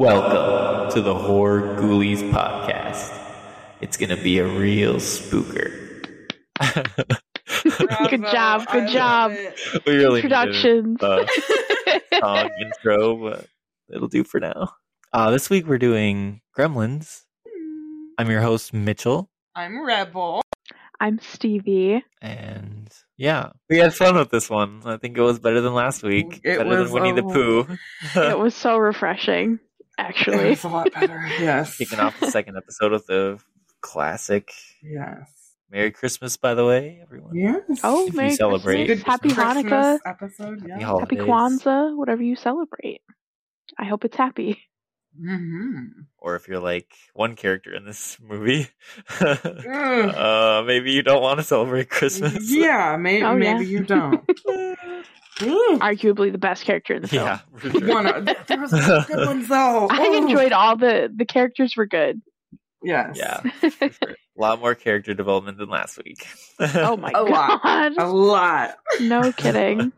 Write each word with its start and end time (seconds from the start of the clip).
Welcome 0.00 0.92
to 0.92 1.00
the 1.00 1.14
Horror 1.14 1.74
Ghoulies 1.80 2.18
podcast. 2.30 3.18
It's 3.80 3.96
gonna 3.96 4.18
be 4.22 4.40
a 4.40 4.46
real 4.46 4.96
spooker. 4.96 5.72
Good 8.10 8.20
job, 8.30 8.66
good 8.70 8.88
job. 8.90 9.32
we 9.86 9.94
really 9.96 10.16
Introductions. 10.20 10.98
needed 11.00 11.30
a 12.12 12.18
song 12.20 12.50
intro, 12.60 13.16
but 13.16 13.46
it'll 13.88 14.08
do 14.08 14.22
for 14.22 14.38
now. 14.38 14.74
Uh, 15.14 15.30
this 15.30 15.48
week 15.48 15.66
we're 15.66 15.78
doing 15.78 16.42
Gremlins. 16.54 17.22
I'm 18.18 18.30
your 18.30 18.42
host 18.42 18.74
Mitchell, 18.74 19.30
I'm 19.54 19.82
Rebel. 19.82 20.42
I'm 21.00 21.20
Stevie. 21.20 22.04
and 22.20 22.90
yeah, 23.16 23.52
we 23.70 23.78
had 23.78 23.94
fun 23.94 24.16
with 24.16 24.28
this 24.30 24.50
one. 24.50 24.82
I 24.84 24.98
think 24.98 25.16
it 25.16 25.22
was 25.22 25.38
better 25.38 25.62
than 25.62 25.72
last 25.72 26.02
week. 26.02 26.42
It 26.44 26.58
better 26.58 26.68
was 26.68 26.92
than 26.92 27.02
Winnie 27.02 27.10
a- 27.18 27.22
the 27.22 27.22
Pooh. 27.22 27.66
It 28.20 28.38
was 28.38 28.54
so 28.54 28.76
refreshing, 28.76 29.54
It 29.54 29.60
actually. 29.98 30.52
It's 30.52 30.64
a 30.64 30.68
lot 30.68 30.92
better. 30.92 31.26
Yes. 31.40 31.76
Kicking 31.76 32.00
off 32.00 32.18
the 32.20 32.30
second 32.30 32.56
episode 32.56 32.92
of 32.92 33.06
the 33.06 33.38
classic 33.80 34.50
Yes. 34.82 35.30
Merry 35.70 35.90
Christmas, 35.90 36.36
by 36.36 36.54
the 36.54 36.64
way, 36.64 37.00
everyone. 37.02 37.34
Yes. 37.34 37.60
Oh, 37.82 38.06
If 38.06 38.12
you 38.12 38.16
Merry 38.16 38.34
celebrate. 38.34 38.86
Christmas. 38.86 39.04
Happy 39.06 39.28
Christmas 39.30 39.64
Hanukkah. 39.64 39.98
episode. 40.06 40.60
Happy 40.60 40.80
Yeah. 40.80 40.86
holidays. 40.86 41.18
Happy 41.18 41.28
Kwanzaa, 41.30 41.96
whatever 41.96 42.22
you 42.22 42.36
celebrate. 42.36 43.00
I 43.78 43.84
hope 43.84 44.04
it's 44.04 44.16
happy. 44.16 44.62
hmm 45.18 45.86
Or 46.18 46.36
if 46.36 46.46
you're 46.46 46.60
like 46.60 46.86
one 47.14 47.34
character 47.36 47.74
in 47.74 47.84
this 47.84 48.16
movie, 48.22 48.68
uh, 49.20 50.62
maybe 50.66 50.92
you 50.92 51.02
don't 51.02 51.22
want 51.22 51.38
to 51.40 51.44
celebrate 51.44 51.88
Christmas. 51.90 52.48
Yeah, 52.50 52.96
may- 52.96 53.22
Oh, 53.24 53.32
yeah. 53.36 53.54
maybe 53.58 53.66
you 53.66 53.82
don't. 53.82 54.22
Ooh. 55.42 55.78
Arguably 55.80 56.32
the 56.32 56.38
best 56.38 56.64
character 56.64 56.94
in 56.94 57.02
the 57.02 57.08
film. 57.08 57.26
yeah. 57.26 57.40
sure. 57.60 57.88
One, 57.88 58.24
there 58.46 58.60
was 58.60 58.70
some 58.70 59.02
good 59.04 59.26
ones 59.26 59.48
though. 59.48 59.88
I 59.90 60.06
Ooh. 60.08 60.14
enjoyed 60.16 60.52
all 60.52 60.76
the 60.76 61.12
the 61.14 61.24
characters 61.26 61.76
were 61.76 61.86
good. 61.86 62.22
Yes. 62.82 63.16
Yeah, 63.18 63.42
sure. 63.70 63.90
A 64.38 64.40
lot 64.40 64.60
more 64.60 64.74
character 64.74 65.14
development 65.14 65.56
than 65.58 65.68
last 65.70 65.98
week. 66.04 66.26
Oh 66.60 66.96
my 66.96 67.10
A 67.14 67.22
lot. 67.22 67.62
god. 67.62 67.92
A 67.98 68.06
lot. 68.06 68.76
No 69.00 69.32
kidding. 69.32 69.92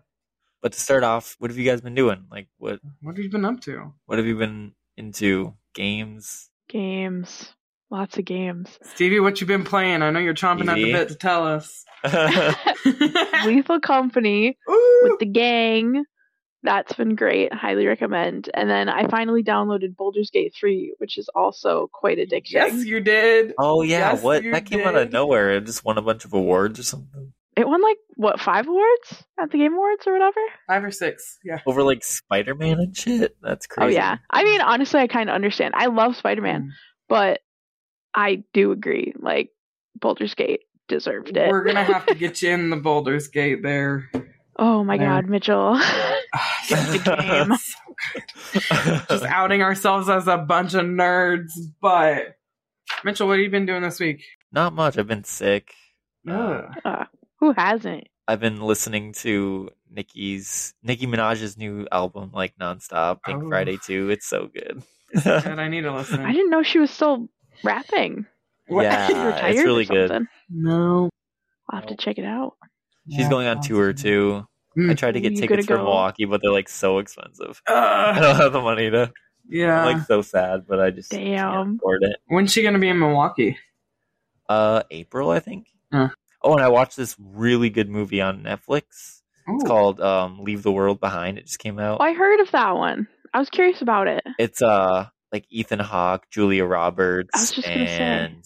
But 0.62 0.73
to 0.73 0.81
start 0.81 1.03
off, 1.05 1.37
what 1.39 1.51
have 1.51 1.59
you 1.59 1.65
guys 1.69 1.81
been 1.81 1.95
doing? 1.95 2.25
Like, 2.31 2.49
what 2.59 2.81
What 3.03 3.17
have 3.17 3.25
you 3.25 3.31
been 3.31 3.45
up 3.45 3.61
to? 3.62 3.93
what 4.07 4.19
have 4.19 4.27
you 4.27 4.37
been 4.37 4.73
into? 4.97 5.55
Games? 5.75 6.51
games. 6.69 7.53
Lots 7.91 8.19
of 8.19 8.25
games. 8.27 8.78
Stevie, 8.83 9.20
what 9.20 9.41
you 9.41 9.47
been 9.47 9.64
playing? 9.64 10.03
I 10.03 10.11
know 10.11 10.19
you're 10.20 10.34
chomping 10.34 10.69
at 10.69 10.75
the 10.77 10.92
bit 10.92 11.08
to 11.08 11.14
tell 11.14 11.47
us. 11.47 11.84
Lethal 13.47 13.81
Company 13.81 14.58
Ooh. 14.70 15.00
with 15.05 15.19
the 15.20 15.27
gang. 15.27 16.05
That's 16.62 16.92
been 16.94 17.14
great. 17.14 17.53
Highly 17.53 17.86
recommend. 17.86 18.50
And 18.53 18.69
then 18.69 18.89
I 18.89 19.06
finally 19.09 19.42
downloaded 19.44 19.97
Baldur's 19.97 20.31
Gate 20.31 20.53
3, 20.59 20.94
which 20.98 21.16
is 21.16 21.28
also 21.34 21.89
quite 21.92 22.19
addictive. 22.19 22.50
yes, 22.50 22.84
you 22.84 23.00
did. 23.00 23.55
oh 23.59 23.83
yeah, 23.83 24.12
Yes, 24.12 24.22
what? 24.22 24.42
That 24.42 24.66
came 24.66 24.81
out 24.86 24.97
of 24.97 25.12
nowhere. 25.12 25.53
It 25.53 25.66
just 25.66 25.84
won 25.84 25.98
a 25.98 26.03
bunch 26.03 26.25
of 26.25 26.34
awards 26.34 26.78
or 26.81 26.83
something. 26.83 27.33
It 27.56 27.66
won 27.66 27.81
like 27.83 27.97
what 28.14 28.39
five 28.41 28.66
awards 28.69 29.25
at 29.41 29.50
the 29.50 29.59
Game 29.59 29.72
Awards 29.75 30.06
or 30.06 30.12
whatever. 30.12 30.41
Five 30.66 30.84
or 30.84 30.91
six. 30.91 31.39
Yeah. 31.44 31.61
Over 31.66 31.83
like 31.83 32.05
Spider 32.05 32.55
Man 32.55 32.78
and 32.78 32.97
shit. 32.97 33.36
That's 33.42 33.66
crazy. 33.66 33.86
Oh 33.97 33.98
yeah. 33.98 34.19
I 34.31 34.44
mean, 34.44 34.61
honestly, 34.61 35.00
I 35.00 35.06
kind 35.06 35.28
of 35.31 35.34
understand. 35.34 35.75
I 35.77 35.86
love 35.86 36.16
Spider 36.16 36.42
Man, 36.42 36.62
Mm. 36.62 36.69
but 37.09 37.41
I 38.19 38.43
do 38.53 38.73
agree. 38.73 39.13
Like 39.19 39.51
Baldur's 39.99 40.35
Gate 40.35 40.63
deserved 40.89 41.37
it. 41.37 41.51
We're 41.51 41.65
gonna 41.65 41.85
have 41.85 42.05
to 42.07 42.15
get 42.17 42.43
you 42.43 42.51
in 42.51 42.71
the 42.71 42.77
Baldurs 42.77 43.31
Gate 43.31 43.63
there. 43.63 44.11
oh 44.59 44.83
my 44.85 44.99
There. 44.99 45.07
God, 45.07 45.27
Mitchell. 45.29 45.81
The 46.69 47.47
game. 47.49 47.57
Just 49.09 49.25
outing 49.25 49.63
ourselves 49.63 50.09
as 50.11 50.27
a 50.29 50.37
bunch 50.37 50.75
of 50.75 50.85
nerds, 50.85 51.53
but 51.81 52.37
Mitchell, 53.05 53.27
what 53.27 53.35
have 53.39 53.45
you 53.45 53.51
been 53.51 53.65
doing 53.67 53.83
this 53.83 53.99
week? 54.01 54.23
Not 54.53 54.75
much. 54.75 54.99
I've 54.99 55.07
been 55.07 55.25
sick. 55.25 55.73
Uh, 56.29 56.63
Ugh. 56.85 57.07
Who 57.41 57.53
hasn't? 57.53 58.09
I've 58.27 58.41
been 58.41 58.61
listening 58.61 59.12
to 59.15 59.71
Nicki's 59.91 60.75
Nicki 60.83 61.07
Minaj's 61.07 61.57
new 61.57 61.87
album 61.91 62.31
like 62.34 62.55
nonstop. 62.59 63.23
Pink 63.25 63.45
Oh. 63.45 63.49
Friday 63.49 63.78
too. 63.83 64.11
It's 64.11 64.27
so 64.27 64.49
good. 64.53 64.83
Good, 65.15 65.47
I 65.59 65.69
need 65.69 65.83
to 65.83 65.95
listen. 65.95 66.21
I 66.21 66.33
didn't 66.33 66.51
know 66.51 66.62
she 66.62 66.78
was 66.78 66.91
still 66.91 67.28
rapping. 67.63 68.27
Yeah. 68.69 69.07
She 69.09 69.15
Uh, 69.15 69.47
it's 69.49 69.63
really 69.65 69.85
good. 69.85 70.09
something. 70.11 70.29
no. 70.51 71.09
I'll 71.71 71.81
have 71.81 71.89
to 71.89 71.97
check 71.97 72.19
it 72.19 72.25
out. 72.25 72.55
She's 73.11 73.21
Yeah, 73.21 73.31
going 73.31 73.47
on 73.47 73.61
tour 73.61 73.93
too. 73.93 74.47
Mm. 74.77 74.91
I 74.91 74.95
tried 74.95 75.13
to 75.13 75.21
get 75.21 75.33
You 75.33 75.41
tickets 75.41 75.67
for 75.67 75.77
go. 75.77 75.83
Milwaukee, 75.85 76.25
but 76.25 76.41
they're 76.43 76.53
like 76.53 76.69
so 76.69 76.99
expensive. 76.99 77.61
I 77.69 78.19
don't 78.21 78.37
have 78.37 78.53
the 78.53 78.61
money 78.61 78.91
to. 78.91 79.13
yeah. 79.49 79.81
I'm 79.85 79.97
like 79.97 80.07
so 80.07 80.23
sad, 80.23 80.67
but 80.69 80.81
I 80.81 80.91
just 80.91 81.11
Damn. 81.11 81.53
can't 81.53 81.77
afford 81.77 82.03
it. 82.05 82.17
When's 82.29 82.53
she 82.53 82.63
gonna 82.63 82.79
be 82.79 82.89
in 82.89 82.99
Milwaukee? 82.99 83.59
Uh, 84.49 84.83
April, 84.91 85.31
I 85.31 85.41
think. 85.41 85.67
Huh. 85.93 86.09
Oh, 86.43 86.53
and 86.55 86.63
I 86.63 86.69
watched 86.69 86.97
this 86.97 87.17
really 87.19 87.69
good 87.71 87.89
movie 87.91 88.21
on 88.21 88.43
Netflix. 88.43 89.21
It's 89.51 89.65
called 89.65 90.01
um, 90.01 90.43
"Leave 90.45 90.63
the 90.63 90.73
World 90.73 91.01
Behind." 91.01 91.39
It 91.39 91.47
just 91.47 91.59
came 91.59 91.79
out. 91.79 91.99
Oh, 92.01 92.05
I 92.05 92.13
heard 92.13 92.41
of 92.41 92.51
that 92.53 92.77
one. 92.77 93.09
I 93.35 93.39
was 93.39 93.49
curious 93.51 93.81
about 93.83 94.07
it. 94.09 94.23
It's 94.39 94.63
uh 94.63 95.07
like 95.33 95.47
Ethan 95.50 95.81
Hawke, 95.81 96.27
Julia 96.31 96.65
Roberts, 96.65 97.31
I 97.34 97.41
was 97.41 97.50
just 97.53 97.66
gonna 97.66 97.87
say. 97.87 97.99
and 97.99 98.44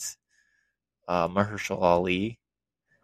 uh, 1.09 1.29
Mahershala 1.29 1.81
Ali. 1.83 2.39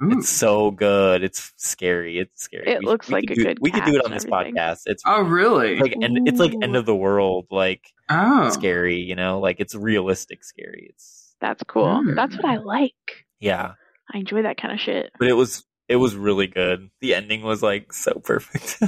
Ooh. 0.03 0.19
It's 0.19 0.28
so 0.28 0.71
good. 0.71 1.25
It's 1.25 1.53
scary. 1.56 2.19
It's 2.19 2.43
scary. 2.43 2.71
It 2.71 2.84
looks 2.84 3.11
like 3.11 3.25
a 3.31 3.34
do, 3.34 3.44
good 3.44 3.59
We 3.61 3.72
could 3.72 3.84
do 3.84 3.97
it 3.97 4.05
on 4.05 4.12
this 4.12 4.25
everything. 4.25 4.55
podcast. 4.55 4.83
It's 4.87 5.03
Oh 5.05 5.22
really? 5.22 5.78
like 5.78 5.97
end, 6.00 6.28
it's 6.28 6.39
like 6.39 6.55
end 6.62 6.77
of 6.77 6.87
the 6.87 6.94
world, 6.94 7.47
like 7.50 7.93
oh. 8.09 8.49
scary. 8.50 9.00
You 9.00 9.16
know, 9.16 9.41
like 9.41 9.59
it's 9.59 9.75
realistic 9.75 10.45
scary. 10.45 10.91
It's 10.91 11.34
That's 11.41 11.62
cool. 11.65 12.03
Hmm. 12.03 12.15
That's 12.15 12.37
what 12.37 12.45
I 12.45 12.59
like. 12.59 12.95
yeah, 13.41 13.72
I 14.12 14.19
enjoy 14.19 14.43
that 14.43 14.56
kind 14.56 14.72
of 14.72 14.81
shit. 14.81 15.10
but 15.19 15.27
it 15.27 15.34
was 15.34 15.65
it 15.89 15.97
was 15.97 16.15
really 16.15 16.47
good. 16.47 16.91
The 17.00 17.15
ending 17.15 17.43
was 17.43 17.62
like 17.62 17.93
so 17.93 18.15
perfect. 18.25 18.81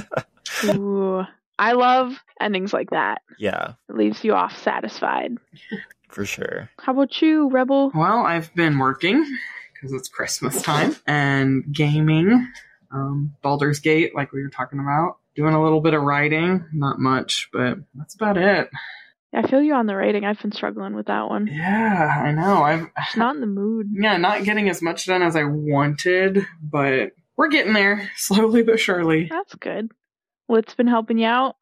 Ooh. 0.75 1.23
I 1.61 1.73
love 1.73 2.13
endings 2.41 2.73
like 2.73 2.89
that. 2.89 3.21
yeah, 3.37 3.73
It 3.87 3.95
leaves 3.95 4.23
you 4.23 4.33
off 4.33 4.57
satisfied. 4.57 5.37
for 6.09 6.25
sure. 6.25 6.69
How 6.79 6.91
about 6.93 7.21
you, 7.21 7.49
Rebel? 7.49 7.91
Well, 7.93 8.25
I've 8.25 8.53
been 8.55 8.79
working 8.79 9.23
because 9.73 9.93
it's 9.93 10.09
Christmas 10.09 10.61
time 10.63 10.95
and 11.05 11.63
gaming. 11.71 12.47
Um, 12.91 13.35
Baldur's 13.43 13.79
Gate, 13.79 14.15
like 14.15 14.31
we 14.33 14.41
were 14.41 14.49
talking 14.49 14.79
about. 14.79 15.17
Doing 15.35 15.53
a 15.53 15.61
little 15.63 15.81
bit 15.81 15.93
of 15.93 16.01
writing, 16.01 16.65
not 16.73 16.97
much, 16.99 17.49
but 17.53 17.77
that's 17.95 18.15
about 18.15 18.37
it. 18.37 18.69
I 19.33 19.47
feel 19.47 19.61
you 19.61 19.75
on 19.75 19.85
the 19.85 19.95
rating. 19.95 20.25
I've 20.25 20.41
been 20.41 20.51
struggling 20.51 20.93
with 20.95 21.05
that 21.05 21.29
one. 21.29 21.47
Yeah, 21.47 22.21
I 22.25 22.31
know. 22.33 22.63
I've 22.63 22.87
Just 23.05 23.17
not 23.17 23.35
in 23.35 23.41
the 23.41 23.47
mood. 23.47 23.87
yeah, 23.93 24.17
not 24.17 24.43
getting 24.43 24.67
as 24.67 24.81
much 24.81 25.05
done 25.05 25.21
as 25.21 25.35
I 25.37 25.43
wanted, 25.45 26.45
but 26.61 27.11
we're 27.37 27.47
getting 27.49 27.73
there 27.73 28.09
slowly 28.17 28.63
but 28.63 28.79
surely. 28.79 29.27
That's 29.29 29.55
good. 29.55 29.91
What's 30.51 30.73
been 30.73 30.87
helping 30.87 31.17
you 31.17 31.27
out? 31.27 31.55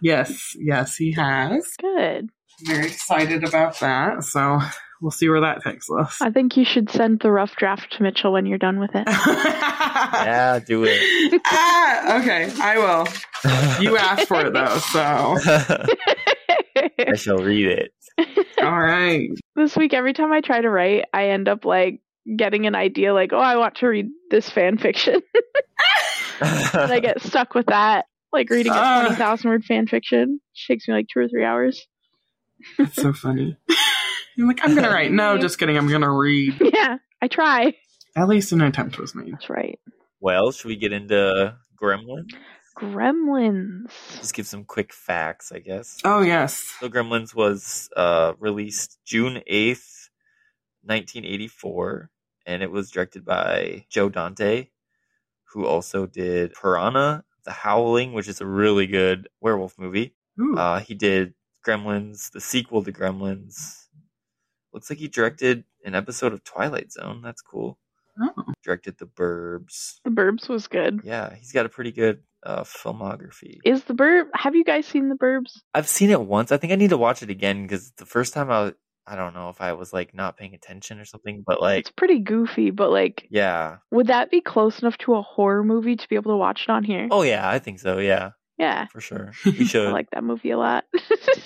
Yes, 0.00 0.56
yes, 0.58 0.96
he 0.96 1.12
has. 1.12 1.76
Good. 1.78 2.30
Very 2.62 2.86
excited 2.86 3.44
about 3.44 3.78
that. 3.80 4.24
So 4.24 4.58
we'll 5.02 5.10
see 5.10 5.28
where 5.28 5.42
that 5.42 5.62
takes 5.62 5.90
us. 5.90 6.16
I 6.22 6.30
think 6.30 6.56
you 6.56 6.64
should 6.64 6.88
send 6.88 7.20
the 7.20 7.30
rough 7.30 7.54
draft 7.56 7.92
to 7.92 8.02
Mitchell 8.02 8.32
when 8.32 8.46
you're 8.46 8.56
done 8.56 8.80
with 8.80 8.92
it. 8.94 9.06
Yeah, 10.14 10.60
do 10.60 10.84
it. 10.84 11.42
ah, 11.46 12.20
okay, 12.20 12.50
I 12.60 12.78
will. 12.78 13.82
You 13.82 13.96
asked 13.98 14.28
for 14.28 14.46
it 14.46 14.52
though, 14.54 14.78
so 14.78 15.36
I 17.06 17.14
shall 17.16 17.38
read 17.38 17.66
it. 17.66 17.92
all 18.62 18.80
right. 18.80 19.28
this 19.56 19.76
week, 19.76 19.92
every 19.92 20.14
time 20.14 20.32
I 20.32 20.40
try 20.40 20.60
to 20.60 20.70
write, 20.70 21.04
I 21.12 21.28
end 21.30 21.48
up 21.48 21.64
like 21.66 22.00
getting 22.36 22.66
an 22.66 22.74
idea 22.74 23.12
like, 23.12 23.32
oh, 23.34 23.38
I 23.38 23.56
want 23.56 23.76
to 23.76 23.86
read 23.88 24.08
this 24.30 24.48
fan 24.48 24.78
fiction. 24.78 25.20
and 26.40 26.92
I 26.92 27.00
get 27.00 27.20
stuck 27.22 27.54
with 27.54 27.66
that. 27.66 28.06
Like 28.32 28.48
reading 28.50 28.72
a 28.72 28.76
Ah. 28.76 29.02
20,000 29.06 29.50
word 29.50 29.64
fan 29.64 29.86
fiction. 29.86 30.40
takes 30.66 30.88
me 30.88 30.94
like 30.94 31.06
two 31.12 31.20
or 31.20 31.28
three 31.28 31.44
hours. 31.44 31.86
That's 32.78 32.94
so 32.96 33.12
funny. 33.12 33.56
You're 34.36 34.46
like, 34.48 34.60
I'm 34.62 34.74
gonna 34.74 34.88
write. 34.90 35.12
No, 35.12 35.36
just 35.40 35.58
kidding. 35.58 35.76
I'm 35.76 35.88
gonna 35.88 36.10
read. 36.12 36.54
Yeah, 36.60 36.96
I 37.20 37.28
try. 37.28 37.74
At 38.16 38.28
least 38.28 38.52
an 38.52 38.60
attempt 38.62 38.98
was 38.98 39.14
made. 39.14 39.32
That's 39.32 39.50
right. 39.50 39.78
well, 40.20 40.52
should 40.52 40.68
we 40.68 40.76
get 40.76 40.92
into 40.92 41.56
Gremlins? 41.80 42.30
Gremlins. 42.78 43.90
Just 44.18 44.32
give 44.34 44.46
some 44.46 44.64
quick 44.64 44.92
facts, 44.94 45.52
I 45.52 45.58
guess. 45.58 45.98
Oh 46.04 46.20
yes. 46.22 46.62
So 46.80 46.88
Gremlins 46.88 47.34
was 47.34 47.90
uh, 47.96 48.32
released 48.38 48.98
June 49.04 49.42
8th, 49.50 50.08
1984, 50.84 52.10
and 52.46 52.62
it 52.62 52.70
was 52.70 52.90
directed 52.90 53.24
by 53.24 53.84
Joe 53.90 54.08
Dante, 54.08 54.68
who 55.52 55.66
also 55.66 56.06
did 56.06 56.54
Piranha, 56.54 57.24
The 57.44 57.52
Howling, 57.52 58.12
which 58.12 58.28
is 58.28 58.40
a 58.40 58.46
really 58.46 58.86
good 58.86 59.28
werewolf 59.40 59.78
movie. 59.78 60.14
Uh, 60.56 60.80
he 60.80 60.94
did 60.94 61.34
Gremlins, 61.66 62.30
the 62.30 62.40
sequel 62.40 62.82
to 62.84 62.92
Gremlins. 62.92 63.86
Looks 64.72 64.88
like 64.90 64.98
he 64.98 65.08
directed 65.08 65.64
an 65.84 65.94
episode 65.94 66.32
of 66.32 66.42
Twilight 66.44 66.92
Zone. 66.92 67.20
That's 67.22 67.42
cool. 67.42 67.78
oh. 68.20 68.44
Directed 68.64 68.96
The 68.98 69.06
Burbs. 69.06 70.00
The 70.04 70.10
Burbs 70.10 70.48
was 70.48 70.66
good. 70.68 71.00
Yeah, 71.04 71.34
he's 71.34 71.52
got 71.52 71.66
a 71.66 71.68
pretty 71.68 71.92
good 71.92 72.22
uh, 72.44 72.62
filmography. 72.62 73.58
Is 73.64 73.84
the 73.84 73.94
Burb? 73.94 74.26
Have 74.34 74.54
you 74.54 74.64
guys 74.64 74.86
seen 74.86 75.08
the 75.08 75.14
Burbs? 75.16 75.58
I've 75.74 75.88
seen 75.88 76.10
it 76.10 76.20
once. 76.22 76.50
I 76.52 76.56
think 76.56 76.72
I 76.72 76.76
need 76.76 76.90
to 76.90 76.96
watch 76.96 77.22
it 77.22 77.30
again 77.30 77.62
because 77.62 77.92
the 77.92 78.06
first 78.06 78.32
time 78.34 78.50
I 78.50 78.62
was, 78.62 78.72
I 79.06 79.16
don't 79.16 79.34
know 79.34 79.48
if 79.48 79.60
I 79.60 79.72
was 79.72 79.92
like 79.92 80.14
not 80.14 80.36
paying 80.36 80.54
attention 80.54 81.00
or 81.00 81.04
something, 81.04 81.42
but 81.46 81.60
like, 81.60 81.80
It's 81.80 81.90
pretty 81.90 82.20
goofy, 82.20 82.70
but 82.70 82.90
like, 82.90 83.26
yeah. 83.30 83.78
would 83.90 84.06
that 84.06 84.30
be 84.30 84.40
close 84.40 84.80
enough 84.80 84.96
to 84.98 85.14
a 85.14 85.22
horror 85.22 85.64
movie 85.64 85.96
to 85.96 86.08
be 86.08 86.14
able 86.14 86.30
to 86.32 86.36
watch 86.36 86.64
it 86.68 86.70
on 86.70 86.84
here? 86.84 87.08
Oh 87.10 87.22
yeah, 87.22 87.48
I 87.48 87.58
think 87.58 87.80
so. 87.80 87.98
Yeah, 87.98 88.30
yeah, 88.58 88.86
for 88.86 89.00
sure. 89.00 89.32
We 89.44 89.52
I 89.60 89.64
should. 89.64 89.92
like 89.92 90.10
that 90.12 90.22
movie 90.22 90.50
a 90.50 90.58
lot. 90.58 90.84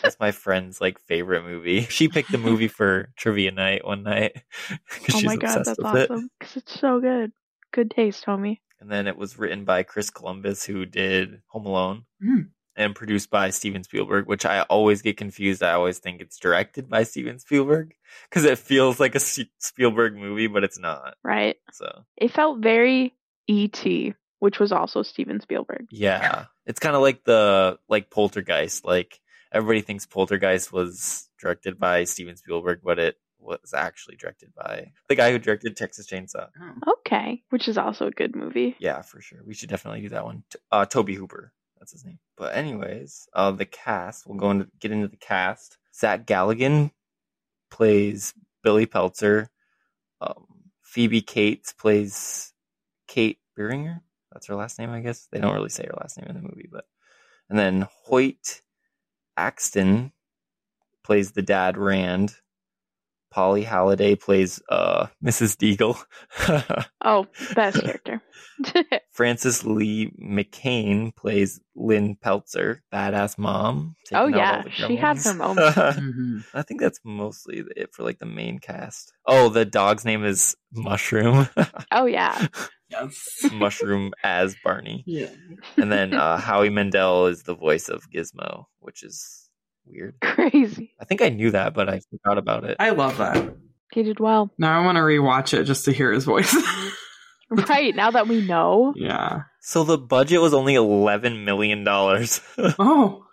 That's 0.03 0.19
my 0.21 0.33
friend's 0.33 0.81
like 0.81 1.01
favorite 1.01 1.45
movie. 1.45 1.83
She 1.91 2.09
picked 2.09 2.31
the 2.33 2.39
movie 2.39 2.69
for 2.69 3.09
trivia 3.17 3.53
night 3.53 3.87
one 3.87 4.03
night 4.03 4.33
because 4.89 5.15
oh 5.15 5.19
she's 5.19 5.25
my 5.25 5.37
god, 5.37 5.59
obsessed 5.59 5.79
that's 5.81 5.93
with 5.93 6.03
it. 6.03 6.11
awesome 6.11 6.29
because 6.39 6.57
it's 6.59 6.79
so 6.79 7.01
good. 7.01 7.33
Good 7.73 7.91
taste, 7.91 8.25
homie. 8.27 8.59
And 8.81 8.91
then 8.91 9.07
it 9.07 9.17
was 9.17 9.39
written 9.39 9.65
by 9.65 9.83
Chris 9.83 10.11
Columbus, 10.11 10.65
who 10.65 10.85
did 10.85 11.41
Home 11.49 11.65
Alone, 11.65 12.05
Mm. 12.23 12.49
And 12.77 12.95
produced 12.95 13.31
by 13.31 13.49
Steven 13.51 13.83
Spielberg, 13.85 14.27
which 14.27 14.45
I 14.45 14.61
always 14.63 15.01
get 15.01 15.17
confused. 15.17 15.63
I 15.63 15.73
always 15.73 15.99
think 15.99 16.21
it's 16.21 16.39
directed 16.39 16.91
by 16.91 17.05
Steven 17.05 17.39
Spielberg 17.39 17.95
because 18.29 18.45
it 18.45 18.59
feels 18.59 19.01
like 19.01 19.15
a 19.15 19.17
S- 19.17 19.41
Spielberg 19.59 20.15
movie, 20.15 20.47
but 20.47 20.63
it's 20.63 20.79
not. 20.79 21.15
Right? 21.25 21.57
So 21.73 22.05
It 22.19 22.33
felt 22.33 22.59
very 22.61 23.15
E.T., 23.47 24.15
which 24.41 24.59
was 24.61 24.73
also 24.73 25.03
Steven 25.03 25.41
Spielberg. 25.41 25.87
yeah, 25.91 26.45
it's 26.67 26.79
kind 26.81 26.95
of 26.95 27.01
like 27.01 27.25
the 27.25 27.79
like 27.89 28.11
Poltergeist. 28.11 28.85
Like 28.85 29.21
everybody 29.53 29.81
thinks 29.81 30.05
Poltergeist 30.05 30.71
was 30.73 31.31
directed 31.41 31.79
by 31.79 32.05
Steven 32.05 32.37
Spielberg, 32.37 32.81
but 32.85 32.99
it 32.99 33.17
was 33.39 33.73
actually 33.75 34.17
directed 34.17 34.51
by 34.55 34.91
the 35.09 35.15
guy 35.15 35.31
who 35.31 35.39
directed 35.39 35.77
Texas 35.77 36.07
Chainsaw. 36.09 36.49
Oh. 36.61 36.93
Okay, 36.99 37.43
which 37.51 37.69
is 37.69 37.79
also 37.79 38.09
a 38.09 38.11
good 38.11 38.35
movie. 38.35 38.77
Yeah, 38.81 39.01
for 39.03 39.21
sure. 39.21 39.39
We 39.47 39.55
should 39.55 39.69
definitely 39.71 40.01
do 40.03 40.09
that 40.11 40.25
one. 40.25 40.43
Uh, 40.73 40.85
Tobe 40.85 41.11
Hooper, 41.11 41.53
that's 41.79 41.93
his 41.93 42.05
name. 42.05 42.19
But 42.37 42.55
anyways, 42.57 43.29
uh, 43.33 43.51
the 43.53 43.67
cast. 43.67 44.27
We'll 44.27 44.39
go 44.39 44.51
into 44.51 44.69
get 44.81 44.93
into 44.93 45.09
the 45.09 45.17
cast. 45.17 45.79
Zach 45.95 46.27
Galligan 46.27 46.91
plays 47.71 48.35
Billy 48.63 48.87
Peltzer. 48.87 49.51
Um, 50.21 50.47
Phoebe 50.83 51.23
Cates 51.23 51.73
plays 51.73 52.53
Kate 53.09 53.39
Beringer. 53.55 54.03
That's 54.33 54.47
her 54.49 54.55
last 54.55 54.79
name, 54.79 54.91
I 54.91 55.01
guess. 55.01 55.29
They 55.31 55.41
don't 55.41 55.55
really 55.55 55.69
say 55.69 55.87
her 55.87 55.97
last 55.99 56.19
name 56.19 56.29
in 56.29 56.35
the 56.37 56.43
movie, 56.43 56.69
but 56.71 56.85
and 57.49 57.59
then 57.59 57.87
Hoyt 58.05 58.61
Axton 59.37 60.13
plays 61.05 61.33
the 61.33 61.43
dad 61.43 61.77
Rand. 61.77 62.35
Polly 63.31 63.65
Holliday 63.65 64.15
plays 64.15 64.61
uh, 64.69 65.07
Mrs. 65.25 65.57
Deagle. 65.57 66.03
Oh, 67.09 67.29
best 67.55 67.83
character. 67.83 68.21
Frances 69.17 69.65
Lee 69.65 70.13
McCain 70.23 71.17
plays 71.17 71.59
Lynn 71.75 72.17
Peltzer, 72.17 72.83
badass 72.93 73.39
mom. 73.39 73.97
Oh, 74.13 74.27
yeah, 74.27 74.63
she 74.69 74.97
had 74.97 75.17
her 75.17 75.23
gremlins. 75.33 75.37
moments. 75.39 75.77
Mhm. 75.99 76.45
I 76.53 76.61
think 76.61 76.81
that's 76.83 77.01
mostly 77.03 77.65
it 77.77 77.95
for 77.95 78.03
like 78.03 78.19
the 78.19 78.27
main 78.27 78.59
cast. 78.59 79.15
Oh, 79.25 79.49
the 79.49 79.65
dog's 79.65 80.05
name 80.05 80.23
is 80.25 80.55
Mushroom. 80.73 81.49
oh 81.93 82.05
yeah, 82.05 82.47
Yes. 82.91 83.17
Mushroom 83.53 84.13
as 84.23 84.55
Barney. 84.63 85.03
Yeah. 85.07 85.31
And 85.79 85.91
then 85.91 86.13
uh, 86.13 86.37
Howie 86.37 86.69
Mandel 86.69 87.27
is 87.27 87.43
the 87.43 87.55
voice 87.55 87.89
of 87.89 88.09
Gizmo, 88.11 88.67
which 88.81 89.03
is 89.03 89.49
weird. 89.87 90.15
crazy. 90.21 90.93
I 91.01 91.07
think 91.07 91.23
I 91.23 91.31
knew 91.31 91.51
that, 91.53 91.73
but 91.73 91.89
I 91.89 92.01
forgot 92.11 92.37
about 92.39 92.65
it. 92.65 92.77
I 92.79 92.91
love 92.91 93.17
that. 93.17 93.57
He 93.93 94.03
did 94.03 94.21
well. 94.21 94.51
Now 94.59 94.79
I 94.79 94.85
want 94.85 94.97
to 94.97 95.01
rewatch 95.03 95.59
it 95.59 95.65
just 95.65 95.87
to 95.87 95.93
hear 95.93 96.13
his 96.13 96.25
voice. 96.27 96.55
Right 97.51 97.95
now 97.95 98.11
that 98.11 98.27
we 98.29 98.41
know, 98.47 98.93
yeah. 98.97 99.43
So 99.61 99.85
the 99.85 99.99
budget 99.99 100.41
was 100.41 100.55
only 100.55 100.75
eleven 100.75 101.45
million 101.45 101.85
dollars. 101.85 102.41
Oh. 102.79 103.25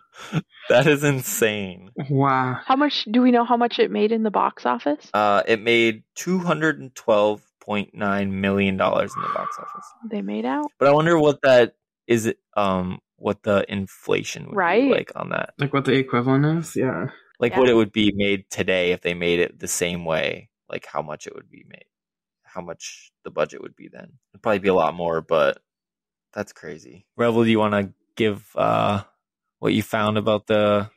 that 0.70 0.86
is 0.86 1.04
insane. 1.04 1.90
Wow. 2.10 2.60
how 2.66 2.76
much 2.76 3.06
do 3.12 3.22
we 3.24 3.32
know? 3.32 3.46
How 3.46 3.58
much 3.58 3.80
it 3.80 3.90
made 3.90 4.12
in 4.12 4.22
the 4.22 4.30
box 4.30 4.66
office? 4.66 5.10
Uh, 5.14 5.42
it 5.48 5.60
made 5.62 6.04
two 6.16 6.38
hundred 6.40 6.80
and 6.80 6.94
twelve 6.94 7.42
point 7.60 7.96
nine 7.96 8.40
million 8.42 8.78
dollars 8.78 9.12
in 9.16 9.22
the 9.24 9.30
box 9.30 9.58
office. 9.60 9.86
They 10.12 10.22
made 10.22 10.46
out. 10.46 10.68
But 10.78 10.88
I 10.90 10.92
wonder 10.92 11.18
what 11.18 11.42
that 11.42 11.76
is. 12.08 12.32
Um, 12.56 13.00
what 13.18 13.42
the 13.44 13.66
inflation 13.72 14.48
would 14.48 14.56
Right. 14.56 14.84
be 14.84 14.90
like 14.90 15.12
on 15.16 15.30
that? 15.30 15.54
Like 15.58 15.74
what 15.74 15.86
the 15.86 15.94
equivalent 15.94 16.46
is? 16.60 16.76
Yeah. 16.76 17.08
Like 17.40 17.54
Yeah. 17.54 17.60
what 17.60 17.70
it 17.70 17.74
would 17.74 17.92
be 17.94 18.12
made 18.14 18.50
today 18.50 18.92
if 18.92 19.02
they 19.02 19.14
made 19.14 19.40
it 19.40 19.60
the 19.60 19.68
same 19.68 20.04
way. 20.06 20.50
Like 20.70 20.86
how 20.86 21.02
much 21.02 21.26
it 21.26 21.34
would 21.34 21.50
be 21.50 21.64
made, 21.70 21.86
how 22.54 22.62
much 22.62 23.12
the 23.24 23.32
budget 23.32 23.62
would 23.62 23.76
be 23.76 23.90
then. 23.92 24.14
It'd 24.34 24.42
probably 24.42 24.60
be 24.60 24.70
a 24.70 24.74
lot 24.74 24.94
more, 24.94 25.22
but 25.22 25.60
that's 26.34 26.54
crazy. 26.54 27.06
Rebel, 27.16 27.44
do 27.44 27.50
you 27.50 27.60
want 27.60 27.74
to 27.74 27.94
give 28.16 28.46
uh 28.56 29.04
what 29.60 29.74
you 29.74 29.82
found 29.82 30.18
about 30.18 30.48
the 30.48 30.90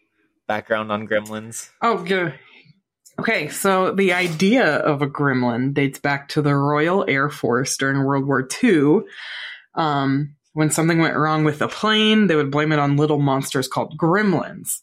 background 0.48 0.90
on 0.90 1.06
Gremlins? 1.06 1.70
Oh, 1.80 2.02
good. 2.02 2.34
Okay, 3.18 3.48
so 3.48 3.92
the 3.92 4.12
idea 4.12 4.76
of 4.76 5.00
a 5.00 5.06
gremlin 5.06 5.72
dates 5.72 5.98
back 5.98 6.28
to 6.30 6.42
the 6.42 6.54
Royal 6.54 7.04
Air 7.08 7.30
Force 7.30 7.76
during 7.78 8.04
World 8.04 8.26
War 8.26 8.46
II. 8.62 9.00
Um, 9.74 10.36
when 10.52 10.70
something 10.70 10.98
went 10.98 11.16
wrong 11.16 11.44
with 11.44 11.62
a 11.62 11.68
plane, 11.68 12.26
they 12.26 12.36
would 12.36 12.50
blame 12.50 12.72
it 12.72 12.78
on 12.78 12.96
little 12.96 13.18
monsters 13.18 13.68
called 13.68 13.96
gremlins. 13.98 14.80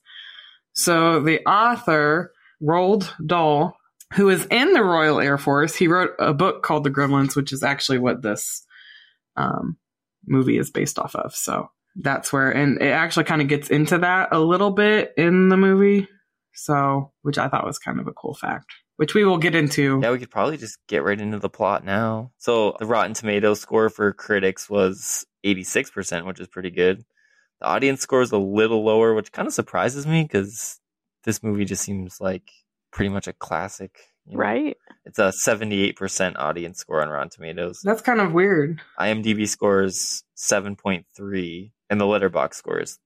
So 0.74 1.20
the 1.20 1.46
author, 1.46 2.32
Roald 2.62 3.12
Dahl, 3.24 3.78
who 4.14 4.30
is 4.30 4.46
in 4.52 4.74
the 4.74 4.84
Royal 4.84 5.20
Air 5.20 5.38
Force, 5.38 5.76
he 5.76 5.88
wrote 5.88 6.12
a 6.20 6.34
book 6.34 6.64
called 6.64 6.84
The 6.84 6.92
Gremlins, 6.92 7.36
which 7.36 7.52
is 7.52 7.64
actually 7.64 8.00
what 8.00 8.22
this 8.22 8.66
um, 9.36 9.78
movie 10.26 10.58
is 10.58 10.72
based 10.72 11.00
off 11.00 11.16
of. 11.16 11.36
So 11.36 11.70
that's 11.96 12.32
where, 12.32 12.52
and 12.52 12.82
it 12.82 12.92
actually 12.92 13.26
kind 13.26 13.42
of 13.42 13.48
gets 13.48 13.70
into 13.70 14.00
that 14.00 14.30
a 14.32 14.40
little 14.40 14.72
bit 14.72 15.14
in 15.18 15.50
the 15.50 15.58
movie. 15.58 16.08
So, 16.56 17.12
which 17.24 17.40
I 17.40 17.48
thought 17.48 17.66
was 17.66 17.80
kind 17.80 18.00
of 18.00 18.08
a 18.08 18.14
cool 18.14 18.36
fact, 18.36 18.68
which 18.98 19.16
we 19.16 19.24
will 19.26 19.40
get 19.40 19.56
into. 19.56 20.00
Yeah, 20.04 20.12
we 20.12 20.20
could 20.20 20.30
probably 20.30 20.58
just 20.58 20.78
get 20.88 21.04
right 21.04 21.20
into 21.20 21.40
the 21.40 21.50
plot 21.50 21.84
now. 21.84 22.32
So 22.38 22.76
the 22.78 22.86
Rotten 22.86 23.16
Tomatoes 23.16 23.60
score 23.60 23.90
for 23.90 24.14
critics 24.14 24.70
was 24.70 25.26
86%, 25.44 26.28
which 26.28 26.40
is 26.40 26.48
pretty 26.48 26.70
good. 26.70 27.04
The 27.60 27.66
audience 27.66 28.02
score 28.02 28.22
is 28.22 28.32
a 28.32 28.38
little 28.38 28.84
lower, 28.84 29.16
which 29.16 29.32
kind 29.32 29.48
of 29.48 29.54
surprises 29.54 30.06
me 30.06 30.22
because 30.22 30.80
this 31.24 31.42
movie 31.42 31.66
just 31.66 31.82
seems 31.82 32.22
like 32.22 32.52
pretty 32.94 33.10
much 33.10 33.28
a 33.28 33.34
classic. 33.34 33.98
you 34.26 34.38
know? 34.38 34.44
Right. 34.44 34.78
It's 35.06 35.20
a 35.20 35.34
78% 35.46 36.36
audience 36.38 36.80
score 36.80 37.02
on 37.02 37.10
Rotten 37.10 37.30
Tomatoes. 37.30 37.82
That's 37.84 38.02
kind 38.02 38.22
of 38.22 38.32
weird. 38.32 38.80
IMDb 39.00 39.48
scores 39.48 40.24
7.3, 40.38 41.72
and 41.90 42.00
the 42.00 42.06
Letterboxd 42.06 42.54
score 42.54 42.80
is 42.80 43.00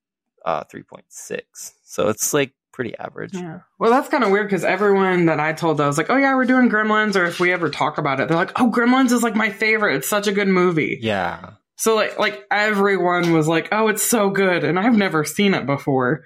uh, 0.46 0.64
3.6. 0.66 1.42
So 1.84 2.10
it's 2.10 2.34
like 2.34 2.54
pretty 2.72 2.96
average. 3.00 3.34
Yeah. 3.34 3.62
Well, 3.80 3.90
that's 3.90 4.10
kind 4.10 4.24
of 4.24 4.30
weird 4.30 4.48
because 4.48 4.64
everyone 4.64 5.26
that 5.26 5.40
I 5.40 5.54
told, 5.54 5.82
I 5.82 5.88
was 5.88 5.98
like, 5.98 6.12
oh 6.12 6.18
yeah, 6.18 6.36
we're 6.36 6.46
doing 6.46 6.70
Gremlins, 6.70 7.16
or 7.16 7.26
if 7.26 7.40
we 7.40 7.52
ever 7.52 7.70
talk 7.70 7.98
about 7.98 8.20
it, 8.20 8.28
they're 8.28 8.38
like, 8.38 8.52
oh, 8.60 8.70
Gremlins 8.70 9.12
is 9.12 9.24
like 9.24 9.36
my 9.36 9.50
favorite. 9.50 9.96
It's 9.96 10.08
such 10.08 10.28
a 10.28 10.32
good 10.32 10.48
movie. 10.48 11.00
Yeah. 11.02 11.54
So 11.78 11.96
like, 11.96 12.20
like 12.20 12.44
everyone 12.52 13.34
was 13.34 13.48
like, 13.48 13.70
oh, 13.72 13.88
it's 13.88 14.04
so 14.04 14.30
good, 14.30 14.64
and 14.64 14.78
I've 14.78 14.96
never 14.96 15.24
seen 15.24 15.54
it 15.56 15.66
before. 15.66 16.24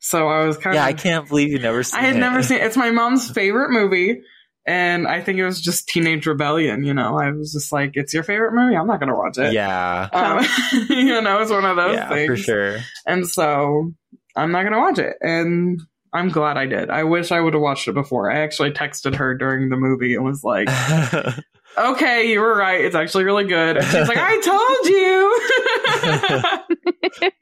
So 0.00 0.28
I 0.28 0.46
was 0.46 0.56
kind 0.56 0.74
Yeah, 0.74 0.82
of, 0.82 0.86
Yeah, 0.86 0.90
I 0.90 0.92
can't 0.94 1.28
believe 1.28 1.50
you've 1.50 1.62
never 1.62 1.82
seen 1.82 1.98
it. 2.00 2.02
I 2.02 2.06
had 2.06 2.16
it. 2.16 2.20
never 2.20 2.42
seen. 2.42 2.58
It's 2.60 2.76
my 2.76 2.90
mom's 2.90 3.30
favorite 3.30 3.70
movie, 3.70 4.20
and 4.66 5.06
I 5.08 5.20
think 5.22 5.38
it 5.38 5.44
was 5.44 5.60
just 5.60 5.88
Teenage 5.88 6.26
Rebellion. 6.26 6.84
You 6.84 6.94
know, 6.94 7.18
I 7.18 7.30
was 7.32 7.52
just 7.52 7.72
like, 7.72 7.92
it's 7.94 8.14
your 8.14 8.22
favorite 8.22 8.52
movie. 8.54 8.76
I'm 8.76 8.86
not 8.86 9.00
gonna 9.00 9.16
watch 9.16 9.38
it. 9.38 9.52
Yeah. 9.52 10.08
Um, 10.12 10.44
you 10.88 11.20
know, 11.20 11.40
it's 11.40 11.50
one 11.50 11.64
of 11.64 11.76
those 11.76 11.96
yeah, 11.96 12.08
things. 12.08 12.26
for 12.28 12.36
sure. 12.36 12.78
And 13.06 13.28
so 13.28 13.92
I'm 14.36 14.52
not 14.52 14.62
going 14.62 14.72
to 14.72 14.78
watch 14.78 14.98
it. 15.00 15.16
And 15.20 15.80
I'm 16.12 16.28
glad 16.28 16.56
I 16.56 16.66
did. 16.66 16.90
I 16.90 17.02
wish 17.04 17.32
I 17.32 17.40
would 17.40 17.54
have 17.54 17.62
watched 17.62 17.88
it 17.88 17.94
before. 17.94 18.30
I 18.30 18.40
actually 18.40 18.70
texted 18.70 19.16
her 19.16 19.34
during 19.34 19.68
the 19.68 19.76
movie 19.76 20.14
and 20.14 20.24
was 20.24 20.44
like, 20.44 20.68
okay, 21.78 22.30
you 22.30 22.40
were 22.40 22.56
right. 22.56 22.84
It's 22.84 22.94
actually 22.94 23.24
really 23.24 23.44
good. 23.46 23.76
And 23.78 23.84
she's 23.86 24.08
like, 24.08 24.16
I 24.20 24.40
told 24.40 24.86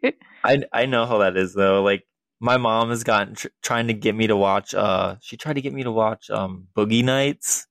you. 0.00 0.02
I 0.44 0.62
I 0.72 0.86
know 0.86 1.06
how 1.06 1.18
that 1.18 1.36
is 1.36 1.52
though. 1.54 1.82
Like 1.82 2.04
my 2.40 2.56
mom 2.56 2.90
has 2.90 3.04
gotten 3.04 3.34
tr- 3.34 3.48
trying 3.62 3.86
to 3.88 3.94
get 3.94 4.14
me 4.14 4.26
to 4.26 4.36
watch. 4.36 4.74
Uh, 4.74 5.16
she 5.20 5.36
tried 5.36 5.54
to 5.54 5.60
get 5.62 5.72
me 5.72 5.82
to 5.84 5.92
watch 5.92 6.30
um 6.30 6.66
Boogie 6.76 7.04
Nights 7.04 7.66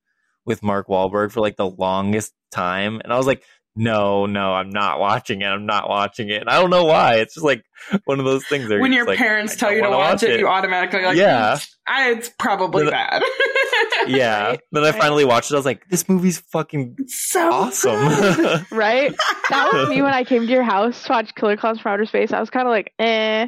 with 0.46 0.64
Mark 0.64 0.88
Wahlberg 0.88 1.32
for 1.32 1.42
like 1.42 1.56
the 1.58 1.70
longest 1.70 2.34
time, 2.52 3.02
and 3.04 3.12
I 3.14 3.18
was 3.18 3.28
like, 3.28 3.44
no, 3.78 4.26
no, 4.26 4.54
I'm 4.54 4.70
not 4.70 5.00
watching 5.02 5.42
it. 5.42 5.48
I'm 5.48 5.66
not 5.66 5.90
watching 5.90 6.30
it. 6.30 6.40
And 6.40 6.50
I 6.50 6.62
don't 6.62 6.70
know 6.70 6.86
why. 6.86 7.16
It's 7.16 7.34
just 7.34 7.44
like 7.46 7.62
one 8.06 8.20
of 8.20 8.26
those 8.26 8.46
things. 8.46 8.70
Where 8.70 8.80
when 8.80 8.94
your 8.94 9.02
just 9.02 9.10
like, 9.10 9.18
parents 9.18 9.58
tell 9.58 9.70
you 9.70 9.82
to 9.82 9.90
wanna 9.90 9.98
watch 9.98 10.24
it, 10.24 10.40
you 10.40 10.48
automatically 10.48 11.02
like, 11.04 11.18
Yeah. 11.18 11.60
I, 11.86 12.12
it's 12.12 12.30
probably 12.40 12.86
But- 12.86 12.92
bad. 12.92 13.22
yeah. 14.08 14.48
Right. 14.52 14.60
Then 14.72 14.84
I 14.86 14.92
finally 14.94 15.26
watched 15.26 15.52
it. 15.52 15.56
I 15.56 15.58
was 15.58 15.66
like, 15.66 15.86
this 15.90 16.08
movie's 16.08 16.40
fucking 16.40 16.96
so 17.08 17.52
awesome. 17.52 18.00
Right. 18.72 19.14
That 19.50 19.70
was 19.74 19.90
me 19.90 20.02
when 20.02 20.14
I 20.14 20.24
came 20.24 20.46
to 20.48 20.52
your 20.52 20.64
house 20.64 21.04
to 21.04 21.12
watch 21.12 21.36
Killer 21.36 21.58
Clowns 21.58 21.82
from 21.82 21.92
Outer 21.92 22.06
Space. 22.06 22.32
I 22.32 22.40
was 22.40 22.50
kind 22.50 22.68
of 22.68 22.72
like, 22.72 22.94
eh. 22.98 23.48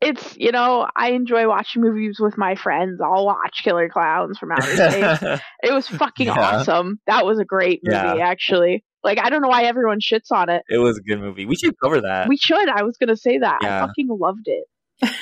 It's 0.00 0.36
you 0.36 0.52
know 0.52 0.86
I 0.94 1.12
enjoy 1.12 1.48
watching 1.48 1.82
movies 1.82 2.18
with 2.20 2.36
my 2.36 2.54
friends. 2.54 3.00
I'll 3.02 3.24
watch 3.24 3.62
Killer 3.64 3.88
Clowns 3.88 4.38
from 4.38 4.52
Outer 4.52 4.62
Space. 4.76 5.40
It 5.62 5.72
was 5.72 5.88
fucking 5.88 6.26
Yeah. 6.26 6.58
awesome. 6.58 7.00
That 7.06 7.24
was 7.24 7.38
a 7.38 7.44
great 7.44 7.80
movie, 7.82 7.96
Yeah. 7.96 8.14
actually. 8.28 8.84
Like 9.02 9.18
I 9.18 9.30
don't 9.30 9.40
know 9.40 9.48
why 9.48 9.62
everyone 9.64 10.00
shits 10.00 10.30
on 10.30 10.50
it. 10.50 10.62
It 10.68 10.78
was 10.78 10.98
a 10.98 11.00
good 11.02 11.20
movie. 11.20 11.46
We 11.46 11.56
should 11.56 11.74
cover 11.82 12.00
that. 12.02 12.28
We 12.28 12.36
should. 12.36 12.68
I 12.68 12.82
was 12.82 12.96
gonna 12.98 13.16
say 13.16 13.38
that. 13.38 13.58
Yeah. 13.62 13.84
I 13.84 13.86
fucking 13.86 14.08
loved 14.08 14.46
it. 14.48 14.64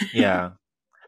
yeah. 0.14 0.50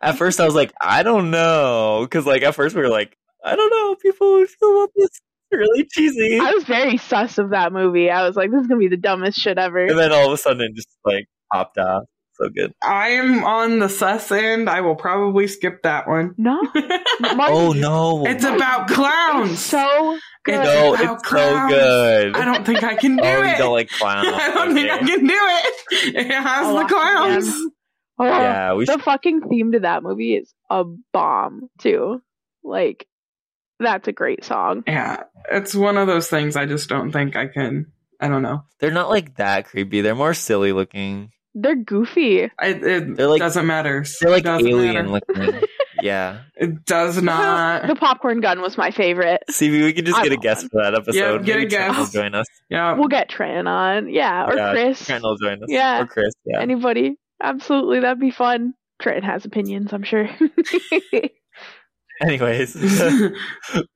At 0.00 0.16
first, 0.18 0.38
I 0.40 0.44
was 0.44 0.54
like, 0.54 0.72
I 0.80 1.02
don't 1.02 1.30
know, 1.30 2.00
because 2.02 2.26
like 2.26 2.42
at 2.42 2.54
first 2.54 2.76
we 2.76 2.82
were 2.82 2.88
like, 2.88 3.16
I 3.44 3.56
don't 3.56 3.70
know, 3.70 3.96
people 3.96 4.34
would 4.34 4.48
feel 4.48 4.76
about 4.82 4.90
this 4.94 5.08
really 5.50 5.84
cheesy, 5.90 6.38
I 6.38 6.52
was 6.52 6.64
very 6.64 6.98
sus 6.98 7.38
of 7.38 7.50
that 7.50 7.72
movie. 7.72 8.10
I 8.10 8.26
was 8.26 8.36
like, 8.36 8.50
this 8.50 8.60
is 8.60 8.66
gonna 8.66 8.78
be 8.78 8.88
the 8.88 8.96
dumbest 8.96 9.38
shit 9.40 9.58
ever. 9.58 9.86
and 9.86 9.98
then 9.98 10.12
all 10.12 10.26
of 10.26 10.32
a 10.32 10.36
sudden 10.36 10.60
it 10.62 10.74
just 10.76 10.88
like 11.04 11.26
popped 11.52 11.78
off. 11.78 12.04
So 12.38 12.48
good. 12.50 12.72
I 12.82 13.10
am 13.10 13.44
on 13.44 13.78
the 13.78 13.88
sus 13.88 14.30
end. 14.30 14.68
I 14.68 14.82
will 14.82 14.94
probably 14.96 15.46
skip 15.46 15.82
that 15.84 16.06
one. 16.06 16.34
No, 16.36 16.60
Martin, 17.20 17.38
Oh 17.40 17.72
no! 17.72 18.26
it's 18.26 18.44
about 18.44 18.88
clowns. 18.88 19.52
It's 19.52 19.60
so 19.60 20.18
good. 20.44 20.62
no, 20.62 20.94
about 20.94 21.14
it's 21.20 21.28
so 21.30 21.68
good. 21.68 22.36
I 22.36 22.44
don't 22.44 22.64
think 22.66 22.82
I 22.84 22.94
can 22.94 23.16
do 23.16 23.22
oh, 23.24 23.42
it. 23.42 23.50
you 23.52 23.56
don't 23.58 23.72
like 23.72 23.88
clowns? 23.88 24.28
I 24.32 24.50
don't 24.52 24.74
think 24.74 24.90
I 24.90 24.98
can 24.98 25.26
do 25.26 25.34
it. 25.34 25.74
It 26.16 26.30
has 26.30 26.66
I'll 26.66 26.74
the 26.78 26.84
clowns. 26.84 27.48
again. 27.48 27.70
Oh, 28.18 28.24
Yeah, 28.26 28.74
we 28.74 28.84
the 28.86 28.92
should. 28.92 29.02
fucking 29.02 29.48
theme 29.48 29.72
to 29.72 29.80
that 29.80 30.02
movie 30.02 30.34
is 30.36 30.52
a 30.70 30.84
bomb 31.12 31.68
too. 31.78 32.20
Like, 32.64 33.06
that's 33.78 34.08
a 34.08 34.12
great 34.12 34.44
song. 34.44 34.84
Yeah, 34.86 35.24
it's 35.50 35.74
one 35.74 35.96
of 35.98 36.06
those 36.06 36.28
things 36.28 36.56
I 36.56 36.66
just 36.66 36.88
don't 36.88 37.12
think 37.12 37.36
I 37.36 37.46
can. 37.46 37.92
I 38.20 38.28
don't 38.28 38.42
know. 38.42 38.62
They're 38.80 38.90
not 38.90 39.10
like 39.10 39.36
that 39.36 39.66
creepy. 39.66 40.00
They're 40.00 40.14
more 40.14 40.32
silly 40.34 40.72
looking. 40.72 41.30
They're 41.58 41.74
goofy. 41.76 42.50
I, 42.58 42.66
it 42.68 43.16
They're 43.16 43.28
like- 43.28 43.38
doesn't 43.40 43.66
matter. 43.66 44.04
They're 44.20 44.30
like 44.30 44.44
Doesn't 44.44 44.66
alien 44.68 45.10
matter. 45.10 45.22
looking. 45.36 45.62
yeah. 46.02 46.40
It 46.54 46.84
does 46.84 47.22
not. 47.22 47.86
the 47.86 47.94
popcorn 47.96 48.40
gun 48.40 48.60
was 48.60 48.76
my 48.76 48.90
favorite. 48.90 49.42
See, 49.48 49.70
we 49.70 49.92
could 49.94 50.04
just 50.04 50.18
I 50.18 50.24
get 50.24 50.32
a 50.32 50.34
want 50.36 50.42
guest 50.42 50.62
one. 50.64 50.68
for 50.70 50.82
that 50.82 50.94
episode. 50.94 51.14
Yeah, 51.16 51.38
get 51.38 51.56
a 51.56 51.58
Maybe 51.60 51.70
Trent 51.70 51.70
guest. 51.96 51.98
will 52.14 52.22
join 52.22 52.34
us. 52.34 52.46
Yeah. 52.68 52.92
We'll 52.92 53.08
get 53.08 53.30
Trent 53.30 53.66
on, 53.66 54.10
yeah, 54.10 54.44
or 54.46 54.54
Yeah, 54.54 54.72
Chris. 54.72 55.06
Trent 55.06 55.24
will 55.24 55.38
join 55.38 55.62
us. 55.62 55.68
Yeah. 55.70 56.02
Or 56.02 56.06
Chris. 56.06 56.34
Yeah. 56.44 56.60
Anybody? 56.60 57.16
Absolutely, 57.42 58.00
that'd 58.00 58.20
be 58.20 58.30
fun. 58.30 58.74
Trent 59.00 59.24
has 59.24 59.44
opinions, 59.46 59.92
I'm 59.94 60.02
sure. 60.02 60.28
Anyways, 62.22 62.74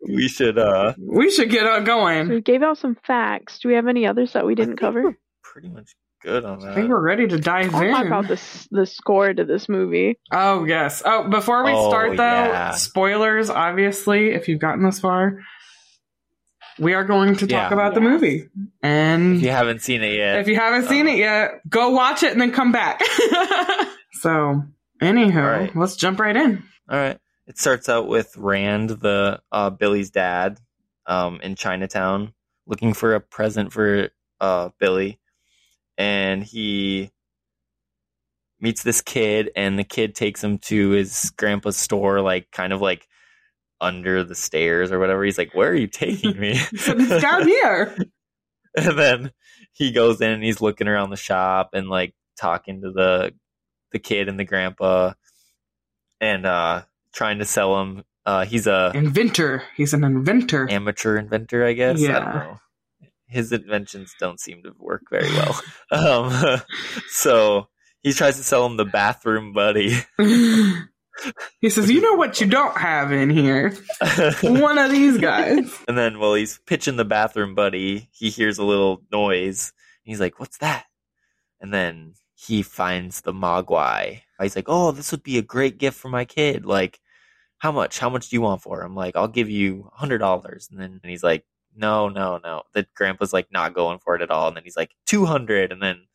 we 0.06 0.28
should 0.28 0.58
uh 0.58 0.92
we 1.00 1.30
should 1.30 1.48
get 1.48 1.66
on 1.66 1.84
going. 1.84 2.28
we 2.28 2.40
gave 2.42 2.62
out 2.62 2.76
some 2.76 2.96
facts. 3.06 3.58
Do 3.60 3.68
we 3.68 3.74
have 3.74 3.86
any 3.86 4.06
others 4.06 4.34
that 4.34 4.44
we 4.44 4.54
didn't 4.54 4.72
think 4.72 4.80
cover? 4.80 5.02
we're 5.02 5.16
pretty 5.42 5.68
much 5.70 5.94
good 6.22 6.44
on 6.44 6.62
I 6.66 6.74
think 6.74 6.88
we're 6.88 7.00
ready 7.00 7.26
to 7.28 7.38
dive 7.38 7.68
in. 7.68 7.74
I'll 7.74 7.90
talk 7.92 8.06
about 8.06 8.28
this 8.28 8.68
the 8.70 8.86
score 8.86 9.32
to 9.32 9.44
this 9.44 9.68
movie. 9.68 10.18
Oh 10.32 10.64
yes. 10.64 11.02
Oh, 11.04 11.28
before 11.28 11.64
we 11.64 11.72
Oh, 11.72 11.88
start 11.88 12.16
though, 12.16 12.22
yeah. 12.24 12.70
spoilers. 12.72 13.50
Obviously, 13.50 14.30
if 14.32 14.48
you've 14.48 14.60
gotten 14.60 14.84
this 14.84 15.00
far, 15.00 15.38
we 16.78 16.94
are 16.94 17.04
going 17.04 17.34
to 17.36 17.46
talk 17.46 17.70
Yeah. 17.70 17.72
about 17.72 17.94
the 17.94 18.00
movie. 18.00 18.48
And 18.82 19.36
if 19.36 19.42
you 19.42 19.50
haven't 19.50 19.82
seen 19.82 20.02
it 20.02 20.14
yet, 20.14 20.38
if 20.40 20.48
you 20.48 20.56
haven't 20.56 20.88
seen 20.88 21.02
um, 21.02 21.08
it 21.08 21.18
yet, 21.18 21.50
go 21.68 21.90
watch 21.90 22.22
it 22.22 22.32
and 22.32 22.40
then 22.40 22.52
come 22.52 22.72
back. 22.72 23.02
so, 24.12 24.62
anywho, 25.02 25.36
All 25.36 25.60
right. 25.60 25.76
let's 25.76 25.96
jump 25.96 26.18
right 26.20 26.36
in. 26.36 26.62
all 26.88 26.98
right. 26.98 27.18
It 27.46 27.58
starts 27.58 27.88
out 27.88 28.06
with 28.08 28.36
Rand, 28.36 28.90
the 28.90 29.40
uh, 29.50 29.70
Billy's 29.70 30.10
dad, 30.10 30.58
um, 31.06 31.40
in 31.42 31.56
Chinatown, 31.56 32.32
looking 32.66 32.94
for 32.94 33.14
a 33.14 33.20
present 33.20 33.72
for 33.72 34.10
uh, 34.40 34.68
Billy, 34.78 35.18
and 36.00 36.42
he 36.42 37.10
meets 38.58 38.82
this 38.82 39.02
kid, 39.02 39.50
and 39.54 39.78
the 39.78 39.84
kid 39.84 40.14
takes 40.14 40.42
him 40.42 40.58
to 40.58 40.90
his 40.90 41.30
grandpa's 41.36 41.76
store, 41.76 42.20
like 42.20 42.50
kind 42.50 42.72
of 42.72 42.80
like 42.80 43.06
under 43.80 44.24
the 44.24 44.34
stairs 44.34 44.92
or 44.92 44.98
whatever. 44.98 45.24
He's 45.24 45.38
like, 45.38 45.54
"Where 45.54 45.70
are 45.70 45.74
you 45.74 45.86
taking 45.86 46.38
me?" 46.40 46.58
It's 46.72 47.22
down 47.22 47.46
here. 47.46 47.96
and 48.76 48.98
then 48.98 49.32
he 49.72 49.92
goes 49.92 50.20
in 50.20 50.30
and 50.30 50.42
he's 50.44 50.60
looking 50.60 50.88
around 50.88 51.10
the 51.10 51.16
shop 51.16 51.70
and 51.74 51.88
like 51.88 52.14
talking 52.38 52.82
to 52.82 52.90
the 52.90 53.32
the 53.92 53.98
kid 53.98 54.28
and 54.28 54.38
the 54.38 54.44
grandpa 54.44 55.12
and 56.20 56.46
uh 56.46 56.82
trying 57.12 57.38
to 57.40 57.44
sell 57.44 57.80
him 57.80 58.04
uh 58.26 58.44
he's 58.44 58.66
a 58.68 58.92
Inventor. 58.94 59.64
He's 59.76 59.92
an 59.92 60.04
inventor. 60.04 60.70
amateur 60.70 61.16
inventor 61.18 61.64
i 61.66 61.72
guess 61.72 61.98
i 61.98 62.02
Yeah. 62.02 62.18
don't 62.20 62.34
know 62.34 62.58
his 63.30 63.52
inventions 63.52 64.14
don't 64.18 64.40
seem 64.40 64.62
to 64.62 64.72
work 64.78 65.02
very 65.10 65.30
well 65.30 65.60
um 65.92 66.60
so 67.08 67.68
he 68.02 68.12
tries 68.12 68.36
to 68.36 68.42
sell 68.42 68.66
him 68.66 68.76
the 68.76 68.84
bathroom 68.84 69.52
buddy 69.52 69.96
he 71.60 71.70
says, 71.70 71.90
"You 71.90 72.00
know 72.00 72.14
what 72.14 72.40
you 72.40 72.46
don't 72.46 72.76
have 72.76 73.12
in 73.12 73.30
here? 73.30 73.74
One 74.42 74.78
of 74.78 74.90
these 74.90 75.18
guys." 75.18 75.72
And 75.88 75.96
then 75.96 76.18
while 76.18 76.34
he's 76.34 76.58
pitching 76.66 76.96
the 76.96 77.04
bathroom 77.04 77.54
buddy, 77.54 78.08
he 78.12 78.30
hears 78.30 78.58
a 78.58 78.64
little 78.64 79.02
noise. 79.12 79.72
He's 80.02 80.20
like, 80.20 80.40
"What's 80.40 80.58
that?" 80.58 80.86
And 81.60 81.72
then 81.72 82.14
he 82.34 82.62
finds 82.62 83.20
the 83.20 83.32
Mogwai. 83.32 84.22
He's 84.40 84.56
like, 84.56 84.68
"Oh, 84.68 84.92
this 84.92 85.10
would 85.12 85.22
be 85.22 85.38
a 85.38 85.42
great 85.42 85.78
gift 85.78 85.98
for 85.98 86.08
my 86.08 86.24
kid. 86.24 86.64
Like, 86.64 87.00
how 87.58 87.72
much? 87.72 87.98
How 87.98 88.10
much 88.10 88.30
do 88.30 88.36
you 88.36 88.42
want 88.42 88.62
for 88.62 88.82
him? 88.82 88.94
Like, 88.94 89.16
I'll 89.16 89.28
give 89.28 89.50
you 89.50 89.90
a 89.94 89.98
hundred 89.98 90.18
dollars." 90.18 90.68
And 90.70 90.80
then 90.80 91.00
he's 91.04 91.22
like, 91.22 91.44
"No, 91.74 92.08
no, 92.08 92.40
no." 92.42 92.62
The 92.72 92.86
grandpa's 92.94 93.32
like 93.32 93.48
not 93.52 93.74
going 93.74 93.98
for 93.98 94.14
it 94.14 94.22
at 94.22 94.30
all. 94.30 94.48
And 94.48 94.56
then 94.56 94.64
he's 94.64 94.76
like, 94.76 94.92
200 95.06 95.72
And 95.72 95.82
then 95.82 96.06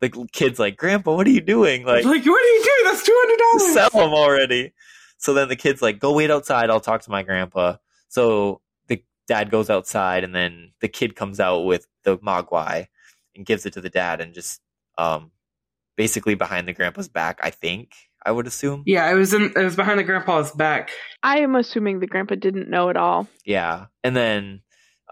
the 0.00 0.10
kid's 0.32 0.58
like, 0.58 0.76
"Grandpa, 0.76 1.14
what 1.14 1.26
are 1.26 1.30
you 1.30 1.40
doing? 1.40 1.84
Like, 1.84 2.04
Like, 2.04 2.24
what 2.24 2.42
are 2.42 2.54
you 2.54 2.64
doing? 2.64 2.92
That's 2.92 3.08
$200. 3.68 3.72
sell 3.72 3.90
them 3.90 4.14
already. 4.14 4.72
So 5.18 5.34
then 5.34 5.48
the 5.48 5.56
kid's 5.56 5.80
like, 5.80 6.00
go 6.00 6.12
wait 6.12 6.30
outside. 6.30 6.68
I'll 6.70 6.80
talk 6.80 7.02
to 7.02 7.10
my 7.10 7.22
grandpa. 7.22 7.76
So 8.08 8.60
the 8.88 9.04
dad 9.28 9.50
goes 9.50 9.70
outside 9.70 10.24
and 10.24 10.34
then 10.34 10.72
the 10.80 10.88
kid 10.88 11.14
comes 11.14 11.38
out 11.38 11.60
with 11.60 11.86
the 12.02 12.18
Mogwai 12.18 12.88
and 13.36 13.46
gives 13.46 13.64
it 13.64 13.74
to 13.74 13.80
the 13.80 13.88
dad 13.88 14.20
and 14.20 14.34
just, 14.34 14.60
um, 14.98 15.30
basically 15.96 16.34
behind 16.34 16.66
the 16.66 16.72
grandpa's 16.72 17.08
back, 17.08 17.38
I 17.42 17.50
think, 17.50 17.92
I 18.24 18.32
would 18.32 18.46
assume. 18.48 18.82
Yeah, 18.86 19.08
it 19.10 19.14
was 19.14 19.32
in. 19.32 19.52
It 19.54 19.62
was 19.62 19.76
behind 19.76 19.98
the 19.98 20.04
grandpa's 20.04 20.50
back. 20.52 20.90
I 21.22 21.38
am 21.38 21.54
assuming 21.54 22.00
the 22.00 22.06
grandpa 22.06 22.34
didn't 22.34 22.68
know 22.68 22.88
at 22.88 22.96
all. 22.96 23.28
Yeah. 23.44 23.86
And 24.02 24.16
then, 24.16 24.62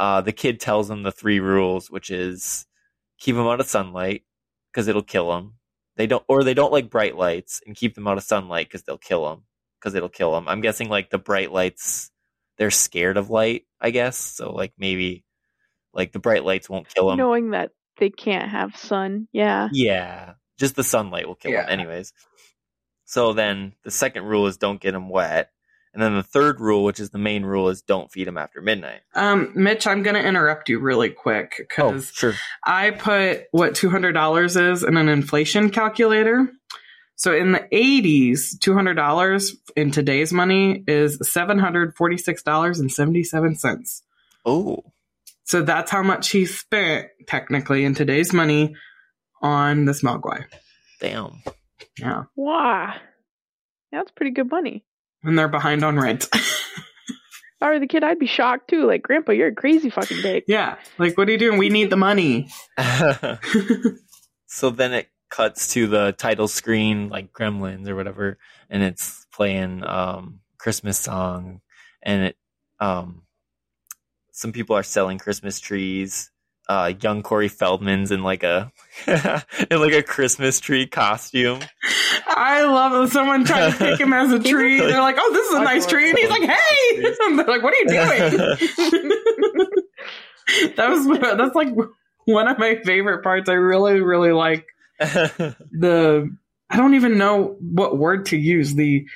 uh, 0.00 0.22
the 0.22 0.32
kid 0.32 0.58
tells 0.60 0.90
him 0.90 1.02
the 1.02 1.12
three 1.12 1.40
rules, 1.40 1.90
which 1.90 2.10
is 2.10 2.66
keep 3.18 3.36
him 3.36 3.46
out 3.46 3.60
of 3.60 3.66
sunlight 3.66 4.24
because 4.72 4.88
it'll 4.88 5.02
kill 5.02 5.36
him. 5.36 5.54
They 5.96 6.06
don't, 6.06 6.24
or 6.26 6.42
they 6.42 6.54
don't 6.54 6.72
like 6.72 6.88
bright 6.88 7.16
lights 7.16 7.60
and 7.66 7.76
keep 7.76 7.94
them 7.94 8.08
out 8.08 8.16
of 8.16 8.24
sunlight 8.24 8.66
because 8.68 8.82
they'll 8.82 8.96
kill 8.96 9.28
them. 9.28 9.42
Because 9.78 9.94
it'll 9.94 10.08
kill 10.08 10.32
them. 10.32 10.48
I'm 10.48 10.62
guessing 10.62 10.88
like 10.88 11.10
the 11.10 11.18
bright 11.18 11.52
lights, 11.52 12.10
they're 12.56 12.70
scared 12.70 13.18
of 13.18 13.28
light. 13.28 13.66
I 13.78 13.90
guess 13.90 14.16
so. 14.16 14.52
Like 14.52 14.72
maybe, 14.78 15.24
like 15.92 16.12
the 16.12 16.18
bright 16.18 16.44
lights 16.44 16.70
won't 16.70 16.88
kill 16.88 17.08
them. 17.08 17.18
Knowing 17.18 17.50
that 17.50 17.72
they 17.98 18.08
can't 18.08 18.48
have 18.50 18.76
sun. 18.78 19.28
Yeah. 19.32 19.68
Yeah, 19.72 20.32
just 20.58 20.76
the 20.76 20.84
sunlight 20.84 21.28
will 21.28 21.34
kill 21.34 21.52
Yeah. 21.52 21.62
them, 21.66 21.78
anyways. 21.78 22.14
So 23.04 23.34
then 23.34 23.74
the 23.84 23.90
second 23.90 24.24
rule 24.24 24.46
is 24.46 24.56
don't 24.56 24.80
get 24.80 24.92
them 24.92 25.10
wet, 25.10 25.50
and 25.92 26.02
then 26.02 26.14
the 26.14 26.22
third 26.22 26.60
rule, 26.60 26.84
which 26.84 27.00
is 27.00 27.10
the 27.10 27.18
main 27.18 27.44
rule, 27.44 27.68
is 27.68 27.82
don't 27.82 28.10
feed 28.12 28.26
them 28.26 28.38
after 28.38 28.60
midnight. 28.60 29.00
Um, 29.14 29.52
Mitch, 29.54 29.86
I'm 29.86 30.02
gonna 30.02 30.20
interrupt 30.20 30.68
you 30.68 30.78
really 30.78 31.10
quick 31.10 31.54
Oh, 31.78 31.90
because 31.92 32.10
sure. 32.12 32.34
I 32.64 32.90
put 32.90 33.44
what 33.50 33.74
two 33.74 33.90
hundred 33.90 34.12
dollars 34.12 34.56
is 34.56 34.82
in 34.84 34.96
an 34.96 35.08
inflation 35.08 35.70
calculator. 35.70 36.48
So 37.16 37.34
in 37.34 37.52
the 37.52 37.66
eighties, 37.72 38.58
two 38.58 38.72
hundred 38.74 38.94
dollars 38.94 39.54
in 39.76 39.90
today's 39.90 40.32
money 40.32 40.84
is 40.86 41.18
seven 41.30 41.58
hundred 41.58 41.94
forty 41.96 42.16
six 42.16 42.42
dollars 42.42 42.80
and 42.80 42.90
seventy 42.90 43.24
seven 43.24 43.54
cents. 43.56 44.02
Oh, 44.46 44.84
So 45.44 45.62
that's 45.62 45.90
how 45.90 46.02
much 46.02 46.30
he 46.30 46.46
spent 46.46 47.08
technically 47.26 47.84
in 47.84 47.94
today's 47.94 48.32
money 48.32 48.74
on 49.42 49.84
this 49.84 50.02
Mogwai. 50.02 50.44
damn. 51.00 51.42
Yeah, 51.98 52.24
Wow. 52.36 52.94
That's 53.92 54.10
pretty 54.12 54.30
good 54.32 54.50
money. 54.50 54.84
And 55.22 55.38
they're 55.38 55.48
behind 55.48 55.84
on 55.84 55.98
rent. 55.98 56.28
If 57.60 57.66
I 57.66 57.70
were 57.72 57.78
the 57.78 57.86
kid, 57.86 58.02
I'd 58.02 58.18
be 58.18 58.26
shocked 58.26 58.70
too. 58.70 58.86
Like, 58.86 59.02
Grandpa, 59.02 59.32
you're 59.32 59.48
a 59.48 59.54
crazy 59.54 59.90
fucking 59.90 60.22
dick. 60.22 60.44
yeah, 60.48 60.76
like 60.96 61.18
what 61.18 61.28
are 61.28 61.32
you 61.32 61.36
doing? 61.36 61.58
We 61.58 61.68
need 61.68 61.90
the 61.90 61.96
money. 61.96 62.48
so 64.46 64.70
then 64.70 64.94
it 64.94 65.10
cuts 65.28 65.74
to 65.74 65.86
the 65.86 66.12
title 66.12 66.48
screen, 66.48 67.10
like 67.10 67.34
Gremlins 67.34 67.86
or 67.86 67.96
whatever, 67.96 68.38
and 68.70 68.82
it's 68.82 69.26
playing 69.34 69.84
um 69.84 70.40
Christmas 70.56 70.98
song, 70.98 71.60
and 72.02 72.28
it 72.28 72.36
um 72.80 73.24
some 74.32 74.52
people 74.52 74.74
are 74.74 74.82
selling 74.82 75.18
Christmas 75.18 75.60
trees. 75.60 76.30
Uh, 76.70 76.94
young 77.00 77.20
Corey 77.24 77.48
Feldman's 77.48 78.12
in 78.12 78.22
like 78.22 78.44
a 78.44 78.70
in 79.08 79.80
like 79.80 79.92
a 79.92 80.04
Christmas 80.04 80.60
tree 80.60 80.86
costume. 80.86 81.58
I 82.28 82.62
love 82.62 82.92
it. 83.02 83.10
Someone 83.10 83.44
tried 83.44 83.72
to 83.72 83.76
pick 83.76 83.98
him 83.98 84.12
as 84.12 84.30
a 84.30 84.38
tree. 84.48 84.78
They're 84.78 85.00
like, 85.00 85.16
"Oh, 85.18 85.32
this 85.32 85.48
is 85.48 85.54
a 85.54 85.64
nice 85.64 85.84
tree," 85.84 86.10
and 86.10 86.16
he's 86.16 86.30
like, 86.30 86.42
"Hey!" 86.42 87.02
And 87.22 87.36
they're 87.40 87.46
like, 87.48 87.64
"What 87.64 87.74
are 87.74 87.76
you 87.76 87.88
doing?" 87.88 88.30
that 90.76 90.88
was 90.90 91.08
that's 91.36 91.56
like 91.56 91.74
one 92.26 92.46
of 92.46 92.56
my 92.60 92.76
favorite 92.84 93.24
parts. 93.24 93.48
I 93.48 93.54
really, 93.54 94.00
really 94.00 94.30
like 94.30 94.64
the. 95.00 96.30
I 96.70 96.76
don't 96.76 96.94
even 96.94 97.18
know 97.18 97.56
what 97.58 97.98
word 97.98 98.26
to 98.26 98.36
use. 98.36 98.76
The 98.76 99.06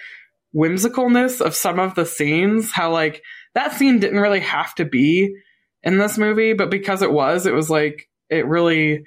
whimsicalness 0.56 1.40
of 1.40 1.54
some 1.54 1.78
of 1.78 1.94
the 1.94 2.04
scenes. 2.04 2.72
How 2.72 2.90
like 2.90 3.22
that 3.54 3.74
scene 3.74 4.00
didn't 4.00 4.18
really 4.18 4.40
have 4.40 4.74
to 4.74 4.84
be 4.84 5.36
in 5.84 5.98
this 5.98 6.18
movie, 6.18 6.52
but 6.54 6.70
because 6.70 7.02
it 7.02 7.12
was, 7.12 7.46
it 7.46 7.54
was 7.54 7.70
like 7.70 8.08
it 8.30 8.46
really 8.46 9.04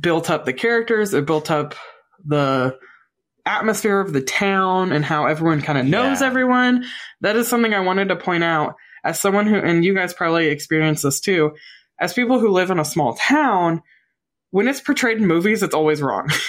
built 0.00 0.30
up 0.30 0.44
the 0.44 0.52
characters, 0.52 1.14
it 1.14 1.26
built 1.26 1.50
up 1.50 1.74
the 2.24 2.78
atmosphere 3.46 3.98
of 4.00 4.12
the 4.12 4.20
town 4.20 4.92
and 4.92 5.04
how 5.04 5.26
everyone 5.26 5.62
kind 5.62 5.78
of 5.78 5.86
knows 5.86 6.20
Yeah. 6.20 6.26
everyone. 6.26 6.84
That 7.22 7.36
is 7.36 7.48
something 7.48 7.72
I 7.72 7.80
wanted 7.80 8.08
to 8.08 8.16
point 8.16 8.44
out 8.44 8.74
as 9.04 9.18
someone 9.18 9.46
who, 9.46 9.56
and 9.56 9.84
you 9.84 9.94
guys 9.94 10.12
probably 10.12 10.48
experience 10.48 11.02
this 11.02 11.20
too, 11.20 11.54
as 11.98 12.12
people 12.12 12.38
who 12.38 12.48
live 12.50 12.70
in 12.70 12.78
a 12.78 12.84
small 12.84 13.14
town. 13.14 13.82
When 14.50 14.68
it's 14.68 14.80
portrayed 14.80 15.18
in 15.18 15.26
movies, 15.26 15.62
it's 15.62 15.74
always 15.74 16.00
wrong. 16.02 16.30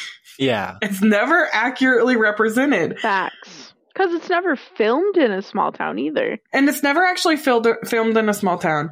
Yeah. 0.41 0.77
it's 0.82 1.01
never 1.01 1.50
accurately 1.51 2.15
represented. 2.15 2.98
Facts. 3.01 3.59
Because 4.00 4.13
it's 4.13 4.29
never 4.29 4.56
filmed 4.56 5.18
in 5.18 5.32
a 5.32 5.41
small 5.41 5.74
town 5.74 6.00
either. 6.00 6.39
and 6.53 6.70
it's 6.70 6.84
never 6.84 7.03
actually 7.03 7.36
filmed 7.36 7.68
filmed 7.86 8.15
in 8.15 8.29
a 8.29 8.34
small 8.34 8.58
town. 8.58 8.91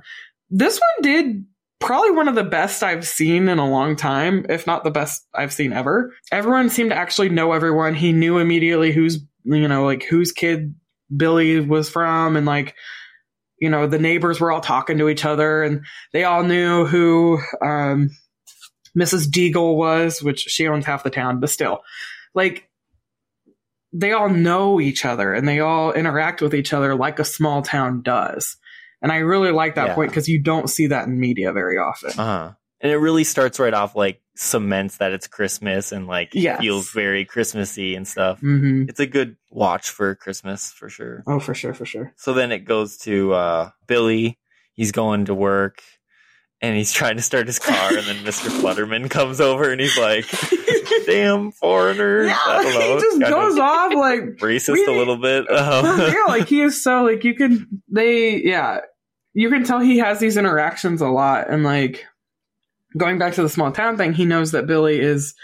This 0.50 0.78
one 0.78 1.02
did 1.02 1.46
probably 1.80 2.12
one 2.12 2.28
of 2.28 2.36
the 2.36 2.44
best 2.44 2.84
I've 2.84 3.08
seen 3.08 3.48
in 3.48 3.58
a 3.58 3.70
long 3.70 3.96
time, 3.96 4.46
if 4.50 4.68
not 4.68 4.84
the 4.84 4.92
best 4.92 5.26
I've 5.34 5.54
seen 5.54 5.72
ever. 5.72 6.14
Everyone 6.30 6.70
seemed 6.70 6.90
to 6.90 6.98
actually 6.98 7.30
know 7.30 7.54
everyone. 7.54 7.96
He 7.96 8.12
knew 8.12 8.38
immediately 8.38 8.92
who's 8.92 9.20
you 9.46 9.70
know 9.70 9.86
like 9.86 10.04
whose 10.04 10.34
kid 10.34 10.76
Billy 11.16 11.62
was 11.62 11.90
from, 11.90 12.36
and 12.36 12.46
like 12.46 12.76
you 13.62 13.70
know 13.70 13.88
the 13.88 14.00
neighbors 14.00 14.42
were 14.42 14.52
all 14.52 14.60
talking 14.60 14.98
to 14.98 15.08
each 15.08 15.24
other, 15.24 15.64
and 15.64 15.86
they 16.12 16.26
all 16.26 16.44
knew 16.44 16.86
who 16.86 17.40
um, 17.62 18.10
Mrs. 18.98 19.30
Deagle 19.30 19.78
was, 19.78 20.22
which 20.22 20.42
she 20.42 20.68
owns 20.68 20.86
half 20.86 21.04
the 21.04 21.10
town, 21.10 21.40
but 21.40 21.50
still, 21.50 21.80
like 22.36 22.67
they 24.00 24.12
all 24.12 24.30
know 24.30 24.80
each 24.80 25.06
other 25.06 25.34
and 25.34 25.48
they 25.48 25.60
all 25.60 25.92
interact 25.94 26.42
with 26.42 26.54
each 26.54 26.74
other 26.74 26.96
like 26.96 27.20
a 27.20 27.26
small 27.26 27.62
town 27.62 28.02
does. 28.02 28.56
And 29.02 29.12
I 29.12 29.18
really 29.18 29.52
like 29.52 29.76
that 29.76 29.88
Yeah. 29.88 29.96
point 29.96 30.12
because 30.12 30.28
you 30.28 30.42
don't 30.42 30.70
see 30.70 30.88
that 30.88 31.08
in 31.08 31.20
media 31.20 31.52
very 31.54 31.78
often. 31.78 32.12
Uh 32.12 32.24
huh. 32.24 32.52
And 32.82 32.92
it 32.92 32.98
really 32.98 33.24
starts 33.24 33.60
right 33.60 33.74
off 33.74 33.96
like 33.96 34.22
cements 34.36 34.98
that 34.98 35.12
it's 35.12 35.28
Christmas 35.28 35.92
and 35.92 36.06
like 36.08 36.30
Yes. 36.34 36.60
feels 36.60 36.92
very 36.92 37.26
Christmassy 37.26 37.96
and 37.96 38.08
stuff. 38.08 38.40
hmm 38.40 38.84
It's 38.88 39.00
a 39.00 39.08
good 39.08 39.36
watch 39.50 39.90
for 39.90 40.14
Christmas 40.16 40.72
for 40.72 40.90
sure. 40.90 41.24
Oh, 41.26 41.40
for 41.40 41.54
sure, 41.56 41.74
for 41.74 41.86
sure. 41.86 42.14
So 42.18 42.34
then 42.34 42.52
it 42.52 42.60
goes 42.66 42.98
to 43.00 43.34
uh, 43.34 43.70
Billy. 43.88 44.38
He's 44.74 44.92
going 44.92 45.26
to 45.26 45.34
work 45.34 45.82
and 46.62 46.76
he's 46.76 46.92
trying 46.92 47.18
to 47.18 47.22
start 47.22 47.48
his 47.48 47.60
car, 47.60 47.90
and 47.96 48.06
then 48.08 48.16
Mr. 48.24 48.50
Flutterman 48.50 49.10
comes 49.10 49.40
over 49.40 49.70
and 49.72 49.80
he's 49.80 49.98
like, 49.98 50.26
"Damn 51.06 51.52
foreigner!" 51.52 52.24
Yeah, 52.26 52.38
I 52.46 52.64
don't 52.64 52.74
know. 52.74 52.96
he 52.96 53.02
just 53.02 53.20
goes 53.22 53.54
of 53.54 53.60
off 53.60 53.94
like 53.94 54.22
racist 54.38 54.74
we- 54.74 54.86
a 54.86 54.92
little 54.92 55.18
bit. 55.18 55.46
Um, 55.52 56.00
real, 56.00 56.28
like 56.28 56.48
he 56.48 56.62
is 56.62 56.82
so 56.84 57.04
like 57.04 57.24
you 57.24 57.36
can 57.36 57.82
they 57.92 58.42
yeah 58.42 58.80
you 59.34 59.50
can 59.50 59.64
tell 59.64 59.80
he 59.80 59.98
has 60.00 60.20
these 60.20 60.38
interactions 60.38 61.02
a 61.02 61.08
lot 61.08 61.50
and 61.50 61.64
like 61.64 62.06
going 62.98 63.20
back 63.20 63.34
to 63.34 63.42
the 63.44 63.50
small 63.50 63.72
town 63.72 63.98
thing 63.98 64.14
he 64.14 64.26
knows 64.26 64.52
that 64.52 64.66
billy 64.66 65.00
is 65.00 65.36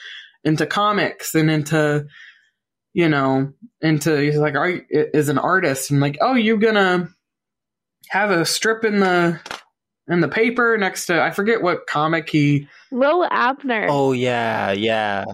into 0.43 0.65
comics 0.65 1.36
and 1.36 1.51
into 1.51 2.05
you 2.93 3.08
know 3.10 3.51
into 3.82 4.15
he's 4.17 4.38
like 4.38 4.55
are 4.55 4.70
is 4.89 5.29
an 5.29 5.38
artist 5.38 5.91
and 5.91 6.00
like 6.00 6.17
oh 6.22 6.34
you're 6.34 6.58
gonna 6.58 7.10
have 8.10 8.32
a 8.32 8.46
strip 8.46 8.84
in 8.84 9.00
the 9.00 9.39
in 10.07 10.19
the 10.22 10.27
paper 10.27 10.77
next 10.77 11.05
to 11.07 11.22
i 11.22 11.31
forget 11.31 11.62
what 11.62 11.88
comic 11.88 12.29
he 12.29 12.67
Lil 12.91 13.25
Abner. 13.31 13.88
oh 13.89 14.12
yeah, 14.12 14.72
yeah. 14.72 15.25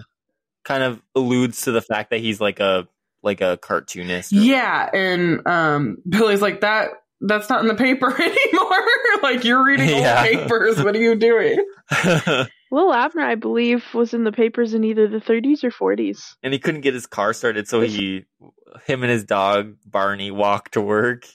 Kind 0.64 0.82
of 0.82 1.02
alludes 1.14 1.62
to 1.62 1.72
the 1.72 1.80
fact 1.82 2.10
that 2.10 2.20
he's 2.20 2.40
like 2.40 2.60
a 2.60 2.86
like 3.22 3.40
a 3.40 3.56
cartoonist. 3.58 4.32
or- 4.32 4.36
yeah 4.36 4.88
and 4.94 5.46
um 5.46 5.98
billy's 6.08 6.40
like 6.42 6.60
that 6.60 6.90
that's 7.22 7.48
not 7.50 7.60
in 7.60 7.66
the 7.68 7.74
paper 7.74 8.08
anymore 8.22 8.86
like 9.22 9.44
you're 9.44 9.64
reading 9.64 9.90
old 9.92 10.04
papers 10.18 10.82
what 10.82 10.94
are 10.96 11.00
you 11.00 11.14
doing 11.16 11.58
Lil 12.72 12.92
Abner, 12.94 13.22
I 13.22 13.34
believe, 13.34 13.84
was 13.94 14.14
in 14.14 14.22
the 14.22 14.30
papers 14.30 14.74
in 14.74 14.84
either 14.84 15.08
the 15.08 15.18
30s 15.18 15.64
or 15.64 15.72
40s. 15.72 16.36
and 16.44 16.52
he 16.52 16.60
couldn't 16.60 16.82
get 16.82 16.94
his 16.94 17.04
car 17.04 17.32
started, 17.32 17.66
so 17.66 17.80
he, 17.80 18.24
him 18.86 19.02
and 19.02 19.10
his 19.10 19.24
dog 19.24 19.74
Barney 19.84 20.30
walk 20.30 20.70
to 20.70 20.80
work, 20.80 21.26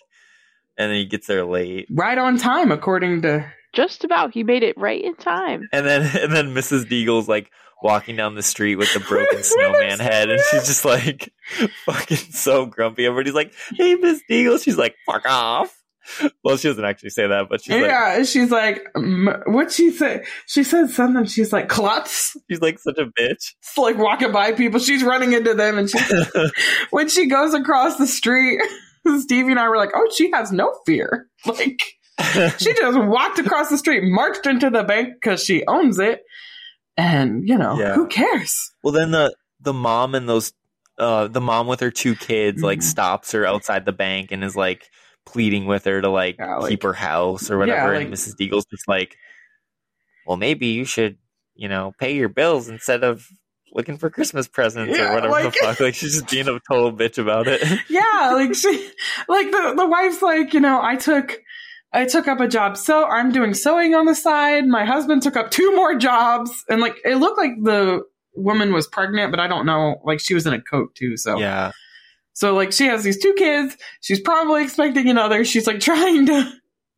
and 0.77 0.91
then 0.91 0.95
he 0.97 1.05
gets 1.05 1.27
there 1.27 1.45
late. 1.45 1.87
right 1.91 2.17
on 2.17 2.37
time 2.37 2.71
according 2.71 3.21
to 3.23 3.45
Just 3.73 4.03
about. 4.03 4.33
He 4.33 4.43
made 4.43 4.63
it 4.63 4.77
right 4.77 5.03
in 5.03 5.15
time. 5.15 5.67
And 5.71 5.85
then 5.85 6.01
and 6.21 6.31
then 6.33 6.53
Mrs. 6.53 6.85
Deagle's 6.85 7.27
like 7.27 7.51
walking 7.83 8.15
down 8.15 8.35
the 8.35 8.41
street 8.43 8.75
with 8.77 8.93
the 8.93 8.99
broken 9.01 9.43
snowman 9.43 9.99
head, 9.99 10.29
and 10.29 10.41
she's 10.49 10.65
just 10.65 10.85
like 10.85 11.33
fucking 11.85 12.17
so 12.17 12.65
grumpy. 12.65 13.05
Everybody's 13.05 13.33
like, 13.33 13.53
"Hey, 13.73 13.95
Miss 13.95 14.21
Deagle," 14.29 14.61
she's 14.63 14.77
like, 14.77 14.95
"Fuck 15.05 15.25
off." 15.27 15.75
Well, 16.43 16.55
she 16.57 16.67
doesn't 16.67 16.85
actually 16.85 17.09
say 17.09 17.25
that, 17.27 17.47
but 17.49 17.63
she's 17.63 17.73
like, 17.73 17.85
yeah 17.85 18.21
she's 18.23 18.51
like 18.51 18.87
what 19.47 19.71
she 19.71 19.89
say 19.89 20.23
she 20.45 20.63
said 20.63 20.91
something 20.91 21.25
she's 21.25 21.51
like 21.51 21.67
klutz 21.67 22.37
she's 22.47 22.61
like 22.61 22.77
such 22.77 22.99
a 22.99 23.05
bitch. 23.05 23.53
It's 23.59 23.75
like 23.75 23.97
walking 23.97 24.31
by 24.31 24.51
people 24.51 24.79
she's 24.79 25.01
running 25.01 25.33
into 25.33 25.55
them 25.55 25.79
and 25.79 25.89
she 25.89 25.97
when 26.91 27.09
she 27.09 27.25
goes 27.25 27.55
across 27.55 27.97
the 27.97 28.05
street 28.05 28.61
stevie 29.19 29.51
and 29.51 29.59
i 29.59 29.67
were 29.69 29.77
like 29.77 29.91
oh 29.95 30.07
she 30.15 30.29
has 30.31 30.51
no 30.51 30.73
fear 30.85 31.27
like 31.45 31.81
she 32.57 32.73
just 32.75 32.97
walked 32.99 33.39
across 33.39 33.69
the 33.69 33.77
street 33.77 34.01
marched 34.03 34.45
into 34.45 34.69
the 34.69 34.83
bank 34.83 35.09
because 35.21 35.43
she 35.43 35.65
owns 35.67 35.99
it 35.99 36.21
and 36.97 37.47
you 37.47 37.57
know 37.57 37.77
Yeah. 37.79 37.93
who 37.95 38.07
cares 38.07 38.71
well, 38.83 38.93
then 38.93 39.11
the 39.11 39.35
the 39.59 39.73
mom 39.73 40.15
and 40.15 40.27
those 40.29 40.53
uh 40.97 41.27
the 41.27 41.41
mom 41.41 41.67
with 41.67 41.79
her 41.81 41.91
two 41.91 42.15
kids 42.15 42.61
like 42.61 42.79
Mhm. 42.79 42.83
stops 42.83 43.31
her 43.33 43.45
outside 43.45 43.85
the 43.85 43.91
bank 43.91 44.31
and 44.31 44.43
is 44.43 44.55
like 44.55 44.87
pleading 45.25 45.65
with 45.65 45.85
her 45.85 46.01
to 46.01 46.07
like, 46.09 46.35
Yeah, 46.37 46.57
like- 46.57 46.69
keep 46.69 46.83
her 46.83 46.93
house 46.93 47.49
or 47.49 47.57
whatever. 47.57 47.93
Yeah, 47.95 47.99
and 48.01 48.13
Mrs. 48.13 48.35
Deagle's 48.39 48.65
just 48.65 48.87
like, 48.87 49.15
well, 50.27 50.37
maybe 50.37 50.67
you 50.67 50.85
should, 50.85 51.17
you 51.55 51.67
know, 51.67 51.93
pay 51.99 52.15
your 52.15 52.29
bills 52.29 52.69
instead 52.69 53.03
of 53.03 53.25
looking 53.75 53.97
for 53.97 54.09
Christmas 54.09 54.47
presents 54.47 54.97
Yeah, 54.97 55.11
or 55.11 55.15
whatever 55.15 55.31
like- 55.31 55.43
the 55.43 55.51
fuck. 55.61 55.79
Like 55.79 55.93
she's 55.95 56.13
just 56.13 56.29
being 56.29 56.47
a 56.47 56.59
total 56.67 56.91
bitch 56.91 57.17
about 57.19 57.47
it. 57.47 57.61
yeah 57.89 58.31
like 58.33 58.55
she 58.55 58.89
like 59.27 59.51
the, 59.51 59.73
the 59.77 59.85
wife's 59.85 60.21
like 60.21 60.53
you 60.53 60.59
know 60.61 60.81
i 60.81 60.95
took 60.95 61.39
i 61.93 62.05
took 62.05 62.27
up 62.27 62.39
a 62.39 62.47
job 62.47 62.77
so 62.77 63.05
i'm 63.05 63.31
doing 63.31 63.53
sewing 63.53 63.93
on 63.93 64.05
the 64.05 64.15
side 64.15 64.65
my 64.65 64.85
husband 64.85 65.21
took 65.21 65.35
up 65.35 65.51
two 65.51 65.75
more 65.75 65.95
jobs 65.95 66.63
and 66.69 66.81
like 66.81 66.95
it 67.05 67.17
looked 67.17 67.37
like 67.37 67.51
the 67.63 68.01
woman 68.35 68.73
was 68.73 68.87
pregnant 68.87 69.31
but 69.31 69.39
i 69.39 69.47
don't 69.47 69.65
know 69.65 70.01
like 70.05 70.19
she 70.19 70.33
was 70.33 70.47
in 70.47 70.53
a 70.53 70.61
coat 70.61 70.93
too 70.95 71.15
so 71.17 71.37
yeah. 71.37 71.71
so 72.33 72.53
like 72.55 72.71
she 72.71 72.85
has 72.85 73.03
these 73.03 73.21
two 73.21 73.33
kids 73.33 73.77
she's 74.01 74.19
probably 74.21 74.63
expecting 74.63 75.09
another 75.09 75.43
she's 75.45 75.67
like 75.67 75.79
trying 75.91 76.25
to 76.25 76.51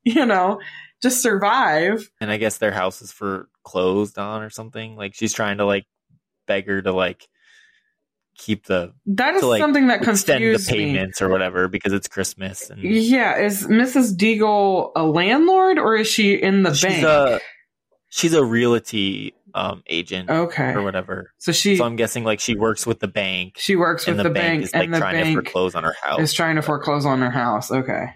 you 0.04 0.26
know 0.26 0.60
just 1.02 1.22
survive 1.22 2.10
And 2.22 2.32
I 2.32 2.38
guess 2.38 2.58
their 2.58 2.72
house 2.72 3.02
is 3.04 3.12
for 3.12 3.50
closed 3.64 4.18
on 4.18 4.42
or 4.42 4.50
something. 4.50 4.96
Like 4.96 5.14
she's 5.14 5.32
trying 5.34 5.60
to 5.60 5.66
like 5.66 5.86
beg 6.48 6.68
her 6.68 6.82
to 6.82 6.92
like 6.92 7.28
keep 8.38 8.66
the 8.66 8.94
that 9.08 9.34
is 9.36 9.42
To, 9.42 9.48
like, 9.48 9.62
something 9.62 9.88
that 9.88 10.04
extend 10.08 10.44
the 10.44 10.52
confused 10.54 10.72
me 10.72 10.78
payments 10.78 11.22
or 11.22 11.30
whatever 11.30 11.68
because 11.68 11.92
it's 11.94 12.08
Christmas 12.08 12.70
and 12.70 12.82
yeah 12.84 13.38
is 13.38 13.66
mrs 13.66 14.16
deagle 14.16 14.92
a 14.96 15.04
landlord 15.04 15.80
or 15.80 15.96
is 15.96 16.08
she 16.08 16.34
in 16.36 16.64
the 16.64 16.74
she's 16.74 16.84
bank 16.84 17.04
a 17.04 17.40
she's 18.10 18.34
a 18.34 18.44
realty 18.46 19.34
um 19.56 19.82
agent 19.88 20.30
okay 20.30 20.72
or 20.74 20.84
whatever. 20.84 21.32
so 21.40 21.52
she 21.52 21.78
So 21.78 21.84
I'm 21.84 21.96
guessing 21.96 22.24
like 22.24 22.40
she 22.40 22.56
works 22.56 22.86
with 22.86 23.00
the 23.00 23.08
bank 23.08 23.56
She 23.58 23.76
works 23.76 24.06
with 24.06 24.18
the, 24.18 24.24
the, 24.24 24.30
bank, 24.30 24.62
bank, 24.62 24.64
is 24.66 24.74
like 24.74 24.84
and 24.84 24.94
the 24.94 25.00
trying 25.00 25.26
to 25.26 25.34
foreclose 25.34 25.74
on 25.74 25.84
her 25.84 25.96
house. 26.04 26.20
is 26.20 26.34
trying 26.34 26.58
to 26.58 26.62
foreclose 26.62 27.06
on 27.08 27.22
her 27.22 27.32
house. 27.32 27.72
Okay. 27.72 28.14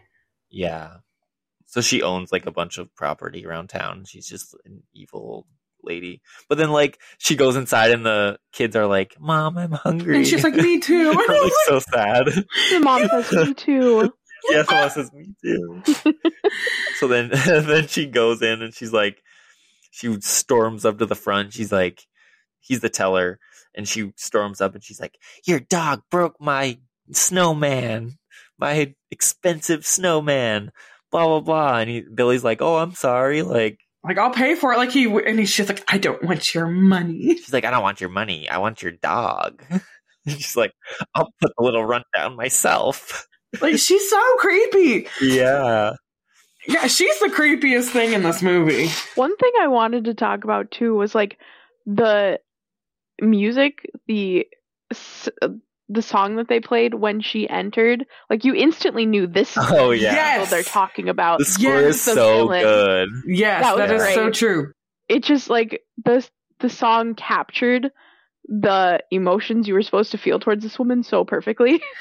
Yeah. 0.52 0.98
So 1.65 1.82
she 1.82 2.04
owns 2.04 2.32
like 2.32 2.46
a 2.46 2.52
bunch 2.52 2.78
of 2.78 2.94
property 2.96 3.46
around 3.48 3.70
town. 3.70 4.04
She's 4.06 4.28
just 4.28 4.54
an 4.65 4.84
evil 4.94 5.48
lady. 5.84 6.22
But 6.50 6.58
then 6.58 6.72
like 6.72 7.00
she 7.17 7.36
goes 7.36 7.56
inside 7.56 7.91
and 7.91 8.06
the 8.06 8.38
kids 8.52 8.76
are 8.76 8.88
like, 8.88 9.15
"Mom, 9.20 9.58
I'm 9.58 9.72
hungry." 9.72 10.17
And 10.17 10.28
she's 10.28 10.44
like, 10.44 10.56
me 10.56 10.80
too. 10.80 11.12
Like 11.28 11.52
so 11.65 11.80
sad. 11.80 12.26
The 12.28 12.80
mom 12.82 13.08
says 13.08 13.48
me 13.48 13.54
too. 13.56 14.13
yes, 14.50 14.67
Mom 14.70 14.89
says 14.89 15.12
me 15.13 15.34
too. 15.44 15.84
so 17.00 17.08
then 17.08 17.30
then 17.32 17.88
she 17.88 18.06
goes 18.08 18.41
in 18.41 18.62
and 18.62 18.74
she's 18.74 18.94
like 18.94 19.22
she 19.91 20.20
storms 20.22 20.86
up 20.86 20.98
to 21.00 21.06
the 21.06 21.15
front. 21.15 21.54
She's 21.54 21.72
like 21.72 22.06
he's 22.60 22.82
the 22.82 22.89
teller 22.89 23.39
and 23.76 23.88
she 23.88 24.12
storms 24.15 24.62
up 24.62 24.76
and 24.76 24.84
she's 24.84 25.00
like, 25.00 25.17
"Your 25.46 25.60
dog 25.60 26.02
broke 26.10 26.36
my 26.39 26.80
snowman. 27.12 28.17
My 28.58 28.94
expensive 29.10 29.86
snowman." 29.86 30.72
Blah 31.12 31.26
blah 31.26 31.39
blah, 31.41 31.78
and 31.80 31.89
he, 31.89 32.02
Billy's 32.02 32.44
like, 32.44 32.62
"Oh, 32.62 32.78
I'm 32.78 32.94
sorry." 32.94 33.41
Like, 33.41 33.80
like, 34.04 34.18
I'll 34.18 34.32
pay 34.32 34.56
for 34.56 34.74
it. 34.74 34.78
Like 34.78 34.92
he 34.92 35.06
and 35.06 35.38
he's 35.40 35.54
just 35.56 35.70
like, 35.70 35.84
I 35.88 35.98
don't 35.98 36.24
want 36.24 36.54
your 36.54 36.68
money. 36.68 37.36
she's 37.38 37.54
like, 37.54 37.66
"I 37.66 37.72
don't 37.72 37.84
want 37.84 38.02
your 38.02 38.10
money. 38.10 38.50
I 38.50 38.58
want 38.60 38.82
your 38.82 38.92
dog." 38.94 39.64
And 40.24 40.36
she's 40.36 40.56
like, 40.56 40.72
"I'll 41.16 41.32
put 41.42 41.52
the 41.58 41.64
little 41.64 41.84
rundown 41.84 42.36
myself." 42.36 43.28
Like 43.60 43.78
she's 43.80 44.10
so 44.10 44.36
creepy. 44.38 45.08
Yeah, 45.22 45.92
Yeah, 46.68 46.88
she's 46.88 47.20
the 47.20 47.28
creepiest 47.28 47.90
thing 47.90 48.14
in 48.14 48.24
this 48.24 48.42
movie. 48.42 48.88
One 49.16 49.36
thing 49.36 49.52
I 49.60 49.68
wanted 49.68 50.06
to 50.06 50.14
talk 50.14 50.44
about 50.46 50.72
too 50.72 50.96
was 50.96 51.14
like 51.14 51.38
the 51.86 52.40
music, 53.22 53.90
the 54.08 54.48
s- 54.92 55.28
the 55.93 56.01
song 56.01 56.38
that 56.38 56.47
they 56.47 56.60
played 56.60 56.93
when 56.93 57.21
she 57.21 57.49
entered, 57.49 58.06
like 58.30 58.45
you 58.45 58.54
instantly 58.56 59.06
knew 59.06 59.27
this 59.27 59.58
is 59.58 59.63
Oh 59.69 59.89
the 59.89 59.97
yeah. 59.97 60.13
Yes. 60.13 60.38
people 60.39 60.56
they're 60.56 60.63
talking 60.63 61.10
about. 61.10 61.39
The 61.39 61.45
score 61.45 61.82
Yes, 61.82 61.95
is 61.95 62.01
so 62.01 62.15
villain. 62.47 62.62
good. 62.63 63.10
Yes, 63.25 63.63
That 63.63 63.77
that 63.77 63.91
is 63.95 64.01
great. 64.01 64.15
so 64.15 64.30
true. 64.30 64.71
It 65.10 65.23
just 65.23 65.49
like 65.49 65.82
the 66.06 66.27
the 66.60 66.69
song 66.69 67.15
captured 67.15 67.91
the 68.47 69.04
emotions 69.12 69.67
you 69.67 69.73
were 69.73 69.82
supposed 69.82 70.12
to 70.12 70.17
feel 70.17 70.39
towards 70.39 70.63
this 70.63 70.80
woman 70.80 71.04
so 71.04 71.23
perfectly. 71.25 71.82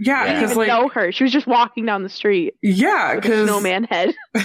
Yeah, 0.00 0.26
Yeah. 0.26 0.40
Because 0.40 0.56
like 0.56 0.68
know 0.68 0.88
her. 0.90 1.10
She 1.10 1.24
was 1.24 1.32
just 1.32 1.48
walking 1.48 1.84
down 1.84 2.04
the 2.04 2.08
street 2.08 2.54
yeah, 2.62 3.16
with 3.16 3.24
a 3.24 3.28
because 3.28 3.48
snowman 3.48 3.82
head. 3.82 4.14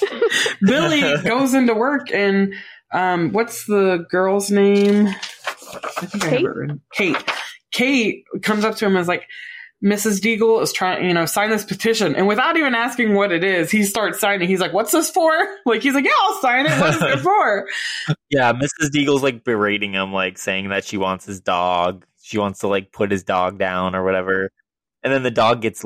Billy 0.62 1.16
goes 1.22 1.54
into 1.54 1.74
work 1.74 2.10
and 2.12 2.54
um, 2.92 3.32
what's 3.32 3.66
the 3.66 4.06
girl's 4.10 4.50
name? 4.50 5.08
I 5.08 6.06
think 6.06 6.24
I 6.24 6.28
have 6.28 6.36
Kate? 6.38 6.44
it 6.46 6.48
written. 6.48 6.80
Kate. 6.92 7.16
Kate 7.72 8.24
comes 8.42 8.64
up 8.64 8.76
to 8.76 8.86
him 8.86 8.92
and 8.92 9.00
is 9.00 9.08
like, 9.08 9.26
Mrs. 9.84 10.20
Deagle 10.20 10.62
is 10.62 10.72
trying, 10.72 11.06
you 11.06 11.12
know, 11.12 11.26
sign 11.26 11.50
this 11.50 11.64
petition. 11.64 12.16
And 12.16 12.26
without 12.26 12.56
even 12.56 12.74
asking 12.74 13.14
what 13.14 13.30
it 13.30 13.44
is, 13.44 13.70
he 13.70 13.84
starts 13.84 14.18
signing. 14.18 14.48
He's 14.48 14.60
like, 14.60 14.72
what's 14.72 14.92
this 14.92 15.10
for? 15.10 15.32
Like, 15.66 15.82
he's 15.82 15.94
like, 15.94 16.04
yeah, 16.04 16.12
I'll 16.22 16.40
sign 16.40 16.66
it. 16.66 16.80
What 16.80 16.94
is 16.94 17.02
it 17.02 17.18
for? 17.22 17.68
Yeah, 18.30 18.52
Mrs. 18.52 18.90
Deagle's 18.94 19.22
like 19.22 19.42
berating 19.42 19.92
him, 19.94 20.12
like 20.12 20.38
saying 20.38 20.68
that 20.68 20.84
she 20.84 20.96
wants 20.96 21.24
his 21.24 21.40
dog. 21.40 22.06
She 22.22 22.38
wants 22.38 22.60
to 22.60 22.68
like 22.68 22.92
put 22.92 23.10
his 23.10 23.24
dog 23.24 23.58
down 23.58 23.96
or 23.96 24.04
whatever. 24.04 24.50
And 25.02 25.12
then 25.12 25.24
the 25.24 25.32
dog 25.32 25.60
gets 25.60 25.84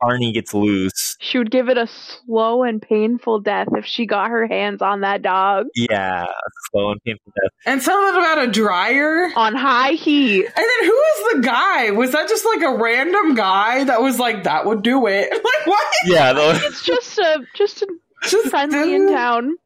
Barney 0.00 0.32
gets 0.32 0.54
loose. 0.54 1.16
She 1.20 1.38
would 1.38 1.50
give 1.50 1.68
it 1.68 1.76
a 1.76 1.86
slow 1.86 2.62
and 2.62 2.80
painful 2.80 3.40
death 3.40 3.68
if 3.76 3.84
she 3.84 4.06
got 4.06 4.30
her 4.30 4.46
hands 4.46 4.80
on 4.82 5.00
that 5.02 5.22
dog 5.22 5.66
Yeah, 5.74 6.26
slow 6.72 6.92
and 6.92 7.02
painful 7.04 7.32
death. 7.42 7.50
And 7.66 7.82
something 7.82 8.18
about 8.22 8.42
a 8.44 8.50
dryer. 8.50 9.30
on 9.36 9.54
high 9.54 9.92
heat. 9.92 10.44
And 10.46 10.54
then 10.56 10.84
who 10.88 11.02
is 11.02 11.34
the 11.34 11.40
guy? 11.42 11.90
Was 11.90 12.12
that 12.12 12.28
just 12.28 12.44
like 12.46 12.62
a 12.62 12.76
random 12.76 13.34
guy 13.34 13.84
that 13.84 14.00
was 14.02 14.18
like, 14.18 14.44
that 14.44 14.66
would 14.66 14.82
do 14.82 15.06
it? 15.06 15.30
Like, 15.50 15.66
what? 15.66 15.86
Yeah, 16.06 16.32
the, 16.32 16.60
It's 16.64 16.84
just 16.84 17.18
a 17.18 17.40
just 17.54 17.82
a 17.82 17.88
Just 18.22 18.48
friendly 18.48 18.94
in 18.94 19.08
town, 19.08 19.56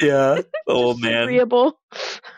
yeah, 0.00 0.42
the 0.66 0.72
old 0.72 0.96
oh, 0.96 1.00
man. 1.00 1.22
agreeable. 1.24 1.78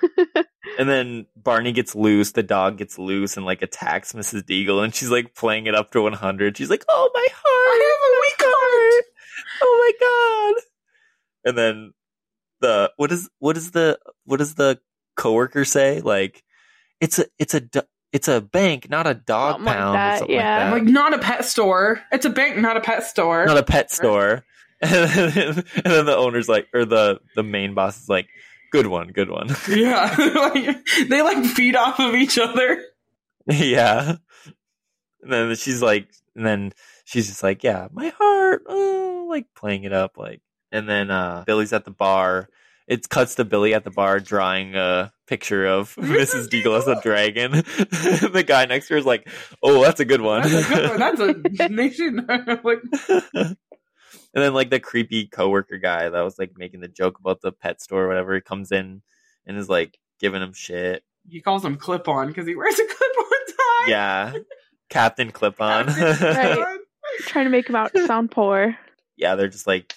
And 0.78 0.88
then 0.88 1.26
Barney 1.34 1.72
gets 1.72 1.94
loose. 1.96 2.32
The 2.32 2.42
dog 2.42 2.78
gets 2.78 2.98
loose 2.98 3.36
and 3.36 3.46
like 3.46 3.62
attacks 3.62 4.12
Mrs. 4.12 4.42
Deagle, 4.42 4.84
and 4.84 4.94
she's 4.94 5.10
like 5.10 5.34
playing 5.34 5.66
it 5.66 5.74
up 5.74 5.90
to 5.92 6.02
100. 6.02 6.56
She's 6.56 6.70
like, 6.70 6.84
"Oh 6.88 7.10
my 7.14 7.26
heart, 7.32 7.44
I 7.44 7.84
have 7.84 7.98
a 7.98 8.10
oh, 8.10 8.20
weak 8.20 8.48
heart. 8.48 9.04
oh 9.62 9.92
my 9.98 10.54
god!" 10.54 10.62
And 11.48 11.58
then 11.58 11.94
the 12.60 12.92
what 12.96 13.10
is 13.10 13.28
what 13.38 13.56
is 13.56 13.72
the 13.72 13.98
what 14.24 14.36
does 14.36 14.54
the 14.54 14.78
coworker 15.16 15.64
say? 15.64 16.00
Like, 16.00 16.44
it's 17.00 17.18
a 17.18 17.26
it's 17.38 17.54
a 17.54 17.62
it's 18.12 18.28
a 18.28 18.40
bank, 18.40 18.88
not 18.88 19.06
a 19.06 19.14
dog 19.14 19.54
Something 19.54 19.66
like 19.66 19.76
pound. 19.76 19.94
that, 19.96 20.14
or 20.14 20.18
something 20.18 20.36
yeah. 20.36 20.70
like 20.70 20.82
Like, 20.82 20.92
not 20.92 21.14
a 21.14 21.18
pet 21.18 21.44
store. 21.44 22.02
It's 22.12 22.24
a 22.24 22.30
bank, 22.30 22.56
not 22.58 22.76
a 22.76 22.80
pet 22.80 23.04
store. 23.04 23.46
not 23.46 23.58
a 23.58 23.62
pet 23.62 23.90
store. 23.90 24.44
and 24.82 25.64
then 25.84 26.06
the 26.06 26.16
owner's 26.16 26.48
like, 26.48 26.68
or 26.72 26.84
the 26.84 27.20
the 27.34 27.42
main 27.42 27.74
boss 27.74 28.00
is 28.00 28.08
like, 28.08 28.28
"Good 28.70 28.86
one, 28.86 29.08
good 29.08 29.28
one." 29.28 29.48
yeah. 29.68 30.14
like, 30.34 30.86
they 31.08 31.20
like 31.20 31.44
feed 31.44 31.74
off 31.74 31.98
of 31.98 32.14
each 32.14 32.38
other. 32.38 32.84
yeah. 33.46 34.16
And 35.22 35.32
then 35.32 35.56
she's 35.56 35.82
like, 35.82 36.08
and 36.36 36.46
then 36.46 36.72
she's 37.04 37.26
just 37.26 37.42
like, 37.42 37.64
yeah, 37.64 37.88
my 37.92 38.12
heart, 38.16 38.62
oh, 38.68 39.26
like 39.28 39.46
playing 39.56 39.82
it 39.82 39.92
up, 39.92 40.16
like. 40.16 40.42
And 40.70 40.88
then 40.88 41.10
uh 41.10 41.42
Billy's 41.44 41.72
at 41.72 41.84
the 41.84 41.90
bar. 41.90 42.48
It 42.86 43.08
cuts 43.08 43.34
to 43.34 43.44
Billy 43.44 43.74
at 43.74 43.84
the 43.84 43.90
bar 43.90 44.20
drawing 44.20 44.76
a 44.76 45.12
picture 45.26 45.66
of 45.66 45.94
Mrs. 45.96 46.48
Deagle 46.48 46.78
as 46.78 46.86
a 46.86 47.00
dragon. 47.02 47.50
the 47.52 48.44
guy 48.46 48.64
next 48.64 48.88
to 48.88 48.94
her 48.94 48.98
is 48.98 49.04
like, 49.04 49.28
oh, 49.62 49.82
that's 49.82 50.00
a 50.00 50.04
good 50.04 50.22
one. 50.22 50.42
That's 50.42 50.70
a 50.70 50.74
good 50.74 50.90
one. 50.90 50.98
That's 50.98 51.60
a 51.60 51.68
nation. 51.68 52.26
like, 52.64 52.78
and 54.34 54.42
then 54.44 54.54
like 54.54 54.70
the 54.70 54.80
creepy 54.80 55.26
coworker 55.26 55.78
guy 55.78 56.08
that 56.08 56.20
was 56.22 56.38
like 56.38 56.52
making 56.56 56.80
the 56.80 56.88
joke 56.88 57.18
about 57.18 57.40
the 57.40 57.52
pet 57.52 57.80
store 57.82 58.04
or 58.04 58.08
whatever, 58.08 58.34
he 58.34 58.40
comes 58.40 58.72
in 58.72 59.02
and 59.46 59.56
is 59.56 59.68
like 59.68 59.98
giving 60.20 60.42
him 60.42 60.52
shit. 60.52 61.02
he 61.28 61.40
calls 61.40 61.64
him 61.64 61.76
clip 61.76 62.08
on 62.08 62.28
because 62.28 62.46
he 62.46 62.54
wears 62.56 62.78
a 62.78 62.86
clip 62.86 63.16
on 63.18 63.46
tie. 63.46 63.90
Yeah. 63.90 64.32
Captain 64.88 65.30
Clip 65.30 65.60
On. 65.60 65.86
Right. 66.20 66.78
Trying 67.20 67.44
to 67.46 67.50
make 67.50 67.68
him 67.68 67.76
out 67.76 67.90
sound 68.06 68.30
poor. 68.30 68.76
yeah, 69.16 69.34
they're 69.34 69.48
just 69.48 69.66
like 69.66 69.94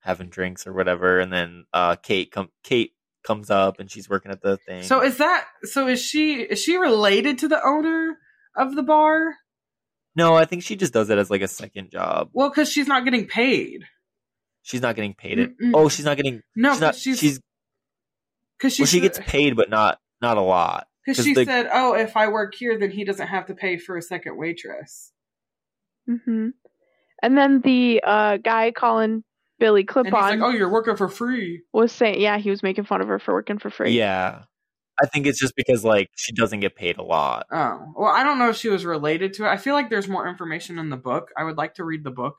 having 0.00 0.28
drinks 0.28 0.66
or 0.66 0.72
whatever, 0.72 1.18
and 1.20 1.32
then 1.32 1.64
uh, 1.72 1.96
Kate 1.96 2.30
come 2.32 2.48
Kate 2.64 2.92
comes 3.24 3.50
up 3.50 3.78
and 3.80 3.90
she's 3.90 4.08
working 4.08 4.30
at 4.30 4.40
the 4.42 4.56
thing. 4.56 4.82
So 4.84 5.02
is 5.02 5.18
that 5.18 5.46
so? 5.64 5.86
Is 5.88 6.00
she 6.00 6.40
is 6.42 6.60
she 6.62 6.76
related 6.76 7.38
to 7.38 7.48
the 7.48 7.60
owner 7.64 8.18
of 8.56 8.74
the 8.74 8.82
bar? 8.82 9.34
No, 10.16 10.34
I 10.34 10.44
think 10.46 10.62
she 10.62 10.74
just 10.76 10.92
does 10.92 11.10
it 11.10 11.18
as 11.18 11.30
like 11.30 11.42
a 11.42 11.48
second 11.48 11.90
job. 11.90 12.30
Well, 12.32 12.48
because 12.48 12.70
she's 12.70 12.88
not 12.88 13.04
getting 13.04 13.26
paid. 13.26 13.84
She's 14.62 14.82
not 14.82 14.96
getting 14.96 15.14
paid 15.14 15.38
it. 15.38 15.50
Mm-mm. 15.60 15.70
Oh, 15.74 15.88
she's 15.88 16.04
not 16.04 16.16
getting. 16.16 16.42
No, 16.56 16.72
she's 16.72 16.80
not. 16.80 16.94
'cause 16.94 17.00
She's, 17.02 17.18
she's 17.20 17.40
because 18.58 18.74
she 18.74 18.82
well, 18.82 18.86
she 18.88 19.00
gets 19.00 19.20
paid, 19.20 19.54
but 19.54 19.70
not 19.70 19.98
not 20.20 20.36
a 20.38 20.40
lot. 20.40 20.86
Because 21.04 21.24
she 21.24 21.34
the- 21.34 21.44
said, 21.44 21.68
"Oh, 21.72 21.94
if 21.94 22.16
I 22.16 22.26
work 22.28 22.54
here, 22.56 22.76
then 22.78 22.90
he 22.90 23.04
doesn't 23.04 23.28
have 23.28 23.46
to 23.46 23.54
pay 23.54 23.76
for 23.78 23.96
a 23.96 24.02
second 24.02 24.36
waitress." 24.36 25.12
Mm-hmm. 26.10 26.48
And 27.22 27.38
then 27.38 27.60
the 27.60 28.00
uh, 28.04 28.36
guy 28.38 28.72
calling 28.72 29.22
Billy 29.58 29.84
Clip 29.84 30.06
And 30.06 30.14
he's 30.14 30.24
on 30.24 30.40
like, 30.40 30.48
"Oh, 30.48 30.56
you're 30.56 30.70
working 30.70 30.96
for 30.96 31.08
free." 31.08 31.62
was 31.72 31.92
saying, 31.92 32.20
yeah, 32.20 32.38
he 32.38 32.50
was 32.50 32.62
making 32.62 32.84
fun 32.84 33.00
of 33.00 33.08
her 33.08 33.18
for 33.18 33.34
working 33.34 33.58
for 33.58 33.70
free. 33.70 33.92
Yeah, 33.92 34.42
I 35.02 35.06
think 35.06 35.26
it's 35.26 35.38
just 35.38 35.54
because 35.56 35.84
like 35.84 36.10
she 36.16 36.32
doesn't 36.32 36.60
get 36.60 36.74
paid 36.76 36.96
a 36.98 37.02
lot. 37.02 37.46
Oh, 37.50 37.92
well, 37.96 38.10
I 38.12 38.22
don't 38.24 38.38
know 38.38 38.48
if 38.50 38.56
she 38.56 38.68
was 38.68 38.84
related 38.84 39.34
to 39.34 39.44
it. 39.44 39.48
I 39.48 39.56
feel 39.56 39.74
like 39.74 39.90
there's 39.90 40.08
more 40.08 40.28
information 40.28 40.78
in 40.78 40.90
the 40.90 40.96
book. 40.96 41.30
I 41.36 41.44
would 41.44 41.56
like 41.56 41.74
to 41.74 41.84
read 41.84 42.04
the 42.04 42.10
book 42.10 42.36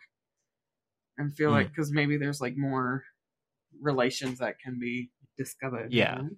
and 1.18 1.36
feel 1.36 1.50
Hmm. 1.50 1.56
like 1.56 1.70
because 1.70 1.92
maybe 1.92 2.18
there's 2.18 2.42
like 2.42 2.56
more 2.58 3.04
relations 3.82 4.40
that 4.40 4.60
can 4.60 4.80
be 4.80 5.10
discovered. 5.38 5.92
you 5.94 6.00
Yeah. 6.00 6.16
know? 6.16 6.30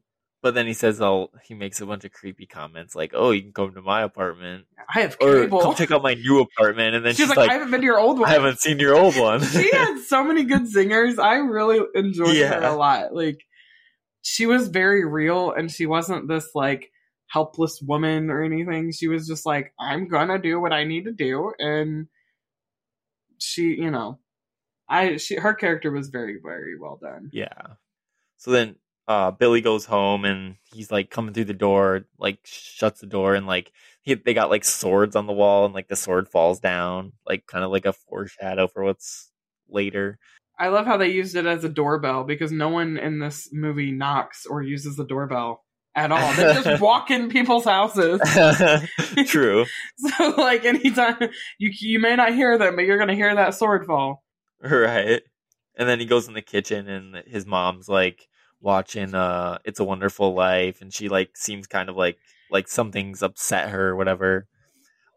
But 0.42 0.54
then 0.54 0.68
he 0.68 0.74
says, 0.74 1.02
"Oh, 1.02 1.32
he 1.44 1.54
makes 1.54 1.82
a 1.82 1.86
bunch 1.86 2.06
of 2.06 2.14
creepy 2.14 2.46
comments 2.46 2.96
like, 2.96 3.12
oh, 3.14 3.32
you 3.32 3.42
can 3.42 3.52
come 3.52 3.74
to 3.74 3.82
my 3.82 4.04
apartment 4.04 4.68
I 4.94 5.02
have 5.02 5.18
or 5.20 5.42
cable. 5.42 5.60
come 5.60 5.76
check 5.76 5.92
out 5.92 6.02
my 6.02 6.14
new 6.14 6.40
apartment." 6.40 6.96
And 6.96 7.06
then 7.06 7.14
she's, 7.14 7.28
she's, 7.28 7.36
like, 7.36 7.50
"I 7.50 7.54
haven't 7.54 7.72
been 7.72 7.82
to 7.82 7.86
your 7.86 8.00
old 8.00 8.20
one." 8.20 8.30
I 8.30 8.34
haven't 8.34 8.62
seen 8.62 8.80
your 8.80 8.96
old 8.96 9.18
one. 9.18 9.42
she 9.44 9.70
had 9.70 10.00
so 10.00 10.24
many 10.24 10.44
good 10.46 10.70
singers. 10.70 11.20
I 11.20 11.36
really 11.36 11.82
enjoyed 11.94 12.36
Yeah. 12.38 12.54
her 12.62 12.68
a 12.68 12.74
lot. 12.76 13.14
Like 13.14 13.42
she 14.22 14.46
was 14.46 14.68
very 14.68 15.06
real 15.06 15.52
and 15.52 15.72
she 15.72 15.86
wasn't 15.86 16.28
this 16.28 16.50
like 16.54 16.92
helpless 17.28 17.82
woman 17.82 18.30
or 18.30 18.44
anything. 18.44 18.92
She 18.92 19.08
was 19.08 19.28
just 19.28 19.46
like, 19.46 19.74
I'm 19.80 20.08
gonna 20.08 20.40
do 20.40 20.60
what 20.60 20.74
I 20.74 20.84
need 20.84 21.06
to 21.06 21.12
do 21.12 21.54
and 21.60 22.08
she, 23.38 23.76
you 23.76 23.92
know, 23.92 24.20
I 24.90 25.18
she 25.18 25.36
her 25.36 25.54
character 25.54 25.92
was 25.92 26.10
very, 26.10 26.40
very 26.44 26.78
well 26.78 27.00
done. 27.02 27.30
Yeah. 27.32 27.76
So 28.38 28.52
then 28.52 28.76
uh 29.08 29.32
Billy 29.32 29.62
goes 29.62 29.86
home 29.86 30.26
and 30.26 30.56
he's 30.74 30.92
like 30.92 31.10
coming 31.10 31.34
through 31.34 31.46
the 31.46 31.54
door, 31.54 32.06
like 32.18 32.40
shuts 32.44 33.02
the 33.02 33.08
door 33.08 33.36
and 33.36 33.48
like 33.48 33.72
he, 34.02 34.16
they 34.16 34.34
got 34.34 34.50
like 34.50 34.66
swords 34.66 35.16
on 35.16 35.28
the 35.28 35.34
wall 35.34 35.66
and 35.66 35.74
like 35.74 35.88
the 35.88 35.96
sword 35.96 36.28
falls 36.28 36.60
down, 36.60 37.14
like 37.28 37.46
kind 37.48 37.64
of 37.64 37.72
like 37.72 37.86
a 37.86 37.94
foreshadow 37.94 38.68
for 38.68 38.84
what's 38.84 39.32
later. 39.70 40.18
I 40.60 40.68
love 40.68 40.86
how 40.86 40.98
they 40.98 41.10
used 41.10 41.36
it 41.36 41.46
as 41.46 41.64
a 41.64 41.70
doorbell 41.70 42.26
because 42.26 42.52
no 42.52 42.68
one 42.68 42.98
in 42.98 43.20
this 43.20 43.50
movie 43.54 43.92
knocks 43.92 44.46
or 44.46 44.62
uses 44.62 44.98
the 44.98 45.06
doorbell 45.06 45.64
at 45.96 46.12
all. 46.12 46.34
They 46.34 46.54
just 46.62 46.82
walk 46.82 47.10
in 47.12 47.30
people's 47.30 47.64
houses. 47.64 48.20
True. 49.28 49.66
So 50.18 50.30
like 50.38 50.66
anytime 50.66 51.18
you 51.58 51.72
you 51.80 52.00
may 52.00 52.16
not 52.16 52.34
hear 52.34 52.58
them, 52.58 52.76
but 52.76 52.86
you're 52.86 52.98
gonna 52.98 53.16
hear 53.16 53.34
that 53.34 53.56
sword 53.56 53.86
fall. 53.86 54.24
Right. 54.62 55.22
And 55.78 55.88
then 55.88 56.00
he 56.00 56.06
goes 56.06 56.28
in 56.28 56.34
the 56.34 56.42
kitchen 56.42 56.90
and 56.90 57.24
his 57.26 57.46
mom's 57.46 57.88
like 57.88 58.28
watching 58.60 59.16
uh 59.16 59.60
It's 59.64 59.80
a 59.80 59.86
Wonderful 59.86 60.34
Life 60.34 60.82
and 60.82 60.94
she 60.94 61.08
like 61.08 61.38
seems 61.38 61.68
kind 61.68 61.90
of 61.90 61.96
like 61.96 62.18
like 62.52 62.68
something's 62.68 63.24
upset 63.24 63.70
her 63.70 63.90
or 63.90 63.96
whatever. 63.96 64.48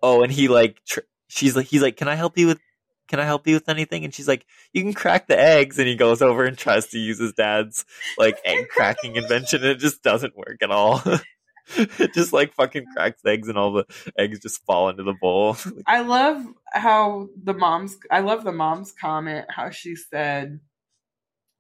Oh, 0.03 0.23
and 0.23 0.33
he 0.33 0.49
like 0.49 0.81
tr- 0.87 1.01
she's 1.29 1.57
like 1.57 1.67
he's 1.67 1.83
like, 1.83 1.97
"Can 1.97 2.09
I 2.09 2.15
help 2.15 2.37
you 2.37 2.47
with 2.49 2.61
can 3.09 3.21
I 3.21 3.25
help 3.25 3.47
you 3.47 3.55
with 3.55 3.69
anything?" 3.69 4.05
And 4.05 4.15
she's 4.15 4.29
like, 4.29 4.47
"You 4.73 4.83
can 4.83 4.95
crack 4.95 5.27
the 5.27 5.39
eggs." 5.39 5.79
And 5.79 5.89
he 5.89 5.97
goes 5.97 6.23
over 6.23 6.45
and 6.45 6.57
tries 6.57 6.87
to 6.89 6.99
use 6.99 7.19
his 7.19 7.33
dad's 7.33 7.85
like 8.19 8.39
egg 8.45 8.69
cracking 8.69 9.17
invention 9.17 9.61
and 9.63 9.71
it 9.71 9.79
just 9.79 10.03
doesn't 10.03 10.37
work 10.37 10.59
at 10.63 10.71
all. 10.71 11.03
it 11.77 12.13
just 12.15 12.33
like 12.33 12.53
fucking 12.55 12.85
cracks 12.95 13.25
eggs 13.25 13.49
and 13.49 13.57
all 13.57 13.73
the 13.73 13.87
eggs 14.19 14.41
just 14.41 14.65
fall 14.65 14.89
into 14.89 15.03
the 15.03 15.15
bowl. 15.21 15.57
I 15.87 16.01
love 16.01 16.45
how 16.73 17.29
the 17.43 17.55
mom's 17.55 17.97
I 18.11 18.21
love 18.21 18.45
the 18.45 18.53
mom's 18.53 18.93
comment 18.93 19.47
how 19.49 19.71
she 19.71 19.95
said, 19.97 20.61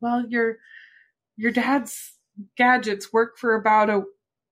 "Well, 0.00 0.26
your 0.28 0.58
your 1.36 1.52
dad's 1.52 2.14
gadgets 2.56 3.12
work 3.12 3.36
for 3.38 3.54
about 3.54 3.90
a 3.90 4.02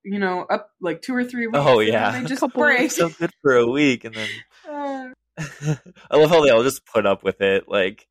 you 0.03 0.19
know 0.19 0.45
up 0.49 0.69
like 0.81 1.01
two 1.01 1.15
or 1.15 1.23
three 1.23 1.47
weeks. 1.47 1.59
Oh, 1.59 1.79
and 1.79 1.89
yeah. 1.89 2.11
they 2.11 2.25
just 2.27 2.41
Couple 2.41 2.61
break." 2.61 2.91
so 2.91 3.09
good 3.09 3.31
for 3.41 3.55
a 3.55 3.67
week 3.67 4.05
and 4.05 4.15
then 4.15 4.29
Uh, 4.69 5.09
I 6.11 6.17
love 6.17 6.29
how 6.29 6.43
they 6.43 6.49
all 6.49 6.63
just 6.63 6.85
put 6.85 7.05
up 7.05 7.23
with 7.23 7.41
it. 7.41 7.65
Like, 7.67 8.07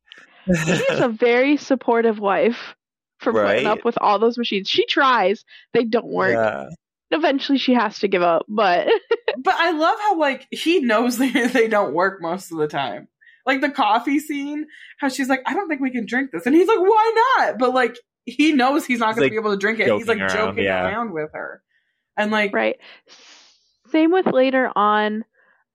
She's 0.47 0.81
a 0.89 1.09
very 1.09 1.57
supportive 1.57 2.19
wife 2.19 2.75
for 3.19 3.33
putting 3.33 3.67
up 3.67 3.85
with 3.85 3.97
all 4.01 4.19
those 4.19 4.37
machines. 4.37 4.69
She 4.69 4.85
tries, 4.85 5.45
they 5.73 5.83
don't 5.83 6.07
work. 6.07 6.33
yeah, 6.33 6.69
Eventually, 7.11 7.57
she 7.57 7.73
has 7.73 7.99
to 7.99 8.07
give 8.07 8.21
up, 8.21 8.45
but 8.47 8.87
but 9.37 9.53
I 9.53 9.71
love 9.71 9.97
how 9.99 10.17
like 10.17 10.47
he 10.49 10.79
knows 10.79 11.17
they 11.19 11.47
they 11.47 11.67
don't 11.67 11.93
work 11.93 12.21
most 12.21 12.51
of 12.51 12.57
the 12.57 12.67
time. 12.67 13.07
Like 13.45 13.61
the 13.61 13.69
coffee 13.69 14.19
scene, 14.19 14.67
how 14.99 15.09
she's 15.09 15.27
like, 15.27 15.41
I 15.45 15.53
don't 15.53 15.67
think 15.67 15.81
we 15.81 15.91
can 15.91 16.05
drink 16.05 16.31
this, 16.31 16.45
and 16.45 16.55
he's 16.55 16.67
like, 16.67 16.79
Why 16.79 17.33
not? 17.37 17.57
But 17.59 17.73
like 17.73 17.97
he 18.25 18.53
knows 18.53 18.85
he's 18.85 18.99
not 18.99 19.15
going 19.15 19.25
like, 19.25 19.31
to 19.31 19.35
be 19.35 19.39
able 19.39 19.51
to 19.51 19.57
drink 19.57 19.79
it. 19.79 19.91
He's 19.91 20.07
like 20.07 20.19
joking 20.19 20.37
around, 20.37 20.47
joking 20.47 20.63
yeah. 20.63 20.87
around 20.87 21.11
with 21.11 21.31
her, 21.33 21.61
and 22.17 22.31
like 22.31 22.53
Right. 22.53 22.77
Same 23.91 24.11
with 24.11 24.27
later 24.27 24.71
on 24.73 25.25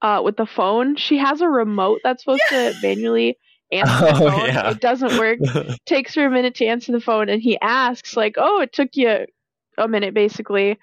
uh, 0.02 0.20
with 0.24 0.36
the 0.36 0.46
phone. 0.46 0.96
She 0.96 1.18
has 1.18 1.40
a 1.40 1.48
remote 1.48 2.00
that's 2.04 2.22
supposed 2.24 2.48
to 2.48 2.74
manually 2.82 3.38
answer 3.72 3.94
the 4.00 4.12
Oh, 4.14 4.30
phone. 4.30 4.46
yeah. 4.46 4.70
It 4.70 4.80
doesn't 4.80 5.16
work. 5.18 5.38
Takes 5.86 6.14
her 6.14 6.26
a 6.26 6.30
minute 6.30 6.54
to 6.56 6.66
answer 6.66 6.92
the 6.92 7.00
phone, 7.00 7.28
and 7.28 7.40
he 7.42 7.58
asks, 7.60 8.16
like, 8.16 8.34
"Oh, 8.38 8.60
it 8.60 8.72
took 8.72 8.90
you 8.94 9.26
a 9.78 9.88
minute, 9.88 10.14
basically. 10.14 10.78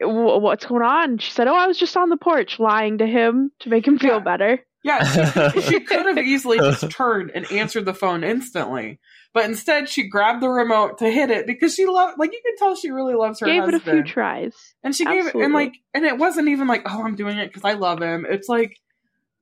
W- 0.00 0.38
What's 0.40 0.66
going 0.66 0.82
on?" 0.82 1.18
She 1.18 1.30
said, 1.30 1.48
"Oh, 1.48 1.54
I 1.56 1.66
was 1.66 1.78
just 1.78 1.96
on 1.96 2.08
the 2.10 2.16
porch, 2.16 2.58
lying 2.58 2.98
to 2.98 3.06
him 3.06 3.50
to 3.60 3.68
make 3.68 3.86
him 3.86 3.98
feel 3.98 4.14
Yeah. 4.16 4.18
better." 4.20 4.60
Yeah, 4.84 5.50
she, 5.50 5.60
she 5.62 5.80
could 5.80 6.06
have 6.06 6.18
easily 6.18 6.58
just 6.58 6.90
turned 6.90 7.32
and 7.34 7.50
answered 7.50 7.86
the 7.86 7.94
phone 7.94 8.22
instantly, 8.22 9.00
but 9.32 9.46
instead 9.46 9.88
she 9.88 10.08
grabbed 10.08 10.42
the 10.42 10.48
remote 10.48 10.98
to 10.98 11.10
hit 11.10 11.30
it 11.30 11.46
because 11.46 11.74
she 11.74 11.86
loved. 11.86 12.18
Like 12.18 12.32
you 12.32 12.40
can 12.44 12.56
tell 12.58 12.76
she 12.76 12.90
really 12.90 13.14
loves 13.14 13.40
her 13.40 13.46
Gave 13.46 13.66
it 13.66 13.74
a 13.74 13.80
few 13.80 14.04
tries. 14.04 14.54
And 14.84 14.94
she 14.94 15.04
gave 15.06 15.26
it, 15.26 15.34
and 15.34 15.54
like, 15.54 15.72
and 15.94 16.04
it 16.04 16.18
wasn't 16.18 16.48
even 16.48 16.68
like, 16.68 16.82
oh, 16.86 17.02
I'm 17.02 17.16
doing 17.16 17.38
it 17.38 17.48
because 17.48 17.64
I 17.64 17.72
love 17.72 18.00
him. 18.00 18.26
It's 18.28 18.48
like, 18.48 18.78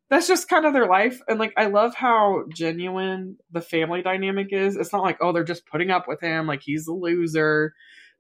that's 0.09 0.29
just 0.29 0.49
kind 0.49 0.65
of 0.65 0.75
their 0.75 0.87
life. 0.87 1.21
And 1.27 1.41
like, 1.41 1.55
I 1.57 1.67
love 1.67 1.95
how 1.97 2.45
genuine 2.55 3.37
the 3.51 3.61
family 3.61 4.03
dynamic 4.03 4.49
is. 4.53 4.77
It's 4.77 4.93
not 4.93 5.03
like, 5.03 5.19
oh, 5.21 5.33
they're 5.33 5.43
just 5.43 5.67
putting 5.67 5.91
up 5.91 6.07
with 6.07 6.21
him, 6.21 6.47
like 6.47 6.63
he's 6.63 6.87
a 6.87 6.93
loser. 6.93 7.75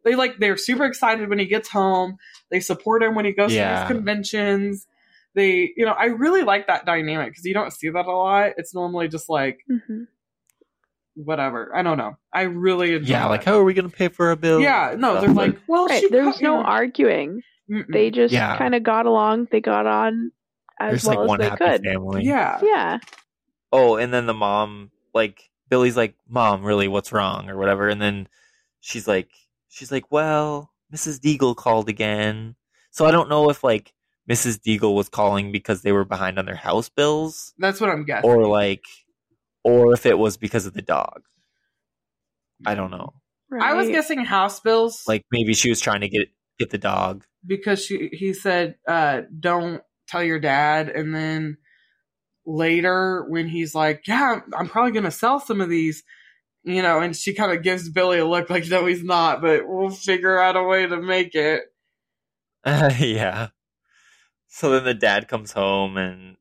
They 0.04 0.16
like, 0.16 0.38
they're 0.38 0.56
super 0.56 0.84
excited 0.84 1.28
when 1.28 1.38
he 1.38 1.46
gets 1.46 1.68
home. 1.68 2.16
They 2.50 2.58
support 2.58 3.04
him 3.04 3.14
when 3.14 3.24
he 3.24 3.32
goes 3.32 3.50
to 3.50 3.56
Yeah. 3.56 3.84
these 3.84 3.94
conventions. 3.94 4.88
They, 5.34 5.72
you 5.76 5.86
know, 5.86 5.92
I 5.92 6.06
really 6.06 6.42
like 6.42 6.66
that 6.66 6.84
dynamic 6.84 7.30
because 7.30 7.44
you 7.44 7.54
don't 7.54 7.72
see 7.72 7.88
that 7.88 8.06
a 8.06 8.12
lot. 8.12 8.52
It's 8.56 8.74
normally 8.74 9.08
just 9.08 9.28
like, 9.28 9.60
hmm 9.66 10.04
whatever. 11.14 11.74
I 11.76 11.82
don't 11.82 11.98
know. 11.98 12.16
I 12.32 12.42
really 12.42 12.94
enjoy 12.94 13.12
yeah, 13.12 13.26
like 13.26 13.42
it. 13.42 13.44
how 13.46 13.58
are 13.58 13.64
we 13.64 13.74
gonna 13.74 13.88
pay 13.90 14.08
for 14.08 14.30
a 14.30 14.36
bill? 14.36 14.60
yeah, 14.60 14.94
no, 14.96 15.12
Stuff 15.12 15.24
they're 15.24 15.34
like, 15.34 15.58
well, 15.66 15.86
Right. 15.88 16.00
she 16.00 16.08
There 16.08 16.24
no 16.40 16.56
know, 16.56 16.62
arguing. 16.62 17.42
mm-mm. 17.70 17.92
They 17.92 18.10
just 18.10 18.32
Yeah. 18.32 18.56
kind 18.56 18.74
of 18.74 18.82
got 18.82 19.06
along. 19.06 19.48
They 19.50 19.60
got 19.60 19.86
on 19.86 20.32
as 20.80 20.90
there's 20.90 21.04
well 21.04 21.18
like 21.20 21.28
one 21.28 21.40
as 21.40 21.44
they 21.44 21.50
happy 21.50 21.64
could. 21.78 21.84
family. 21.84 22.24
yeah. 22.24 22.58
Yeah. 22.62 22.98
Oh, 23.72 23.96
and 23.96 24.12
then 24.12 24.26
the 24.26 24.34
mom, 24.34 24.90
like 25.14 25.50
Billy's 25.68 25.96
like, 25.96 26.14
"Mom, 26.28 26.62
really, 26.64 26.88
what's 26.88 27.12
wrong?" 27.12 27.48
or 27.48 27.56
whatever, 27.56 27.88
and 27.88 28.00
then 28.00 28.28
she's 28.80 29.08
like, 29.08 29.30
she's 29.68 29.90
like, 29.92 30.10
"Well, 30.10 30.70
Mrs. 30.92 31.20
Deagle 31.20 31.56
called 31.56 31.88
again." 31.88 32.56
So 32.90 33.06
I 33.06 33.10
don't 33.10 33.30
know 33.30 33.48
if 33.48 33.64
like 33.64 33.94
Mrs. 34.30 34.60
Deagle 34.60 34.94
was 34.94 35.08
calling 35.08 35.50
because 35.52 35.82
they 35.82 35.92
were 35.92 36.04
behind 36.04 36.38
on 36.38 36.46
their 36.46 36.54
house 36.56 36.88
bills, 36.88 37.52
That's 37.58 37.80
what 37.80 37.90
I'm 37.90 38.04
guessing. 38.04 38.28
or 38.30 38.46
like, 38.46 38.84
or 39.64 39.92
if 39.92 40.06
it 40.06 40.18
was 40.18 40.36
because 40.36 40.66
of 40.66 40.74
the 40.74 40.82
dog. 40.82 41.22
I 42.64 42.74
don't 42.74 42.90
know. 42.92 43.14
Right. 43.50 43.62
I 43.70 43.74
was 43.74 43.88
guessing 43.88 44.24
house 44.24 44.60
bills, 44.60 45.02
Like 45.06 45.24
maybe 45.32 45.54
she 45.54 45.68
was 45.68 45.80
trying 45.80 46.00
to 46.02 46.08
get 46.08 46.28
get 46.58 46.70
the 46.70 46.78
dog. 46.78 47.24
because 47.46 47.84
she 47.84 48.08
he 48.12 48.32
said, 48.32 48.76
uh, 48.86 49.22
"Don't 49.38 49.82
tell 50.08 50.22
your 50.22 50.38
dad," 50.38 50.88
and 50.88 51.14
then 51.14 51.56
later 52.46 53.24
when 53.28 53.48
he's 53.48 53.74
like, 53.74 54.06
"Yeah, 54.06 54.40
I'm 54.56 54.68
probably 54.68 54.92
gonna 54.92 55.10
sell 55.10 55.40
some 55.40 55.60
of 55.60 55.68
these," 55.68 56.02
you 56.64 56.82
know, 56.82 57.00
and 57.00 57.14
she 57.16 57.34
kind 57.34 57.52
of 57.52 57.62
gives 57.62 57.88
Billy 57.90 58.18
a 58.20 58.26
look 58.26 58.48
like, 58.50 58.68
"No, 58.68 58.86
he's 58.86 59.02
not," 59.04 59.42
but 59.42 59.62
we'll 59.66 59.90
figure 59.90 60.38
out 60.40 60.56
a 60.56 60.62
way 60.62 60.86
to 60.86 60.96
make 61.02 61.34
it. 61.34 61.62
yeah. 62.64 63.48
So 64.54 64.70
then 64.70 64.84
the 64.84 64.92
dad 64.94 65.28
comes 65.28 65.50
home 65.50 65.96
and 65.96 66.36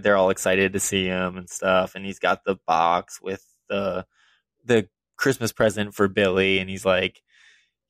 they're 0.00 0.16
all 0.16 0.30
excited 0.30 0.72
to 0.74 0.80
see 0.80 1.06
him 1.06 1.36
and 1.36 1.50
stuff, 1.50 1.96
and 1.96 2.04
he's 2.06 2.20
got 2.20 2.44
the 2.44 2.56
box 2.66 3.20
with 3.20 3.44
the 3.68 4.06
the 4.64 4.88
Christmas 5.16 5.52
present 5.52 5.92
for 5.94 6.06
Billy, 6.06 6.60
and 6.60 6.70
he's 6.70 6.84
like, 6.84 7.20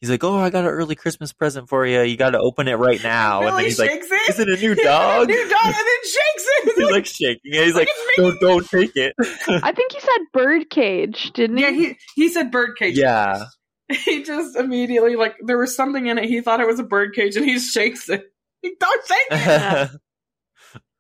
he's 0.01 0.09
like, 0.09 0.25
"Oh, 0.25 0.39
I 0.39 0.49
got 0.49 0.65
an 0.65 0.71
early 0.71 0.95
Christmas 0.95 1.35
present 1.35 1.69
for 1.69 1.85
you. 1.87 2.01
You 2.01 2.17
got 2.17 2.31
to 2.31 2.39
open 2.39 2.67
it 2.67 2.77
right 2.77 3.03
now." 3.03 3.43
and 3.43 3.57
then 3.59 3.65
he's 3.65 3.79
like, 3.79 3.91
shakes 3.91 4.09
it. 4.11 4.31
"Is 4.31 4.39
it 4.39 4.49
a 4.49 4.57
new 4.57 4.71
Yeah, 4.79 4.85
dog?" 4.85 5.29
new 5.29 5.49
dog, 5.49 5.65
and 5.67 5.75
then 5.75 6.03
shakes 6.03 6.47
it. 6.47 6.75
he's 6.77 6.91
like 6.91 7.07
shaking 7.07 7.53
it. 7.53 7.65
He's 7.67 7.75
like, 7.75 7.89
It's 7.91 8.19
me. 8.19 8.25
"Don't, 8.25 8.41
don't 8.41 8.69
take 8.69 8.97
it." 8.97 9.13
I 9.63 9.73
think 9.73 9.93
he 9.93 10.01
said 10.01 10.19
birdcage, 10.33 11.31
didn't 11.33 11.59
he? 11.59 11.63
yeah, 11.63 11.71
he 11.73 11.97
he 12.17 12.29
said 12.31 12.51
birdcage. 12.51 12.97
yeah, 12.97 13.45
He 13.91 14.23
just 14.23 14.57
immediately 14.57 15.17
like 15.17 15.37
there 15.45 15.59
was 15.59 15.77
something 15.77 16.07
in 16.07 16.17
it. 16.17 16.25
He 16.25 16.41
thought 16.41 16.61
it 16.61 16.67
was 16.67 16.79
a 16.81 16.85
birdcage, 16.85 17.37
and 17.37 17.45
he 17.45 17.59
shakes 17.59 18.09
it. 18.09 18.25
He 18.63 18.75
don't 18.79 19.07
shake 19.07 19.27
it. 19.31 19.91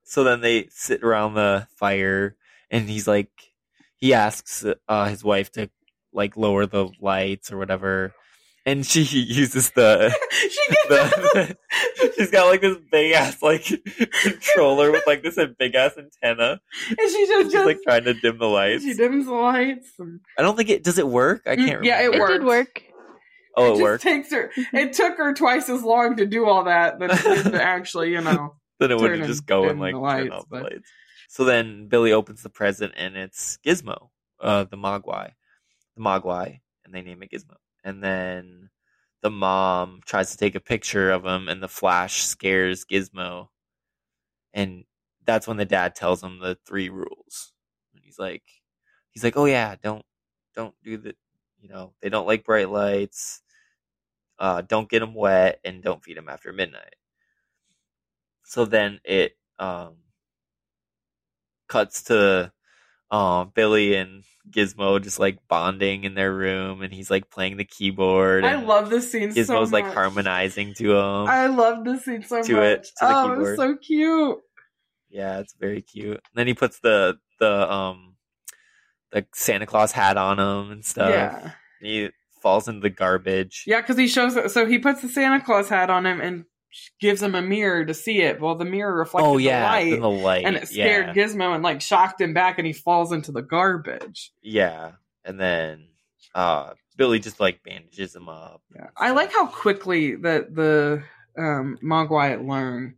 so 0.05 0.25
then 0.25 0.41
they 0.41 0.69
sit 0.71 1.03
around 1.03 1.35
the 1.35 1.67
fire, 1.77 2.37
and 2.71 2.89
he's 2.89 3.09
like, 3.09 3.31
he 3.97 4.15
asks 4.15 4.65
uh, 4.89 5.05
his 5.09 5.25
wife 5.25 5.51
to 5.53 5.69
like 6.13 6.37
lower 6.37 6.67
the 6.67 6.89
lights 7.01 7.53
or 7.53 7.59
whatever, 7.59 8.15
and 8.65 8.87
she 8.87 9.03
uses 9.03 9.71
the. 9.71 10.15
she 10.31 10.49
gets 10.69 10.89
the 10.89 11.57
she's 12.17 12.31
got 12.31 12.47
like 12.49 12.61
this 12.61 12.77
big 12.91 13.13
ass 13.13 13.43
like 13.43 13.65
controller 14.23 14.91
with 14.91 15.03
like 15.07 15.23
this 15.23 15.39
big 15.59 15.75
ass 15.75 15.93
antenna. 15.99 16.61
and 16.89 16.99
she 17.11 17.27
just 17.27 17.45
She's 17.47 17.53
goes, 17.53 17.67
like 17.67 17.79
trying 17.83 18.05
to 18.05 18.15
dim 18.15 18.39
the 18.39 18.47
lights. 18.49 18.85
she 18.85 18.95
dims 18.95 19.27
the 19.27 19.33
lights. 19.33 19.91
and- 19.99 20.21
I 20.39 20.43
don't 20.43 20.57
think 20.57 20.71
it 20.71 20.83
does. 20.85 20.99
It 20.99 21.07
work? 21.09 21.43
I 21.47 21.57
can't. 21.57 21.83
Mm, 21.83 21.85
yeah, 21.85 22.03
remember. 22.05 22.17
it 22.17 22.29
it 22.31 22.33
did 22.39 22.45
worked. 22.45 22.45
work. 22.45 22.83
Oh, 23.59 23.67
it 23.67 23.71
just 23.71 23.83
worked. 23.83 24.03
Takes 24.03 24.33
her. 24.33 24.51
It 24.73 24.93
took 24.93 25.17
her 25.19 25.35
twice 25.35 25.69
as 25.69 25.83
long 25.83 26.17
to 26.17 26.27
do 26.27 26.47
all 26.47 26.65
that 26.65 26.99
than 26.99 27.11
it 27.11 27.51
to 27.51 27.63
actually, 27.63 28.13
you 28.13 28.21
know. 28.21 28.57
then 28.79 28.91
it 28.91 28.99
would 28.99 29.09
turn 29.09 29.27
just 29.27 29.41
and 29.41 29.47
go 29.47 29.63
dim 29.63 29.71
and 29.73 29.81
like 29.81 29.95
the 29.95 29.99
turn 29.99 30.03
lights, 30.03 30.31
off 30.33 30.43
the 30.43 30.47
but- 30.51 30.63
lights. 30.65 30.91
So 31.31 31.45
then 31.45 31.89
Billy 31.89 32.13
opens 32.13 32.43
the 32.43 32.49
present 32.49 32.95
and 32.97 33.15
it's 33.15 33.59
Gizmo, 33.59 34.09
uh, 34.41 34.65
the 34.65 34.79
Mogwai, 34.79 35.33
the 35.95 36.03
Mogwai, 36.03 36.61
and 36.85 36.95
they 36.95 37.03
name 37.03 37.23
it 37.23 37.31
Gizmo. 37.31 37.57
And 37.85 38.03
then 38.03 38.71
the 39.21 39.31
mom 39.31 40.01
tries 40.07 40.31
to 40.31 40.37
take 40.39 40.55
a 40.55 40.61
picture 40.61 41.11
of 41.11 41.25
him, 41.25 41.49
and 41.49 41.63
the 41.63 41.69
flash 41.69 42.23
scares 42.23 42.85
Gizmo, 42.85 43.49
and 44.55 44.85
that's 45.27 45.47
when 45.47 45.57
the 45.57 45.65
dad 45.65 45.95
tells 45.95 46.23
him 46.23 46.39
the 46.39 46.57
three 46.67 46.89
rules. 46.89 47.53
And 47.93 48.03
he's 48.03 48.19
like, 48.19 48.43
he's 49.11 49.25
like, 49.25 49.37
oh 49.37 49.45
yeah, 49.45 49.75
don't 49.83 50.05
don't 50.55 50.75
do 50.83 50.97
the, 50.97 51.15
you 51.61 51.69
know, 51.69 51.93
they 52.01 52.09
don't 52.09 52.27
like 52.27 52.45
bright 52.45 52.71
lights. 52.71 53.43
Uh, 54.39 54.63
don't 54.63 54.89
get 54.89 55.01
them 55.01 55.15
wet 55.15 55.61
and 55.65 55.83
don't 55.83 56.03
feed 56.03 56.17
them 56.17 56.29
after 56.29 56.53
midnight. 56.53 56.95
So 58.45 58.65
then 58.65 59.01
it 59.05 59.37
um, 59.59 59.97
cuts 61.69 62.05
to 62.05 62.53
uh, 63.11 63.45
Billy 63.45 63.95
and 63.97 64.25
Gizmo 64.51 65.03
just 65.03 65.19
like 65.19 65.39
bonding 65.49 66.05
in 66.05 66.15
their 66.15 66.33
room, 66.33 66.83
and 66.83 66.93
he's 66.93 67.11
like 67.11 67.31
playing 67.31 67.57
the 67.59 67.65
keyboard. 67.65 68.45
I 68.45 68.57
love 68.57 68.89
this 68.91 69.11
scene 69.13 69.31
Gizmo's 69.31 69.47
so 69.47 69.61
much. 69.61 69.71
like 69.73 69.85
harmonizing 69.93 70.75
to 70.75 70.93
him. 70.97 71.27
I 71.29 71.47
love 71.49 71.85
this 71.85 72.05
scene 72.05 72.23
so 72.23 72.43
To 72.43 72.53
much. 72.55 72.63
it, 72.63 72.83
to 72.85 72.91
oh, 73.03 73.29
keyboard. 73.31 73.49
it's 73.49 73.57
so 73.59 73.77
cute. 73.77 74.39
yeah, 75.11 75.39
it's 75.41 75.55
very 75.59 75.83
cute. 75.83 76.13
And 76.17 76.35
then 76.35 76.47
he 76.47 76.55
puts 76.55 76.81
the 76.81 77.19
the 77.41 77.71
um 77.71 78.15
the 79.11 79.27
Santa 79.35 79.67
Claus 79.67 79.93
hat 79.93 80.17
on 80.17 80.39
him 80.39 80.71
and 80.71 80.85
stuff. 80.85 81.11
Yeah, 81.11 81.51
he 81.81 82.11
falls 82.41 82.69
into 82.69 82.81
the 82.81 82.91
garbage. 82.91 83.65
yeah, 83.67 83.81
because 83.81 83.97
he 83.97 84.07
shows. 84.09 84.53
So 84.53 84.67
he 84.67 84.79
puts 84.79 85.03
the 85.03 85.09
Santa 85.09 85.41
Claus 85.45 85.69
hat 85.69 85.91
on 85.91 86.07
him 86.07 86.21
and 86.21 86.45
gives 87.01 87.23
him 87.23 87.35
a 87.35 87.43
mirror 87.43 87.85
to 87.85 87.95
see 87.95 88.21
it. 88.21 88.41
Well, 88.41 88.55
the 88.55 88.65
mirror 88.65 88.95
reflects 88.97 89.27
oh 89.27 89.37
the 89.39 89.45
yeah, 89.45 89.65
light, 89.71 89.91
then 89.91 90.01
the 90.01 90.11
light. 90.11 90.45
and 90.45 90.57
it 90.57 90.69
scared 90.69 91.15
yeah. 91.17 91.25
Gizmo 91.27 91.55
and 91.55 91.63
like 91.63 91.81
shocked 91.81 92.21
him 92.21 92.35
back, 92.35 92.59
and 92.59 92.67
he 92.67 92.73
falls 92.73 93.13
into 93.13 93.33
the 93.33 93.43
garbage. 93.43 94.33
Yeah, 94.43 94.93
and 95.25 95.41
then 95.41 95.89
uh 96.35 96.75
Billy 96.97 97.21
just 97.21 97.41
like 97.41 97.63
bandages 97.63 98.15
him 98.15 98.29
up. 98.29 98.61
Yeah. 98.75 98.89
I 98.97 99.13
like 99.13 99.33
how 99.33 99.47
quickly 99.47 100.17
that 100.17 100.55
the 100.55 101.03
um, 101.39 101.79
Mogwai 101.83 102.45
learn. 102.47 102.97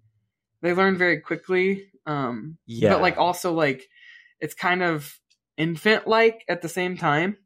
They 0.62 0.72
learn 0.72 0.96
very 0.98 1.20
quickly. 1.20 1.87
Um, 2.07 2.57
Yeah. 2.66 2.94
but 2.94 3.03
like 3.03 3.18
also 3.18 3.53
like 3.53 3.87
it's 4.40 4.55
kind 4.55 4.83
of 4.83 5.18
infant 5.59 6.07
like 6.09 6.44
at 6.48 6.62
the 6.62 6.68
same 6.68 6.96
time. 6.96 7.37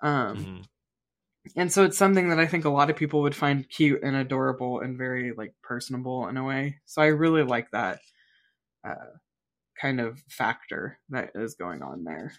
Um, 0.00 0.36
Mhm. 0.36 0.64
And 1.56 1.72
so 1.72 1.84
it's 1.84 1.98
something 1.98 2.28
that 2.30 2.38
I 2.40 2.46
think 2.46 2.64
a 2.64 2.70
lot 2.70 2.90
of 2.90 2.96
people 2.96 3.22
would 3.22 3.34
find 3.34 3.68
cute 3.68 4.02
and 4.02 4.16
adorable 4.16 4.80
and 4.80 4.98
very 4.98 5.32
like 5.32 5.54
personable 5.62 6.28
in 6.28 6.36
a 6.36 6.44
way. 6.44 6.78
So 6.86 7.02
I 7.02 7.06
really 7.06 7.42
like 7.42 7.70
that 7.72 8.00
uh, 8.84 8.94
kind 9.80 10.00
of 10.00 10.20
factor 10.28 10.98
that 11.10 11.32
is 11.34 11.54
going 11.54 11.82
on 11.82 12.04
there. 12.04 12.32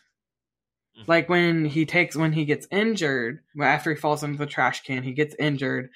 Mhm. 0.97 1.07
Like 1.07 1.29
when 1.29 1.65
he 1.65 1.85
takes 1.85 2.15
when 2.15 2.33
he 2.33 2.45
gets 2.45 2.67
injured 2.71 3.39
after 3.61 3.91
he 3.91 3.95
falls 3.99 4.23
into 4.23 4.37
the 4.37 4.45
trash 4.45 4.83
can, 4.83 5.03
he 5.03 5.13
gets 5.13 5.35
injured, 5.39 5.89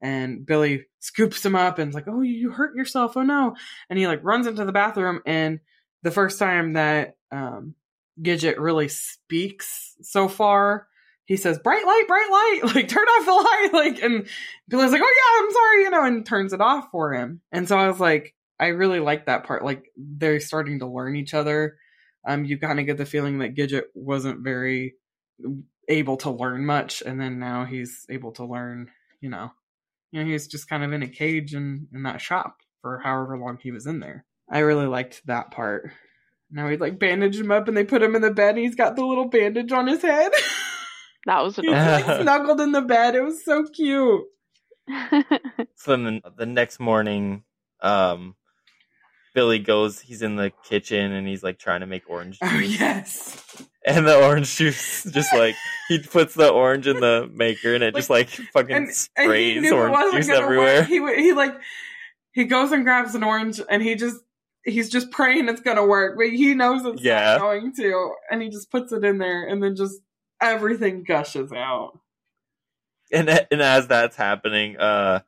and 0.00 0.44
Billy 0.46 0.86
scoops 1.00 1.44
him 1.44 1.54
up 1.54 1.78
and's 1.78 1.94
like, 1.94 2.08
"Oh, 2.08 2.22
you 2.22 2.50
hurt 2.50 2.74
yourself! 2.76 3.16
Oh 3.16 3.22
no!" 3.22 3.56
And 3.90 3.98
he 3.98 4.06
like 4.06 4.24
runs 4.24 4.46
into 4.46 4.64
the 4.64 4.72
bathroom, 4.72 5.20
and 5.26 5.60
the 6.02 6.10
first 6.10 6.38
time 6.38 6.74
that 6.74 7.16
um, 7.30 7.74
Gidget 8.22 8.58
really 8.58 8.88
speaks 8.88 9.96
so 10.02 10.28
far, 10.28 10.88
he 11.28 11.36
says, 11.36 11.58
"Bright 11.58 11.84
light, 11.84 12.04
bright 12.08 12.30
light! 12.30 12.60
Like 12.74 12.88
turn 12.88 13.04
off 13.04 13.26
the 13.26 13.32
light!" 13.32 13.70
Like, 13.72 14.02
and 14.02 14.26
Billy's 14.66 14.92
like, 14.92 15.02
"Oh 15.04 15.14
yeah, 15.16 15.44
I'm 15.44 15.52
sorry," 15.52 15.82
you 15.82 15.90
know, 15.90 16.04
and 16.04 16.26
turns 16.26 16.54
it 16.54 16.62
off 16.62 16.88
for 16.90 17.12
him. 17.12 17.42
And 17.52 17.68
so 17.68 17.78
I 17.78 17.86
was 17.86 18.00
like, 18.00 18.34
I 18.58 18.68
really 18.68 18.98
like 18.98 19.26
that 19.26 19.44
part. 19.44 19.62
Like 19.62 19.92
they're 19.96 20.40
starting 20.40 20.78
to 20.78 20.86
learn 20.86 21.16
each 21.16 21.34
other. 21.34 21.76
Um, 22.26 22.46
you 22.46 22.58
kind 22.58 22.80
of 22.80 22.86
get 22.86 22.96
the 22.96 23.04
feeling 23.04 23.38
that 23.38 23.54
Gidget 23.54 23.84
wasn't 23.94 24.42
very 24.42 24.94
able 25.86 26.16
to 26.18 26.30
learn 26.30 26.64
much, 26.64 27.02
and 27.04 27.20
then 27.20 27.38
now 27.38 27.66
he's 27.66 28.06
able 28.08 28.32
to 28.32 28.46
learn. 28.46 28.90
You 29.20 29.28
know, 29.28 29.52
you 30.10 30.24
know, 30.24 30.30
he's 30.30 30.48
just 30.48 30.68
kind 30.68 30.82
of 30.82 30.94
in 30.94 31.02
a 31.02 31.08
cage 31.08 31.54
in 31.54 31.88
in 31.92 32.04
that 32.04 32.22
shop 32.22 32.56
for 32.80 33.00
however 33.00 33.36
long 33.36 33.58
he 33.60 33.70
was 33.70 33.86
in 33.86 34.00
there. 34.00 34.24
I 34.50 34.60
really 34.60 34.86
liked 34.86 35.26
that 35.26 35.50
part. 35.50 35.90
Now 36.50 36.70
he'd 36.70 36.80
like 36.80 36.98
bandage 36.98 37.38
him 37.38 37.50
up, 37.50 37.68
and 37.68 37.76
they 37.76 37.84
put 37.84 38.02
him 38.02 38.16
in 38.16 38.22
the 38.22 38.30
bed, 38.30 38.54
and 38.54 38.60
he's 38.60 38.76
got 38.76 38.96
the 38.96 39.04
little 39.04 39.28
bandage 39.28 39.72
on 39.72 39.88
his 39.88 40.00
head. 40.00 40.32
That 41.26 41.42
was 41.42 41.56
he's 41.56 41.66
like 41.70 42.22
snuggled 42.22 42.60
in 42.60 42.72
the 42.72 42.82
bed. 42.82 43.14
It 43.14 43.22
was 43.22 43.44
so 43.44 43.64
cute. 43.64 44.24
So 45.74 45.96
then 45.96 46.22
the 46.36 46.46
next 46.46 46.80
morning, 46.80 47.44
um, 47.80 48.34
Billy 49.34 49.58
goes. 49.58 50.00
He's 50.00 50.22
in 50.22 50.36
the 50.36 50.52
kitchen 50.64 51.12
and 51.12 51.26
he's 51.26 51.42
like 51.42 51.58
trying 51.58 51.80
to 51.80 51.86
make 51.86 52.08
orange 52.08 52.40
juice. 52.40 52.50
Oh 52.52 52.58
yes. 52.58 53.62
And 53.86 54.06
the 54.06 54.16
orange 54.20 54.56
juice, 54.56 55.04
just 55.12 55.32
like 55.32 55.54
he 55.88 55.98
puts 56.00 56.34
the 56.34 56.48
orange 56.48 56.86
in 56.86 56.98
the 57.00 57.30
maker, 57.32 57.74
and 57.74 57.84
it 57.84 57.94
just 57.94 58.10
like 58.10 58.28
fucking 58.28 58.74
and, 58.74 58.86
and 58.86 58.94
sprays 58.94 59.62
knew 59.62 59.72
it 59.76 59.90
orange 59.90 60.14
juice 60.26 60.28
everywhere. 60.30 60.80
work. 60.80 60.88
He 60.88 61.22
he 61.22 61.32
like 61.32 61.54
he 62.32 62.44
goes 62.44 62.72
and 62.72 62.84
grabs 62.84 63.14
an 63.14 63.22
orange 63.22 63.60
and 63.70 63.82
he 63.82 63.94
just 63.94 64.16
he's 64.64 64.88
just 64.90 65.10
praying 65.10 65.48
it's 65.48 65.60
gonna 65.60 65.86
work, 65.86 66.16
but 66.18 66.30
he 66.30 66.54
knows 66.54 66.84
it's 66.84 67.02
Yeah. 67.02 67.36
not 67.36 67.40
going 67.40 67.72
to, 67.76 68.12
and 68.30 68.42
he 68.42 68.48
just 68.50 68.70
puts 68.70 68.92
it 68.92 69.04
in 69.04 69.18
there, 69.18 69.46
and 69.46 69.62
then 69.62 69.76
just 69.76 70.00
everything 70.40 71.04
gushes 71.04 71.52
out. 71.52 71.98
And 73.12 73.28
and 73.28 73.62
as 73.62 73.86
that's 73.86 74.16
happening, 74.16 74.76
uh, 74.76 75.20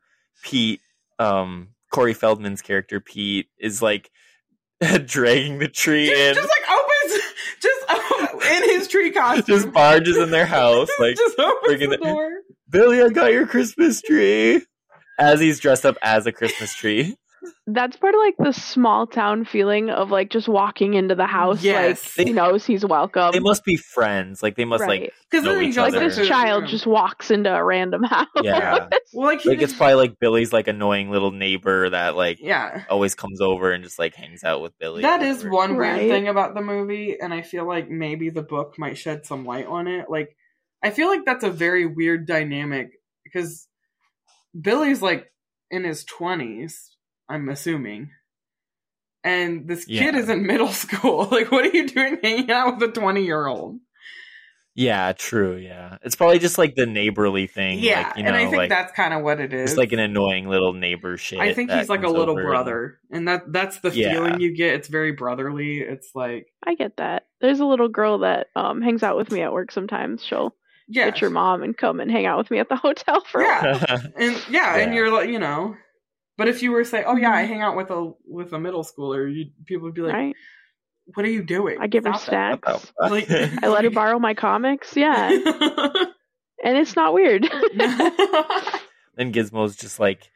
Pete, 0.43 0.81
um, 1.19 1.69
Corey 1.93 2.15
Feldman's 2.15 2.63
character 2.63 3.01
Pete 3.01 3.49
is 3.59 3.81
like 3.81 4.11
dragging 5.07 5.59
the 5.59 5.69
tree 5.69 6.07
Just, 6.09 6.21
in, 6.21 6.35
just 6.35 6.49
like 6.49 6.71
opens, 6.71 7.23
just 7.63 8.53
in 8.53 8.63
his 8.71 8.89
tree 8.89 9.11
costume, 9.13 9.45
just 9.47 9.73
barges 9.73 10.17
in 10.17 10.31
their 10.31 10.47
house, 10.47 10.91
like 10.99 11.17
just 11.17 11.39
opens 11.39 11.79
the 11.81 11.93
it- 11.93 12.03
door. 12.03 12.31
Billy, 12.69 13.03
I 13.03 13.09
got 13.09 13.33
your 13.33 13.47
Christmas 13.47 14.01
tree. 14.01 14.63
As 15.19 15.41
he's 15.41 15.59
dressed 15.61 15.85
up 15.85 15.97
as 16.03 16.25
a 16.27 16.33
Christmas 16.33 16.73
tree. 16.75 17.17
That's 17.67 17.97
part 17.97 18.15
of 18.15 18.21
like 18.21 18.37
the 18.39 18.53
small 18.53 19.07
town 19.07 19.45
feeling 19.45 19.91
of 19.91 20.11
like 20.11 20.31
just 20.31 20.49
walking 20.49 20.95
into 20.95 21.15
the 21.15 21.27
house. 21.27 21.63
Yes. 21.63 22.17
Like 22.19 22.27
he 22.27 22.33
knows 22.33 22.67
he's 22.67 22.85
welcome. 22.85 23.33
They 23.33 23.41
must 23.41 23.65
be 23.65 23.77
friends. 23.77 24.43
Like 24.43 24.57
they 24.57 24.65
must 24.65 24.83
right. 24.83 25.03
like 25.03 25.13
Because 25.31 25.45
know 25.45 25.59
each 25.61 25.77
goes 25.77 25.93
like 25.93 25.95
other. 25.95 26.09
this 26.11 26.29
child 26.29 26.67
just 26.67 26.87
walks 26.87 27.31
into 27.31 27.55
a 27.55 27.63
random 27.63 28.03
house. 28.03 28.27
Yeah. 28.43 28.89
well, 29.13 29.27
like 29.27 29.41
he 29.41 29.51
like 29.51 29.63
it's 29.63 29.73
probably 29.73 29.95
like 29.95 30.19
Billy's 30.19 30.53
like 30.53 30.69
annoying 30.69 31.11
little 31.11 31.31
neighbor 31.33 31.91
that 31.91 32.17
like 32.17 32.39
yeah. 32.41 32.85
always 32.91 33.15
comes 33.15 33.41
over 33.41 33.73
and 33.73 33.83
just 33.85 33.99
like 33.99 34.15
hangs 34.15 34.45
out 34.45 34.61
with 34.61 34.79
Billy. 34.79 35.03
That 35.03 35.23
is 35.23 35.45
or 35.45 35.49
is 35.49 35.53
one 35.53 35.77
Right. 35.77 35.97
weird 36.03 36.11
thing 36.11 36.29
about 36.29 36.55
the 36.55 36.61
movie, 36.63 37.17
and 37.21 37.33
I 37.33 37.43
feel 37.43 37.67
like 37.67 37.89
maybe 37.89 38.31
the 38.31 38.43
book 38.43 38.75
might 38.79 38.99
shed 38.99 39.25
some 39.27 39.45
light 39.45 39.67
on 39.67 39.87
it. 39.87 40.11
Like, 40.11 40.37
I 40.83 40.91
feel 40.91 41.09
like 41.09 41.25
that's 41.25 41.45
a 41.45 41.51
very 41.51 41.87
weird 41.87 42.27
dynamic 42.27 42.91
because 43.25 43.67
Billy's 44.59 45.01
like 45.03 45.33
in 45.71 45.85
his 45.85 46.05
20s, 46.05 46.90
I'm 47.31 47.49
assuming. 47.49 48.11
And 49.23 49.69
this 49.69 49.85
kid 49.85 50.15
Yeah. 50.15 50.17
is 50.21 50.29
in 50.29 50.47
middle 50.47 50.69
school. 50.73 51.27
Like, 51.31 51.51
what 51.53 51.65
are 51.65 51.77
you 51.77 51.87
doing 51.87 52.19
hanging 52.23 52.51
out 52.51 52.79
with 52.79 52.91
a 52.91 52.93
20 52.93 53.25
year 53.25 53.47
old? 53.47 53.79
Yeah, 54.77 55.13
true. 55.13 55.57
Yeah, 55.57 55.99
it's 56.03 56.15
probably 56.15 56.39
just 56.39 56.57
like 56.57 56.75
the 56.77 56.87
neighborly 56.87 57.47
thing. 57.49 57.81
Yeah, 57.81 58.03
like, 58.09 58.17
you 58.17 58.23
know, 58.23 58.29
and 58.29 58.37
I 58.37 58.45
think 58.45 58.57
like 58.57 58.71
that's 58.71 58.93
kind 58.93 59.13
of 59.13 59.23
what 59.23 59.41
it 59.41 59.53
is. 59.53 59.73
It's 59.73 59.79
like 59.79 59.93
an 59.93 59.99
annoying 59.99 60.47
little 60.49 60.73
neighbor 60.73 61.17
shit. 61.19 61.41
I 61.41 61.53
think 61.53 61.71
he's 61.73 61.89
like 61.89 62.05
a 62.05 62.09
little 62.09 62.31
over 62.31 62.41
and- 62.41 62.49
brother, 62.49 62.99
and 63.11 63.27
that 63.29 63.53
that's 63.53 63.81
the 63.81 63.91
Yeah. 63.91 64.13
feeling 64.13 64.41
you 64.41 64.55
get. 64.57 64.75
It's 64.75 64.89
very 64.89 65.11
brotherly. 65.13 65.81
It's 65.81 66.13
like, 66.15 66.47
I 66.65 66.77
get 66.77 66.97
that. 66.99 67.25
There's 67.41 67.59
a 67.61 67.67
little 67.67 67.89
girl 67.89 68.19
that 68.19 68.47
um 68.55 68.81
hangs 68.81 69.03
out 69.03 69.17
with 69.17 69.33
me 69.33 69.43
at 69.43 69.53
work 69.53 69.73
sometimes. 69.73 70.25
She'll 70.25 70.55
yeah, 70.89 71.07
get 71.07 71.21
your 71.21 71.31
mom 71.31 71.63
and 71.65 71.77
come 71.77 71.99
and 72.01 72.11
hang 72.11 72.25
out 72.27 72.39
with 72.39 72.51
me 72.51 72.61
at 72.61 72.69
the 72.69 72.77
hotel 72.87 73.23
for 73.25 73.41
a 73.41 73.45
Yeah. 73.45 73.85
while. 73.85 74.01
and 74.17 74.43
yeah, 74.51 74.77
and 74.77 74.95
you're 74.95 75.13
like, 75.13 75.29
you 75.29 75.41
know, 75.41 75.75
but 76.41 76.49
if 76.49 76.63
you 76.63 76.71
were 76.73 76.85
say, 76.85 77.05
"Oh 77.05 77.17
yeah, 77.17 77.33
I 77.35 77.43
Mhm. 77.45 77.49
hang 77.49 77.61
out 77.61 77.77
with 77.77 77.91
a 77.91 78.13
with 78.27 78.55
a 78.55 78.59
middle 78.59 78.83
schooler," 78.83 79.31
you 79.31 79.51
people 79.67 79.85
would 79.85 79.95
be 79.95 80.01
like, 80.01 80.15
right? 80.15 80.35
"What 81.15 81.27
are 81.27 81.29
you 81.31 81.43
doing?" 81.43 81.77
I 81.79 81.87
give 81.87 82.05
her 82.07 82.15
Stop 82.15 82.31
that." 82.65 82.81
snacks. 82.81 82.93
Like- 82.99 83.31
I 83.63 83.69
let 83.69 83.85
her 83.85 83.91
borrow 83.91 84.19
my 84.19 84.33
comics. 84.33 84.97
Yeah, 84.97 85.29
and 86.65 86.79
it's 86.79 86.97
not 86.97 87.13
weird. 87.13 87.43
then 89.17 89.33
Gizmo's 89.33 89.77
just 89.77 90.01
like 90.01 90.31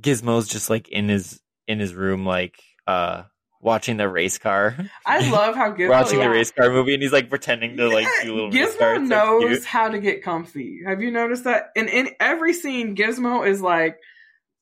Gizmo's 0.00 0.48
just 0.48 0.70
like 0.70 0.88
in 0.88 1.08
his 1.10 1.40
in 1.68 1.78
his 1.78 1.94
room 1.94 2.24
like 2.24 2.62
uh 2.86 3.24
watching 3.60 3.96
the 3.96 4.08
race 4.08 4.38
car. 4.38 4.76
I 5.06 5.30
love 5.30 5.54
how 5.54 5.72
Gizmo 5.72 5.90
watching 5.90 6.18
yeah. 6.18 6.24
the 6.28 6.30
race 6.30 6.50
car 6.52 6.70
movie 6.70 6.94
and 6.94 7.02
he's 7.02 7.12
like 7.12 7.30
pretending 7.30 7.76
to 7.78 7.88
like 7.88 8.06
do 8.22 8.34
little. 8.34 8.50
Gizmo 8.50 9.00
It's 9.00 9.08
knows 9.08 9.42
so 9.42 9.48
cute. 9.48 9.64
how 9.64 9.88
to 9.88 9.98
get 9.98 10.22
comfy. 10.22 10.80
Have 10.86 11.00
you 11.00 11.10
noticed 11.10 11.44
that? 11.44 11.70
And 11.76 11.88
in 11.88 12.10
every 12.20 12.52
scene, 12.52 12.94
Gizmo 12.96 13.46
is 13.46 13.60
like 13.62 13.98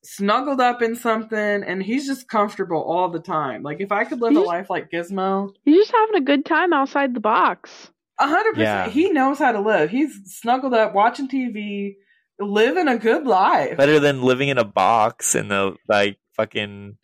snuggled 0.05 0.61
up 0.61 0.83
in 0.83 0.97
something, 0.97 1.38
and 1.62 1.83
he's 1.83 2.07
just 2.07 2.29
comfortable 2.29 2.83
all 2.83 3.09
the 3.09 3.21
time. 3.21 3.62
Like 3.62 3.81
if 3.81 3.93
I 3.93 4.05
could 4.05 4.21
live 4.21 4.37
a 4.37 4.41
life 4.41 4.69
like 4.71 4.91
Gizmo, 4.91 5.51
He's 5.65 5.77
just 5.77 5.93
having 5.93 6.17
a 6.17 6.25
good 6.25 6.45
time 6.45 6.73
outside 6.73 7.15
the 7.15 7.21
box. 7.21 7.91
a 8.19 8.27
hundred 8.27 8.55
percent. 8.55 8.93
he 8.93 9.11
knows 9.11 9.38
how 9.38 9.53
to 9.53 9.61
live. 9.61 9.91
He's 9.91 10.19
snuggled 10.27 10.75
up, 10.75 10.95
watching 10.95 11.29
TV, 11.29 11.95
living 12.41 12.88
a 12.88 12.99
good 12.99 13.27
life. 13.27 13.77
Better 13.77 14.01
than 14.01 14.23
living 14.23 14.49
in 14.49 14.59
a 14.59 14.65
box 14.65 15.35
in 15.35 15.49
the 15.49 15.77
like 15.88 16.19
fucking 16.37 16.97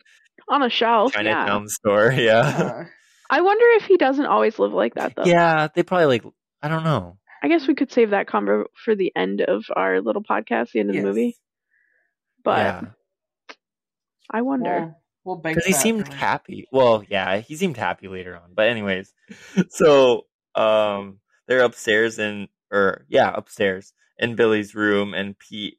On 0.48 0.62
a 0.62 0.70
shelf, 0.70 1.12
yeah. 1.14 1.22
Chinatown 1.22 1.68
store. 1.68 2.10
Yeah. 2.16 2.58
Yeah. 2.58 2.84
I 3.30 3.42
wonder 3.42 3.64
if 3.76 3.84
he 3.84 3.98
doesn't 3.98 4.24
always 4.24 4.58
live 4.58 4.72
like 4.72 4.94
that, 4.94 5.14
though. 5.14 5.24
Yeah, 5.26 5.68
they 5.74 5.82
probably 5.82 6.06
like 6.06 6.24
I 6.62 6.68
don't 6.68 6.82
know. 6.84 7.18
I 7.42 7.48
guess 7.48 7.68
we 7.68 7.74
could 7.76 7.92
save 7.92 8.10
that 8.10 8.26
convo 8.26 8.64
for 8.84 8.96
the 8.96 9.12
end 9.14 9.42
of 9.42 9.64
our 9.76 10.00
little 10.00 10.22
podcast, 10.24 10.72
the 10.72 10.80
end 10.80 10.88
of 10.90 10.96
Yes. 10.96 11.02
the 11.04 11.08
movie. 11.08 11.36
But 12.48 12.58
yeah. 12.58 13.56
I 14.30 14.40
wonder. 14.40 14.94
We'll, 15.22 15.36
we'll 15.36 15.36
because 15.36 15.66
he 15.66 15.74
seemed 15.74 16.06
for- 16.08 16.14
happy. 16.14 16.66
Well, 16.72 17.04
yeah, 17.06 17.40
he 17.40 17.56
seemed 17.56 17.76
happy 17.76 18.08
later 18.08 18.34
on. 18.36 18.54
But 18.54 18.68
anyways, 18.68 19.12
so 19.68 20.24
um, 20.54 21.18
they're 21.46 21.60
upstairs 21.60 22.18
and 22.18 22.48
or 22.72 23.04
yeah, 23.06 23.30
upstairs 23.34 23.92
in 24.18 24.34
Billy's 24.34 24.74
room, 24.74 25.12
and 25.12 25.38
Pete 25.38 25.76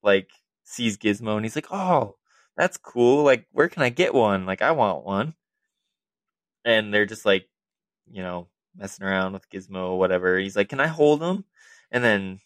like 0.00 0.30
sees 0.62 0.96
Gizmo 0.96 1.34
and 1.34 1.44
he's 1.44 1.56
like, 1.56 1.72
"Oh, 1.72 2.14
that's 2.56 2.76
cool. 2.76 3.24
Like, 3.24 3.46
where 3.50 3.68
can 3.68 3.82
I 3.82 3.88
get 3.88 4.14
one? 4.14 4.46
Like, 4.46 4.62
I 4.62 4.70
want 4.70 5.04
one." 5.04 5.34
And 6.64 6.94
they're 6.94 7.04
just 7.04 7.26
like, 7.26 7.48
you 8.08 8.22
know, 8.22 8.46
messing 8.76 9.04
around 9.04 9.32
with 9.32 9.50
Gizmo 9.50 9.90
or 9.90 9.98
whatever. 9.98 10.38
He's 10.38 10.54
like, 10.54 10.68
"Can 10.68 10.78
I 10.78 10.86
hold 10.86 11.20
him?" 11.20 11.44
And 11.90 12.04
then 12.04 12.38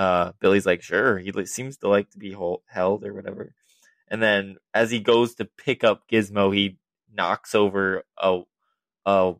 uh, 0.00 0.32
Billy's 0.40 0.64
like, 0.64 0.82
"Sure." 0.82 1.18
He 1.18 1.30
seems 1.44 1.76
to 1.78 1.88
like 1.88 2.10
to 2.12 2.18
be 2.18 2.32
hold- 2.32 2.62
held 2.66 3.04
or 3.04 3.12
whatever. 3.12 3.54
And 4.08 4.22
then 4.22 4.56
as 4.72 4.90
he 4.90 4.98
goes 4.98 5.34
to 5.34 5.44
pick 5.44 5.84
up 5.84 6.08
Gizmo, 6.10 6.54
he 6.54 6.78
knocks 7.12 7.54
over 7.54 8.02
a 8.16 8.40
a 9.04 9.34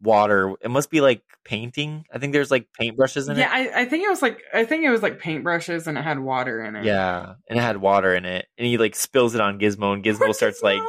water. 0.00 0.54
It 0.62 0.70
must 0.70 0.90
be 0.90 1.02
like 1.02 1.22
painting. 1.44 2.06
I 2.10 2.18
think 2.18 2.32
there's 2.32 2.50
like 2.50 2.68
paintbrushes 2.80 3.28
in 3.28 3.36
Yeah, 3.36 3.58
it. 3.58 3.64
Yeah, 3.66 3.76
I, 3.76 3.80
I 3.82 3.84
think 3.84 4.04
it 4.04 4.08
was 4.08 4.22
like 4.22 4.42
I 4.54 4.64
think 4.64 4.84
it 4.84 4.90
was 4.90 5.02
like 5.02 5.20
paintbrushes 5.20 5.86
and 5.86 5.98
it 5.98 6.02
had 6.02 6.18
water 6.18 6.64
in 6.64 6.74
it. 6.74 6.84
Yeah, 6.86 7.34
and 7.50 7.58
it 7.58 7.62
had 7.62 7.76
water 7.76 8.14
in 8.14 8.24
it, 8.24 8.46
and 8.56 8.66
he 8.66 8.78
like 8.78 8.94
spills 8.94 9.34
it 9.34 9.42
on 9.42 9.58
Gizmo, 9.58 9.92
and 9.92 10.02
Gizmo 10.02 10.34
starts 10.34 10.62
like 10.62 10.80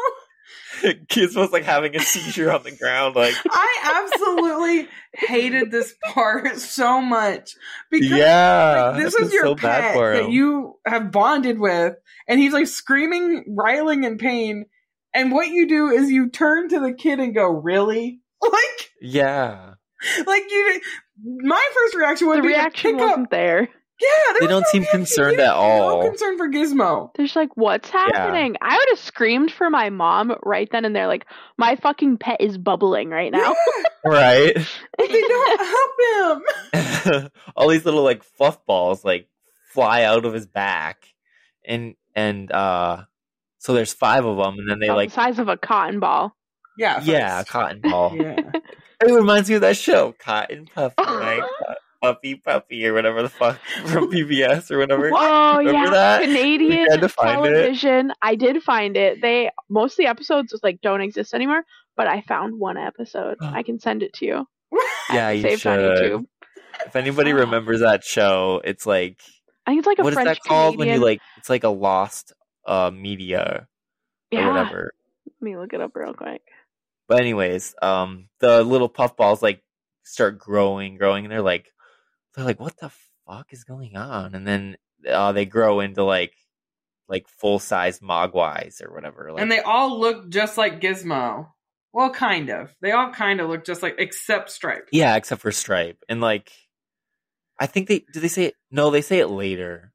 Gizmo's 1.07 1.51
like 1.51 1.63
having 1.63 1.95
a 1.95 1.99
seizure 1.99 2.51
on 2.51 2.63
the 2.63 2.71
ground. 2.71 3.15
Like, 3.15 3.35
I 3.49 4.05
absolutely 4.05 4.87
hated 5.13 5.71
this 5.71 5.93
part 6.11 6.57
so 6.57 7.01
much 7.01 7.55
because 7.89 8.09
yeah, 8.09 8.91
like, 8.91 9.03
this 9.03 9.15
I 9.15 9.23
is 9.23 9.33
your 9.33 9.45
so 9.45 9.55
pet 9.55 9.95
that 9.95 10.31
you 10.31 10.75
have 10.85 11.11
bonded 11.11 11.59
with, 11.59 11.95
and 12.27 12.39
he's 12.39 12.53
like 12.53 12.67
screaming, 12.67 13.55
riling 13.57 14.03
in 14.03 14.17
pain. 14.17 14.65
And 15.13 15.31
what 15.31 15.47
you 15.47 15.67
do 15.67 15.89
is 15.89 16.09
you 16.09 16.29
turn 16.29 16.69
to 16.69 16.79
the 16.79 16.93
kid 16.93 17.19
and 17.19 17.33
go, 17.33 17.47
"Really?" 17.49 18.19
Like, 18.43 18.91
yeah, 19.01 19.75
like 20.25 20.43
you. 20.49 20.81
My 21.25 21.65
first 21.73 21.95
reaction 21.95 22.27
would 22.27 22.39
the 22.39 22.41
be 22.41 22.49
to 22.49 22.53
reaction 22.55 22.91
pick 22.91 22.99
wasn't 22.99 23.23
up. 23.23 23.29
there. 23.29 23.69
Yeah, 24.03 24.33
They 24.41 24.47
don't 24.47 24.61
no 24.61 24.67
seem 24.71 24.81
reaction. 24.81 24.99
concerned 24.99 25.35
He 25.37 25.41
at 25.43 25.45
didn't- 25.45 25.55
all. 25.55 26.01
No 26.03 26.09
concern 26.09 26.37
for 26.37 26.47
Gizmo. 26.49 27.11
They're 27.15 27.25
just 27.25 27.35
like, 27.35 27.55
what's 27.55 27.89
happening? 27.89 28.55
I 28.61 28.75
would 28.77 28.89
have 28.89 28.99
screamed 28.99 29.51
for 29.51 29.69
my 29.69 29.89
mom 29.89 30.35
right 30.43 30.67
then 30.71 30.83
and 30.85 30.95
there, 30.95 31.07
like, 31.07 31.25
my 31.57 31.75
fucking 31.77 32.17
pet 32.17 32.41
is 32.41 32.57
bubbling 32.57 33.09
right 33.09 33.31
now. 33.31 33.53
Yeah, 33.53 33.89
right. 34.05 34.53
but 34.97 35.07
they 35.09 35.21
don't 35.21 36.41
help 37.05 37.13
him. 37.13 37.29
All 37.55 37.67
these 37.69 37.85
little 37.85 38.03
like 38.03 38.23
fluff 38.23 38.65
balls 38.65 39.03
like 39.05 39.27
fly 39.73 40.03
out 40.03 40.25
of 40.25 40.33
his 40.33 40.45
back, 40.47 41.05
and 41.65 41.95
and 42.15 42.51
uh, 42.51 43.03
so 43.59 43.73
there's 43.73 43.93
five 43.93 44.25
of 44.25 44.37
them, 44.37 44.59
and 44.59 44.69
then 44.69 44.79
they 44.79 44.87
About 44.87 44.97
like 44.97 45.09
the 45.09 45.15
size 45.15 45.39
of 45.39 45.47
a 45.47 45.57
cotton 45.57 45.99
ball. 45.99 46.35
Yeah, 46.77 47.01
yeah, 47.03 47.37
first. 47.39 47.49
cotton 47.49 47.81
ball. 47.81 48.15
yeah. 48.15 48.35
It 49.01 49.11
reminds 49.11 49.49
me 49.49 49.55
of 49.55 49.61
that 49.61 49.75
show, 49.77 50.15
Cotton 50.17 50.65
Puff. 50.73 50.93
Like, 50.97 51.43
Puppy 52.03 52.35
Puppy 52.35 52.85
or 52.85 52.93
whatever 52.93 53.21
the 53.21 53.29
fuck 53.29 53.57
from 53.85 54.11
PBS 54.11 54.69
or 54.71 54.77
whatever. 54.77 55.09
Oh 55.13 55.57
Remember 55.59 55.85
yeah, 55.85 55.89
that? 55.89 56.23
Canadian 56.23 57.07
find 57.07 57.45
it. 57.45 57.49
television. 57.49 58.11
I 58.21 58.35
did 58.35 58.61
find 58.61 58.97
it. 58.97 59.21
They 59.21 59.49
most 59.69 59.93
of 59.93 59.97
the 59.97 60.07
episodes 60.07 60.53
like 60.61 60.81
don't 60.81 60.99
exist 60.99 61.33
anymore, 61.33 61.63
but 61.95 62.07
I 62.07 62.19
found 62.21 62.59
one 62.59 62.75
episode. 62.77 63.37
I 63.41 63.63
can 63.63 63.79
send 63.79 64.03
it 64.03 64.13
to 64.15 64.25
you. 64.25 64.47
Yeah, 65.11 65.29
you 65.29 65.43
Saved 65.43 65.65
on. 65.65 65.79
YouTube. 65.79 66.25
If 66.85 66.95
anybody 66.97 67.31
remembers 67.33 67.79
that 67.79 68.03
show, 68.03 68.61
it's 68.65 68.85
like 68.85 69.21
I 69.65 69.71
think 69.71 69.79
it's 69.79 69.87
like 69.87 69.99
a 69.99 70.03
what 70.03 70.11
is 70.11 70.15
French 70.15 70.27
that 70.27 70.43
called 70.45 70.77
when 70.77 70.89
you 70.89 70.97
like? 70.97 71.21
It's 71.37 71.49
like 71.49 71.63
a 71.63 71.69
lost 71.69 72.33
uh 72.67 72.91
media 72.93 73.67
or 74.33 74.39
yeah. 74.39 74.47
whatever. 74.49 74.91
Let 75.25 75.41
me 75.41 75.55
look 75.55 75.71
it 75.71 75.79
up 75.79 75.95
real 75.95 76.13
quick. 76.13 76.41
But 77.07 77.21
anyways, 77.21 77.75
um, 77.81 78.27
the 78.39 78.61
little 78.61 78.89
puffballs 78.89 79.41
like 79.41 79.61
start 80.03 80.37
growing, 80.37 80.97
growing, 80.97 81.23
and 81.23 81.31
they're 81.31 81.41
like, 81.41 81.67
they're 82.35 82.45
like, 82.45 82.59
what 82.59 82.77
the 82.77 82.91
fuck 83.27 83.51
is 83.51 83.63
going 83.63 83.95
on? 83.95 84.35
And 84.35 84.47
then 84.47 84.77
uh, 85.09 85.31
they 85.31 85.45
grow 85.45 85.79
into 85.79 86.03
like, 86.03 86.33
like 87.07 87.27
full 87.27 87.59
size 87.59 87.99
mogwais 87.99 88.83
or 88.83 88.93
whatever. 88.93 89.31
Like, 89.31 89.41
and 89.41 89.51
they 89.51 89.59
all 89.59 89.99
look 89.99 90.29
just 90.29 90.57
like 90.57 90.81
Gizmo. 90.81 91.49
Well, 91.91 92.09
kind 92.09 92.49
of. 92.49 92.75
They 92.81 92.91
all 92.91 93.11
kind 93.11 93.39
of 93.39 93.49
look 93.49 93.65
just 93.65 93.83
like, 93.83 93.95
except 93.99 94.49
Stripe. 94.49 94.89
yeah, 94.91 95.15
except 95.15 95.41
for 95.41 95.51
Stripe, 95.51 95.97
and 96.09 96.21
like, 96.21 96.51
I 97.59 97.67
think 97.67 97.87
they 97.87 98.03
do 98.11 98.19
they 98.19 98.27
say 98.27 98.45
it? 98.45 98.55
No, 98.71 98.89
they 98.89 99.01
say 99.01 99.19
it 99.19 99.29
later. 99.29 99.91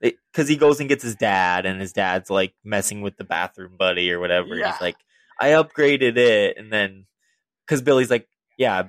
Because 0.00 0.46
he 0.46 0.56
goes 0.56 0.78
and 0.78 0.88
gets 0.88 1.02
his 1.02 1.16
dad, 1.16 1.64
and 1.64 1.80
his 1.80 1.92
dad's 1.92 2.30
like 2.30 2.54
messing 2.64 3.00
with 3.00 3.16
the 3.16 3.24
bathroom 3.24 3.76
buddy 3.78 4.12
or 4.12 4.20
whatever. 4.20 4.54
Yeah. 4.54 4.72
he's 4.72 4.80
like, 4.80 4.96
I 5.40 5.50
upgraded 5.50 6.16
it, 6.16 6.56
and 6.58 6.72
then 6.72 7.06
because 7.66 7.82
Billy's 7.82 8.10
like, 8.10 8.28
yeah, 8.58 8.84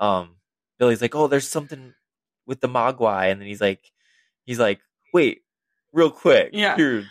um, 0.00 0.36
Billy's 0.78 1.02
like, 1.02 1.14
oh, 1.14 1.26
there's 1.26 1.48
something 1.48 1.94
with 2.48 2.60
the 2.60 2.68
Mogwai, 2.68 3.30
and 3.30 3.40
then 3.40 3.46
he's 3.46 3.60
like, 3.60 3.80
he's 4.44 4.58
like, 4.58 4.80
wait, 5.14 5.42
real 5.92 6.10
quick, 6.10 6.50
Yeah. 6.52 6.74
here, 6.76 7.04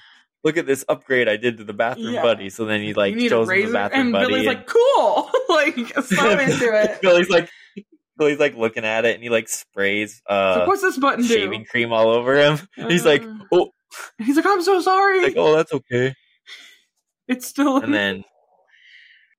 look 0.44 0.58
at 0.58 0.66
this 0.66 0.84
upgrade 0.90 1.30
I 1.30 1.38
did 1.38 1.58
to 1.60 1.64
the 1.64 1.72
bathroom 1.74 2.14
Yeah. 2.16 2.22
buddy. 2.24 2.50
So 2.50 2.66
then 2.66 2.82
he 2.82 2.94
like 2.94 3.18
shows 3.20 3.50
him 3.50 3.66
the 3.68 3.72
bathroom 3.72 4.02
and 4.02 4.12
buddy, 4.12 4.28
Billy's 4.28 4.48
and- 4.48 4.58
like, 4.58 4.68
"Cool!" 4.68 5.32
like 5.50 5.76
so 6.04 6.30
into 6.40 6.74
it. 6.84 7.02
Billy's 7.02 7.30
like, 7.30 7.50
Billy's 8.18 8.40
like 8.40 8.56
looking 8.58 8.84
at 8.84 9.06
it, 9.06 9.14
and 9.14 9.24
he 9.24 9.30
like 9.30 9.48
sprays 9.48 10.22
uh 10.28 10.66
what's 10.66 10.82
this 10.82 10.98
button 10.98 11.22
do? 11.26 11.34
shaving 11.34 11.64
cream 11.66 11.94
all 11.94 12.10
over 12.10 12.36
him. 12.36 12.60
He's 12.90 13.06
like, 13.06 13.24
Uh, 13.24 13.36
oh, 13.54 13.70
he's 14.18 14.36
like, 14.36 14.46
"I'm 14.46 14.62
so 14.64 14.82
sorry." 14.82 15.22
like, 15.22 15.36
oh, 15.38 15.56
that's 15.56 15.72
okay. 15.72 16.14
it's 17.28 17.46
still. 17.46 17.78
And 17.78 17.94
then, 17.94 18.24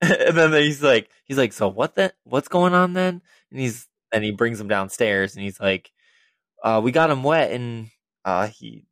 and 0.00 0.36
then 0.36 0.52
he's 0.52 0.80
like, 0.82 1.08
he's 1.24 1.38
like, 1.38 1.52
so 1.52 1.66
what? 1.68 1.96
Then 1.96 2.10
what's 2.24 2.46
going 2.48 2.72
on 2.74 2.92
then? 2.92 3.20
And 3.50 3.60
he's 3.60 3.87
and 4.12 4.24
he 4.24 4.30
brings 4.30 4.60
him 4.60 4.68
downstairs, 4.68 5.34
and 5.34 5.42
he's 5.44 5.60
like, 5.60 5.90
uh, 6.62 6.80
we 6.82 6.92
got 6.92 7.10
him 7.10 7.22
wet, 7.22 7.52
and 7.52 7.88
uh, 8.24 8.48
he, 8.48 8.84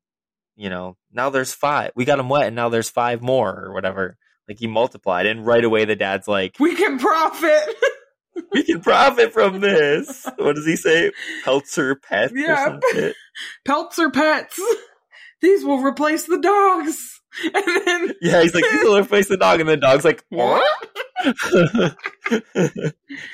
you 0.56 0.70
know, 0.70 0.96
now 1.12 1.30
there's 1.30 1.52
five. 1.54 1.92
We 1.94 2.04
got 2.04 2.18
him 2.18 2.28
wet, 2.28 2.46
and 2.46 2.56
now 2.56 2.68
there's 2.68 2.90
five 2.90 3.22
more 3.22 3.64
or 3.64 3.72
whatever. 3.72 4.16
Like 4.48 4.58
he 4.58 4.66
multiplied, 4.66 5.26
and 5.26 5.44
right 5.44 5.64
away 5.64 5.84
the 5.84 5.96
dad's 5.96 6.28
like, 6.28 6.56
we 6.60 6.76
can 6.76 6.98
profit. 6.98 7.74
we 8.52 8.62
can 8.62 8.80
profit 8.80 9.32
from 9.32 9.60
this. 9.60 10.26
What 10.36 10.54
does 10.56 10.66
he 10.66 10.76
say? 10.76 11.10
Peltzer 11.44 11.96
pets 11.96 12.32
Yeah. 12.36 12.52
or 12.52 12.66
some 12.66 12.80
shit. 12.92 13.16
Are 13.98 14.10
pets. 14.10 14.60
These 15.42 15.64
will 15.64 15.78
replace 15.82 16.24
the 16.24 16.38
dogs. 16.38 17.12
And 17.44 17.64
then 17.84 18.12
Yeah, 18.22 18.40
he's 18.42 18.54
like, 18.54 18.64
these 18.64 18.82
will 18.84 18.98
replace 18.98 19.28
the 19.28 19.36
dog, 19.36 19.60
and 19.60 19.68
the 19.68 19.76
dog's 19.76 20.04
like, 20.06 20.24
what? 20.30 20.64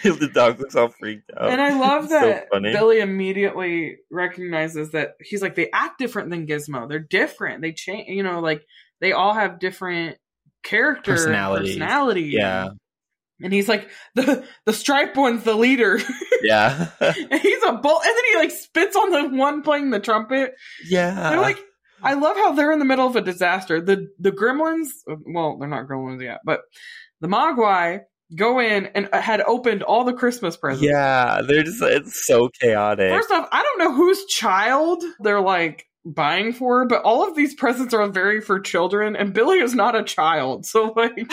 the 0.05 0.31
dog 0.33 0.61
looks 0.61 0.75
all 0.77 0.89
freaked 0.89 1.31
out. 1.37 1.51
And 1.51 1.61
I 1.61 1.79
love 1.79 2.05
It's 2.05 2.13
so 2.21 2.21
that 2.21 2.49
funny. 2.53 2.73
Billy 2.73 3.01
immediately 3.01 3.97
recognizes 4.11 4.91
that 4.93 5.15
he's 5.21 5.43
like 5.43 5.55
they 5.55 5.71
act 5.73 5.99
different 5.99 6.31
than 6.31 6.47
Gizmo. 6.47 6.89
They're 6.89 6.99
different. 6.99 7.63
They 7.63 7.73
change. 7.73 8.09
You 8.09 8.23
know, 8.23 8.41
like 8.41 8.63
they 9.01 9.13
all 9.13 9.35
have 9.35 9.59
different 9.59 10.17
character 10.63 11.13
and 11.13 11.19
Personalities. 11.19 11.71
personality. 11.71 12.23
Yeah, 12.23 12.69
And 13.41 13.53
he's 13.53 13.69
like 13.69 13.89
the 14.15 14.45
the 14.67 14.73
stripe 14.73 15.17
one's 15.17 15.45
the 15.45 15.55
leader. 15.57 15.99
yeah, 16.43 16.89
and 17.01 17.41
he's 17.41 17.63
a 17.65 17.73
bull. 17.73 18.01
And 18.05 18.17
then 18.17 18.25
he 18.33 18.37
like 18.37 18.51
spits 18.53 18.97
on 18.97 19.11
the 19.11 19.37
one 19.37 19.63
playing 19.63 19.91
the 19.91 20.01
trumpet. 20.01 20.53
yeah. 20.89 21.31
They're 21.31 21.41
like, 21.41 21.59
I 22.05 22.15
love 22.15 22.37
how 22.37 22.53
they're 22.53 22.73
in 22.73 22.79
the 22.81 22.85
middle 22.85 23.07
of 23.07 23.17
a 23.17 23.21
disaster. 23.21 23.81
The 23.81 24.09
the 24.19 24.31
gremlins, 24.33 24.89
well, 25.07 25.57
they're 25.59 25.69
not 25.69 25.87
gremlins 25.89 26.23
yet, 26.23 26.41
but 26.45 26.61
the 27.23 27.29
Mogwai 27.29 28.01
go 28.37 28.59
in 28.59 28.87
and 28.87 29.09
uh, 29.13 29.21
had 29.21 29.41
opened 29.43 29.83
all 29.83 30.05
the 30.05 30.13
Christmas 30.13 30.57
presents. 30.57 30.85
yeah, 30.85 31.41
they're 31.47 31.63
just 31.63 31.81
it's 31.81 32.27
so 32.27 32.51
chaotic. 32.61 33.11
First 33.11 33.31
off, 33.31 33.49
I 33.51 33.63
don't 33.63 33.79
know 33.79 33.95
whose 33.95 34.27
child 34.27 35.03
they're 35.21 35.41
like 35.41 35.87
buying 36.05 36.53
for, 36.53 36.85
but 36.85 37.03
all 37.03 37.27
of 37.27 37.37
these 37.37 37.55
presents 37.55 37.95
are 37.95 38.07
very 38.09 38.41
for 38.41 38.59
children, 38.59 39.15
and 39.15 39.33
Billy 39.33 39.59
is 39.59 39.75
not 39.75 39.95
a 39.97 40.03
child. 40.03 40.67
So 40.67 40.93
like 40.97 41.13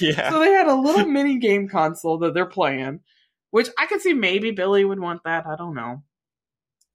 yeah, 0.00 0.30
so 0.30 0.40
they 0.40 0.52
had 0.52 0.66
a 0.66 0.74
little 0.74 1.06
mini 1.06 1.38
game 1.38 1.68
console 1.68 2.18
that 2.18 2.34
they're 2.34 2.46
playing, 2.46 3.00
which 3.50 3.68
I 3.78 3.86
could 3.86 4.00
see 4.00 4.14
maybe 4.14 4.50
Billy 4.52 4.84
would 4.84 5.00
want 5.00 5.22
that. 5.24 5.46
I 5.46 5.56
don't 5.56 5.74
know. 5.74 6.02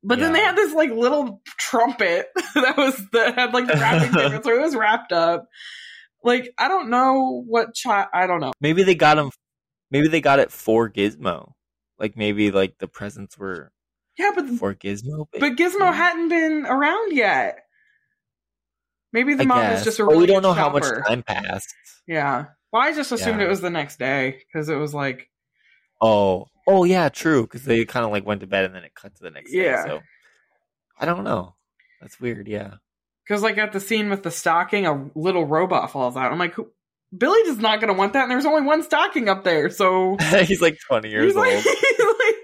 But 0.04 0.18
then 0.18 0.34
they 0.34 0.40
had 0.40 0.56
this 0.56 0.74
like 0.74 0.90
little 0.90 1.42
trumpet 1.60 2.28
that 2.56 2.76
was 2.76 3.00
that 3.14 3.36
had 3.36 3.54
like 3.54 3.68
the 3.68 3.74
wrapping 3.74 4.12
paper, 4.14 4.42
so 4.44 4.56
it 4.56 4.62
was 4.62 4.76
wrapped 4.76 5.12
up. 5.12 5.48
Like 6.24 6.54
I 6.58 6.68
don't 6.68 6.90
know 6.90 7.44
what 7.48 7.74
child. 7.74 8.08
I 8.14 8.28
don't 8.28 8.40
know. 8.42 8.54
maybe 8.62 8.84
they 8.84 8.96
got 8.96 9.18
him. 9.18 9.32
Maybe 9.90 10.08
they 10.08 10.22
got 10.22 10.40
it 10.40 10.52
for 10.52 10.90
Gizmo. 10.90 11.54
Like 12.00 12.16
maybe 12.18 12.52
like 12.52 12.78
the 12.80 12.88
presents 12.88 13.38
were 13.38 13.72
Yeah, 14.18 14.32
but 14.36 14.48
for 14.50 14.74
Gizmo. 14.74 15.26
but 15.32 15.56
Gizmo 15.56 15.94
hadn't 15.94 16.30
been 16.30 16.66
around 16.66 17.14
yet. 17.14 17.60
Maybe 19.14 19.34
the 19.34 19.44
I 19.44 19.46
mom 19.48 19.60
guess. 19.62 19.80
is 19.80 19.86
just 19.86 20.00
a 20.00 20.04
But 20.06 20.12
really 20.12 20.22
we 20.22 20.28
don't 20.28 20.42
know 20.44 20.54
how 20.54 20.70
much 20.70 20.86
time 21.08 21.24
passed. 21.24 21.74
Yeah. 22.08 22.46
Well, 22.72 22.82
I 22.82 22.94
just 22.94 23.12
assumed 23.12 23.40
Yeah. 23.40 23.48
it 23.48 23.50
was 23.50 23.60
the 23.62 23.70
next 23.70 24.00
day 24.00 24.40
because 24.48 24.70
it 24.70 24.76
was 24.76 24.94
like, 24.94 25.30
Oh, 26.02 26.46
oh 26.68 26.84
yeah, 26.86 27.10
true. 27.10 27.44
Because 27.44 27.64
they 27.66 27.84
kind 27.86 28.06
of 28.06 28.12
like 28.12 28.26
went 28.26 28.42
to 28.42 28.48
bed 28.48 28.66
and 28.66 28.74
then 28.74 28.84
it 28.84 28.96
cut 28.96 29.14
to 29.16 29.24
the 29.24 29.32
next 29.32 29.54
Yeah. 29.54 29.84
day. 29.84 29.90
So 29.90 30.00
I 30.98 31.06
don't 31.06 31.24
know. 31.26 31.56
That's 32.00 32.20
weird. 32.20 32.48
Yeah. 32.48 32.76
Because 33.26 33.42
like 33.44 33.58
at 33.58 33.72
the 33.74 33.80
scene 33.80 34.10
with 34.10 34.24
the 34.24 34.32
stocking, 34.32 34.86
a 34.86 35.10
little 35.16 35.46
robot 35.46 35.92
falls 35.92 36.16
out. 36.18 36.32
I'm 36.32 36.40
like, 36.40 36.54
who- 36.54 36.72
Billy 37.18 37.40
is 37.40 37.58
not 37.58 37.82
going 37.82 37.92
to 37.94 37.98
want 37.98 38.14
that, 38.14 38.24
and 38.24 38.32
there's 38.32 38.46
only 38.46 38.62
one 38.62 38.84
stocking 38.84 39.28
up 39.28 39.44
there, 39.44 39.70
so 39.70 40.16
He's 40.46 40.62
like 40.62 40.78
twenty 40.88 41.10
years 41.10 41.26
he's 41.28 41.36
like, 41.36 41.54
old. 41.54 41.66
like, 42.20 42.36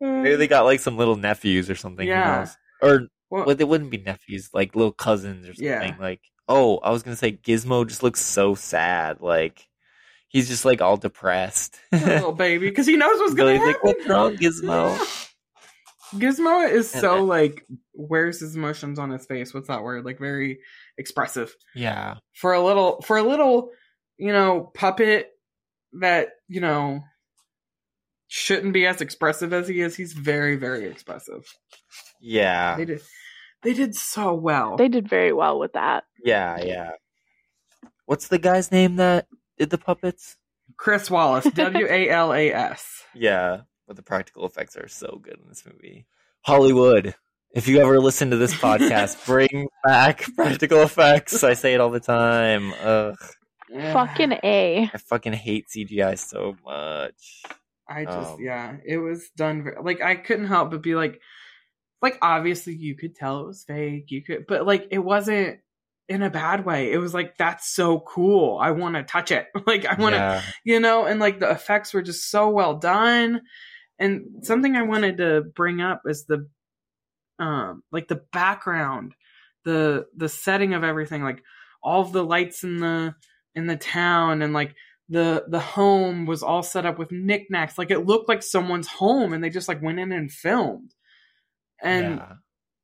Maybe 0.00 0.36
they 0.36 0.46
got 0.48 0.64
like 0.64 0.80
some 0.80 0.96
little 0.96 1.16
nephews 1.16 1.68
or 1.70 1.74
something. 1.74 2.06
who 2.06 2.12
Yeah. 2.12 2.38
knows? 2.38 2.56
Or 2.82 3.00
well, 3.30 3.44
well, 3.46 3.54
they 3.54 3.64
wouldn't 3.64 3.90
be 3.90 3.98
nephews, 3.98 4.48
like 4.52 4.74
little 4.74 4.92
cousins 4.92 5.46
or 5.48 5.54
something. 5.54 5.66
Yeah. 5.68 5.94
Like, 6.00 6.20
oh, 6.48 6.78
I 6.78 6.90
was 6.90 7.02
gonna 7.02 7.16
say 7.16 7.32
Gizmo 7.32 7.86
just 7.86 8.02
looks 8.02 8.20
so 8.20 8.54
sad. 8.54 9.20
Like 9.20 9.68
he's 10.28 10.48
just 10.48 10.64
like 10.64 10.80
all 10.80 10.96
depressed. 10.96 11.78
little 11.92 12.32
baby, 12.46 12.68
because 12.68 12.86
he 12.86 12.96
knows 12.96 13.18
what's 13.20 13.34
going 13.34 13.58
Billy's 13.60 13.76
to 13.76 13.78
like, 13.78 13.84
"What's 13.84 14.08
wrong, 14.08 14.36
Gizmo?" 14.36 15.29
Gizmo 16.14 16.68
is 16.70 16.92
And 16.94 17.00
so 17.00 17.14
then- 17.16 17.26
like 17.26 17.66
wears 17.94 18.40
his 18.40 18.56
emotions 18.56 18.98
on 18.98 19.10
his 19.10 19.26
face. 19.26 19.52
What's 19.54 19.68
that 19.68 19.82
word? 19.82 20.04
Like 20.04 20.18
very 20.18 20.58
expressive. 20.98 21.54
yeah, 21.74 22.16
for 22.34 22.52
a 22.52 22.62
little 22.62 23.00
for 23.02 23.16
a 23.18 23.22
little 23.22 23.70
you 24.18 24.32
know 24.32 24.70
puppet 24.74 25.28
that 26.00 26.28
you 26.48 26.60
know 26.60 27.02
shouldn't 28.28 28.72
be 28.72 28.86
as 28.86 29.00
expressive 29.00 29.52
as 29.52 29.66
he 29.66 29.80
is 29.80 29.96
he's 29.96 30.12
very 30.12 30.54
very 30.56 30.86
expressive 30.86 31.44
yeah, 32.20 32.76
they 32.76 32.84
did 32.84 33.00
they 33.62 33.72
did 33.74 33.94
so 33.94 34.34
well 34.34 34.76
They 34.76 34.88
did 34.88 35.08
very 35.08 35.32
well 35.32 35.58
with 35.58 35.72
that. 35.72 36.04
yeah, 36.24 36.62
yeah. 36.62 36.90
What's 38.06 38.28
the 38.28 38.38
guy's 38.38 38.70
name 38.70 38.96
that 38.96 39.26
did 39.58 39.70
the 39.70 39.78
puppets? 39.78 40.36
chris 40.76 41.08
Walas 41.08 41.42
w-a-l-a-s 41.54 43.02
Yeah, 43.14 43.62
but 43.90 43.96
the 43.96 44.02
practical 44.04 44.46
effects 44.46 44.76
are 44.76 44.86
so 44.86 45.18
good 45.20 45.36
in 45.42 45.48
this 45.48 45.66
movie. 45.66 46.06
Hollywood. 46.42 47.16
If 47.52 47.66
you 47.66 47.80
ever 47.80 47.98
listen 47.98 48.30
to 48.30 48.36
this 48.36 48.54
podcast, 48.68 49.26
bring 49.26 49.66
back 49.82 50.24
practical 50.36 50.82
effects. 50.82 51.42
I 51.42 51.54
say 51.54 51.74
it 51.74 51.80
all 51.80 51.90
the 51.90 51.98
time. 51.98 52.72
Ugh, 52.80 53.18
Fucking 53.68 54.38
A. 54.44 54.88
I 54.94 54.96
fucking 54.96 55.32
hate 55.32 55.66
CGI 55.76 56.16
so 56.16 56.56
much. 56.64 57.42
i 57.88 58.04
just 58.04 58.34
um, 58.34 58.36
yeah 58.40 58.76
it 58.86 58.98
was 58.98 59.28
done 59.36 59.64
very, 59.64 59.76
like 59.82 60.00
i 60.00 60.14
couldn't 60.14 60.46
help 60.46 60.70
but 60.70 60.82
be 60.82 60.94
like 60.94 61.20
like 62.00 62.16
obviously 62.22 62.72
you 62.72 62.94
could 62.94 63.16
tell 63.16 63.40
it 63.40 63.46
was 63.48 63.64
fake 63.64 64.12
you 64.12 64.22
could 64.22 64.46
but 64.46 64.64
like 64.64 64.86
it 64.92 65.00
wasn't 65.00 65.58
in 66.08 66.22
a 66.22 66.30
bad 66.30 66.64
way 66.64 66.92
it 66.92 66.98
was 66.98 67.12
like 67.12 67.36
that's 67.36 67.74
so 67.74 67.98
cool 67.98 68.56
i 68.60 68.70
want 68.70 68.94
to 68.94 69.02
touch 69.02 69.32
it 69.32 69.48
like 69.66 69.84
i 69.86 69.94
want 70.00 70.14
to 70.14 70.18
yeah. 70.18 70.42
you 70.62 70.78
know, 70.78 71.04
and 71.04 71.18
like 71.18 71.40
the 71.40 71.50
effects 71.50 71.92
were 71.92 72.02
just 72.02 72.30
so 72.30 72.48
well 72.50 72.76
done. 72.76 73.40
And 74.00 74.44
something 74.44 74.74
I 74.74 74.82
wanted 74.82 75.18
to 75.18 75.42
bring 75.54 75.80
up 75.80 76.02
is 76.06 76.24
the 76.24 76.48
um 77.38 77.82
like 77.92 78.08
the 78.08 78.22
background, 78.32 79.14
the 79.64 80.06
the 80.16 80.28
setting 80.28 80.74
of 80.74 80.82
everything, 80.82 81.22
like 81.22 81.42
all 81.82 82.00
of 82.00 82.12
the 82.12 82.24
lights 82.24 82.64
in 82.64 82.80
the 82.80 83.14
in 83.54 83.66
the 83.66 83.76
town 83.76 84.42
and 84.42 84.52
like 84.52 84.74
the 85.10 85.44
the 85.48 85.60
home 85.60 86.24
was 86.24 86.42
all 86.42 86.62
set 86.62 86.86
up 86.86 86.98
with 86.98 87.10
knickknacks. 87.10 87.76
Like 87.76 87.90
it 87.90 88.06
looked 88.06 88.28
like 88.28 88.42
someone's 88.42 88.86
home, 88.86 89.32
and 89.32 89.42
they 89.42 89.50
just 89.50 89.68
like 89.68 89.82
went 89.82 89.98
in 89.98 90.12
and 90.12 90.30
filmed. 90.30 90.94
And 91.82 92.16
yeah. 92.16 92.32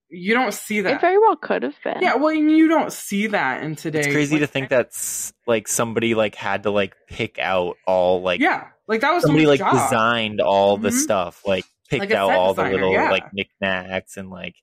you 0.09 0.35
don't 0.35 0.53
see 0.53 0.81
that. 0.81 0.95
It 0.95 1.01
very 1.01 1.19
well 1.19 1.37
could 1.37 1.63
have 1.63 1.77
been. 1.85 1.99
yeah, 2.01 2.17
well, 2.17 2.33
you 2.33 2.67
don't 2.67 2.93
see 2.93 3.29
that 3.29 3.63
in 3.63 3.77
today. 3.77 4.01
It's 4.01 4.09
crazy 4.09 4.35
like, 4.35 4.41
to 4.41 4.47
think 4.49 4.69
that's 4.69 5.33
like 5.47 5.69
somebody 5.69 6.15
like 6.15 6.35
had 6.35 6.65
to 6.65 6.71
like 6.71 6.97
pick 7.07 7.39
out 7.39 7.77
all 7.87 8.23
like 8.23 8.41
yeah, 8.41 8.69
like 8.89 9.01
that 9.01 9.13
was 9.13 9.23
somebody 9.25 9.47
like 9.47 9.61
job. 9.61 9.73
designed 9.73 10.41
all 10.41 10.77
the 10.77 10.91
Mhm. 10.91 10.93
stuff, 11.03 11.43
like 11.47 11.65
picked 11.89 12.01
Like 12.01 12.11
out 12.13 12.29
set 12.31 12.39
all 12.39 12.55
the 12.55 12.65
little 12.65 12.93
yeah. 12.93 13.11
like 13.11 13.33
knickknacks 13.33 14.17
and 14.17 14.31
like 14.31 14.57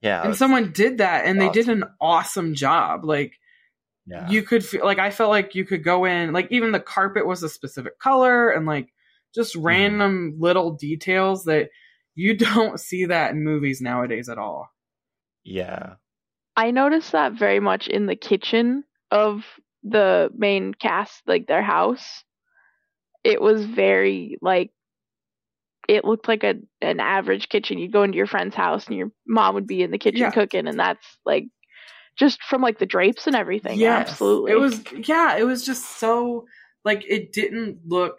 yeah, 0.00 0.18
and 0.18 0.26
it's- 0.30 0.38
someone 0.38 0.72
did 0.72 0.98
that, 0.98 1.24
and 1.26 1.40
they 1.40 1.48
did 1.50 1.68
an 1.68 1.84
awesome 2.00 2.54
job. 2.54 3.04
Like 3.04 3.34
yeah. 4.06 4.28
you 4.28 4.42
could 4.42 4.64
feel 4.64 4.84
like 4.84 4.98
I 4.98 5.10
felt 5.10 5.30
like 5.30 5.54
you 5.54 5.64
could 5.64 5.84
go 5.84 6.04
in 6.04 6.32
like 6.32 6.48
even 6.50 6.72
the 6.72 6.80
carpet 6.80 7.26
was 7.26 7.42
a 7.44 7.48
specific 7.48 7.98
color 7.98 8.50
and 8.50 8.66
like 8.66 8.88
just 9.34 9.54
Mm-hmm. 9.54 9.66
random 9.66 10.34
little 10.38 10.72
details 10.72 11.44
that 11.44 11.70
you 12.14 12.36
don't 12.36 12.78
see 12.80 13.06
that 13.06 13.30
in 13.30 13.44
movies 13.44 13.80
nowadays 13.80 14.28
at 14.28 14.38
all. 14.38 14.68
yeah. 15.44 15.94
I 16.54 16.70
noticed 16.70 17.12
that 17.12 17.32
very 17.32 17.60
much 17.60 17.88
in 17.88 18.04
the 18.04 18.14
kitchen 18.16 18.84
of 19.10 19.42
the 19.82 20.28
main 20.36 20.74
cast, 20.74 21.22
like 21.26 21.46
their 21.46 21.62
house. 21.62 22.24
It 23.24 23.40
was 23.40 23.64
very 23.64 24.38
like 24.40 24.70
it 25.88 26.04
looked 26.04 26.28
like 26.28 26.44
a 26.44 26.54
an 26.80 27.00
average 27.00 27.48
kitchen. 27.48 27.78
You'd 27.78 27.92
go 27.92 28.02
into 28.02 28.16
your 28.16 28.26
friend's 28.26 28.54
house 28.54 28.86
and 28.86 28.96
your 28.96 29.10
mom 29.26 29.54
would 29.54 29.66
be 29.66 29.82
in 29.82 29.90
the 29.90 29.98
kitchen 29.98 30.20
Yeah. 30.20 30.30
cooking, 30.30 30.66
and 30.66 30.78
that's 30.78 31.04
like 31.24 31.44
just 32.16 32.42
from 32.42 32.62
like 32.62 32.78
the 32.78 32.86
drapes 32.86 33.26
and 33.26 33.36
everything. 33.36 33.78
Yes. 33.78 34.10
Absolutely, 34.10 34.52
It 34.52 34.56
was 34.56 34.82
yeah, 35.08 35.36
it 35.36 35.44
was 35.44 35.64
just 35.64 35.98
so 35.98 36.46
like 36.84 37.04
it 37.08 37.32
didn't 37.32 37.80
look 37.86 38.18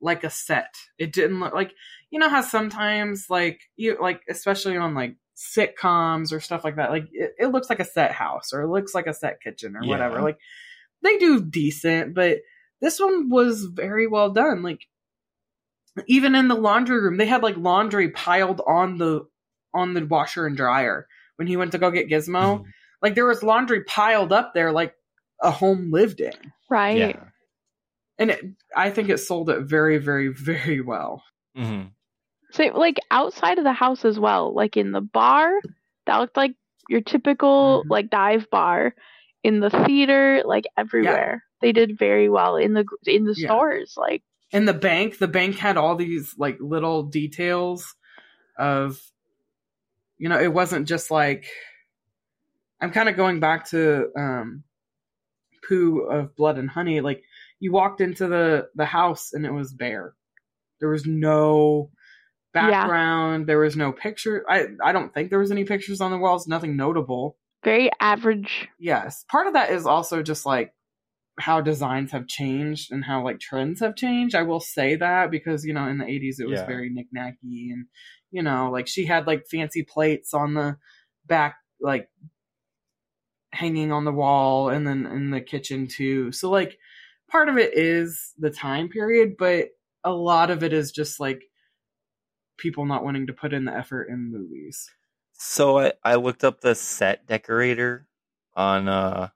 like 0.00 0.24
a 0.24 0.30
set. 0.30 0.74
It 0.98 1.12
didn't 1.12 1.40
look 1.40 1.54
like 1.54 1.72
you 2.10 2.18
know 2.18 2.28
how 2.28 2.40
sometimes 2.42 3.26
like 3.30 3.60
you 3.76 3.96
like 4.00 4.20
especially 4.28 4.76
on 4.76 4.94
like 4.94 5.16
sitcoms 5.36 6.32
or 6.32 6.40
stuff 6.40 6.64
like 6.64 6.76
that, 6.76 6.90
like 6.90 7.08
it, 7.12 7.32
it 7.38 7.46
looks 7.48 7.68
like 7.70 7.80
a 7.80 7.84
set 7.84 8.12
house 8.12 8.52
or 8.52 8.62
it 8.62 8.68
looks 8.68 8.94
like 8.94 9.06
a 9.06 9.14
set 9.14 9.40
kitchen 9.42 9.76
or 9.76 9.84
Yeah. 9.84 9.90
whatever. 9.90 10.22
Like 10.22 10.38
they 11.02 11.16
do 11.18 11.42
decent, 11.44 12.14
but 12.14 12.38
this 12.80 12.98
one 13.00 13.28
was 13.30 13.64
very 13.64 14.06
well 14.06 14.30
done. 14.30 14.62
Like 14.62 14.80
even 16.06 16.34
in 16.34 16.48
the 16.48 16.54
laundry 16.54 17.00
room, 17.00 17.16
they 17.16 17.26
had 17.26 17.42
like 17.42 17.56
laundry 17.56 18.10
piled 18.10 18.60
on 18.66 18.98
the 18.98 19.26
on 19.74 19.94
the 19.94 20.04
washer 20.06 20.46
and 20.46 20.56
dryer 20.56 21.06
when 21.36 21.48
he 21.48 21.56
went 21.56 21.72
to 21.72 21.78
go 21.78 21.90
get 21.90 22.08
Gizmo. 22.08 22.60
Mhm. 22.60 22.64
Like 23.02 23.14
there 23.14 23.26
was 23.26 23.42
laundry 23.42 23.84
piled 23.84 24.32
up 24.32 24.52
there, 24.54 24.72
like 24.72 24.94
a 25.42 25.50
home 25.50 25.90
lived 25.90 26.20
in, 26.20 26.32
right. 26.70 26.96
Yeah. 26.96 27.24
and 28.18 28.30
it, 28.30 28.44
I 28.74 28.90
think 28.90 29.10
it 29.10 29.18
sold 29.18 29.50
it 29.50 29.60
very, 29.62 29.98
very, 29.98 30.28
very 30.28 30.80
well. 30.80 31.22
hmm 31.54 31.84
So 32.52 32.64
like 32.74 32.98
outside 33.10 33.58
of 33.58 33.64
the 33.64 33.72
house 33.72 34.04
as 34.04 34.18
well, 34.18 34.54
like 34.54 34.76
in 34.76 34.92
the 34.92 35.02
bar, 35.02 35.50
that 36.06 36.18
looked 36.18 36.36
like 36.36 36.54
your 36.88 37.00
typical 37.02 37.84
Mhm. 37.84 37.90
like 37.90 38.10
dive 38.10 38.48
bar. 38.50 38.94
In 39.42 39.60
the 39.60 39.70
theater, 39.70 40.42
like 40.44 40.64
everywhere, 40.76 41.44
they 41.60 41.72
did 41.72 41.98
very 41.98 42.28
well 42.28 42.56
in 42.56 42.74
the 42.74 42.84
in 43.06 43.24
the 43.24 43.34
Yeah. 43.36 43.48
stores. 43.48 43.94
Like 43.96 44.22
And 44.52 44.66
the 44.68 44.74
bank, 44.74 45.18
the 45.18 45.28
bank 45.28 45.56
had 45.56 45.76
all 45.76 45.96
these 45.96 46.34
like 46.38 46.58
little 46.60 47.02
details 47.04 47.94
of, 48.58 49.00
you 50.18 50.28
know, 50.28 50.40
it 50.40 50.52
wasn't 50.52 50.88
just 50.88 51.10
like. 51.10 51.46
I'm 52.80 52.90
kind 52.92 53.08
of 53.08 53.16
going 53.16 53.40
back 53.40 53.70
to 53.70 54.10
um, 54.18 54.62
Pooh 55.66 56.00
of 56.00 56.36
Blood 56.36 56.58
and 56.58 56.68
Honey. 56.68 57.00
Like 57.00 57.22
you 57.58 57.72
walked 57.72 58.00
into 58.02 58.28
the 58.28 58.68
the 58.74 58.84
house 58.84 59.32
and 59.32 59.46
it 59.46 59.52
was 59.52 59.72
bare. 59.72 60.14
There 60.80 60.90
was 60.90 61.06
no 61.06 61.90
Yeah. 62.54 62.70
background. 62.70 63.46
There 63.46 63.58
was 63.58 63.76
no 63.76 63.92
picture. 63.92 64.44
I 64.48 64.66
I 64.84 64.92
don't 64.92 65.12
think 65.12 65.30
there 65.30 65.38
was 65.38 65.50
any 65.50 65.64
pictures 65.64 66.00
on 66.02 66.10
the 66.10 66.18
walls. 66.18 66.46
Nothing 66.46 66.76
notable. 66.76 67.36
very 67.64 67.90
average. 67.98 68.68
Yes. 68.78 69.24
Part 69.28 69.48
of 69.48 69.54
that 69.54 69.70
is 69.70 69.86
also 69.86 70.22
just 70.22 70.46
like 70.46 70.72
how 71.38 71.60
designs 71.60 72.12
have 72.12 72.26
changed 72.26 72.90
and 72.92 73.04
how 73.04 73.22
like 73.22 73.40
trends 73.40 73.80
have 73.80 73.96
changed. 73.96 74.34
I 74.34 74.42
will 74.42 74.60
say 74.60 74.96
that 74.96 75.30
because, 75.30 75.64
you 75.64 75.74
know, 75.74 75.86
in 75.86 75.98
the 75.98 76.06
80s 76.06 76.40
it 76.40 76.48
was 76.48 76.60
Yeah. 76.60 76.66
very 76.66 76.88
knick-knacky 76.90 77.72
and, 77.72 77.86
you 78.30 78.42
know, 78.42 78.70
like 78.70 78.86
she 78.88 79.04
had 79.06 79.26
like 79.26 79.46
fancy 79.46 79.82
plates 79.82 80.32
on 80.34 80.54
the 80.54 80.78
back, 81.26 81.56
like 81.80 82.08
hanging 83.52 83.92
on 83.92 84.04
the 84.04 84.12
wall 84.12 84.68
and 84.68 84.86
then 84.86 85.06
in 85.06 85.30
the 85.30 85.40
kitchen 85.40 85.86
too. 85.86 86.32
So 86.32 86.50
like 86.50 86.78
part 87.30 87.48
of 87.48 87.58
it 87.58 87.76
is 87.76 88.32
the 88.38 88.50
time 88.50 88.88
period, 88.88 89.36
but 89.38 89.68
a 90.04 90.12
lot 90.12 90.50
of 90.50 90.62
it 90.62 90.72
is 90.72 90.92
just 90.92 91.20
like 91.20 91.42
people 92.58 92.86
not 92.86 93.04
wanting 93.04 93.26
to 93.26 93.32
put 93.32 93.52
in 93.52 93.64
the 93.64 93.72
effort 93.74 94.04
in 94.04 94.30
movies. 94.30 94.90
So 95.34 95.78
I, 95.78 95.92
I 96.02 96.14
looked 96.16 96.44
up 96.44 96.60
the 96.60 96.74
set 96.74 97.26
decorator 97.26 98.08
on 98.54 98.88
uh 98.88 99.28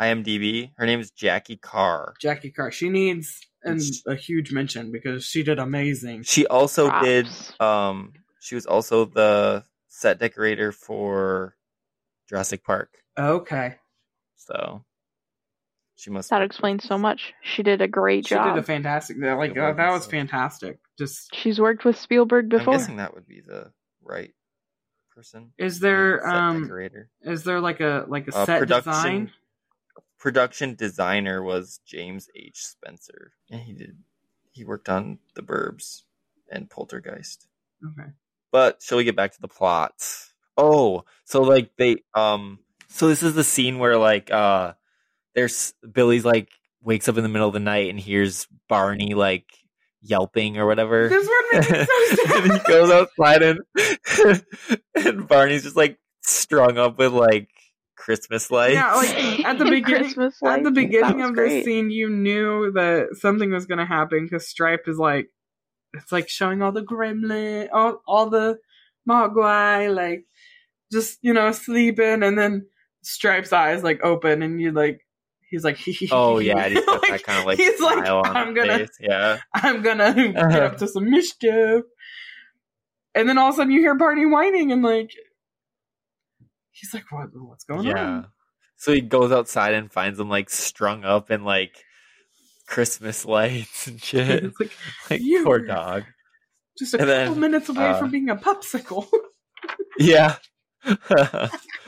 IMDb. 0.00 0.70
Her 0.76 0.86
name 0.86 1.00
is 1.00 1.10
Jackie 1.10 1.56
Carr. 1.56 2.14
Jackie 2.20 2.50
Carr, 2.50 2.70
she 2.70 2.88
needs 2.88 3.38
an, 3.62 3.78
a 4.06 4.14
huge 4.14 4.52
mention 4.52 4.90
because 4.90 5.24
she 5.24 5.42
did 5.42 5.58
amazing. 5.58 6.22
She 6.22 6.46
also 6.46 6.88
Props. 6.88 7.04
did 7.06 7.26
um 7.60 8.12
she 8.40 8.54
was 8.54 8.64
also 8.66 9.04
the 9.04 9.64
set 9.88 10.18
decorator 10.18 10.72
for 10.72 11.56
Jurassic 12.28 12.64
Park. 12.64 12.90
Okay, 13.18 13.74
So 14.36 14.82
she 15.96 16.08
must 16.10 16.30
That 16.30 16.40
explains 16.40 16.84
so 16.84 16.96
much. 16.96 17.34
She 17.42 17.62
did 17.62 17.82
a 17.82 17.88
great 17.88 18.26
she 18.26 18.34
job. 18.34 18.54
did 18.54 18.60
a 18.60 18.62
fantastic. 18.64 19.18
Like 19.20 19.58
uh, 19.58 19.72
that 19.74 19.90
was 19.90 20.02
stuff. 20.04 20.10
fantastic. 20.12 20.78
Just 20.98 21.34
She's 21.34 21.60
worked 21.60 21.84
with 21.84 21.98
Spielberg 21.98 22.48
before. 22.48 22.72
I'm 22.74 22.80
guessing 22.80 22.96
that 22.96 23.12
would 23.14 23.26
be 23.26 23.42
the 23.42 23.72
right 24.02 24.32
person. 25.14 25.52
is 25.58 25.80
there 25.80 26.26
um 26.26 26.62
decorator. 26.62 27.10
is 27.22 27.44
there 27.44 27.60
like 27.60 27.80
a 27.80 28.06
like 28.08 28.28
a 28.28 28.34
Uh, 28.34 28.46
set 28.46 28.60
production 28.60 28.92
design? 28.92 29.30
Production 30.20 30.74
designer 30.74 31.42
was 31.42 31.80
James 31.86 32.28
H. 32.36 32.58
Spencer. 32.58 33.32
And 33.50 33.60
he 33.60 33.72
did 33.72 33.96
he 34.52 34.64
worked 34.64 34.88
on 34.88 35.18
The 35.34 35.42
Burbs 35.42 36.02
and 36.50 36.68
Poltergeist. 36.68 37.46
Okay. 37.84 38.10
But 38.52 38.82
shall 38.82 38.98
we 38.98 39.04
get 39.04 39.16
back 39.16 39.32
to 39.32 39.40
the 39.40 39.48
plot? 39.48 39.92
Oh, 40.56 41.04
so 41.24 41.42
like 41.42 41.70
they 41.76 42.04
um 42.14 42.58
so 42.88 43.08
this 43.08 43.22
is 43.22 43.34
the 43.34 43.44
scene 43.44 43.78
where 43.78 43.96
like 43.96 44.30
uh 44.30 44.74
there's 45.34 45.72
Billy's 45.90 46.24
like 46.24 46.50
wakes 46.82 47.08
up 47.08 47.16
in 47.16 47.22
the 47.22 47.28
middle 47.28 47.48
of 47.48 47.54
the 47.54 47.60
night 47.60 47.88
and 47.88 47.98
hears 47.98 48.46
Barney 48.68 49.14
like 49.14 49.46
yelping 50.02 50.58
or 50.58 50.66
whatever. 50.66 51.08
This 51.08 51.28
me 51.52 51.62
so 51.62 52.36
and 52.42 52.52
he 52.52 52.58
goes 52.68 52.90
outside 52.90 53.42
and 53.42 53.60
and 54.94 55.28
Barney's 55.28 55.62
just 55.62 55.76
like 55.76 55.98
strung 56.22 56.76
up 56.76 56.98
with 56.98 57.12
like 57.12 57.48
Christmas 58.10 58.50
lights. 58.50 58.74
Yeah, 58.74 58.94
like, 58.94 59.44
at 59.44 59.58
the 59.58 59.64
beginning- 59.64 60.32
At 60.44 60.64
the 60.64 60.70
beginning 60.70 61.22
of 61.22 61.34
great. 61.34 61.48
this 61.48 61.64
scene, 61.64 61.90
you 61.90 62.10
knew 62.10 62.72
that 62.72 63.16
something 63.20 63.52
was 63.52 63.66
going 63.66 63.78
to 63.78 63.86
happen 63.86 64.24
because 64.24 64.48
Stripe 64.48 64.88
is 64.88 64.98
like, 64.98 65.28
it's 65.92 66.12
like 66.12 66.28
showing 66.28 66.62
all 66.62 66.72
the 66.72 66.82
gremlin, 66.82 67.68
all 67.72 68.02
all 68.06 68.30
the 68.30 68.58
mogwai, 69.08 69.94
like 69.94 70.24
just 70.92 71.18
you 71.22 71.32
know 71.32 71.52
sleeping, 71.52 72.22
and 72.22 72.38
then 72.38 72.66
Stripe's 73.02 73.52
eyes 73.52 73.82
like 73.82 74.00
open, 74.04 74.42
and 74.42 74.60
you 74.60 74.72
like, 74.72 75.00
he's 75.48 75.64
like, 75.64 75.78
Oh 76.10 76.38
yeah, 76.38 76.58
and 76.58 76.74
he's 76.74 76.84
got 76.86 77.02
that 77.08 77.22
kind 77.24 77.40
of 77.40 77.46
like 77.46 77.58
he's 77.58 77.80
like, 77.80 78.06
I'm 78.06 78.54
gonna, 78.54 78.78
face. 78.78 78.98
Yeah. 79.00 79.38
I'm 79.54 79.82
gonna 79.82 80.14
get 80.14 80.36
up 80.36 80.52
uh-huh. 80.52 80.78
to 80.78 80.88
some 80.88 81.10
mischief, 81.10 81.82
and 83.14 83.28
then 83.28 83.38
all 83.38 83.48
of 83.48 83.54
a 83.54 83.56
sudden 83.56 83.72
you 83.72 83.80
hear 83.80 83.94
Barney 83.94 84.26
whining, 84.26 84.72
and 84.72 84.82
like, 84.82 85.10
he's 86.80 86.94
like, 86.94 87.04
what, 87.10 87.28
what's 87.34 87.64
going 87.64 87.80
on? 87.80 87.86
yeah. 87.86 88.06
on? 88.08 88.26
So 88.76 88.92
he 88.92 89.00
goes 89.02 89.30
outside 89.32 89.74
and 89.74 89.92
finds 89.92 90.16
them 90.18 90.28
like 90.30 90.48
strung 90.50 91.04
up 91.04 91.30
in 91.30 91.44
like 91.44 91.76
Christmas 92.66 93.24
lights 93.26 93.86
and 93.86 94.02
shit. 94.02 94.44
It's 94.44 94.60
like 94.60 94.70
like 95.10 95.20
You- 95.22 95.44
poor 95.44 95.58
dog. 95.58 96.04
just 96.78 96.94
a 96.94 96.98
And 97.00 97.08
couple 97.08 97.32
then, 97.34 97.40
minutes 97.40 97.68
away 97.68 97.88
uh, 97.90 97.98
from 97.98 98.10
being 98.10 98.30
a 98.30 98.36
popsicle. 98.36 99.06
Yeah. 99.98 100.36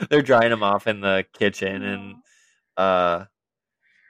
They're 0.09 0.21
drying 0.21 0.51
him 0.51 0.61
off 0.63 0.85
in 0.87 1.01
the 1.01 1.25
kitchen 1.33 1.81
and 1.83 2.15
uh 2.77 3.25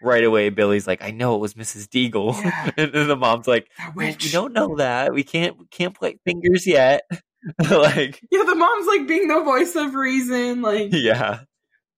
right 0.01 0.23
away 0.23 0.49
Billy's 0.49 0.85
like, 0.87 1.01
I 1.01 1.11
know 1.11 1.35
it 1.35 1.39
was 1.39 1.53
Mrs. 1.53 1.87
Deagle. 1.87 2.33
Yeah. 2.43 2.71
and 2.75 2.91
then 2.91 3.07
the 3.07 3.15
mom's 3.15 3.47
like, 3.47 3.69
That 3.77 3.93
"Well, 3.95 4.07
witch. 4.07 4.25
we 4.25 4.31
don't 4.31 4.51
know 4.53 4.75
that. 4.77 5.13
We 5.13 5.23
can't 5.23 5.57
we 5.57 5.67
can't 5.67 5.95
play 5.95 6.17
fingers 6.25 6.67
yet. 6.67 7.03
like 7.69 8.21
Yeah, 8.31 8.43
the 8.43 8.55
mom's 8.55 8.87
like 8.87 9.07
being 9.07 9.27
the 9.27 9.41
voice 9.41 9.75
of 9.75 9.95
reason, 9.95 10.61
like 10.61 10.89
yeah. 10.91 11.41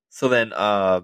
So 0.10 0.28
then 0.28 0.52
uh 0.54 1.02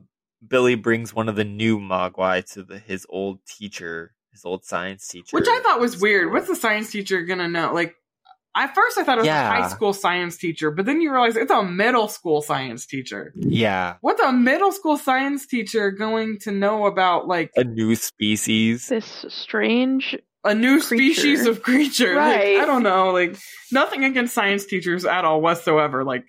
Billy 0.47 0.75
brings 0.75 1.13
one 1.13 1.29
of 1.29 1.35
the 1.35 1.43
new 1.43 1.79
Mogwai 1.79 2.43
to 2.53 2.63
the 2.63 2.79
his 2.79 3.05
old 3.09 3.39
teacher, 3.45 4.13
his 4.31 4.43
old 4.45 4.65
science 4.65 5.07
teacher. 5.07 5.35
which 5.37 5.47
I 5.47 5.59
thought 5.61 5.79
was 5.79 5.99
weird. 6.01 6.31
What's 6.31 6.47
the 6.47 6.55
science 6.55 6.91
teacher 6.91 7.21
gonna 7.23 7.47
know? 7.47 7.73
Like, 7.73 7.95
At 8.55 8.73
first, 8.75 8.97
I 8.97 9.03
thought 9.03 9.17
it 9.19 9.21
was 9.21 9.27
Yeah. 9.27 9.47
a 9.57 9.61
high 9.61 9.67
school 9.69 9.93
science 9.93 10.37
teacher, 10.37 10.71
but 10.71 10.85
then 10.85 10.99
you 10.99 11.11
realize 11.11 11.35
it's 11.37 11.51
a 11.51 11.63
middle 11.63 12.07
school 12.09 12.41
science 12.41 12.85
teacher. 12.85 13.31
Yeah. 13.37 13.95
What's 14.01 14.21
a 14.21 14.33
middle 14.33 14.71
school 14.73 14.97
science 14.97 15.45
teacher 15.45 15.91
going 15.91 16.39
to 16.39 16.51
know 16.51 16.85
about 16.85 17.27
like 17.27 17.51
A 17.55 17.63
new 17.63 17.95
species. 17.95 18.87
This 18.89 19.25
strange. 19.29 20.17
A 20.43 20.55
new 20.55 20.81
Creature. 20.81 21.13
species 21.21 21.45
of 21.45 21.61
creature? 21.63 22.15
Like, 22.15 22.35
Right. 22.37 22.59
I 22.59 22.65
don't 22.65 22.83
know. 22.83 23.11
Like 23.11 23.37
nothing 23.71 24.03
against 24.03 24.33
science 24.33 24.65
teachers 24.65 25.05
at 25.05 25.23
all 25.25 25.41
whatsoever. 25.41 26.03
Like, 26.03 26.25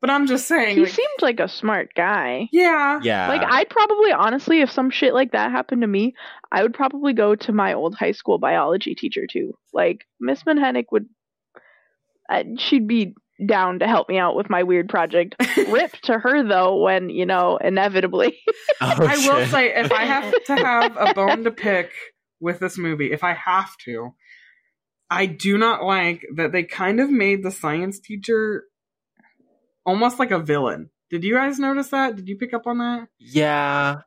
but 0.00 0.10
I'm 0.10 0.26
just 0.26 0.46
saying. 0.46 0.76
He 0.76 0.82
like, 0.84 0.92
seemed 0.92 1.22
like 1.22 1.40
a 1.40 1.48
smart 1.48 1.88
guy. 1.96 2.48
yeah, 2.52 3.00
Yeah. 3.02 3.28
Like 3.28 3.42
I'd 3.42 3.68
probably 3.68 4.12
honestly, 4.12 4.60
if 4.60 4.70
some 4.70 4.90
shit 4.90 5.12
like 5.14 5.32
that 5.32 5.50
happened 5.50 5.80
to 5.80 5.88
me, 5.88 6.14
I 6.52 6.62
would 6.62 6.74
probably 6.74 7.14
go 7.14 7.34
to 7.34 7.52
my 7.52 7.72
old 7.74 7.94
high 7.96 8.12
school 8.12 8.38
biology 8.38 8.94
teacher 8.94 9.26
too. 9.28 9.54
Like 9.72 10.04
Miss 10.20 10.44
Manhennick 10.44 10.86
would, 10.92 11.06
uh, 12.30 12.44
she'd 12.58 12.86
be 12.86 13.14
down 13.44 13.78
to 13.78 13.86
help 13.86 14.08
me 14.08 14.18
out 14.18 14.36
with 14.36 14.50
my 14.50 14.62
weird 14.64 14.88
project. 14.88 15.34
Rip 15.68 15.92
to 16.02 16.18
her 16.18 16.46
though, 16.46 16.76
when 16.82 17.08
you 17.10 17.24
know 17.26 17.56
inevitably. 17.56 18.38
Oh, 18.80 18.94
I 19.00 19.16
will 19.26 19.44
say 19.46 19.74
if 19.74 19.90
I 19.90 20.04
have 20.04 20.32
to 20.44 20.54
have 20.54 20.96
a 20.96 21.12
bone 21.12 21.42
to 21.42 21.50
pick 21.50 21.90
with 22.40 22.60
this 22.60 22.78
movie, 22.78 23.12
if 23.12 23.24
I 23.24 23.34
have 23.34 23.76
to, 23.84 24.14
I 25.10 25.26
do 25.26 25.58
not 25.58 25.82
like 25.84 26.24
that 26.36 26.52
they 26.52 26.62
kind 26.62 27.00
of 27.00 27.10
made 27.10 27.42
the 27.42 27.50
science 27.50 27.98
teacher 27.98 28.64
almost 29.84 30.18
like 30.18 30.30
a 30.30 30.38
villain. 30.38 30.90
Did 31.10 31.24
you 31.24 31.34
guys 31.34 31.58
notice 31.58 31.88
that? 31.88 32.16
Did 32.16 32.28
you 32.28 32.36
pick 32.36 32.52
up 32.52 32.66
on 32.66 32.78
that? 32.78 33.08
Yeah. 33.18 34.00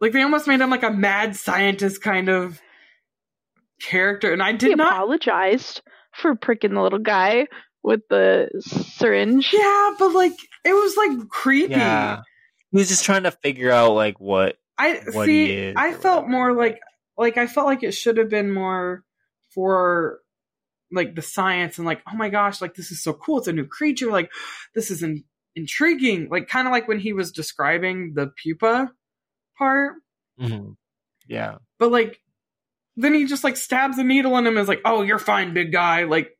Like 0.00 0.12
they 0.12 0.22
almost 0.22 0.46
made 0.46 0.60
him 0.60 0.70
like 0.70 0.84
a 0.84 0.90
mad 0.90 1.34
scientist 1.36 2.00
kind 2.02 2.28
of 2.28 2.60
character, 3.80 4.32
and 4.32 4.42
I 4.42 4.52
he 4.52 4.58
did 4.58 4.76
not. 4.78 4.92
apologized 4.92 5.82
for 6.12 6.34
pricking 6.34 6.74
the 6.74 6.82
little 6.82 6.98
guy 6.98 7.46
with 7.82 8.00
the 8.08 8.48
syringe. 8.60 9.50
Yeah, 9.52 9.90
but 9.98 10.12
like 10.12 10.32
it 10.64 10.72
was 10.72 10.96
like 10.96 11.28
creepy. 11.28 11.72
Yeah. 11.72 12.20
He 12.70 12.78
was 12.78 12.88
just 12.88 13.04
trying 13.04 13.22
to 13.24 13.30
figure 13.30 13.70
out 13.70 13.94
like 13.94 14.20
what 14.20 14.56
I 14.78 15.00
what 15.12 15.26
see. 15.26 15.46
he 15.46 15.52
is 15.52 15.74
I 15.76 15.92
felt 15.92 16.24
whatever, 16.24 16.28
more 16.30 16.52
like- 16.52 16.78
like 17.18 17.36
I 17.36 17.46
felt 17.46 17.66
like 17.66 17.82
it 17.82 17.92
should 17.92 18.16
have 18.18 18.28
been 18.28 18.52
more 18.52 19.04
for 19.54 20.20
like 20.92 21.14
the 21.14 21.22
science 21.22 21.78
and 21.78 21.86
like 21.86 22.00
oh 22.10 22.16
my 22.16 22.28
gosh 22.28 22.60
like 22.60 22.74
this 22.74 22.90
is 22.92 23.02
so 23.02 23.12
cool 23.12 23.38
it's 23.38 23.48
a 23.48 23.52
new 23.52 23.66
creature 23.66 24.10
like 24.10 24.30
this 24.74 24.90
is 24.90 25.02
in- 25.02 25.24
intriguing 25.56 26.28
like 26.30 26.48
kind 26.48 26.68
of 26.68 26.72
like 26.72 26.86
when 26.86 26.98
he 27.00 27.12
was 27.12 27.32
describing 27.32 28.12
the 28.14 28.30
pupa 28.42 28.90
part 29.58 29.94
Mhm. 30.40 30.76
Yeah. 31.26 31.56
but 31.78 31.90
like 31.90 32.20
then 32.96 33.14
he 33.14 33.24
just 33.24 33.42
like 33.44 33.56
stabs 33.56 33.98
a 33.98 34.04
needle 34.04 34.36
in 34.38 34.46
him 34.46 34.56
and 34.56 34.62
is 34.62 34.68
like 34.68 34.82
oh 34.84 35.02
you're 35.02 35.18
fine 35.18 35.54
big 35.54 35.72
guy 35.72 36.04
like 36.04 36.30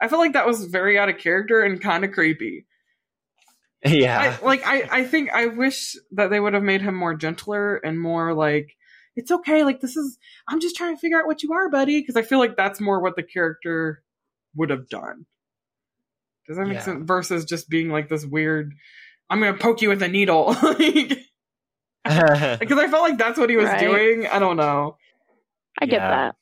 I 0.00 0.08
felt 0.08 0.20
like 0.20 0.32
that 0.34 0.46
was 0.46 0.64
very 0.66 0.98
out 0.98 1.08
of 1.08 1.18
character 1.18 1.62
and 1.62 1.80
kind 1.80 2.04
of 2.04 2.12
creepy 2.12 2.66
Yeah. 3.86 4.38
I, 4.42 4.44
like 4.44 4.66
I, 4.66 4.88
I 4.90 5.04
think 5.04 5.30
I 5.32 5.46
wish 5.46 5.94
that 6.12 6.30
they 6.30 6.40
would 6.40 6.54
have 6.54 6.62
made 6.62 6.80
him 6.82 6.94
more 6.94 7.14
gentler 7.14 7.76
and 7.76 8.00
more 8.00 8.34
like 8.34 8.74
it's 9.16 9.30
okay. 9.30 9.64
Like 9.64 9.80
this 9.80 9.96
is 9.96 10.18
I'm 10.48 10.60
just 10.60 10.76
trying 10.76 10.94
to 10.94 11.00
figure 11.00 11.18
out 11.20 11.26
what 11.26 11.42
you 11.42 11.52
are, 11.52 11.68
buddy. 11.70 12.00
Because 12.00 12.16
I 12.16 12.22
feel 12.22 12.38
like 12.38 12.56
that's 12.56 12.80
more 12.80 13.00
what 13.00 13.16
the 13.16 13.22
character 13.22 14.02
would 14.56 14.70
have 14.70 14.88
done. 14.88 15.26
Does 16.46 16.56
that 16.56 16.66
make 16.66 16.74
Yeah. 16.74 16.82
sense? 16.82 17.06
Versus 17.06 17.44
just 17.44 17.68
being 17.68 17.90
like 17.90 18.08
this 18.08 18.24
weird. 18.26 18.74
I'm 19.30 19.40
gonna 19.40 19.56
poke 19.56 19.80
you 19.82 19.88
with 19.88 20.02
a 20.02 20.08
needle, 20.08 20.54
like 20.62 21.18
because 22.04 22.78
I 22.78 22.88
felt 22.88 23.02
like 23.02 23.16
that's 23.18 23.38
what 23.38 23.48
he 23.50 23.56
was 23.56 23.66
Right. 23.66 23.80
doing. 23.80 24.26
I 24.26 24.38
don't 24.38 24.56
know. 24.56 24.98
I 25.80 25.86
get 25.86 26.00
Yeah. 26.00 26.08
that. 26.10 26.36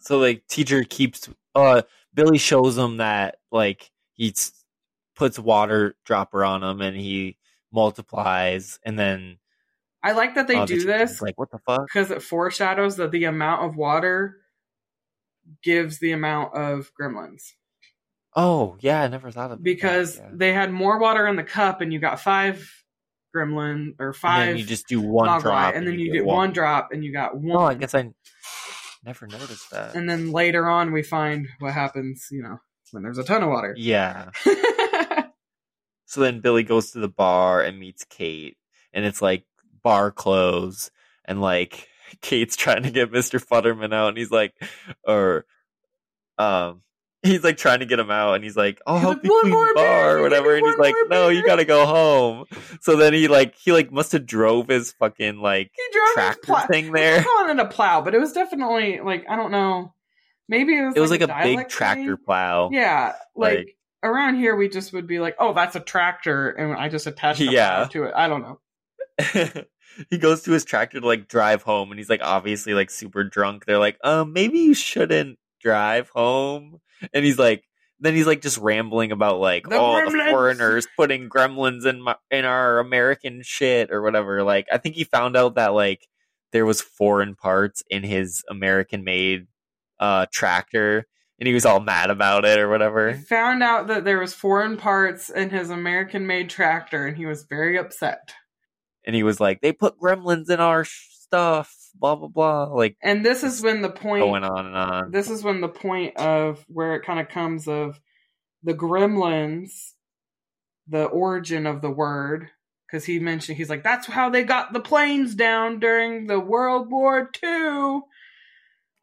so 0.00 0.18
like 0.18 0.46
teacher 0.48 0.84
keeps 0.84 1.28
uh 1.54 1.82
Billy 2.12 2.38
shows 2.38 2.76
him 2.76 2.98
that 2.98 3.38
like 3.52 3.90
he 4.14 4.34
puts 5.16 5.38
water 5.38 5.94
dropper 6.04 6.44
on 6.44 6.62
him 6.62 6.80
and 6.80 6.96
he 6.96 7.36
multiplies 7.72 8.78
and 8.84 8.98
then 8.98 9.38
I 10.04 10.12
like 10.12 10.34
that 10.34 10.46
they 10.46 10.56
uh, 10.56 10.66
do 10.66 10.74
teacher's 10.74 10.86
this 10.86 11.22
like 11.22 11.38
what 11.38 11.50
the 11.50 11.58
fuck 11.58 11.86
because 11.86 12.10
it 12.10 12.22
foreshadows 12.22 12.96
that 12.96 13.10
the 13.10 13.24
amount 13.24 13.64
of 13.64 13.76
water 13.76 14.36
gives 15.62 15.98
the 15.98 16.12
amount 16.12 16.54
of 16.54 16.90
gremlins. 17.00 17.42
oh 18.36 18.76
yeah 18.80 19.02
I 19.02 19.08
never 19.08 19.30
thought 19.30 19.50
of 19.50 19.58
that. 19.58 19.64
because 19.64 20.18
yeah. 20.18 20.28
they 20.32 20.52
had 20.52 20.72
more 20.72 20.98
water 20.98 21.26
in 21.26 21.36
the 21.36 21.42
cup 21.42 21.80
and 21.80 21.92
you 21.92 21.98
got 21.98 22.20
five 22.20 22.70
gremlin 23.34 23.94
or 23.98 24.12
five 24.12 24.56
you 24.58 24.64
just 24.64 24.86
do 24.86 25.00
one 25.00 25.28
Mogwai, 25.28 25.42
drop 25.42 25.74
and 25.74 25.86
then 25.86 25.98
you, 25.98 26.06
get 26.12 26.18
get 26.18 26.24
one. 26.26 26.52
drop 26.52 26.90
and 26.92 27.04
you 27.04 27.12
got 27.12 27.36
one 27.36 27.56
oh 27.56 27.64
I 27.64 27.74
guess 27.74 27.94
I 27.94 28.10
never 29.04 29.26
noticed 29.26 29.70
that 29.72 29.96
and 29.96 30.08
then 30.08 30.30
later 30.30 30.68
on 30.68 30.92
we 30.92 31.02
find 31.02 31.48
what 31.58 31.72
happens 31.74 32.28
you 32.30 32.42
know 32.42 32.60
when 32.92 33.02
there's 33.02 33.18
a 33.18 33.24
ton 33.24 33.42
of 33.42 33.48
water 33.48 33.74
yeah 33.76 34.30
So 36.14 36.20
then 36.20 36.38
Billy 36.38 36.62
goes 36.62 36.92
to 36.92 37.00
the 37.00 37.08
bar 37.08 37.60
and 37.60 37.76
meets 37.76 38.04
Kate, 38.04 38.56
and 38.92 39.04
it's 39.04 39.20
like 39.20 39.44
bar 39.84 40.10
close, 40.10 40.90
and 41.24 41.40
like 41.40 41.88
Kate's 42.20 42.56
trying 42.56 42.82
to 42.82 42.90
get 42.90 43.12
Mr. 43.12 43.40
Futterman 43.44 43.94
out, 43.94 44.08
and 44.08 44.18
he's 44.18 44.30
like, 44.32 44.52
or, 45.06 45.46
um, 46.38 46.80
he's 47.22 47.44
like 47.44 47.56
trying 47.56 47.78
to 47.80 47.86
get 47.86 47.98
him 48.00 48.10
out, 48.10 48.34
and 48.34 48.42
he's 48.44 48.56
like, 48.56 48.80
"I'll 48.86 48.98
help 48.98 49.18
like, 49.18 49.24
you 49.24 49.40
clean 49.42 49.52
the 49.52 49.72
bar 49.76 50.18
or 50.18 50.22
whatever," 50.22 50.56
and 50.56 50.66
he's 50.66 50.76
like, 50.78 50.94
"No, 51.08 51.28
you 51.28 51.44
gotta 51.46 51.64
go 51.64 51.86
home." 51.86 52.44
So 52.80 52.96
then 52.96 53.12
he 53.14 53.28
like 53.28 53.54
he 53.56 53.72
like 53.72 53.92
must 53.92 54.12
have 54.12 54.26
drove 54.26 54.68
his 54.68 54.92
fucking 54.92 55.38
like 55.38 55.70
he 55.74 55.82
drove 55.92 56.06
his 56.06 56.14
tractor 56.14 56.40
plow. 56.46 56.66
thing 56.66 56.86
I'm 56.88 56.92
there. 56.92 57.22
calling 57.22 57.58
it 57.58 57.62
a 57.62 57.68
plow 57.68 58.00
but 58.02 58.14
it 58.14 58.18
was 58.18 58.32
definitely 58.32 59.00
like 59.00 59.24
i 59.28 59.36
don't 59.36 59.50
know 59.52 59.94
maybe 60.48 60.76
it 60.76 60.84
was 60.84 60.96
It 60.96 61.00
was 61.00 61.10
like 61.10 61.22
a 61.22 61.38
big 61.42 61.68
tractor 61.68 62.16
thing. 62.16 62.24
plow. 62.24 62.68
yeah 62.72 63.14
like, 63.34 63.56
Like- 63.58 63.76
around 64.02 64.36
here 64.36 64.54
we 64.54 64.68
just 64.68 64.92
would 64.92 65.06
be 65.06 65.18
like 65.18 65.36
oh 65.38 65.54
that's 65.54 65.76
a 65.76 65.80
tractor 65.80 66.50
and 66.50 66.76
i 66.76 66.88
just 66.90 67.06
attached 67.06 67.40
a 67.40 67.44
Yeah. 67.46 67.86
to 67.90 68.04
it 68.04 68.12
i 68.14 68.28
don't 68.28 68.42
know 68.42 68.60
he 70.10 70.18
goes 70.18 70.42
to 70.42 70.52
his 70.52 70.64
tractor 70.64 71.00
to 71.00 71.06
like 71.06 71.28
drive 71.28 71.62
home 71.62 71.90
and 71.90 71.98
he's 71.98 72.10
like 72.10 72.22
obviously 72.22 72.74
like 72.74 72.90
super 72.90 73.24
drunk. 73.24 73.64
They're 73.64 73.78
like 73.78 73.98
um 74.04 74.32
maybe 74.32 74.58
you 74.58 74.74
shouldn't 74.74 75.38
drive 75.60 76.08
home. 76.10 76.80
And 77.12 77.24
he's 77.24 77.38
like 77.38 77.64
then 78.00 78.14
he's 78.14 78.26
like 78.26 78.42
just 78.42 78.58
rambling 78.58 79.12
about 79.12 79.40
like 79.40 79.68
The 79.68 79.76
oh 79.76 80.10
the 80.10 80.30
foreigners 80.30 80.86
putting 80.96 81.28
gremlins 81.28 81.86
in 81.86 82.02
my 82.02 82.16
in 82.30 82.44
our 82.44 82.78
american 82.78 83.42
shit 83.42 83.90
or 83.90 84.02
whatever. 84.02 84.42
Like 84.42 84.66
i 84.72 84.78
think 84.78 84.94
he 84.94 85.04
found 85.04 85.36
out 85.36 85.54
that 85.56 85.74
like 85.74 86.06
there 86.52 86.66
was 86.66 86.80
foreign 86.80 87.34
parts 87.34 87.82
in 87.90 88.02
his 88.02 88.42
american 88.50 89.04
made 89.04 89.46
uh 90.00 90.26
tractor 90.32 91.06
and 91.38 91.46
he 91.46 91.54
was 91.54 91.66
all 91.66 91.80
mad 91.80 92.10
about 92.10 92.44
it 92.44 92.58
or 92.58 92.66
He 92.66 92.70
whatever 92.70 93.12
found 93.12 93.62
out 93.62 93.86
that 93.88 94.04
there 94.04 94.18
was 94.18 94.34
foreign 94.34 94.76
parts 94.76 95.30
in 95.30 95.50
his 95.50 95.70
American-made 95.70 96.48
tractor, 96.48 97.06
and 97.06 97.16
he 97.16 97.26
was 97.26 97.44
very 97.44 97.78
upset. 97.78 98.34
And 99.06 99.14
he 99.14 99.22
was 99.22 99.40
like 99.40 99.60
they 99.60 99.72
put 99.72 99.98
gremlins 99.98 100.50
in 100.50 100.60
our 100.60 100.84
stuff 100.84 101.74
blah 101.94 102.16
blah 102.16 102.28
blah 102.28 102.64
like 102.64 102.96
And 103.02 103.24
this 103.24 103.42
is 103.42 103.62
when 103.62 103.82
the 103.82 103.90
point. 103.90 104.22
going 104.22 104.44
on 104.44 104.66
and 104.66 104.76
on 104.76 105.10
This 105.10 105.30
is 105.30 105.42
when 105.42 105.60
the 105.60 105.68
point 105.68 106.16
of 106.16 106.64
where 106.68 106.94
it 106.94 107.04
kind 107.04 107.20
of 107.20 107.28
comes 107.28 107.68
of 107.68 108.00
the 108.62 108.74
gremlins, 108.74 109.92
the 110.88 111.04
origin 111.04 111.66
of 111.66 111.82
the 111.82 111.90
word, 111.90 112.50
because 112.86 113.04
he 113.04 113.18
mentioned 113.18 113.58
he's 113.58 113.70
like 113.70 113.84
that's 113.84 114.06
how 114.06 114.30
they 114.30 114.42
got 114.42 114.72
the 114.72 114.80
planes 114.80 115.34
down 115.34 115.80
during 115.80 116.26
the 116.26 116.40
World 116.40 116.90
War 116.90 117.30
II, 117.42 118.00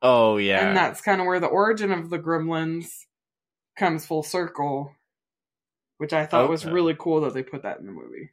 Oh 0.02 0.38
yeah, 0.38 0.68
and 0.68 0.76
that's 0.76 1.02
kind 1.02 1.22
of 1.22 1.28
where 1.28 1.40
the 1.40 1.48
origin 1.48 1.92
of 1.92 2.10
the 2.10 2.20
gremlins 2.20 3.06
comes 3.78 4.06
full 4.06 4.24
circle, 4.24 4.96
which 5.98 6.14
I 6.14 6.26
thought 6.26 6.50
was 6.50 6.66
really 6.66 6.96
cool 6.98 7.22
that 7.22 7.34
they 7.34 7.44
put 7.44 7.64
that 7.64 7.80
in 7.80 7.86
the 7.86 7.92
movie. 7.92 8.32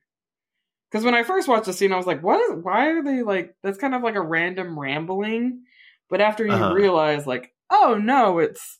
Because 0.90 1.04
when 1.04 1.14
I 1.14 1.22
first 1.22 1.48
watched 1.48 1.66
the 1.66 1.72
scene, 1.72 1.92
I 1.92 1.96
was 1.96 2.06
like, 2.06 2.22
"What 2.22 2.40
is? 2.50 2.62
Why 2.64 2.88
are 2.88 3.02
they 3.02 3.22
like? 3.22 3.54
That's 3.62 3.78
kind 3.78 3.94
of 3.94 4.02
like 4.02 4.14
a 4.14 4.20
random 4.22 4.78
rambling." 4.78 5.64
But 6.08 6.20
after 6.22 6.46
you 6.46 6.52
Uh-huh. 6.54 6.72
realize, 6.72 7.26
like, 7.26 7.52
oh 7.70 7.98
no, 8.02 8.38
it's 8.38 8.78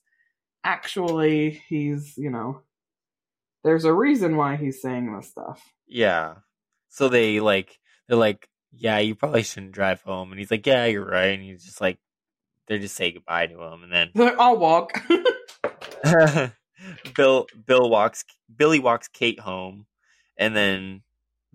actually 0.64 1.62
he's 1.68 2.16
you 2.16 2.30
know, 2.30 2.62
there's 3.64 3.84
a 3.84 3.92
reason 3.92 4.36
why 4.36 4.56
he's 4.56 4.80
saying 4.82 5.14
this 5.14 5.28
stuff. 5.28 5.62
yeah. 5.86 6.36
So 6.90 7.08
they 7.08 7.40
like 7.40 7.78
they're 8.08 8.16
like, 8.16 8.48
yeah, 8.72 8.98
you 8.98 9.14
probably 9.14 9.42
shouldn't 9.42 9.72
drive 9.72 10.00
home, 10.02 10.30
and 10.32 10.38
he's 10.38 10.50
like, 10.50 10.66
yeah, 10.66 10.86
you're 10.86 11.04
right, 11.04 11.34
and 11.34 11.42
he's 11.42 11.64
just 11.64 11.80
like, 11.80 11.98
they're 12.66 12.78
just 12.78 12.96
say 12.96 13.12
goodbye 13.12 13.46
to 13.48 13.60
him, 13.62 13.82
and 13.82 13.92
then 13.92 14.10
like, 14.14 14.38
I'll 14.38 14.56
walk. 14.56 15.02
Bill 17.14 17.46
Bill 17.66 17.90
walks 17.90 18.24
Billy 18.54 18.78
walks 18.78 19.08
Kate 19.08 19.40
home, 19.40 19.86
and 20.36 20.56
then 20.56 21.02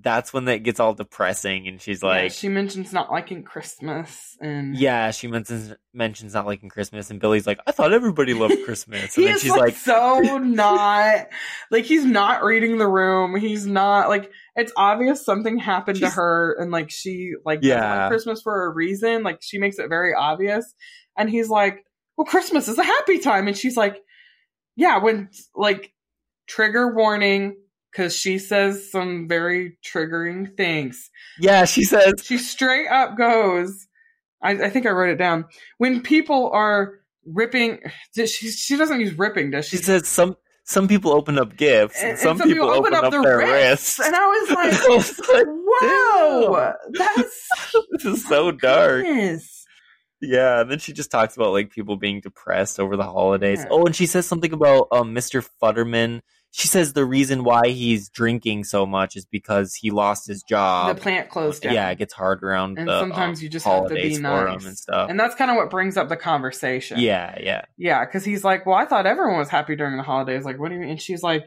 that's 0.03 0.33
when 0.33 0.45
that 0.45 0.63
gets 0.63 0.79
all 0.79 0.93
depressing, 0.93 1.67
and 1.67 1.81
she's 1.81 2.03
Yeah, 2.03 2.09
like, 2.09 2.31
she 2.33 2.49
mentions 2.49 2.91
not 2.93 3.11
liking 3.11 3.43
Christmas 3.43 4.37
and 4.41 4.75
yeah, 4.75 5.11
she 5.11 5.27
mentions 5.27 5.73
mentions 5.93 6.33
not 6.33 6.45
liking 6.45 6.69
Christmas, 6.69 7.09
and 7.09 7.19
Billy's 7.19 7.47
like, 7.47 7.59
I 7.65 7.71
thought 7.71 7.93
everybody 7.93 8.33
loved 8.33 8.55
Christmas, 8.65 9.15
and 9.17 9.25
He 9.25 9.25
then 9.25 9.39
she's 9.39 9.51
like, 9.51 9.59
like, 9.61 9.75
so 9.75 10.19
not 10.37 11.27
like 11.71 11.85
he's 11.85 12.05
not 12.05 12.43
reading 12.43 12.77
the 12.77 12.87
room. 12.87 13.35
He's 13.35 13.65
not 13.65 14.09
like 14.09 14.31
it's 14.55 14.71
obvious 14.77 15.25
something 15.25 15.57
happened 15.57 15.99
to 15.99 16.09
her 16.09 16.55
and 16.59 16.71
like 16.71 16.91
she 16.91 17.31
like 17.45 17.61
doesn't 17.61 17.89
like 17.89 17.89
Yeah. 18.01 18.07
Christmas 18.09 18.41
for 18.41 18.65
a 18.65 18.69
reason. 18.73 19.23
Like 19.23 19.39
she 19.41 19.57
makes 19.57 19.79
it 19.79 19.87
very 19.89 20.13
obvious. 20.13 20.73
And 21.17 21.29
he's 21.29 21.49
like, 21.49 21.85
Well, 22.17 22.25
Christmas 22.25 22.67
is 22.67 22.77
a 22.77 22.83
happy 22.83 23.19
time. 23.19 23.47
And 23.47 23.57
she's 23.57 23.77
like, 23.77 23.97
yeah, 24.75 24.97
when 24.99 25.29
like 25.55 25.93
trigger 26.47 26.93
warning 26.93 27.55
because 27.93 28.15
she 28.15 28.39
says 28.39 28.89
some 28.91 29.27
very 29.27 29.77
triggering 29.85 30.55
things. 30.57 31.09
Yeah, 31.39 31.65
she 31.65 31.83
says 31.83 32.13
She 32.23 32.37
straight 32.37 32.87
up 32.87 33.17
goes. 33.17 33.87
I, 34.41 34.51
I 34.51 34.69
think 34.69 34.85
I 34.85 34.89
wrote 34.89 35.09
it 35.11 35.17
down. 35.17 35.45
When 35.77 36.01
people 36.01 36.49
are 36.51 36.95
ripping, 37.25 37.79
she 38.15 38.25
she 38.27 38.75
doesn't 38.75 38.99
use 38.99 39.17
ripping, 39.17 39.51
does 39.51 39.67
she? 39.67 39.77
she 39.77 39.83
says 39.83 40.07
some 40.07 40.35
some 40.65 40.87
people 40.87 41.11
open 41.11 41.37
up 41.37 41.55
gifts 41.57 42.01
and, 42.01 42.11
And- 42.11 42.19
some, 42.19 42.39
people, 42.39 42.69
open, 42.69 42.93
up, 42.93 43.11
their 43.11 43.37
wrists. 43.37 43.99
and 43.99 44.15
I 44.15 44.25
was 44.25 44.51
like, 44.51 44.73
I 44.89 44.95
was 44.95 45.19
like, 45.33 45.45
"Wow, 45.47 46.75
that's 46.91 47.49
this 47.91 48.05
is 48.05 48.27
so 48.27 48.51
dark. 48.51 49.03
goodness." 49.03 49.65
Yeah, 50.21 50.61
and 50.61 50.71
then 50.71 50.79
she 50.79 50.93
just 50.93 51.11
talks 51.11 51.35
about 51.35 51.51
like 51.51 51.69
people 51.69 51.97
being 51.97 52.21
depressed 52.21 52.79
over 52.79 52.95
the 52.95 53.03
holidays. 53.03 53.59
Yeah. 53.59 53.67
Oh, 53.71 53.85
and 53.85 53.93
she 53.95 54.05
says 54.05 54.25
something 54.25 54.53
about 54.53 54.87
um, 54.91 55.13
Mr. 55.13 55.45
Futterman. 55.61 56.21
She 56.55 56.67
says 56.67 56.93
the 56.93 57.03
reason 57.03 57.43
why 57.43 57.69
he's 57.69 58.09
drinking 58.09 58.65
so 58.65 58.85
much 58.85 59.15
is 59.15 59.25
because 59.25 59.73
he 59.73 59.89
lost 59.89 60.27
his 60.27 60.43
job. 60.43 60.95
the 60.95 61.01
plant 61.01 61.27
closed 61.29 61.63
down. 61.63 61.73
Yeah, 61.73 61.89
it 61.89 61.97
gets 61.97 62.13
hard 62.13 62.43
around 62.43 62.77
And 62.77 62.87
the 62.87 62.99
sometimes 62.99 63.39
um, 63.39 63.43
you 63.43 63.49
just 63.49 63.65
have 63.65 63.87
to 63.87 63.95
be 63.95 64.19
nice. 64.19 64.63
and 64.63 64.77
stuff. 64.77 65.09
And 65.09 65.19
that's 65.19 65.33
kind 65.33 65.49
of 65.49 65.57
what 65.57 65.71
brings 65.71 65.97
up 65.97 66.09
the 66.09 66.15
conversation. 66.15 66.99
yeah, 66.99 67.35
yeah, 67.41 67.65
Yeah, 67.75 68.05
because 68.05 68.23
he's 68.23 68.43
like, 68.43 68.67
well, 68.67 68.75
I 68.77 68.85
thought 68.85 69.07
everyone 69.07 69.39
was 69.39 69.49
happy 69.49 69.75
during 69.75 69.97
the 69.97 70.03
holidays. 70.03 70.45
Like, 70.45 70.59
what 70.59 70.69
do 70.69 70.75
you 70.75 70.81
mean? 70.81 70.91
And 70.91 71.01
she's 71.01 71.23
like, 71.23 71.45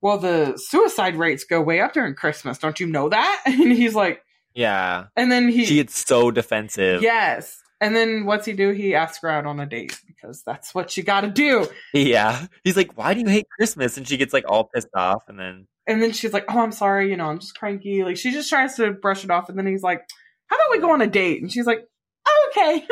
well, 0.00 0.16
the 0.16 0.56
suicide 0.56 1.16
rates 1.16 1.44
go 1.44 1.60
way 1.60 1.80
up 1.82 1.92
during 1.92 2.14
Christmas. 2.14 2.56
Don't 2.56 2.80
you 2.80 2.86
know 2.86 3.10
that? 3.10 3.42
And 3.46 3.70
he's 3.70 3.94
like, 3.94 4.22
yeah. 4.54 5.08
and 5.14 5.30
then 5.30 5.48
he, 5.48 5.66
She 5.66 5.74
gets 5.74 6.06
so 6.06 6.30
defensive. 6.30 7.02
yes. 7.02 7.58
And 7.82 7.96
then 7.96 8.26
what's 8.26 8.46
he 8.46 8.52
do? 8.52 8.70
He 8.70 8.94
asks 8.94 9.18
her 9.22 9.28
out 9.28 9.44
on 9.44 9.58
a 9.58 9.66
date 9.66 10.00
because 10.06 10.44
that's 10.44 10.72
what 10.72 10.96
you 10.96 11.02
got 11.02 11.22
to 11.22 11.28
do. 11.28 11.66
yeah. 11.92 12.46
He's 12.62 12.76
like, 12.76 12.96
"Why 12.96 13.12
do 13.12 13.20
you 13.20 13.26
hate 13.26 13.48
Christmas?" 13.58 13.96
And 13.96 14.06
she 14.06 14.16
gets 14.16 14.32
like 14.32 14.44
all 14.48 14.70
pissed 14.72 14.94
off, 14.94 15.24
and 15.26 15.36
then 15.36 15.66
And 15.88 16.00
then 16.00 16.12
she's 16.12 16.32
like, 16.32 16.44
oh, 16.48 16.60
I'm 16.60 16.70
sorry. 16.70 17.10
You 17.10 17.16
know, 17.16 17.26
I'm 17.26 17.40
just 17.40 17.58
cranky. 17.58 18.04
Like, 18.04 18.16
she 18.16 18.30
just 18.30 18.48
tries 18.48 18.76
to 18.76 18.92
brush 18.92 19.24
it 19.24 19.32
off. 19.32 19.48
And 19.48 19.58
then 19.58 19.66
he's 19.66 19.82
like, 19.82 20.06
how 20.46 20.54
about 20.54 20.70
we 20.70 20.78
go 20.78 20.92
on 20.92 21.02
a 21.02 21.08
date? 21.08 21.42
And 21.42 21.50
she's 21.50 21.66
like, 21.66 21.84
oh, 22.28 22.50
okay. 22.50 22.86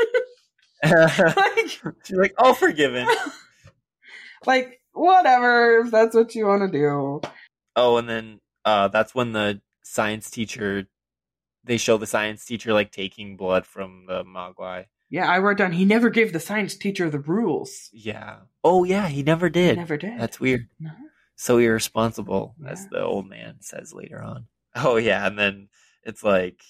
like, 1.36 1.68
she's 2.04 2.16
like, 2.16 2.34
"All 2.38 2.54
forgiven." 2.54 3.06
like, 4.46 4.80
whatever. 4.92 5.80
If 5.80 5.90
that's 5.90 6.16
what 6.16 6.34
you 6.34 6.46
want 6.46 6.62
to 6.62 6.78
do. 6.78 7.20
Oh, 7.76 7.96
and 7.96 8.08
then 8.08 8.40
uh, 8.64 8.88
that's 8.88 9.14
when 9.14 9.32
the 9.32 9.60
science 9.84 10.30
teacher 10.30 10.86
they 11.64 11.76
show 11.76 11.96
the 11.96 12.06
science 12.06 12.44
teacher 12.44 12.72
like 12.72 12.90
taking 12.92 13.36
blood 13.36 13.66
from 13.66 14.04
the 14.06 14.24
Mogwai. 14.24 14.86
Yeah, 15.10 15.28
I 15.28 15.38
wrote 15.40 15.58
down, 15.58 15.72
he 15.72 15.84
never 15.84 16.08
gave 16.08 16.32
the 16.32 16.38
science 16.40 16.76
teacher 16.76 17.10
the 17.10 17.18
rules. 17.18 17.90
Yeah. 17.92 18.36
Oh 18.62 18.84
yeah, 18.84 19.08
he 19.08 19.22
never 19.22 19.46
He 19.46 19.52
did. 19.52 19.76
never 19.76 19.96
did. 19.96 20.18
That's 20.20 20.38
weird. 20.38 20.68
No. 20.78 20.90
So 21.36 21.58
irresponsible, 21.58 22.54
as 22.66 22.86
the 22.88 23.02
old 23.02 23.28
man 23.28 23.56
says 23.60 23.92
later 23.92 24.22
on. 24.22 24.46
Oh 24.76 24.96
yeah, 24.98 25.26
and 25.26 25.36
then 25.36 25.68
it's 26.04 26.22
like 26.22 26.60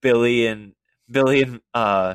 Billy 0.00 0.46
and 0.46 0.72
Billy 1.10 1.42
and 1.42 1.60
uh 1.74 2.14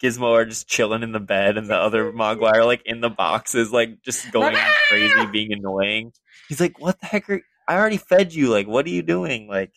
Gizmo 0.00 0.30
are 0.32 0.44
just 0.44 0.68
chilling 0.68 1.02
in 1.02 1.10
the 1.10 1.18
bed, 1.18 1.56
and 1.56 1.68
the 1.68 1.74
other 1.74 2.12
Mogwai 2.12 2.52
are 2.54 2.64
like 2.64 2.82
in 2.86 3.00
the 3.00 3.10
boxes, 3.10 3.72
like 3.72 4.02
just 4.04 4.30
going 4.30 4.54
crazy, 4.88 5.26
being 5.32 5.52
annoying. 5.52 6.12
He's 6.48 6.60
like, 6.60 6.78
"What 6.78 7.00
the 7.00 7.06
heck 7.06 7.28
are? 7.28 7.40
I 7.66 7.74
already 7.76 7.96
fed 7.96 8.32
you. 8.34 8.50
Like, 8.50 8.68
what 8.68 8.86
are 8.86 8.90
you 8.90 9.02
doing? 9.02 9.48
Like." 9.48 9.72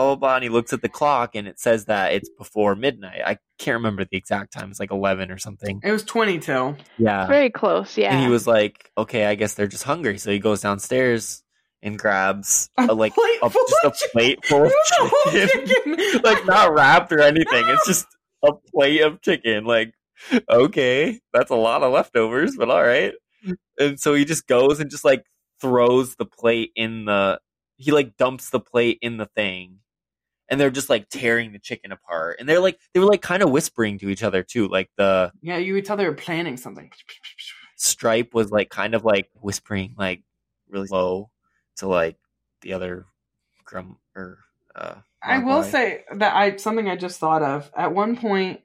Blah 0.00 0.14
blah 0.14 0.16
blah, 0.16 0.34
and 0.36 0.42
he 0.44 0.48
looks 0.48 0.72
at 0.72 0.80
the 0.82 0.88
clock, 0.88 1.34
and 1.34 1.46
it 1.46 1.60
says 1.60 1.84
that 1.86 2.12
it's 2.12 2.28
before 2.30 2.74
midnight. 2.74 3.20
I 3.24 3.36
can't 3.58 3.74
remember 3.76 4.04
the 4.10 4.16
exact 4.16 4.52
time; 4.52 4.70
it's 4.70 4.80
like 4.80 4.90
eleven 4.90 5.30
or 5.30 5.36
something. 5.38 5.80
It 5.84 5.92
was 5.92 6.04
20 6.04 6.38
till. 6.38 6.76
Yeah, 6.98 7.26
Very 7.26 7.50
close, 7.50 7.98
yeah. 7.98 8.14
and 8.14 8.24
he 8.24 8.30
was 8.30 8.46
like, 8.46 8.90
"Okay, 8.96 9.26
I 9.26 9.34
guess 9.34 9.54
they're 9.54 9.66
just 9.66 9.84
hungry." 9.84 10.16
So 10.18 10.30
he 10.30 10.38
goes 10.38 10.62
downstairs 10.62 11.42
and 11.82 11.98
grabs 11.98 12.68
A 12.78 12.86
a, 12.90 12.94
like 12.94 13.14
plate 13.14 13.38
a, 13.42 13.50
full 13.50 13.66
just 13.68 13.84
a 13.84 13.86
of 13.88 13.94
chicken. 13.96 14.10
plate 14.12 14.44
full 14.46 14.64
of 14.66 14.72
chicken, 15.32 15.66
chicken. 15.66 16.20
like 16.24 16.46
not 16.46 16.72
wrapped 16.72 17.12
or 17.12 17.20
anything. 17.20 17.68
It's 17.68 17.86
just 17.86 18.06
a 18.42 18.52
plate 18.74 19.00
of 19.02 19.20
chicken. 19.22 19.64
Like, 19.64 19.92
okay, 20.50 21.20
that's 21.32 21.50
a 21.50 21.56
lot 21.56 21.82
of 21.82 21.92
leftovers, 21.92 22.56
but 22.56 22.70
all 22.70 22.82
right. 22.82 23.12
And 23.78 23.98
so 24.00 24.14
he 24.14 24.24
just 24.24 24.46
goes 24.46 24.80
and 24.80 24.90
just 24.90 25.04
like 25.04 25.24
throws 25.60 26.16
the 26.16 26.26
plate 26.26 26.70
in 26.74 27.04
the. 27.04 27.38
He 27.76 27.92
like 27.92 28.16
dumps 28.18 28.50
the 28.50 28.60
plate 28.60 28.98
in 29.02 29.16
the 29.16 29.26
thing. 29.34 29.79
And 30.50 30.60
they're 30.60 30.70
just 30.70 30.90
like 30.90 31.08
tearing 31.08 31.52
the 31.52 31.60
chicken 31.60 31.92
apart, 31.92 32.36
and 32.40 32.48
they're 32.48 32.60
like 32.60 32.78
they 32.92 33.00
were 33.00 33.06
like 33.06 33.22
kind 33.22 33.42
of 33.42 33.50
whispering 33.50 33.98
to 34.00 34.08
each 34.08 34.24
other 34.24 34.42
too. 34.42 34.66
Like 34.68 34.90
the 34.96 35.32
Yeah, 35.40 35.58
you 35.58 35.74
could 35.74 35.84
tell 35.84 35.96
they 35.96 36.06
were 36.06 36.12
planning 36.12 36.56
something. 36.56 36.90
Stripe 37.76 38.34
was 38.34 38.50
like 38.50 38.68
kind 38.68 38.94
of 38.94 39.04
like 39.04 39.30
whispering 39.40 39.94
like 39.96 40.22
really 40.68 40.88
low 40.90 41.30
to 41.76 41.86
like 41.86 42.16
the 42.62 42.72
other 42.72 43.06
grum 43.64 43.98
or 44.16 44.38
uh 44.74 44.96
I 45.22 45.38
will 45.38 45.62
say 45.62 46.04
that 46.16 46.34
I 46.34 46.56
something 46.56 46.88
I 46.88 46.96
just 46.96 47.20
thought 47.20 47.42
of. 47.42 47.70
At 47.76 47.94
one 47.94 48.16
point, 48.16 48.60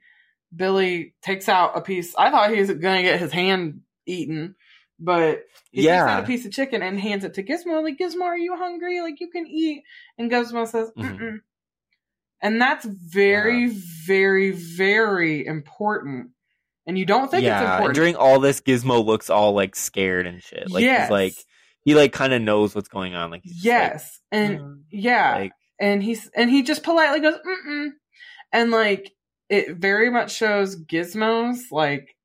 Billy 0.55 1.13
takes 1.21 1.49
out 1.49 1.77
a 1.77 1.81
piece. 1.81 2.15
I 2.17 2.31
thought 2.31 2.51
he 2.51 2.59
was 2.59 2.69
going 2.69 2.97
to 2.97 3.03
get 3.03 3.19
his 3.19 3.31
hand 3.31 3.81
eaten, 4.05 4.55
but 4.99 5.43
he 5.71 5.83
takes 5.83 6.03
out 6.03 6.23
a 6.23 6.27
piece 6.27 6.45
of 6.45 6.51
chicken 6.51 6.81
and 6.81 6.99
hands 6.99 7.23
it 7.25 7.33
to 7.36 7.43
Gizmo. 7.43 7.83
Like, 7.83 7.97
Gizmo, 7.97 8.21
are 8.23 8.38
you 8.38 8.55
hungry? 8.55 9.01
Like, 9.01 9.19
you 9.19 9.29
can 9.29 9.45
eat. 9.47 9.83
And 10.17 10.31
Gizmo 10.31 10.67
says, 10.67 10.91
Mhm. 10.97 11.19
Mm-mm. 11.19 11.41
And 12.41 12.61
that's 12.61 12.86
very, 12.86 13.67
very, 13.67 14.51
very 14.51 15.45
important. 15.45 16.31
And 16.88 16.97
you 16.97 17.05
don't 17.05 17.31
think 17.31 17.43
it's 17.43 17.47
yeah, 17.47 17.63
and 17.63 17.73
important. 17.73 17.95
during 17.95 18.15
all 18.15 18.39
this, 18.39 18.61
Gizmo 18.61 19.03
looks 19.03 19.29
all 19.29 19.53
like 19.53 19.75
scared 19.75 20.27
and 20.27 20.41
shit. 20.43 20.69
Like 20.69 20.83
Yes. 20.83 21.03
he's 21.03 21.11
like 21.11 21.33
he 21.83 21.95
like 21.95 22.13
kind 22.13 22.33
of 22.33 22.41
knows 22.41 22.75
what's 22.75 22.89
going 22.89 23.15
on. 23.15 23.31
Like 23.31 23.41
he's 23.43 23.55
just, 23.55 23.65
like, 23.65 23.73
yes. 23.73 24.19
and 24.31 24.59
"Mm," 24.59 24.81
yeah. 24.91 25.36
like 25.36 25.51
and 25.79 26.03
he's 26.03 26.29
and 26.36 26.49
he 26.49 26.63
just 26.63 26.83
politely 26.83 27.19
goes 27.19 27.36
mm 27.67 27.89
and 28.51 28.71
like 28.71 29.11
it 29.49 29.75
very 29.77 30.09
much 30.09 30.33
shows 30.33 30.75
gizmo's 30.75 31.71
like 31.71 32.15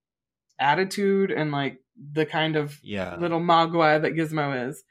attitude 0.58 1.30
and 1.30 1.50
like 1.50 1.78
the 2.12 2.24
kind 2.24 2.56
of 2.56 2.78
yeah, 2.82 3.16
little 3.16 3.40
mogwai 3.40 4.00
that 4.00 4.12
gizmo 4.14 4.68
is 4.68 4.82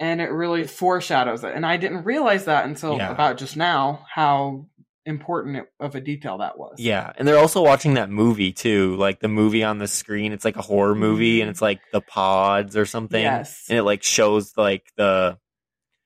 and 0.00 0.20
it 0.20 0.30
really 0.32 0.66
foreshadows 0.66 1.44
it 1.44 1.54
and 1.54 1.64
i 1.64 1.76
didn't 1.76 2.02
realize 2.04 2.46
that 2.46 2.64
until 2.64 2.96
Yeah. 2.96 3.10
about 3.12 3.38
just 3.38 3.56
now 3.56 4.04
how 4.12 4.66
important 5.06 5.66
of 5.78 5.94
a 5.94 6.00
detail 6.00 6.38
that 6.38 6.58
was 6.58 6.74
yeah. 6.78 7.10
And 7.16 7.26
they're 7.26 7.38
also 7.38 7.62
watching 7.62 7.94
that 7.94 8.10
movie 8.10 8.52
too, 8.52 8.96
like 8.96 9.18
the 9.20 9.28
movie 9.28 9.64
on 9.64 9.78
the 9.78 9.88
screen. 9.88 10.32
It's 10.32 10.44
like 10.44 10.56
a 10.56 10.62
horror 10.62 10.94
movie, 10.94 11.38
Mhm. 11.38 11.42
and 11.42 11.50
it's 11.50 11.62
like 11.62 11.80
the 11.90 12.02
pods 12.02 12.76
or 12.76 12.84
something. 12.84 13.20
yes 13.20 13.64
and 13.70 13.78
it 13.78 13.82
like 13.82 14.02
shows 14.02 14.52
like 14.58 14.84
the. 14.96 15.38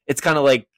It's 0.06 0.20
kind 0.20 0.38
of 0.38 0.44
like 0.44 0.68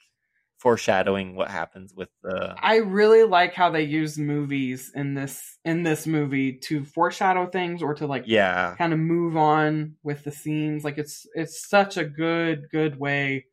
foreshadowing 0.67 1.37
what 1.37 1.49
happens 1.49 1.95
with 1.95 2.09
the. 2.25 2.53
i 2.61 2.79
really 2.79 3.23
like 3.23 3.55
how 3.55 3.71
they 3.71 3.85
use 3.85 4.19
movies 4.19 4.91
in 4.97 5.15
this 5.15 5.59
in 5.65 5.85
this 5.85 6.09
movie 6.09 6.55
to 6.55 6.85
foreshadow 6.85 7.47
things 7.47 7.83
or 7.85 7.95
to 7.95 8.05
like 8.09 8.25
Yeah, 8.27 8.75
kind 8.77 8.93
of 8.93 8.99
move 8.99 9.37
on 9.37 9.95
with 10.03 10.25
the 10.25 10.33
scenes 10.33 10.83
like 10.83 10.99
it's 10.99 11.25
it's 11.35 11.69
such 11.69 11.97
a 11.97 12.05
good 12.05 12.65
good 12.73 12.99
way 12.99 13.47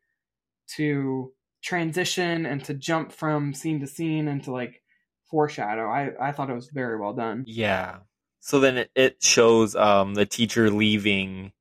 to 0.76 1.32
transition 1.62 2.46
and 2.46 2.64
to 2.64 2.74
jump 2.74 3.12
from 3.12 3.54
scene 3.54 3.78
to 3.78 3.86
scene 3.86 4.26
and 4.26 4.42
to 4.42 4.50
like 4.50 4.82
foreshadow 5.30 5.88
i 5.88 6.10
i 6.20 6.32
thought 6.32 6.50
it 6.50 6.54
was 6.54 6.70
very 6.74 6.98
well 6.98 7.12
done 7.12 7.44
Yeah. 7.46 7.98
So 8.40 8.58
then 8.58 8.76
it, 8.76 8.90
it 8.96 9.22
shows 9.22 9.76
um 9.76 10.14
the 10.14 10.26
teacher 10.26 10.68
leaving. 10.68 11.52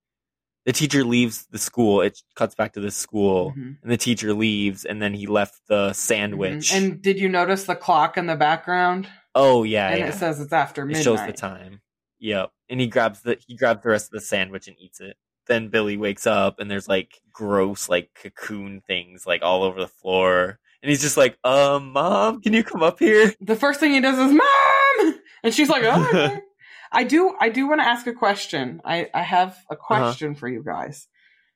The 0.65 0.71
teacher 0.73 1.03
leaves 1.03 1.45
the 1.51 1.57
school. 1.57 2.01
It 2.01 2.19
cuts 2.35 2.55
back 2.55 2.73
to 2.73 2.79
the 2.79 2.91
school, 2.91 3.51
Mhm. 3.51 3.77
and 3.83 3.91
the 3.91 3.97
teacher 3.97 4.33
leaves, 4.33 4.85
and 4.85 5.01
then 5.01 5.13
he 5.13 5.27
left 5.27 5.59
the 5.67 5.91
sandwich. 5.93 6.71
Mhm. 6.71 6.77
and 6.77 7.01
did 7.01 7.19
you 7.19 7.27
notice 7.29 7.65
the 7.65 7.75
clock 7.75 8.17
in 8.17 8.27
the 8.27 8.35
background 8.35 9.07
oh 9.35 9.63
yeah, 9.63 9.89
and 9.89 9.99
yeah. 9.99 10.07
it 10.07 10.13
says 10.13 10.39
it's 10.39 10.53
after 10.53 10.83
It 10.83 10.85
midnight 10.87 11.03
shows 11.03 11.25
the 11.25 11.33
time. 11.33 11.81
Yep. 12.19 12.51
And 12.69 12.79
he 12.79 12.87
grabs 12.87 13.21
the 13.21 13.37
he 13.45 13.55
grabs 13.57 13.83
the 13.83 13.89
rest 13.89 14.05
of 14.05 14.11
the 14.11 14.21
sandwich 14.21 14.67
and 14.69 14.77
eats 14.79 15.01
it. 15.01 15.17
Then 15.47 15.67
Billy 15.67 15.97
wakes 15.97 16.25
up 16.25 16.59
and 16.59 16.71
there's 16.71 16.87
like 16.87 17.19
gross 17.33 17.89
like 17.89 18.11
cocoon 18.15 18.81
things 18.87 19.25
like 19.27 19.41
all 19.41 19.63
over 19.63 19.81
the 19.81 19.87
floor. 19.89 20.59
And 20.81 20.89
he's 20.89 21.01
just 21.01 21.17
like, 21.17 21.37
um, 21.43 21.91
mom, 21.91 22.41
can 22.41 22.53
you 22.53 22.63
come 22.63 22.83
up 22.83 22.99
here? 22.99 23.33
the 23.41 23.55
first 23.57 23.79
thing 23.81 23.91
he 23.91 23.99
does 24.01 24.17
is 24.17 24.31
mom 24.33 25.19
and 25.43 25.53
she's 25.53 25.67
like 25.69 25.83
oh 25.83 26.07
okay." 26.13 26.39
i 26.93 27.03
do 27.03 27.35
i 27.39 27.49
do 27.49 27.67
want 27.67 27.81
to 27.81 27.87
ask 27.87 28.07
a 28.07 28.13
question 28.13 28.81
i 28.85 29.09
i 29.13 29.21
have 29.21 29.57
a 29.69 29.73
uh-huh. 29.73 29.87
question 29.87 30.35
for 30.35 30.47
you 30.47 30.63
guys 30.63 31.07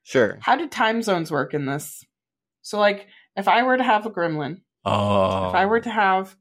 Sure. 0.07 0.37
how 0.39 0.55
did 0.55 0.71
time 0.71 1.01
zones 1.01 1.29
work 1.31 1.53
in 1.53 1.65
this? 1.65 2.05
So, 2.61 2.79
like, 2.79 3.07
if 3.35 3.49
I 3.49 3.63
were 3.63 3.75
to 3.75 3.83
have 3.83 4.05
a 4.05 4.09
gremlin, 4.09 4.61
Oh. 4.85 5.49
if 5.49 5.53
I 5.55 5.65
were 5.65 5.81
to 5.81 5.89
oh. 5.89 5.91
have 5.91 6.35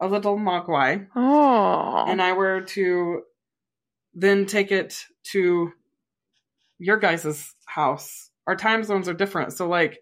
a 0.00 0.06
little 0.06 0.36
mogwai, 0.38 1.08
oh. 1.16 2.04
and 2.06 2.22
I 2.22 2.34
were 2.34 2.60
to 2.60 3.22
then 4.14 4.46
take 4.46 4.70
it 4.70 5.04
to 5.32 5.72
your 6.78 6.98
guys' 6.98 7.56
house, 7.66 8.30
our 8.46 8.54
time 8.54 8.84
zones 8.84 9.08
are 9.08 9.14
different. 9.14 9.52
So, 9.52 9.66
like, 9.66 9.98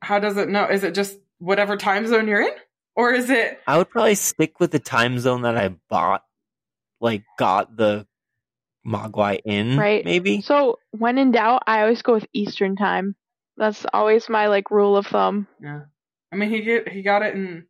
how 0.00 0.20
does 0.20 0.36
it 0.36 0.48
know? 0.48 0.68
Is 0.68 0.84
it 0.84 0.94
just 0.94 1.18
whatever 1.38 1.76
time 1.76 2.06
zone 2.06 2.28
you're 2.28 2.42
in? 2.42 2.54
Or 2.94 3.12
is 3.12 3.30
it 3.30 3.60
I 3.66 3.78
would 3.78 3.90
probably 3.90 4.14
stick 4.14 4.60
with 4.60 4.70
the 4.70 4.78
time 4.78 5.18
zone 5.18 5.42
that 5.42 5.56
I 5.56 5.74
bought, 5.90 6.24
like 7.00 7.22
got 7.38 7.76
the 7.76 8.06
Mogwai 8.86 9.40
in, 9.44 9.76
Right. 9.76 10.04
Maybe. 10.04 10.40
So 10.42 10.78
when 10.92 11.18
in 11.18 11.32
doubt, 11.32 11.64
I 11.66 11.82
always 11.82 12.02
go 12.02 12.14
with 12.14 12.26
Eastern 12.32 12.76
time. 12.76 13.16
That's 13.56 13.84
always 13.92 14.28
my 14.28 14.46
like 14.46 14.70
rule 14.70 14.96
of 14.96 15.06
thumb. 15.06 15.48
Yeah. 15.60 15.82
I 16.32 16.36
mean, 16.36 16.50
he 16.50 16.60
get 16.62 16.88
he 16.88 17.02
got 17.02 17.22
it 17.22 17.34
in 17.34 17.66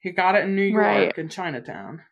he 0.00 0.10
got 0.12 0.36
it 0.36 0.44
in 0.44 0.54
New 0.54 0.62
York 0.62 0.84
Right. 0.84 1.18
in 1.18 1.28
Chinatown. 1.28 2.02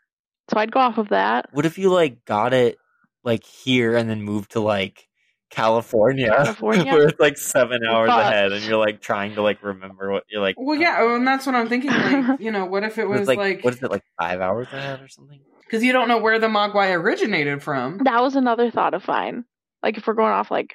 So 0.50 0.58
I'd 0.58 0.72
go 0.72 0.80
off 0.80 0.98
of 0.98 1.10
that. 1.10 1.46
What 1.52 1.66
if 1.66 1.78
you 1.78 1.90
like 1.92 2.24
got 2.24 2.52
it 2.52 2.78
like 3.22 3.44
here 3.44 3.96
and 3.96 4.08
then 4.08 4.22
moved 4.22 4.52
to 4.52 4.60
like 4.60 5.08
California, 5.50 6.28
California? 6.28 6.84
where 6.92 7.08
it's 7.08 7.20
like 7.20 7.36
seven 7.36 7.84
hours 7.84 8.08
Fucked. 8.08 8.28
ahead, 8.28 8.52
and 8.52 8.64
you're 8.64 8.78
like 8.78 9.00
trying 9.00 9.34
to 9.36 9.42
like 9.42 9.62
remember 9.62 10.10
what 10.10 10.24
you're 10.28 10.40
like. 10.40 10.56
Well, 10.58 10.78
yeah, 10.78 11.14
and 11.14 11.26
that's 11.26 11.46
what 11.46 11.54
I'm 11.54 11.68
thinking. 11.68 11.90
Like, 11.90 12.40
you 12.40 12.50
know, 12.50 12.64
what 12.66 12.82
if 12.82 12.98
it 12.98 13.02
It's 13.02 13.20
was 13.20 13.28
like, 13.28 13.38
like 13.38 13.62
what 13.62 13.74
is 13.74 13.82
it 13.82 13.90
like 13.90 14.04
five 14.20 14.40
hours 14.40 14.72
ahead 14.72 15.00
or 15.00 15.08
something? 15.08 15.40
Because 15.66 15.82
you 15.82 15.92
don't 15.92 16.08
know 16.08 16.18
where 16.18 16.38
the 16.38 16.46
Mogwai 16.48 16.94
originated 16.94 17.62
from. 17.62 17.98
That 18.04 18.22
was 18.22 18.36
another 18.36 18.70
thought 18.70 18.94
of 18.94 19.06
mine. 19.06 19.44
Like 19.82 19.98
if 19.98 20.06
we're 20.06 20.14
going 20.14 20.32
off 20.32 20.50
like 20.50 20.74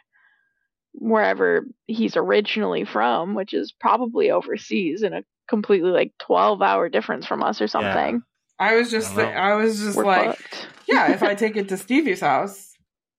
wherever 0.94 1.66
he's 1.88 2.16
originally 2.18 2.86
from, 2.86 3.34
which 3.34 3.54
is 3.54 3.74
probably 3.80 4.32
overseas 4.32 5.04
in 5.04 5.14
a 5.14 5.24
completely 5.50 5.92
like 5.92 6.14
twelve 6.20 6.62
hour 6.62 6.90
difference 6.90 7.26
from 7.26 7.44
us 7.44 7.62
or 7.62 7.68
something. 7.68 8.22
I 8.60 8.76
was 8.76 8.92
just, 8.92 9.14
I 9.14 9.16
don't 9.16 9.26
thi- 9.26 9.34
know. 9.34 9.40
I 9.40 9.56
was 9.56 9.80
just 9.80 9.98
We're 9.98 10.06
like, 10.06 10.38
fucked. 10.38 10.68
yeah, 10.88 11.12
if 11.12 11.24
I 11.24 11.34
take 11.44 11.58
it 11.58 11.70
to 11.70 11.78
Stevie's 11.78 12.20
house, 12.22 12.74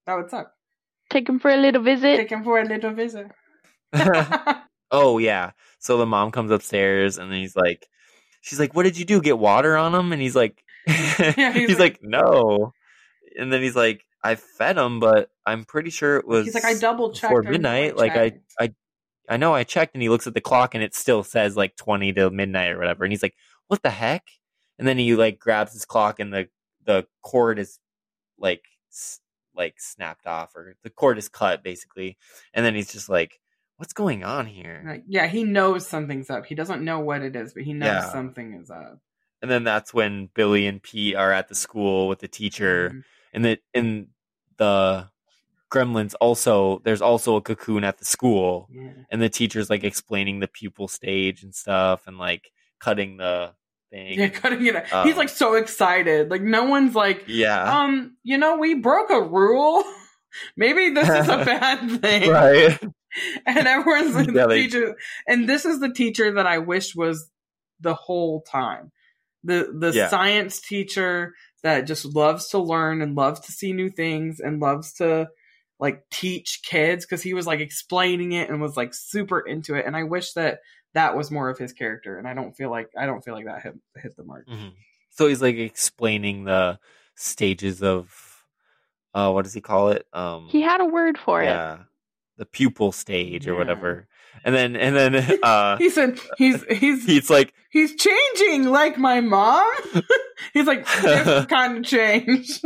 that 0.05 0.15
would 0.15 0.29
suck. 0.29 0.51
Take 1.09 1.27
him 1.27 1.39
for 1.39 1.51
a 1.51 1.57
little 1.57 1.83
visit. 1.83 2.15
Take 2.15 2.31
him 2.31 2.43
for 2.45 2.59
a 2.59 2.65
little 2.65 2.93
visit. 2.93 3.27
oh 4.91 5.17
yeah. 5.17 5.51
So 5.79 5.97
the 5.97 6.05
mom 6.05 6.31
comes 6.31 6.49
upstairs 6.51 7.17
and 7.17 7.29
then 7.31 7.39
he's 7.39 7.55
like, 7.55 7.87
she's 8.41 8.59
like, 8.59 8.73
"What 8.73 8.83
did 8.83 8.97
you 8.97 9.05
do? 9.05 9.21
Get 9.21 9.37
water 9.37 9.75
on 9.75 9.93
him?" 9.93 10.13
And 10.13 10.21
he's 10.21 10.35
like, 10.35 10.62
he's 11.35 11.35
he's, 11.35 11.79
like- 11.79 11.79
like, 11.79 11.99
"No." 12.03 12.73
And 13.37 13.51
then 13.51 13.61
he's 13.61 13.75
like, 13.75 14.05
"I 14.23 14.35
fed 14.35 14.77
him, 14.77 14.99
but 14.99 15.29
I'm 15.45 15.65
pretty 15.65 15.89
sure 15.89 16.17
it 16.17 16.27
was." 16.27 16.45
He's 16.45 16.53
like, 16.55 16.65
I 16.65 16.75
double 16.75 17.11
checked 17.11 17.31
before 17.33 17.43
midnight. 17.51 17.97
Like 17.97 18.15
I, 18.15 18.33
I, 18.59 18.73
I 19.29 19.37
know 19.37 19.53
I 19.55 19.63
checked, 19.63 19.95
and 19.95 20.01
he 20.01 20.09
looks 20.09 20.27
at 20.27 20.33
the 20.33 20.41
clock, 20.41 20.75
and 20.75 20.83
it 20.83 20.93
still 20.93 21.23
says 21.23 21.55
like 21.57 21.75
twenty 21.75 22.13
to 22.13 22.29
midnight 22.29 22.71
or 22.71 22.77
whatever. 22.77 23.03
And 23.05 23.11
he's 23.11 23.23
like, 23.23 23.35
"What 23.67 23.81
the 23.81 23.89
heck?" 23.89 24.23
And 24.77 24.87
then 24.87 24.97
he 24.97 25.15
like 25.15 25.39
grabs 25.39 25.73
his 25.73 25.85
clock, 25.85 26.19
and 26.19 26.33
the 26.33 26.47
the 26.85 27.07
cord 27.23 27.57
is 27.59 27.79
like 28.37 28.63
s- 28.91 29.19
like 29.55 29.75
snapped 29.79 30.27
off, 30.27 30.55
or 30.55 30.75
the 30.83 30.89
cord 30.89 31.17
is 31.17 31.29
cut 31.29 31.63
basically. 31.63 32.17
And 32.53 32.65
then 32.65 32.75
he's 32.75 32.91
just 32.91 33.09
like, 33.09 33.39
"What's 33.77 33.93
going 33.93 34.23
on 34.23 34.45
here?" 34.45 34.83
Like, 34.85 35.03
yeah, 35.07 35.25
he 35.27 35.43
knows 35.43 35.87
something's 35.87 36.29
up. 36.29 36.45
He 36.45 36.53
doesn't 36.55 36.83
know 36.83 36.99
what 36.99 37.21
it 37.23 37.35
is, 37.35 37.53
but 37.53 37.63
he 37.63 37.73
knows 37.73 37.87
Yeah. 37.87 38.11
something 38.11 38.53
is 38.61 38.69
up. 38.69 38.99
And 39.43 39.51
then 39.51 39.63
that's 39.65 39.93
when 39.93 40.29
Billy 40.33 40.65
and 40.65 40.81
Pete 40.81 41.15
are 41.15 41.31
at 41.31 41.49
the 41.49 41.55
school 41.55 42.07
with 42.07 42.19
the 42.19 42.27
teacher. 42.27 42.89
Mhm. 42.91 43.03
and 43.33 43.45
the 43.45 43.59
in 43.73 44.07
the 44.57 45.09
gremlins 45.71 46.13
also 46.21 46.79
there's 46.85 47.01
also 47.01 47.35
a 47.35 47.41
cocoon 47.41 47.83
at 47.83 47.97
the 47.97 48.05
school 48.05 48.67
Yeah. 48.71 48.91
and 49.11 49.21
the 49.21 49.27
teacher's 49.29 49.69
like 49.71 49.83
explaining 49.83 50.39
the 50.39 50.47
pupil 50.47 50.87
stage 50.87 51.41
and 51.43 51.53
stuff 51.53 52.05
and 52.07 52.17
like 52.19 52.51
cutting 52.79 53.17
the 53.17 53.53
thing 53.89 54.19
Yeah, 54.19 54.29
cutting 54.29 54.65
it. 54.67 54.75
Uh, 54.93 55.03
He's 55.03 55.17
like 55.17 55.29
so 55.29 55.55
excited. 55.55 56.29
Like 56.29 56.41
no 56.43 56.63
one's 56.65 56.93
like, 56.95 57.23
yeah 57.27 57.79
um, 57.81 58.15
you 58.23 58.37
know, 58.37 58.57
we 58.57 58.75
broke 58.75 59.09
a 59.09 59.21
rule. 59.21 59.83
Maybe 60.55 60.89
this 60.91 61.09
is 61.09 61.27
a 61.27 61.37
bad 61.45 62.01
thing. 62.01 62.29
right 62.29 62.79
And 63.45 63.67
everyone's 63.67 64.15
like, 64.15 64.27
Yeah, 64.27 64.43
the 64.43 64.47
they- 64.47 64.61
teacher. 64.63 64.95
And 65.27 65.49
this 65.49 65.65
is 65.65 65.79
the 65.79 65.91
teacher 65.91 66.31
that 66.35 66.45
I 66.47 66.59
wish 66.59 66.95
was 66.95 67.29
the 67.79 67.93
whole 67.95 68.41
time. 68.41 68.91
The 69.43 69.69
the 69.77 69.91
Yeah. 69.91 70.09
science 70.09 70.59
teacher 70.61 71.33
that 71.63 71.81
just 71.81 72.05
loves 72.05 72.49
to 72.49 72.59
learn 72.59 73.01
and 73.01 73.15
loves 73.15 73.39
to 73.41 73.51
see 73.51 73.73
new 73.73 73.89
things 73.89 74.39
and 74.39 74.59
loves 74.59 74.93
to 74.95 75.29
like 75.79 76.03
teach 76.11 76.61
kids 76.63 77.05
because 77.05 77.21
he 77.23 77.33
was 77.33 77.45
like 77.47 77.59
explaining 77.59 78.31
it 78.33 78.49
and 78.49 78.61
was 78.61 78.77
like 78.77 78.93
super 78.93 79.39
into 79.39 79.75
it. 79.75 79.85
And 79.85 79.95
I 79.95 80.03
wish 80.03 80.33
that 80.33 80.59
that 80.93 81.17
was 81.17 81.31
more 81.31 81.49
of 81.49 81.57
his 81.57 81.73
character. 81.73 82.17
And 82.17 82.27
I 82.27 82.33
don't 82.33 82.55
feel 82.55 82.69
like 82.69 82.89
I 82.97 83.05
don't 83.05 83.23
feel 83.23 83.33
like 83.33 83.45
that 83.45 83.63
hit 83.63 83.73
hit 83.97 84.15
the 84.15 84.23
mark. 84.23 84.47
Mhm. 84.47 84.73
so 85.09 85.27
he's 85.27 85.41
like 85.41 85.55
explaining 85.57 86.43
the 86.45 86.79
stages 87.15 87.83
of 87.83 88.45
uh 89.13 89.31
what 89.31 89.43
does 89.43 89.53
he 89.53 89.61
call 89.61 89.89
it 89.89 90.07
um 90.13 90.47
He 90.49 90.61
had 90.61 90.81
a 90.81 90.85
word 90.85 91.17
for 91.17 91.41
it. 91.41 91.45
yeah 91.45 91.79
the 92.37 92.45
pupil 92.45 92.91
stage 92.91 93.47
or 93.47 93.51
Yeah. 93.53 93.57
whatever 93.59 94.07
and 94.43 94.53
then 94.55 94.75
and 94.75 94.95
then 94.95 95.39
uh 95.43 95.77
He 95.77 95.89
said 95.89 96.19
he's 96.37 96.63
he's 96.65 97.05
he's 97.05 97.29
like 97.29 97.53
he's 97.69 97.95
changing 97.95 98.69
like 98.69 98.97
my 98.97 99.21
mom. 99.21 99.63
he's 100.53 100.67
like 100.67 100.85
different 101.01 101.49
kind 101.49 101.77
of 101.77 101.83
change. 101.85 102.61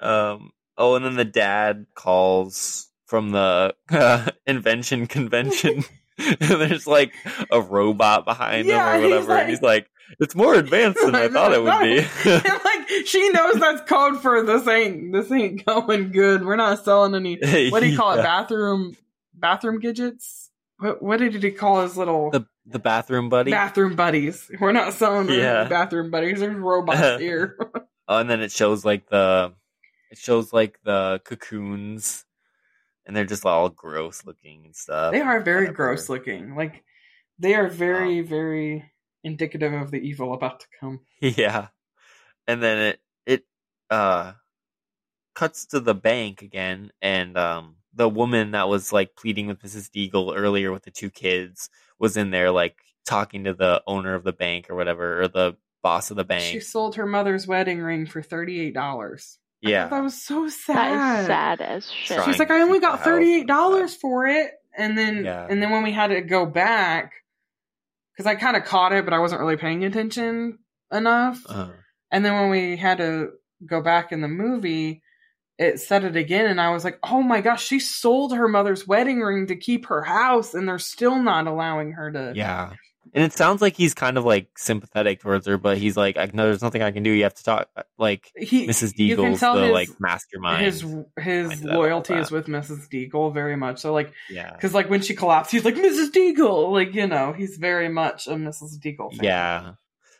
um 0.00 0.50
oh 0.76 0.94
and 0.96 1.04
then 1.04 1.14
the 1.16 1.24
dad 1.24 1.86
calls 1.94 2.88
from 3.06 3.30
the 3.30 3.74
uh, 3.90 4.30
invention 4.46 5.06
convention 5.06 5.84
and 6.18 6.38
there's 6.40 6.86
like 6.86 7.12
a 7.50 7.60
robot 7.60 8.24
behind 8.24 8.66
Yeah, 8.66 8.96
him 8.96 9.00
or 9.00 9.02
he's 9.04 9.10
whatever 9.12 9.36
and 9.38 9.50
he's 9.50 9.62
like 9.62 9.88
it's 10.20 10.34
more 10.34 10.54
advanced 10.54 11.00
than 11.04 11.14
i 11.14 11.28
thought 11.28 11.52
it 11.52 11.62
would 11.62 11.80
be 11.80 12.00
like 12.30 13.06
she 13.06 13.28
knows 13.30 13.54
that's 13.58 13.88
code 13.88 14.20
for 14.20 14.42
this 14.42 14.66
ain't 14.68 15.12
this 15.12 15.30
ain't 15.32 15.64
going 15.64 16.12
good. 16.12 16.44
We're 16.44 16.56
not 16.56 16.84
selling 16.84 17.14
any. 17.14 17.38
What 17.70 17.80
do 17.80 17.88
you 17.88 17.96
call 17.96 18.18
it? 18.18 18.22
Bathroom 18.22 18.96
bathroom 19.34 19.80
gadgets. 19.80 20.50
What 20.78 21.02
what 21.02 21.16
did 21.18 21.42
he 21.42 21.50
call 21.52 21.82
his 21.82 21.96
little 21.96 22.30
the 22.30 22.46
the 22.66 22.78
bathroom 22.78 23.28
buddy 23.28 23.50
bathroom 23.50 23.94
buddies? 23.96 24.50
We're 24.60 24.72
not 24.72 24.92
selling 24.94 25.28
Yeah. 25.28 25.64
bathroom 25.68 26.10
buddies. 26.10 26.40
There's 26.40 26.56
robots 26.56 27.20
here. 27.20 27.56
oh, 28.08 28.18
and 28.18 28.28
then 28.28 28.40
it 28.40 28.50
shows 28.52 28.84
like 28.84 29.08
the 29.08 29.52
it 30.10 30.18
shows 30.18 30.52
like 30.52 30.78
the 30.84 31.20
cocoons 31.24 32.24
and 33.06 33.14
they're 33.16 33.24
just 33.24 33.44
all 33.46 33.68
gross 33.68 34.24
looking 34.24 34.64
and 34.66 34.74
stuff 34.76 35.12
they 35.12 35.20
are 35.20 35.40
very 35.40 35.66
Whatever. 35.66 35.74
gross 35.76 36.08
looking. 36.08 36.56
Like 36.56 36.82
they 37.38 37.54
are 37.54 37.68
very 37.68 38.20
very 38.22 38.90
indicative 39.22 39.72
of 39.72 39.90
the 39.90 39.98
evil 39.98 40.34
about 40.34 40.60
to 40.60 40.66
come. 40.80 41.00
Yeah. 41.20 41.68
And 42.46 42.62
then 42.62 42.78
it 42.78 43.00
it 43.26 43.44
uh 43.90 44.32
cuts 45.34 45.66
to 45.66 45.80
the 45.80 45.94
bank 45.94 46.42
again 46.42 46.90
and 47.00 47.36
um 47.38 47.76
the 47.94 48.08
woman 48.08 48.50
that 48.52 48.68
was 48.68 48.92
like 48.92 49.14
pleading 49.16 49.46
with 49.46 49.60
Mrs. 49.62 49.90
Deagle 49.90 50.34
earlier 50.36 50.72
with 50.72 50.82
the 50.84 50.90
two 50.90 51.10
kids 51.10 51.70
was 51.98 52.16
in 52.16 52.30
there 52.30 52.50
like 52.50 52.76
talking 53.06 53.44
to 53.44 53.54
the 53.54 53.82
owner 53.86 54.14
of 54.14 54.24
the 54.24 54.32
bank 54.32 54.68
or 54.70 54.74
whatever 54.74 55.20
or 55.22 55.28
the 55.28 55.56
boss 55.82 56.10
of 56.10 56.16
the 56.16 56.24
bank. 56.24 56.42
She 56.44 56.60
sold 56.60 56.96
her 56.96 57.06
mother's 57.06 57.46
wedding 57.46 57.80
ring 57.80 58.06
for 58.06 58.22
thirty 58.22 58.60
eight 58.60 58.74
dollars. 58.74 59.38
yeah. 59.60 59.88
That 59.88 60.02
was 60.02 60.20
so 60.20 60.48
sad. 60.48 60.76
That 60.76 61.20
is 61.20 61.26
sad 61.26 61.60
as 61.60 61.90
shit. 61.90 62.16
Trying 62.16 62.28
She's 62.30 62.38
like, 62.38 62.50
I 62.50 62.60
only 62.62 62.80
got 62.80 63.04
thirty 63.04 63.34
eight 63.40 63.46
dollars 63.46 63.94
for 63.94 64.26
it, 64.26 64.50
and 64.76 64.96
then 64.98 65.24
Yeah. 65.24 65.46
and 65.48 65.62
then 65.62 65.70
when 65.70 65.82
we 65.82 65.92
had 65.92 66.08
to 66.08 66.20
go 66.22 66.46
back, 66.46 67.12
because 68.16 68.26
I 68.26 68.34
kind 68.34 68.56
of 68.56 68.64
caught 68.64 68.92
it, 68.92 69.04
but 69.04 69.14
I 69.14 69.18
wasn't 69.18 69.40
really 69.40 69.56
paying 69.56 69.84
attention 69.84 70.58
enough. 70.92 71.42
Uh, 71.48 71.68
And 72.10 72.24
then 72.24 72.34
when 72.34 72.50
we 72.50 72.76
had 72.76 72.98
to 72.98 73.30
go 73.66 73.80
back 73.82 74.10
in 74.12 74.20
the 74.20 74.28
movie, 74.28 75.02
it 75.58 75.80
said 75.80 76.04
it 76.04 76.16
again, 76.16 76.46
and 76.46 76.60
I 76.60 76.70
was 76.70 76.84
like, 76.84 76.98
oh 77.02 77.22
my 77.22 77.40
gosh, 77.40 77.64
she 77.64 77.78
sold 77.80 78.34
her 78.34 78.48
mother's 78.48 78.86
wedding 78.86 79.20
ring 79.20 79.46
to 79.48 79.56
keep 79.56 79.86
her 79.86 80.02
house, 80.02 80.54
and 80.54 80.68
they're 80.68 80.78
still 80.78 81.22
not 81.22 81.46
allowing 81.46 81.92
her 81.92 82.10
to. 82.12 82.32
yeah. 82.34 82.72
And 83.12 83.22
it 83.22 83.32
sounds 83.32 83.62
like 83.62 83.76
he's 83.76 83.94
kind 83.94 84.18
of 84.18 84.24
like 84.24 84.48
sympathetic 84.58 85.20
towards 85.20 85.46
her, 85.46 85.56
but 85.56 85.78
he's 85.78 85.96
like, 85.96 86.16
I 86.16 86.28
know 86.32 86.44
there's 86.46 86.62
nothing 86.62 86.82
I 86.82 86.90
can 86.90 87.04
do. 87.04 87.10
You 87.10 87.24
have 87.24 87.34
to 87.34 87.44
talk. 87.44 87.68
Uh, 87.76 87.82
like 87.96 88.32
He, 88.34 88.66
Mrs. 88.66 88.92
Deagle's 88.98 89.38
the 89.38 89.52
his- 89.52 89.70
like 89.70 89.88
mastermind. 90.00 90.64
His 90.64 90.80
his 90.80 91.48
behind 91.48 91.50
that, 91.50 91.70
all 91.70 91.80
loyalty 91.82 92.14
is 92.14 92.32
with 92.32 92.46
Mrs. 92.46 92.88
Deagle 92.88 93.32
very 93.32 93.54
much. 93.56 93.78
So 93.78 93.92
like, 93.92 94.12
yeah. 94.30 94.52
because 94.54 94.74
like 94.74 94.90
when 94.90 95.02
she 95.02 95.14
collapsed, 95.14 95.52
he's 95.52 95.64
like 95.64 95.76
Mrs. 95.76 96.10
Deagle, 96.10 96.72
like 96.72 96.94
you 96.94 97.06
know, 97.06 97.32
he's 97.32 97.56
very 97.56 97.88
much 97.90 98.26
a 98.26 98.30
Mrs. 98.30 98.78
Deagle 98.82 99.10
fan. 99.14 99.22
Yeah. 99.22 99.72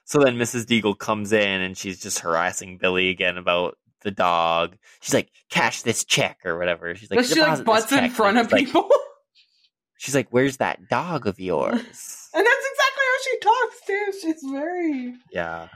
So 0.04 0.20
then 0.20 0.36
Mrs. 0.36 0.64
Deagle 0.66 0.96
comes 0.96 1.32
in 1.32 1.62
and 1.62 1.76
she's 1.76 1.98
just 1.98 2.20
harassing 2.20 2.78
Billy 2.78 3.08
again 3.08 3.38
about 3.38 3.76
the 4.04 4.12
dog. 4.12 4.76
She's 5.00 5.14
like, 5.14 5.30
cash 5.50 5.82
this 5.82 6.04
check 6.04 6.38
or 6.44 6.56
whatever. 6.56 6.94
She's 6.94 7.10
like, 7.10 7.18
But 7.18 7.26
she 7.26 7.34
like 7.40 7.56
"Deposit 7.58 7.64
butts 7.66 7.92
in 7.92 8.10
front 8.10 8.38
of 8.38 8.46
he's 8.46 8.52
like- 8.52 8.66
people. 8.66 8.88
she's 9.98 10.14
like, 10.14 10.28
where's 10.30 10.58
that 10.58 10.88
dog 10.88 11.26
of 11.26 11.40
yours? 11.40 11.80
And 12.36 12.44
that's 12.44 12.66
exactly 12.72 13.04
how 13.06 13.18
she 13.22 13.38
talks 13.38 13.80
too. 13.86 14.12
She's 14.20 14.50
very, 14.50 15.14
yeah. 15.30 15.68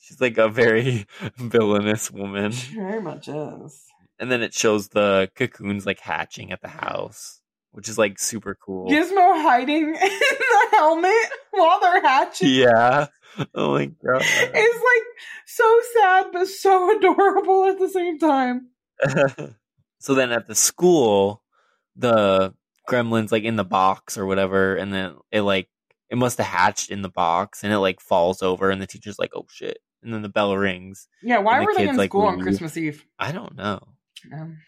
She's 0.00 0.18
like 0.18 0.38
a 0.38 0.48
very 0.48 1.06
villainous 1.36 2.10
woman. 2.10 2.52
she 2.52 2.74
very 2.74 3.02
much 3.02 3.28
is. 3.28 3.82
And 4.18 4.32
then 4.32 4.42
it 4.42 4.54
shows 4.54 4.88
the 4.88 5.30
cocoons 5.36 5.84
like 5.84 6.00
hatching 6.00 6.52
at 6.52 6.62
the 6.62 6.68
house, 6.68 7.42
which 7.72 7.90
is 7.90 7.98
like 7.98 8.18
super 8.18 8.54
cool. 8.64 8.88
Gizmo 8.88 9.42
hiding 9.42 9.88
in 9.88 9.92
the 9.92 10.66
helmet 10.70 11.12
while 11.50 11.80
they're 11.80 12.00
hatching. 12.00 12.48
Yeah. 12.48 13.08
Oh 13.54 13.72
my 13.72 13.86
god. 13.86 14.22
It's 14.22 14.84
like 14.84 15.24
so 15.46 15.80
sad 15.94 16.26
but 16.32 16.46
so 16.48 16.96
adorable 16.96 17.64
at 17.66 17.78
the 17.78 17.88
same 17.88 18.18
time. 18.18 18.68
so 19.98 20.14
then 20.14 20.32
at 20.32 20.46
the 20.46 20.54
school, 20.54 21.42
the 21.96 22.54
gremlin's 22.88 23.32
like 23.32 23.44
in 23.44 23.56
the 23.56 23.64
box 23.64 24.16
or 24.16 24.26
whatever, 24.26 24.76
and 24.76 24.92
then 24.92 25.16
it 25.32 25.42
like 25.42 25.68
it 26.10 26.16
must 26.16 26.38
have 26.38 26.46
hatched 26.46 26.90
in 26.90 27.02
the 27.02 27.08
box 27.08 27.64
and 27.64 27.72
it 27.72 27.78
like 27.78 28.00
falls 28.00 28.42
over 28.42 28.70
and 28.70 28.80
the 28.80 28.86
teacher's 28.86 29.18
like, 29.18 29.30
Oh 29.34 29.46
shit. 29.50 29.78
and 30.02 30.12
then 30.12 30.22
the 30.22 30.28
bell 30.28 30.56
rings. 30.56 31.08
Yeah, 31.22 31.38
why 31.38 31.58
the 31.60 31.64
were 31.64 31.74
they 31.74 31.88
in 31.88 31.96
like, 31.96 32.10
school 32.10 32.26
on. 32.26 32.40
Christmas 32.40 32.76
Eve? 32.76 33.04
I 33.18 33.32
don't 33.32 33.56
know. 33.56 33.80
Um, 34.32 34.58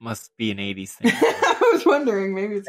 Must 0.00 0.36
be 0.36 0.50
an 0.50 0.58
'80s 0.58 0.90
thing. 0.90 1.12
I 1.14 1.70
was 1.72 1.86
wondering, 1.86 2.34
maybe 2.34 2.56
it's 2.56 2.68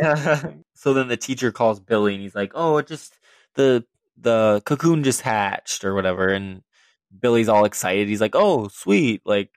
so 0.75 0.93
then 0.93 1.07
the 1.07 1.17
teacher 1.17 1.51
calls 1.51 1.79
Billy 1.79 2.13
and 2.13 2.21
he's 2.21 2.35
like, 2.35 2.51
"Oh, 2.55 2.77
it 2.77 2.87
just 2.87 3.17
the 3.55 3.85
the 4.17 4.61
cocoon 4.65 5.03
just 5.03 5.21
hatched 5.21 5.83
or 5.85 5.93
whatever." 5.93 6.27
And 6.27 6.61
Billy's 7.17 7.49
all 7.49 7.65
excited. 7.65 8.07
He's 8.07 8.21
like, 8.21 8.35
"Oh, 8.35 8.67
sweet!" 8.69 9.21
Like, 9.25 9.49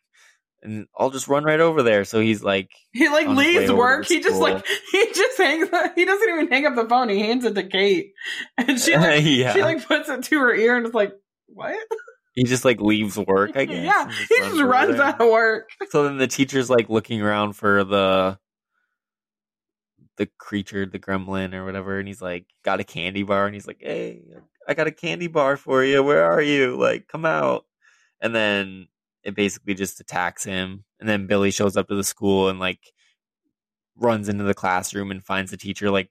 and 0.63 0.87
I'll 0.97 1.11
just 1.11 1.29
run 1.29 1.45
right 1.45 1.61
over 1.61 1.83
there. 1.83 2.05
So 2.05 2.21
he's 2.21 2.43
like, 2.43 2.71
He 2.93 3.09
like 3.09 3.27
on 3.27 3.37
his 3.37 3.47
way 3.47 3.59
leaves 3.59 3.73
work. 3.73 4.07
He 4.07 4.21
just 4.21 4.41
like 4.41 4.65
he 4.93 5.07
just 5.13 5.39
hangs. 5.39 5.69
He 5.95 6.05
doesn't 6.05 6.29
even 6.29 6.49
hang 6.49 6.67
up 6.67 6.75
the 6.75 6.89
phone. 6.89 7.09
He 7.09 7.21
hands 7.21 7.45
it 7.45 7.55
to 7.55 7.65
Kate, 7.65 8.13
and 8.59 8.79
she 8.79 8.97
like, 8.97 9.25
yeah, 9.25 9.53
she 9.53 9.63
like 9.63 9.87
puts 9.87 10.09
it 10.09 10.25
to 10.25 10.39
her 10.41 10.55
ear 10.55 10.77
and 10.77 10.87
is 10.87 10.95
like, 10.95 11.13
"What?" 11.47 11.79
he 12.35 12.45
just 12.45 12.65
like 12.65 12.81
leaves 12.81 13.19
work. 13.19 13.57
I 13.57 13.65
guess. 13.65 13.85
yeah, 13.85 14.05
and 14.05 14.13
he 14.13 14.39
just 14.39 14.63
runs 14.63 14.99
out 15.01 15.21
of 15.21 15.29
work. 15.29 15.69
So 15.91 16.05
then 16.05 16.19
the 16.19 16.27
teacher's 16.29 16.71
like 16.71 16.89
looking 16.89 17.21
around 17.21 17.55
for 17.55 17.85
the 17.85 18.39
the 20.19 20.29
creature, 20.39 20.85
the 20.85 20.99
gremlin 20.99 21.55
or 21.55 21.65
whatever, 21.65 21.99
and 21.99 22.07
he's 22.07 22.21
like 22.21 22.47
got 22.65 22.81
a 22.81 22.85
candy 22.85 23.23
bar 23.23 23.47
and 23.47 23.55
he's 23.55 23.67
like, 23.67 23.79
Hey, 23.81 24.23
I 24.69 24.75
got 24.75 24.87
a 24.87 24.93
candy 24.93 25.29
bar 25.29 25.57
for 25.57 25.83
you. 25.83 26.03
Where 26.03 26.25
are 26.31 26.43
you? 26.43 26.77
Like, 26.77 27.09
come 27.09 27.25
out. 27.25 27.65
And 28.21 28.35
then 28.35 28.89
it 29.25 29.35
basically 29.35 29.75
just 29.75 30.01
attacks 30.01 30.45
him. 30.45 30.85
And 31.01 31.09
then 31.09 31.27
Billy 31.27 31.51
shows 31.51 31.77
up 31.77 31.89
to 31.89 31.95
the 31.95 32.05
school 32.05 32.49
and 32.51 32.59
like 32.61 32.93
runs 33.97 34.29
into 34.29 34.45
the 34.45 34.55
classroom 34.55 35.11
and 35.11 35.25
finds 35.25 35.51
the 35.51 35.57
teacher 35.57 35.91
like 35.91 36.11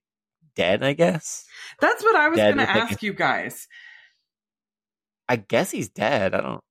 dead, 0.56 0.84
I 0.84 0.94
guess. 0.94 1.46
That's 1.80 2.04
what 2.04 2.16
I 2.16 2.30
was 2.30 2.38
Dead 2.38 2.56
going 2.56 2.66
to 2.66 2.74
with, 2.74 2.82
like, 2.82 2.92
ask 2.92 3.04
you 3.04 3.14
guys. 3.14 3.68
I 5.30 5.36
guess 5.36 5.72
he's 5.72 5.90
dead. 5.90 6.34
I 6.34 6.42
don't 6.42 6.64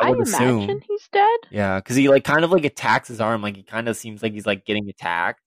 I, 0.00 0.08
I 0.08 0.10
would 0.10 0.26
imagine 0.26 0.70
assume. 0.70 0.80
he's 0.88 1.08
dead. 1.12 1.38
Yeah, 1.50 1.78
because 1.78 1.96
he 1.96 2.08
like 2.08 2.24
kind 2.24 2.44
of 2.44 2.50
like 2.50 2.64
attacks 2.64 3.08
his 3.08 3.20
arm, 3.20 3.42
like 3.42 3.56
he 3.56 3.62
kind 3.62 3.88
of 3.88 3.96
seems 3.96 4.22
like 4.22 4.32
he's 4.32 4.46
like 4.46 4.64
getting 4.64 4.88
attacked, 4.88 5.41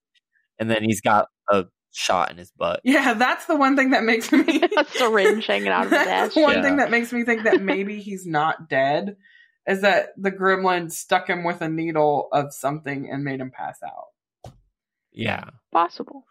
and 0.58 0.70
then 0.70 0.82
he's 0.84 1.00
got 1.00 1.28
a 1.50 1.66
shot 1.92 2.30
in 2.30 2.36
his 2.36 2.50
butt. 2.50 2.80
Yeah, 2.84 3.14
that's 3.14 3.46
the 3.46 3.56
one 3.56 3.76
thing 3.76 3.90
that 3.90 4.04
makes 4.04 4.30
me. 4.32 4.62
a 4.76 4.84
syringe 4.84 5.46
hanging 5.46 5.68
out 5.68 5.86
of 5.86 5.92
his 5.92 6.00
ass. 6.06 6.36
one 6.36 6.56
Yeah. 6.56 6.62
thing 6.62 6.76
that 6.76 6.90
makes 6.90 7.12
me 7.12 7.24
think 7.24 7.44
that 7.44 7.60
maybe 7.62 8.00
he's 8.00 8.26
not 8.26 8.68
dead. 8.68 9.16
Is 9.66 9.80
that 9.80 10.10
the 10.16 10.30
gremlin 10.30 10.92
stuck 10.92 11.28
him 11.28 11.42
with 11.42 11.60
a 11.60 11.68
needle 11.68 12.28
of 12.32 12.52
something 12.54 13.10
and 13.10 13.24
made 13.24 13.40
him 13.40 13.50
pass 13.50 13.78
out? 13.84 14.52
Yeah, 15.12 15.44
Possible. 15.72 16.24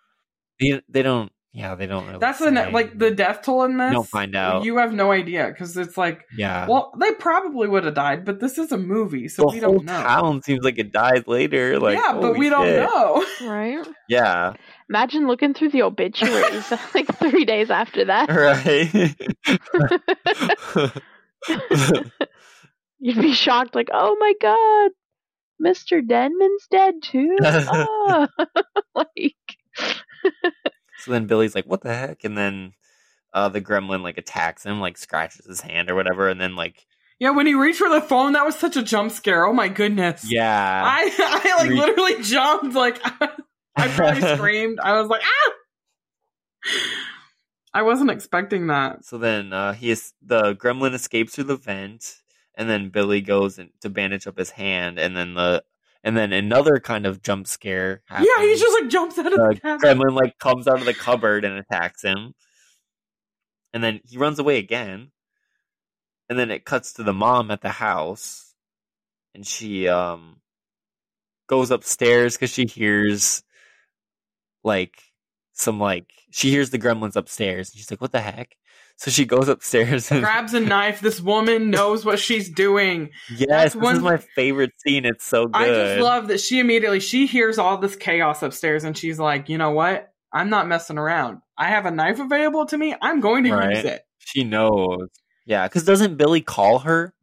they, 0.60 0.82
they 0.88 1.02
don't. 1.02 1.32
Yeah, 1.56 1.76
they 1.76 1.88
don't. 1.88 2.06
Really 2.06 2.20
That's 2.20 2.40
the 2.40 2.52
like 2.52 3.00
the 3.00 3.12
death 3.12 3.44
toll 3.44 3.64
in 3.64 3.78
this. 3.78 3.88
You 3.88 3.94
don't 3.94 4.10
find 4.10 4.36
out. 4.36 4.66
You 4.66 4.76
have 4.76 4.92
no 4.92 5.14
idea 5.14 5.48
because 5.48 5.78
it's 5.78 5.98
like, 5.98 6.26
Yeah, 6.38 6.68
well, 6.68 6.92
they 7.00 7.14
probably 7.14 7.70
would 7.70 7.86
have 7.86 7.94
died, 7.94 8.26
but 8.26 8.42
this 8.42 8.58
is 8.58 8.74
a 8.74 8.78
movie, 8.78 9.30
so 9.30 9.44
the 9.44 9.48
we 9.48 9.60
don't 9.62 9.86
know. 9.86 9.94
town 9.94 10.42
seems 10.42 10.66
like 10.66 10.78
it 10.78 10.92
dies 10.92 11.26
later. 11.28 11.80
Like, 11.80 11.98
yeah, 11.98 12.12
but 12.12 12.24
holy 12.24 12.40
we 12.40 12.50
don't 12.50 12.68
know. 12.68 13.26
Right? 13.48 13.88
Yeah, 14.10 14.54
Imagine 14.90 15.28
looking 15.28 15.54
through 15.54 15.70
the 15.70 15.84
obituaries 15.84 16.72
like 16.94 17.08
three 17.20 17.46
days 17.46 17.72
after 17.72 18.04
that. 18.04 18.30
right. 18.30 19.16
You'd 23.00 23.22
be 23.22 23.34
shocked, 23.34 23.76
like, 23.76 23.88
oh 23.94 24.18
my 24.20 24.34
god, 24.42 24.92
Mr. 25.66 26.06
Denman's 26.06 26.68
dead 26.70 26.96
too? 27.02 27.38
Ah. 27.42 28.28
like, 28.94 29.36
so 31.06 31.12
then 31.12 31.28
Billy's 31.28 31.54
like, 31.54 31.66
"What 31.66 31.82
the 31.82 31.94
heck?" 31.94 32.24
And 32.24 32.36
then 32.36 32.74
uh, 33.34 33.50
the 33.50 33.62
gremlin 33.62 34.02
like 34.02 34.18
attacks 34.18 34.66
him, 34.66 34.80
like 34.80 34.98
scratches 34.98 35.46
his 35.46 35.62
hand 35.62 35.90
or 35.90 35.96
whatever, 35.96 36.30
and 36.30 36.42
then 36.42 36.56
like, 36.56 36.88
Yeah, 37.20 37.30
when 37.32 37.46
he 37.46 37.54
reached 37.54 37.78
for 37.80 37.90
the 37.90 38.02
phone, 38.02 38.34
that 38.34 38.46
was 38.46 38.56
such 38.56 38.76
a 38.76 38.82
jump 38.82 39.12
scare. 39.12 39.46
Oh 39.46 39.54
my 39.54 39.68
goodness. 39.68 40.26
yeah, 40.30 40.82
I 40.84 41.12
I 41.54 41.58
like 41.62 41.70
Re- 41.70 41.78
literally 41.78 42.24
jumped. 42.24 42.74
Like 42.76 43.00
I 43.76 43.88
probably 43.90 44.22
screamed. 44.36 44.80
I 44.80 45.00
was 45.00 45.10
like, 45.10 45.22
ah. 45.24 45.52
I 47.74 47.82
wasn't 47.82 48.10
expecting 48.10 48.68
that. 48.68 49.04
So 49.04 49.18
then 49.18 49.52
uh, 49.52 49.74
he 49.74 49.92
is 49.92 50.14
the 50.22 50.56
gremlin 50.56 50.94
escapes 50.94 51.36
through 51.36 51.44
the 51.46 51.58
vent, 51.58 52.16
and 52.56 52.70
then 52.70 52.90
Billy 52.90 53.20
goes 53.22 53.60
in 53.60 53.70
to 53.82 53.90
bandage 53.90 54.28
up 54.28 54.38
his 54.38 54.52
hand, 54.52 54.98
and 54.98 55.16
then 55.16 55.34
the 55.34 55.64
and 56.06 56.16
then 56.16 56.32
another 56.32 56.80
kind 56.80 57.08
of 57.08 57.24
jump 57.24 57.48
scare. 57.48 58.04
Happens. 58.06 58.30
Yeah, 58.38 58.46
he 58.46 58.56
just 58.56 58.80
like 58.80 58.90
jumps 58.90 59.18
out 59.18 59.34
of 59.34 59.40
the 59.40 59.48
the 59.56 59.60
cabin. 59.60 59.80
gremlin 60.00 60.16
like 60.16 60.38
comes 60.38 60.68
out 60.68 60.78
of 60.78 60.86
the 60.86 60.94
cupboard 60.94 61.44
and 61.44 61.58
attacks 61.58 62.04
him, 62.04 62.34
and 63.74 63.84
then 63.84 64.00
he 64.08 64.18
runs 64.18 64.38
away 64.38 64.60
again, 64.60 65.12
and 66.30 66.38
then 66.38 66.52
it 66.52 66.64
cuts 66.64 66.94
to 66.94 67.04
the 67.04 67.12
mom 67.12 67.50
at 67.50 67.62
the 67.62 67.70
house, 67.70 68.54
and 69.34 69.46
she 69.46 69.88
um 69.88 70.38
goes 71.48 71.72
upstairs 71.72 72.36
because 72.36 72.52
she 72.52 72.66
hears 72.68 73.44
like 74.64 75.02
some 75.54 75.80
like 75.80 76.12
she 76.30 76.52
hears 76.52 76.70
the 76.70 76.80
gremlins 76.80 77.16
upstairs, 77.16 77.72
and 77.72 77.78
she's 77.80 77.90
like, 77.90 78.02
"What 78.02 78.12
the 78.12 78.22
heck?" 78.22 78.56
So 78.98 79.12
she 79.12 79.26
goes 79.26 79.50
upstairs 79.50 80.10
and 80.12 80.22
Grabs 80.24 80.54
a 80.54 80.60
knife. 80.62 81.02
This 81.02 81.20
woman 81.20 81.70
knows 81.70 82.06
what 82.06 82.18
she's 82.18 82.50
doing. 82.50 83.10
yes, 83.30 83.46
That's 83.50 83.74
this 83.74 83.84
one- 83.84 83.96
is 83.98 84.02
my 84.02 84.18
favorite 84.18 84.72
scene. 84.86 85.06
It's 85.06 85.26
so 85.26 85.48
good. 85.48 85.56
I 85.62 85.68
just 85.68 86.02
love 86.02 86.30
that 86.30 86.40
she 86.40 86.60
immediately 86.60 87.00
she 87.02 87.26
hears 87.28 87.58
all 87.58 87.78
this 87.78 87.96
chaos 87.96 88.42
upstairs 88.42 88.84
and 88.86 88.98
she's 88.98 89.20
like, 89.20 89.50
you 89.50 89.58
know 89.58 89.72
what? 89.72 90.12
I'm 90.32 90.50
not 90.50 90.68
messing 90.68 90.98
around. 90.98 91.40
I 91.58 91.70
have 91.70 91.86
a 91.86 91.92
knife 91.92 92.20
available 92.20 92.66
to 92.68 92.78
me. 92.78 92.96
I'm 93.02 93.20
going 93.20 93.44
to 93.46 93.52
Right. 93.54 93.76
use 93.76 93.86
it. 93.86 94.06
She 94.20 94.44
knows. 94.44 95.10
Yeah, 95.46 95.68
because 95.68 95.84
doesn't 95.84 96.16
Billy 96.18 96.42
call 96.42 96.80
her? 96.80 97.14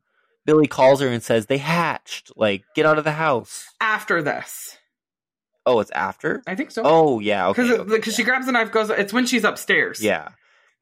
Billy 0.45 0.67
calls 0.67 1.01
her 1.01 1.09
and 1.09 1.23
says, 1.23 1.47
They 1.47 1.59
hatched. 1.59 2.33
Like, 2.37 2.65
get 2.75 2.85
out 2.87 2.99
of 2.99 3.05
the 3.05 3.13
house. 3.13 3.67
After 3.81 4.23
this, 4.23 4.77
Oh, 5.65 5.79
it's 5.81 5.91
after? 5.93 6.43
I 6.47 6.55
think 6.57 6.71
so. 6.73 6.83
Oh, 6.85 7.21
yeah. 7.21 7.49
Okay. 7.49 7.63
because 7.63 7.79
okay, 7.81 7.97
because 7.97 8.15
she 8.15 8.25
grabs 8.25 8.47
the 8.47 8.53
knife, 8.53 8.73
goes. 8.73 8.91
It's 8.91 9.13
when 9.13 9.27
she's 9.27 9.45
upstairs. 9.45 10.03
Yeah. 10.03 10.29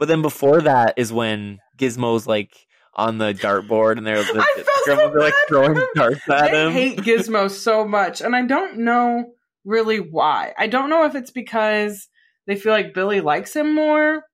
But 0.01 0.09
then 0.09 0.23
before 0.23 0.63
that 0.63 0.95
is 0.97 1.13
when 1.13 1.61
Gizmo's 1.79 2.27
like 2.27 2.53
on 2.95 3.19
the 3.19 3.33
dartboard 3.35 3.99
and 3.99 4.05
they're 4.07 4.17
the, 4.25 4.65
so 4.87 5.09
like 5.15 5.35
throwing 5.47 5.81
darts 5.95 6.29
at 6.29 6.53
him. 6.53 6.69
I 6.71 6.73
hate 6.73 6.99
Gizmo 6.99 7.49
so 7.67 7.87
much, 7.87 8.21
and 8.21 8.35
I 8.35 8.43
don't 8.47 8.79
know 8.79 9.27
really 9.65 9.99
why. 9.99 10.55
I 10.59 10.67
don't 10.67 10.91
know 10.91 11.05
if 11.05 11.15
it's 11.15 11.31
because 11.31 12.09
they 12.47 12.57
feel 12.57 12.73
like 12.73 12.95
Billy 12.95 13.21
likes 13.21 13.55
him 13.55 13.75
more, 13.75 14.25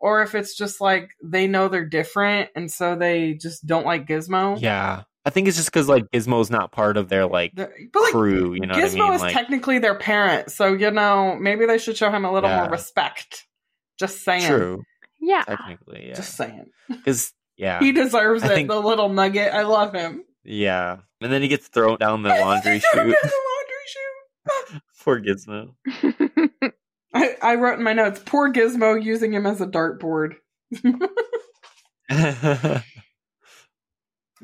or 0.00 0.22
if 0.22 0.34
it's 0.34 0.56
just 0.56 0.80
like 0.80 1.08
they 1.24 1.46
know 1.46 1.68
they're 1.68 1.88
different, 1.88 2.50
and 2.54 2.70
so 2.70 2.96
they 2.96 3.34
just 3.40 3.64
don't 3.64 3.86
like 3.86 4.06
Gizmo. 4.06 4.60
yeah. 4.60 5.04
I 5.24 5.30
think 5.30 5.48
it's 5.48 5.56
just 5.56 5.72
because 5.72 5.88
like 5.88 6.04
Gizmo's 6.12 6.50
not 6.50 6.70
part 6.70 6.96
of 6.96 7.08
their 7.08 7.26
like 7.26 7.50
But 7.56 7.70
like 8.00 8.12
crew, 8.12 8.54
you 8.54 8.60
know 8.66 8.74
Gizmo 8.74 8.98
what 8.98 9.00
I 9.00 9.06
mean? 9.06 9.14
is 9.14 9.20
Like, 9.22 9.32
technically 9.34 9.78
their 9.80 9.96
parent, 9.96 10.52
so 10.52 10.72
you 10.74 10.90
know 10.92 11.36
maybe 11.40 11.66
they 11.66 11.78
should 11.78 11.96
show 11.96 12.12
him 12.12 12.24
a 12.24 12.32
little 12.32 12.48
Yeah. 12.50 12.60
more 12.62 12.70
respect. 12.70 13.44
Just 13.98 14.22
saying. 14.22 14.46
true. 14.46 14.82
Yeah. 15.20 15.42
Technically, 15.44 16.08
yeah. 16.08 16.14
Just 16.14 16.36
saying. 16.36 16.66
Because, 16.88 17.32
yeah. 17.56 17.80
He 17.80 17.92
deserves 17.92 18.42
I 18.42 18.46
it. 18.46 18.54
think- 18.54 18.68
The 18.68 18.80
little 18.80 19.08
nugget. 19.08 19.52
I 19.52 19.62
love 19.62 19.92
him. 19.94 20.24
Yeah. 20.44 20.98
And 21.20 21.32
then 21.32 21.42
he 21.42 21.48
gets 21.48 21.68
thrown 21.68 21.98
down 21.98 22.22
the 22.22 22.28
laundry 22.40 22.74
He 22.74 22.80
threw 22.80 23.02
him 23.02 23.08
chute. 23.10 23.22
down 23.22 23.30
the 23.30 23.42
laundry 23.50 24.72
chute. 24.72 24.82
Poor 25.04 25.20
Gizmo. 25.20 25.74
I, 27.14 27.36
I 27.42 27.54
wrote 27.54 27.78
in 27.78 27.84
my 27.84 27.92
notes, 27.94 28.20
poor 28.24 28.52
Gizmo 28.52 29.02
using 29.02 29.32
him 29.32 29.46
as 29.46 29.60
a 29.60 29.66
dartboard. 29.66 30.34
I 32.10 32.82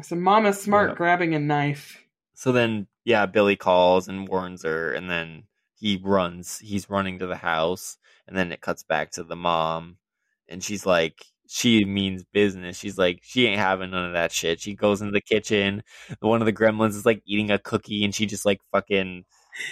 said, 0.00 0.18
Mama's 0.18 0.60
smart 0.60 0.90
Yeah. 0.90 0.94
grabbing 0.96 1.34
a 1.34 1.38
knife. 1.38 2.02
so 2.34 2.52
then, 2.52 2.86
yeah, 3.04 3.26
Billy 3.26 3.56
calls 3.56 4.08
and 4.08 4.26
warns 4.28 4.62
her, 4.64 4.92
and 4.92 5.10
then 5.10 5.44
he 5.74 6.00
runs. 6.02 6.58
He's 6.58 6.88
running 6.88 7.18
to 7.18 7.26
the 7.26 7.36
house, 7.36 7.98
and 8.26 8.36
then 8.36 8.52
it 8.52 8.60
cuts 8.60 8.82
back 8.84 9.10
to 9.12 9.24
the 9.24 9.36
mom, 9.36 9.98
and 10.48 10.62
she's 10.62 10.84
like, 10.86 11.14
she 11.48 11.84
means 11.84 12.24
business. 12.32 12.78
She's 12.78 12.96
like, 12.96 13.20
she 13.22 13.46
ain't 13.46 13.58
having 13.60 13.90
none 13.90 14.06
of 14.06 14.12
that 14.14 14.32
shit. 14.32 14.60
She 14.60 14.74
goes 14.74 15.00
into 15.00 15.12
the 15.12 15.20
kitchen. 15.20 15.82
One 16.20 16.40
of 16.40 16.46
the 16.46 16.52
gremlins 16.52 16.90
is 16.90 17.04
like 17.04 17.22
eating 17.26 17.50
a 17.50 17.58
cookie, 17.58 18.04
and 18.04 18.14
she 18.14 18.26
just 18.26 18.46
like 18.46 18.60
fucking. 18.72 19.24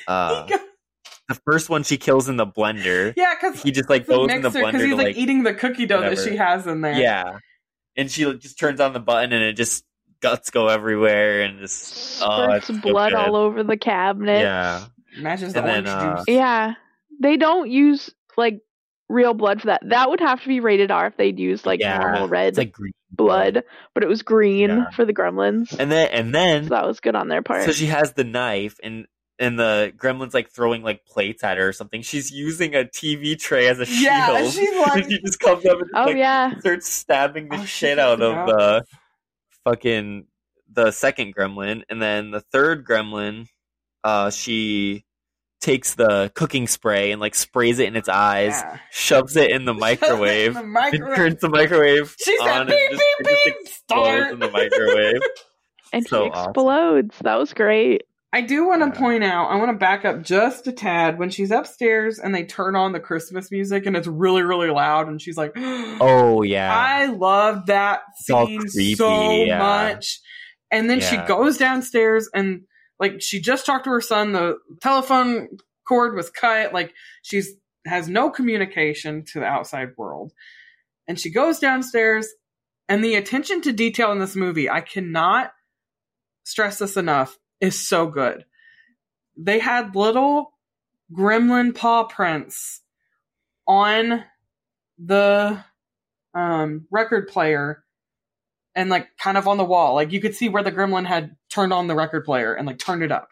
Uh, 0.07 0.47
He 0.47 0.55
the 1.29 1.41
first 1.47 1.71
one 1.71 1.85
she 1.85 1.97
kills 1.97 2.29
in 2.29 2.37
the 2.37 2.47
blender. 2.47 3.15
yeah, 3.17 3.35
because 3.41 3.63
He 3.63 3.71
just 3.71 3.89
like 3.89 4.07
goes 4.07 4.31
in 4.31 4.43
the 4.43 4.49
blender 4.51 4.67
because 4.73 4.83
he's 4.83 4.91
to 4.91 4.97
like, 4.97 5.07
like 5.07 5.17
eating 5.17 5.43
the 5.45 5.55
cookie 5.55 5.87
dough 5.87 6.01
that 6.01 6.19
she 6.19 6.37
has 6.37 6.67
in 6.67 6.81
there. 6.81 6.93
Yeah. 7.01 7.39
And 7.97 8.11
she 8.11 8.25
just 8.39 8.59
turns 8.59 8.81
on 8.81 8.93
the 8.93 9.01
button 9.01 9.33
and 9.33 9.43
it 9.45 9.53
just 9.55 9.85
guts 10.21 10.51
go 10.51 10.67
everywhere 10.69 11.43
and 11.43 11.61
just 11.61 12.21
oh, 12.23 12.51
it's 12.53 12.67
Spurts 12.67 12.83
so 12.83 12.91
blood 12.91 13.13
good. 13.13 13.19
all 13.19 13.37
over 13.37 13.63
the 13.63 13.77
cabinet. 13.77 14.41
Yeah. 14.41 14.87
Matches 15.19 15.53
the 15.53 15.61
And 15.61 15.87
then, 15.87 15.87
orange 15.87 15.89
uh, 15.89 16.17
juice. 16.17 16.25
Yeah. 16.29 16.75
They 17.21 17.37
don't 17.37 17.71
use 17.71 18.11
like 18.37 18.61
real 19.11 19.35
blood 19.35 19.61
for 19.61 19.67
that. 19.67 19.83
That 19.89 20.09
would 20.09 20.21
have 20.21 20.41
to 20.43 20.49
be 20.49 20.61
rated 20.61 20.91
R 20.91 21.09
if 21.09 21.17
they'd 21.17 21.39
used 21.39 21.67
like 21.67 21.81
yeah. 21.81 21.99
normal 21.99 22.29
red 22.29 22.57
like 22.57 22.73
green 22.73 22.93
blood, 23.11 23.65
but 23.95 24.03
it 24.05 24.09
was 24.09 24.23
green 24.23 24.71
Yeah. 24.71 24.91
for 24.91 25.05
the 25.05 25.13
gremlins. 25.13 25.77
And 25.79 25.91
then 25.91 26.09
and 26.13 26.35
then 26.35 26.65
so 26.65 26.71
that 26.71 26.87
was 26.87 27.01
good 27.01 27.15
on 27.17 27.29
their 27.29 27.43
part. 27.43 27.65
so 27.65 27.73
she 27.73 27.87
has 27.87 28.13
the 28.15 28.25
knife 28.25 28.79
and 28.83 29.07
and 29.39 29.59
the 29.59 29.93
gremlin's 29.97 30.35
like 30.35 30.51
throwing 30.51 30.83
like 30.83 31.05
plates 31.07 31.43
at 31.43 31.57
her 31.59 31.69
or 31.69 31.73
something. 31.73 32.03
She's 32.03 32.31
using 32.31 32.75
a 32.75 32.85
TV 32.85 33.39
tray 33.39 33.69
as 33.69 33.81
a 33.81 33.87
Yeah, 33.89 34.37
shield. 34.39 34.53
she's 34.53 34.77
like- 34.87 35.05
she 35.11 35.19
just 35.21 35.41
comes 35.41 35.65
up 35.67 35.79
and 35.81 35.89
just, 35.89 35.93
Oh 35.95 36.05
like, 36.05 36.17
yeah. 36.17 36.59
starts 36.61 36.89
stabbing 36.89 37.49
the 37.49 37.57
Oh, 37.57 37.61
shit 37.61 37.69
shit, 37.69 37.99
out 37.99 38.21
of 38.23 38.33
yeah. 38.33 38.45
the 38.47 38.85
fucking 39.65 40.27
the 40.73 40.91
second 40.93 41.35
gremlin, 41.35 41.83
and 41.89 42.01
then 42.01 42.31
the 42.31 42.41
third 42.41 42.85
gremlin, 42.87 43.47
uh, 44.05 44.31
she 44.31 45.05
takes 45.61 45.95
the 45.95 46.31
cooking 46.35 46.67
spray 46.67 47.13
and 47.13 47.21
like 47.21 47.35
sprays 47.35 47.79
it 47.79 47.87
in 47.87 47.97
its 47.97 48.09
eyes, 48.09 48.53
Yeah. 48.53 48.79
shoves 48.91 49.37
it 49.37 49.51
in 49.51 49.65
the 49.67 49.75
microwave, 49.87 50.55
the 50.55 50.61
and 50.61 50.73
microwave. 50.73 51.17
turns 51.17 51.41
the 51.41 51.49
microwave 51.51 52.15
She 52.19 52.37
said, 52.39 52.49
on, 52.49 52.67
"Beep, 52.67 52.77
and 52.91 52.91
just, 52.99 53.03
beep, 53.03 53.27
it 53.27 53.31
just 53.31 53.45
beep, 53.45 53.55
explodes 53.67 54.09
start." 54.19 54.33
in 54.33 54.39
the 54.41 54.51
microwave. 54.51 55.21
And 55.93 56.07
So 56.07 56.23
he 56.25 56.31
awesome. 56.31 56.51
explodes. 56.51 57.17
That 57.23 57.35
was 57.37 57.53
great. 57.53 58.03
I 58.33 58.43
do 58.43 58.65
want 58.65 58.81
to 58.83 58.91
Yeah. 58.97 59.05
point 59.07 59.25
out, 59.25 59.47
I 59.51 59.57
want 59.57 59.73
to 59.73 59.77
back 59.77 60.05
up 60.05 60.23
just 60.23 60.69
a 60.69 60.73
tad 60.73 61.19
when 61.19 61.31
she's 61.31 61.51
upstairs 61.51 62.21
and 62.21 62.33
they 62.33 62.45
turn 62.45 62.77
on 62.77 62.93
the 62.93 63.01
Christmas 63.01 63.51
music 63.51 63.87
and 63.87 63.97
it's 63.97 64.07
really, 64.07 64.43
really 64.43 64.71
loud 64.71 65.09
and 65.09 65.21
she's 65.21 65.37
like, 65.37 65.51
Oh 65.57 66.43
yeah, 66.43 66.73
I 66.73 67.07
love 67.07 67.67
that 67.67 68.03
It's 68.21 68.27
scene 68.27 68.61
creepy, 68.61 68.95
so 68.95 69.45
yeah. 69.47 69.59
much. 69.59 70.21
And 70.71 70.89
then 70.89 71.01
she 71.01 71.17
goes 71.17 71.59
downstairs 71.59 72.31
and 72.33 72.61
like 73.01 73.21
she 73.21 73.41
just 73.41 73.67
talked 73.67 73.85
to 73.85 73.91
her 73.91 74.01
son, 74.01 74.33
the 74.33 74.59
telephone 74.81 75.49
cord 75.89 76.15
was 76.15 76.31
cut, 76.31 76.73
like 76.73 76.95
she's 77.23 77.55
has 77.87 78.09
no 78.09 78.31
communication 78.31 79.25
to 79.25 79.41
the 79.41 79.47
outside 79.47 79.89
world. 79.97 80.33
And 81.09 81.19
she 81.19 81.31
goes 81.31 81.59
downstairs 81.59 82.29
and 82.89 83.03
the 83.03 83.15
attention 83.15 83.63
to 83.63 83.73
detail 83.73 84.13
in 84.13 84.19
this 84.19 84.37
movie, 84.37 84.69
I 84.69 84.81
cannot 84.81 85.53
stress 86.45 86.79
this 86.79 86.97
enough, 86.97 87.39
is 87.61 87.89
so 87.89 88.07
good. 88.07 88.45
They 89.37 89.61
had 89.61 89.97
little 89.97 90.53
gremlin 91.13 91.75
paw 91.75 92.05
prints 92.05 92.83
on 93.67 94.25
the 94.99 95.65
um, 96.35 96.87
record 96.91 97.29
player 97.29 97.85
and 98.75 98.89
like 98.91 99.09
kind 99.19 99.37
of 99.37 99.49
on 99.49 99.57
the 99.59 99.65
wall. 99.65 99.95
Like 99.95 100.13
you 100.13 100.21
could 100.21 100.35
see 100.35 100.49
where 100.49 100.63
the 100.63 100.73
gremlin 100.73 101.07
had 101.07 101.37
turned 101.51 101.73
on 101.73 101.87
the 101.87 101.95
record 101.95 102.25
player 102.25 102.55
and 102.55 102.67
like 102.67 102.79
turned 102.79 103.03
it 103.03 103.13
up. 103.13 103.29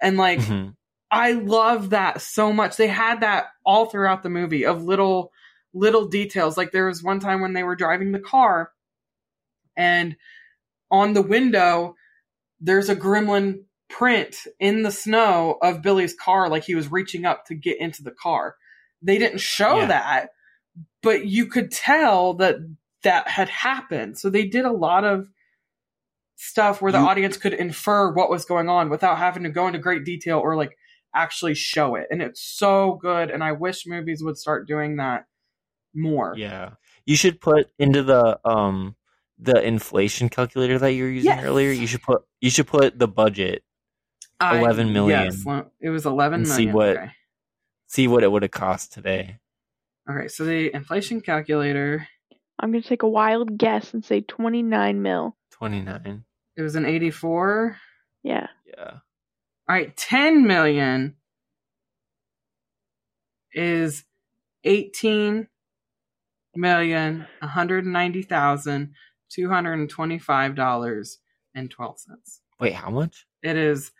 And 0.00 0.16
like 0.16 0.40
Mhm. 0.40 0.74
I 1.10 1.32
love 1.32 1.90
that 1.90 2.20
so 2.20 2.52
much. 2.52 2.76
They 2.76 2.88
had 2.88 3.20
that 3.20 3.46
all 3.64 3.86
throughout 3.86 4.22
the 4.22 4.30
movie 4.30 4.64
of 4.66 4.82
little 4.84 5.32
little 5.72 6.06
details. 6.06 6.56
Like 6.56 6.70
there 6.72 6.86
was 6.86 7.02
one 7.02 7.20
time 7.20 7.40
when 7.40 7.52
they 7.52 7.62
were 7.64 7.76
driving 7.76 8.12
the 8.12 8.20
car 8.20 8.70
and 9.76 10.16
on 10.90 11.12
the 11.14 11.22
window 11.22 11.96
there's 12.60 12.88
a 12.88 12.96
gremlin 12.96 13.64
print 13.90 14.36
in 14.60 14.82
the 14.82 14.90
snow 14.90 15.58
of 15.62 15.82
Billy's 15.82 16.14
car 16.14 16.48
like 16.48 16.64
he 16.64 16.74
was 16.74 16.90
reaching 16.90 17.24
up 17.24 17.44
to 17.46 17.54
get 17.54 17.78
into 17.80 18.02
the 18.02 18.10
car. 18.12 18.56
They 19.02 19.18
didn't 19.18 19.40
show 19.40 19.80
Yeah. 19.80 19.86
that, 19.86 20.30
but 21.02 21.26
you 21.26 21.46
could 21.46 21.70
tell 21.70 22.34
that 22.34 22.56
that 23.04 23.28
had 23.28 23.48
happened. 23.48 24.18
So 24.18 24.28
they 24.30 24.46
did 24.46 24.64
a 24.64 24.72
lot 24.72 25.04
of 25.04 25.28
stuff 26.36 26.82
where 26.82 26.92
the 26.92 26.98
You- 26.98 27.06
audience 27.06 27.36
could 27.36 27.52
infer 27.54 28.12
what 28.12 28.28
was 28.30 28.44
going 28.44 28.68
on 28.68 28.90
without 28.90 29.18
having 29.18 29.44
to 29.44 29.50
go 29.50 29.66
into 29.66 29.78
great 29.78 30.04
detail 30.04 30.38
or 30.40 30.56
like 30.56 30.76
actually 31.14 31.54
show 31.54 31.94
it. 31.94 32.08
And 32.10 32.20
it's 32.20 32.42
so 32.42 32.98
good 33.00 33.30
and 33.30 33.42
I 33.44 33.52
wish 33.52 33.86
movies 33.86 34.22
would 34.22 34.36
start 34.36 34.66
doing 34.66 34.96
that 34.96 35.26
more. 35.94 36.34
Yeah. 36.36 36.70
You 37.06 37.16
should 37.16 37.40
put 37.40 37.70
into 37.78 38.02
the 38.02 38.40
um 38.44 38.96
the 39.38 39.62
inflation 39.64 40.28
calculator 40.28 40.78
that 40.78 40.92
you 40.92 41.04
were 41.04 41.10
using 41.10 41.30
Yes. 41.30 41.44
earlier. 41.44 41.70
You 41.70 41.86
should 41.86 42.02
put 42.02 42.22
you 42.40 42.50
should 42.50 42.66
put 42.66 42.98
the 42.98 43.08
budget. 43.08 43.62
I- 44.40 44.58
11 44.58 44.92
million. 44.92 45.24
Yes, 45.26 45.44
it 45.80 45.90
was 45.90 46.04
11 46.04 46.44
see 46.46 46.66
what- 46.66 46.96
Okay. 46.96 47.10
See 47.86 48.08
what 48.08 48.24
it 48.24 48.32
would 48.32 48.42
have 48.42 48.50
cost 48.50 48.92
today. 48.92 49.38
Okay, 50.10 50.26
so 50.28 50.44
the 50.44 50.74
inflation 50.74 51.20
calculator, 51.20 52.08
I'm 52.58 52.70
gonna 52.70 52.82
take 52.82 53.02
a 53.02 53.08
wild 53.08 53.56
guess 53.58 53.92
and 53.94 54.04
say 54.04 54.20
29 54.20 55.02
mil. 55.02 55.36
Twenty 55.50 55.80
nine. 55.80 56.24
it 56.56 56.62
was 56.62 56.74
an 56.76 56.86
84. 56.86 57.76
Yeah. 58.22 58.46
Yeah. 58.66 58.90
All 59.66 59.74
right, 59.74 59.96
10 59.96 60.46
million 60.46 61.16
is 63.52 64.04
18 64.64 65.48
million 66.56 67.26
190,000 67.40 68.94
225 69.30 70.54
dollars 70.54 71.18
and 71.54 71.70
12 71.70 71.98
cents. 71.98 72.40
Wait, 72.60 72.72
how 72.74 72.90
much? 72.90 73.26
It 73.42 73.56
is 73.56 73.90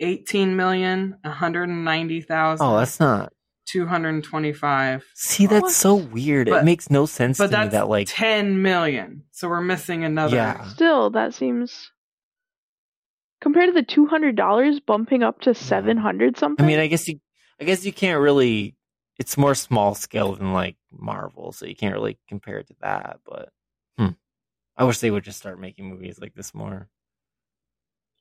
18 0.00 0.56
million 0.56 1.16
190,000 1.22 2.66
Oh, 2.66 2.76
that's 2.78 3.00
not. 3.00 3.32
225. 3.66 5.04
See, 5.14 5.46
that's 5.46 5.62
What? 5.62 5.72
so 5.72 5.94
weird. 5.94 6.48
But- 6.48 6.62
it 6.62 6.64
makes 6.64 6.90
no 6.90 7.06
sense 7.06 7.38
But 7.38 7.50
to 7.50 7.60
me 7.60 7.68
that 7.68 7.88
like 7.88 8.08
10 8.10 8.62
million. 8.62 9.24
So 9.32 9.48
we're 9.48 9.60
missing 9.60 10.04
another. 10.04 10.36
Yeah. 10.36 10.64
Still, 10.64 11.10
that 11.10 11.34
seems 11.34 11.90
compared 13.44 13.68
to 13.68 13.72
the 13.72 13.82
$200 13.86 14.80
bumping 14.86 15.22
up 15.22 15.42
to 15.42 15.54
700 15.54 16.38
something. 16.38 16.64
I 16.64 16.66
mean, 16.66 16.78
I 16.78 16.86
guess 16.86 17.06
you 17.06 17.20
I 17.60 17.64
guess 17.64 17.84
you 17.84 17.92
can't 17.92 18.20
really 18.20 18.74
it's 19.18 19.36
more 19.36 19.54
small 19.54 19.94
scale 19.94 20.34
than 20.34 20.52
like 20.54 20.76
Marvel, 20.90 21.52
so 21.52 21.66
you 21.66 21.76
can't 21.76 21.94
really 21.94 22.18
compare 22.26 22.58
it 22.58 22.68
to 22.68 22.74
that, 22.80 23.20
but 23.24 23.50
hmm. 23.98 24.08
I 24.76 24.84
wish 24.84 24.98
they 24.98 25.10
would 25.10 25.24
just 25.24 25.38
start 25.38 25.60
making 25.60 25.90
movies 25.90 26.18
like 26.18 26.34
this 26.34 26.54
more. 26.54 26.88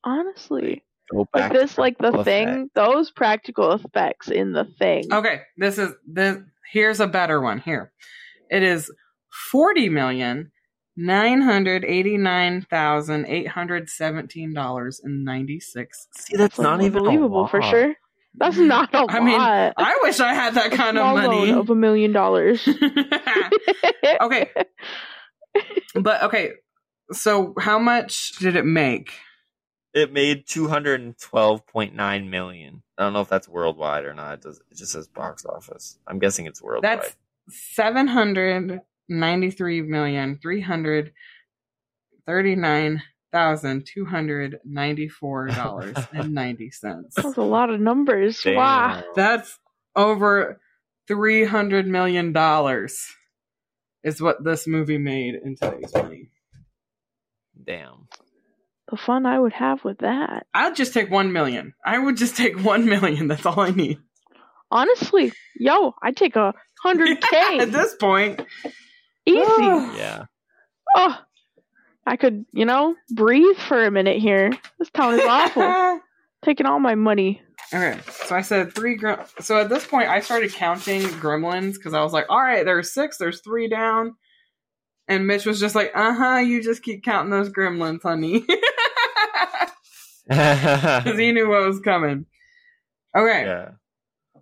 honestly, 0.03 0.83
Go 1.13 1.27
but 1.31 1.39
back 1.39 1.51
to 1.53 1.59
this 1.59 1.77
like 1.77 1.97
the 1.99 2.23
thing, 2.23 2.47
effects. 2.47 2.69
those 2.75 3.11
practical 3.11 3.71
effects 3.73 4.29
in 4.29 4.51
the 4.53 4.65
thing. 4.65 5.11
Okay, 5.13 5.41
this 5.57 5.77
is 5.77 5.91
this. 6.07 6.37
Here's 6.71 6.99
a 6.99 7.07
better 7.07 7.39
one. 7.39 7.59
Here, 7.59 7.91
it 8.49 8.63
is 8.63 8.91
forty 9.51 9.89
million 9.89 10.51
nine 10.97 11.41
hundred 11.41 11.85
eighty 11.85 12.17
nine 12.17 12.61
thousand 12.69 13.25
eight 13.27 13.47
hundred 13.47 13.89
seventeen 13.89 14.53
dollars 14.53 14.99
and 15.03 15.23
ninety 15.23 15.59
six. 15.59 16.07
See, 16.17 16.35
that's 16.37 16.57
Like, 16.57 16.63
not 16.65 16.81
even 16.81 17.03
believable 17.03 17.47
for 17.47 17.61
sure. 17.61 17.93
That's 18.35 18.57
not 18.57 18.93
a 18.93 19.05
I 19.09 19.19
mean, 19.19 19.37
lot. 19.37 19.73
I 19.77 19.83
mean, 19.83 19.87
I 19.87 19.99
wish 20.01 20.19
I 20.19 20.33
had 20.33 20.55
that 20.55 20.73
A 20.73 20.75
kind 20.75 20.97
of 20.97 21.03
small 21.03 21.15
loan 21.15 21.25
money. 21.27 21.51
of 21.51 21.69
a 21.69 21.75
million 21.75 22.11
dollars. 22.11 22.67
okay, 24.21 24.49
but 25.95 26.23
okay. 26.23 26.51
So 27.11 27.53
how 27.59 27.77
much 27.79 28.31
did 28.39 28.55
it 28.55 28.65
make? 28.65 29.11
It 29.93 30.11
made 30.11 30.47
two 30.47 30.67
hundred 30.67 31.01
and 31.01 31.17
twelve 31.17 31.67
point 31.67 31.93
nine 31.93 32.29
million. 32.29 32.81
I 32.97 33.03
don't 33.03 33.13
know 33.13 33.21
if 33.21 33.29
that's 33.29 33.47
worldwide 33.47 34.05
or 34.05 34.13
not. 34.13 34.35
It, 34.35 34.41
does, 34.41 34.61
it 34.71 34.77
just 34.77 34.91
says 34.91 35.07
box 35.07 35.45
office. 35.45 35.99
I'm 36.07 36.19
guessing 36.19 36.45
it's 36.47 36.61
worldwide. 36.61 36.99
That's 36.99 37.15
seven 37.49 38.07
hundred 38.07 38.81
ninety 39.07 39.51
three 39.51 39.81
million 39.81 40.39
three 40.41 40.61
hundred 40.61 41.13
thirty 42.25 42.55
nine 42.55 43.03
thousand 43.31 43.85
two 43.85 44.05
hundred 44.05 44.59
ninety 44.63 45.09
four 45.09 45.47
dollars 45.47 45.97
and 46.11 46.33
ninety 46.33 46.71
cents. 46.71 47.15
That's 47.15 47.37
a 47.37 47.41
lot 47.41 47.69
of 47.69 47.79
numbers. 47.79 48.41
Damn. 48.41 48.55
Wow. 48.55 49.03
That's 49.15 49.59
over 49.95 50.59
three 51.07 51.43
hundred 51.43 51.87
million 51.87 52.33
dollars 52.33 53.05
is 54.03 54.21
what 54.21 54.43
this 54.43 54.67
movie 54.67 54.97
made 54.97 55.35
in 55.35 55.55
today's 55.55 55.93
money. 55.93 56.29
Damn. 57.63 58.07
The 58.91 58.97
fun 58.97 59.25
I 59.25 59.39
would 59.39 59.53
have 59.53 59.83
with 59.83 59.99
that. 59.99 60.45
I'd 60.53 60.75
just 60.75 60.93
take 60.93 61.09
one 61.09 61.31
million. 61.31 61.73
I 61.85 61.97
would 61.97 62.17
just 62.17 62.35
take 62.35 62.63
one 62.63 62.85
million. 62.85 63.27
That's 63.27 63.45
all 63.45 63.59
I 63.59 63.71
need. 63.71 63.97
Honestly, 64.71 65.31
yo, 65.55 65.93
I'd 66.01 66.17
take 66.17 66.35
a 66.35 66.53
hundred 66.81 67.21
K. 67.31 67.59
At 67.59 67.71
this 67.71 67.95
point, 67.95 68.41
Easy. 69.25 69.41
Yeah. 69.61 70.25
oh, 70.95 71.17
I 72.05 72.17
could, 72.17 72.45
you 72.51 72.65
know, 72.65 72.95
breathe 73.11 73.55
for 73.57 73.83
a 73.85 73.91
minute 73.91 74.17
here. 74.19 74.51
This 74.79 74.89
town 74.89 75.13
is 75.13 75.21
awful. 75.25 75.99
Taking 76.43 76.65
all 76.65 76.79
my 76.79 76.95
money. 76.95 77.41
Okay, 77.73 77.97
so 78.11 78.35
I 78.35 78.41
said 78.41 78.75
three. 78.75 78.95
Gr- 78.97 79.21
so 79.39 79.61
at 79.61 79.69
this 79.69 79.87
point, 79.87 80.09
I 80.09 80.19
started 80.19 80.51
counting 80.53 81.01
gremlins 81.03 81.75
because 81.75 81.93
I 81.93 82.03
was 82.03 82.11
like, 82.11 82.25
"All 82.29 82.41
right, 82.41 82.65
there's 82.65 82.93
six. 82.93 83.17
There's 83.17 83.39
three 83.41 83.69
down." 83.69 84.15
And 85.13 85.27
Mitch 85.27 85.45
was 85.45 85.59
just 85.59 85.75
like, 85.75 85.91
"Uh 85.93 86.13
huh. 86.13 86.37
You 86.37 86.63
just 86.63 86.81
keep 86.81 87.03
counting 87.03 87.29
those 87.29 87.49
gremlins, 87.49 88.01
honey," 88.01 88.39
because 90.27 91.19
he 91.19 91.31
knew 91.31 91.47
what 91.47 91.67
was 91.67 91.79
coming. 91.79 92.25
Okay, 93.15 93.45
yeah. 93.45 93.69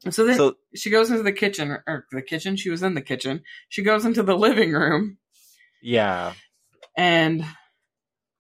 so 0.09 0.25
then 0.25 0.37
So 0.37 0.55
she 0.73 0.89
goes 0.89 1.11
into 1.11 1.23
the 1.23 1.33
kitchen, 1.33 1.71
or 1.85 2.05
the 2.11 2.21
kitchen. 2.21 2.55
She 2.55 2.69
was 2.69 2.83
in 2.83 2.93
the 2.93 3.01
kitchen. 3.01 3.43
She 3.67 3.83
goes 3.83 4.05
into 4.05 4.23
the 4.23 4.37
living 4.37 4.71
room, 4.71 5.17
yeah. 5.81 6.33
and 6.97 7.43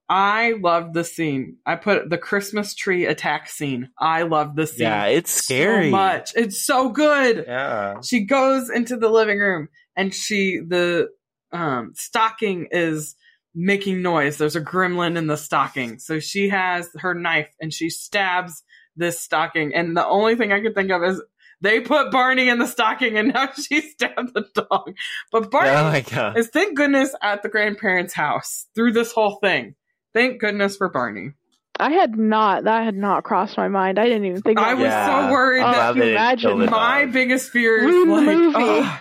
I 0.07 0.55
loved 0.59 0.93
the 0.93 1.03
scene. 1.03 1.57
I 1.65 1.75
put 1.75 2.09
the 2.09 2.17
Christmas 2.17 2.75
tree 2.75 3.05
attack 3.05 3.49
scene. 3.49 3.89
I 3.97 4.23
loved 4.23 4.55
the 4.55 4.67
scene. 4.67 4.87
Yeah, 4.87 5.05
it's 5.05 5.31
scary. 5.31 5.87
so 5.87 5.91
much. 5.91 6.31
It's 6.35 6.65
so 6.65 6.89
good. 6.89 7.45
Yeah. 7.45 8.01
she 8.01 8.25
goes 8.25 8.69
into 8.69 8.95
the 8.95 9.09
living 9.09 9.39
room 9.39 9.67
and 9.95 10.13
she 10.13 10.59
the 10.65 11.09
um 11.51 11.91
stocking 11.95 12.67
is 12.71 13.15
making 13.53 14.01
noise 14.01 14.37
there's 14.37 14.55
a 14.55 14.61
gremlin 14.61 15.17
in 15.17 15.27
the 15.27 15.35
stocking 15.35 15.99
so 15.99 16.19
she 16.19 16.47
has 16.49 16.89
her 16.99 17.13
knife 17.13 17.49
and 17.59 17.73
she 17.73 17.89
stabs 17.89 18.63
this 18.97 19.19
stocking. 19.21 19.73
And 19.73 19.95
the 19.95 20.05
only 20.05 20.35
thing 20.35 20.51
I 20.51 20.59
could 20.61 20.75
think 20.75 20.91
of 20.91 21.01
is 21.01 21.21
they 21.61 21.79
put 21.79 22.11
Barney 22.11 22.49
in 22.49 22.59
the 22.59 22.67
stocking 22.67 23.17
and 23.17 23.33
now 23.33 23.49
she 23.55 23.79
stabbed 23.81 24.33
the 24.33 24.45
dog. 24.53 24.93
But 25.31 25.49
Barney 25.49 25.69
Oh 25.69 25.83
my 25.85 26.01
god. 26.01 26.37
is 26.37 26.49
thank 26.49 26.75
goodness 26.75 27.15
at 27.21 27.41
the 27.41 27.47
grandparents' 27.49 28.13
house 28.13 28.67
through 28.75 28.91
this 28.91 29.13
whole 29.13 29.35
thing. 29.35 29.75
Thank 30.13 30.41
goodness 30.41 30.75
for 30.75 30.89
Barney. 30.89 31.31
I 31.79 31.91
had 31.91 32.17
not. 32.17 32.65
That 32.65 32.83
had 32.83 32.95
not 32.95 33.23
crossed 33.23 33.55
my 33.57 33.69
mind. 33.69 33.97
I 33.97 34.03
didn't 34.05 34.25
even 34.25 34.41
think. 34.41 34.59
I 34.59 34.73
was 34.73 34.83
Yeah. 34.83 35.27
so 35.27 35.31
worried 35.31 35.61
Oh, 35.63 35.71
that 35.71 35.93
Glad 35.95 36.03
they 36.03 36.11
imagine 36.11 36.59
my 36.65 37.01
dog. 37.05 37.13
biggest 37.13 37.49
fear 37.51 37.77
is 37.79 37.85
Ruin 37.85 38.25
like, 38.25 38.37
movie. 38.37 38.55
ugh, 38.57 38.99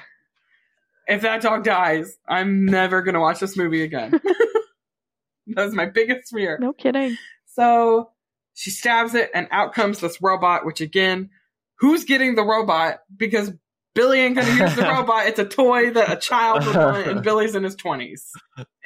if 1.11 1.23
that 1.23 1.43
dog 1.43 1.65
dies, 1.65 2.17
I'm 2.27 2.65
never 2.67 3.03
gonna 3.03 3.21
watch 3.21 3.41
this 3.41 3.57
movie 3.57 3.83
again. 3.83 4.11
that 5.49 5.65
was 5.65 5.75
my 5.75 5.87
biggest 5.87 6.33
fear. 6.33 6.59
No 6.61 6.73
kidding. 6.73 7.17
So 7.47 8.11
she 8.55 8.71
stabs 8.71 9.15
it, 9.15 9.31
and 9.35 9.49
out 9.51 9.75
comes 9.75 10.01
this 10.01 10.23
robot. 10.23 10.65
Which 10.65 10.81
again, 10.81 11.31
who's 11.79 12.05
getting 12.05 12.37
the 12.37 12.45
robot? 12.45 13.01
Because 13.15 13.51
Billy 13.95 14.21
ain't 14.21 14.37
gonna 14.37 14.49
use 14.49 14.77
the 14.77 14.83
robot. 14.89 15.27
It's 15.27 15.39
a 15.41 15.45
toy 15.45 15.91
that 15.91 16.13
a 16.13 16.17
child 16.17 16.65
would 16.65 16.77
want, 16.77 17.07
and 17.09 17.23
Billy's 17.25 17.55
in 17.57 17.65
his 17.65 17.75
twenties. 17.75 18.25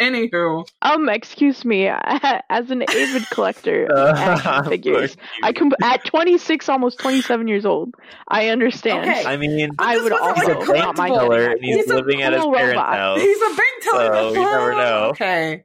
Anywho, 0.01 0.67
Um, 0.83 1.09
excuse 1.11 1.65
me. 1.65 1.87
As 2.49 2.71
an 2.71 2.83
avid 2.83 3.29
collector 3.31 3.85
of 3.87 4.17
action 4.17 4.65
figures, 4.71 5.17
I 5.43 5.53
can 5.53 5.71
at 5.83 6.05
26, 6.07 6.69
almost 6.69 6.99
27 7.01 7.49
years 7.49 7.67
old. 7.67 7.95
I 8.29 8.49
understand. 8.49 9.09
Okay. 9.11 9.25
I 9.27 9.37
mean, 9.37 9.71
I 9.79 9.99
would 9.99 10.13
also 10.13 10.59
like 10.59 10.69
a 10.69 10.73
not 10.73 10.97
mind 10.97 11.13
collectible. 11.15 11.53
and 11.53 11.65
he's, 11.65 11.77
He's 11.77 11.87
living 11.89 12.23
at 12.23 12.33
his 12.33 12.43
cool 12.43 12.55
parents' 12.55 12.81
house. 12.81 13.21
he's 13.21 13.37
a 13.43 13.51
big 13.51 13.93
toy. 13.93 14.07
So, 14.09 14.29
you 14.33 14.41
never 14.41 14.73
know. 14.73 15.05
Okay. 15.11 15.65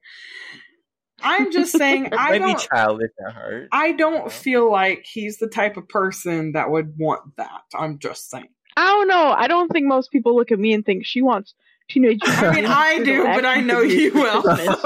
I'm 1.22 1.52
just 1.52 1.74
saying, 1.74 2.10
I 2.14 2.30
might 2.40 2.46
be 2.46 2.54
don't. 2.54 2.60
childish 2.72 3.12
at 3.28 3.34
heart. 3.34 3.68
I 3.74 3.92
don't 3.92 4.32
feel 4.32 4.72
like 4.72 5.06
he's 5.06 5.38
the 5.38 5.48
type 5.50 5.76
of 5.76 5.88
person 5.90 6.54
that 6.54 6.70
would 6.70 6.94
want 6.98 7.36
that. 7.38 7.62
I'm 7.74 8.00
just 8.00 8.30
saying. 8.30 8.48
I 8.80 8.86
don't 8.86 9.10
know. 9.10 9.34
I 9.38 9.48
don't 9.48 9.70
think 9.70 9.88
most 9.88 10.10
people 10.10 10.38
look 10.38 10.54
at 10.54 10.60
me 10.60 10.72
and 10.74 10.86
think 10.86 11.06
she 11.06 11.22
wants 11.22 11.54
teenage. 11.90 12.22
I 12.24 12.56
mean, 12.56 12.66
I 12.66 13.04
do, 13.04 13.26
but 13.26 13.44
I 13.46 13.60
know 13.60 13.82
you 13.82 14.14
will. 14.14 14.48
Uh, 14.48 14.78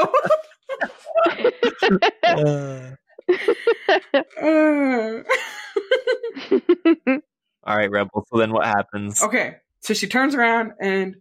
all 7.64 7.78
right, 7.78 7.91
Rebel. 7.91 8.26
So 8.32 8.40
then 8.40 8.52
what 8.52 8.65
happens? 8.65 9.22
okay, 9.22 9.57
so 9.82 9.94
she 9.94 10.07
turns 10.07 10.34
around 10.34 10.72
and 10.82 11.18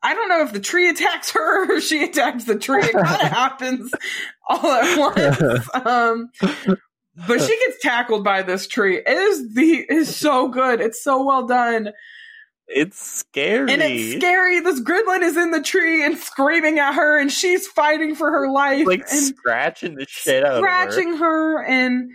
I 0.00 0.14
don't 0.14 0.28
know 0.28 0.42
if 0.42 0.52
the 0.52 0.60
tree 0.60 0.88
attacks 0.88 1.32
her 1.32 1.76
or 1.76 1.80
she 1.80 2.04
attacks 2.04 2.44
the 2.44 2.56
tree. 2.56 2.84
It 2.84 2.92
kind 2.92 3.22
of 3.22 3.28
happens 3.32 3.92
all 4.48 4.70
at 4.70 4.96
once. 4.96 5.68
Um, 5.74 6.30
but 7.28 7.40
she 7.40 7.56
gets 7.66 7.80
tackled 7.82 8.24
by 8.24 8.42
this 8.42 8.66
tree. 8.66 8.98
It 8.98 9.08
is 9.08 9.54
the 9.54 9.84
is 9.88 10.14
so 10.14 10.48
good. 10.48 10.80
It's 10.80 11.02
so 11.02 11.24
well 11.24 11.46
done. 11.46 11.90
It's 12.66 12.98
scary. 12.98 13.70
And 13.72 13.82
it's 13.82 14.16
scary. 14.16 14.60
This 14.60 14.80
gremlin 14.80 15.22
is 15.22 15.36
in 15.36 15.50
the 15.50 15.60
tree 15.62 16.04
and 16.04 16.16
screaming 16.16 16.78
at 16.78 16.94
her, 16.94 17.18
and 17.18 17.30
she's 17.30 17.66
fighting 17.68 18.14
for 18.14 18.30
her 18.30 18.50
life. 18.50 18.86
like 18.86 19.00
and 19.10 19.20
scratching 19.22 19.96
the 19.96 20.06
shit 20.08 20.44
out 20.44 20.52
of 20.56 20.62
her. 20.64 20.68
scratching 20.68 21.16
her. 21.18 21.62
and 21.62 22.10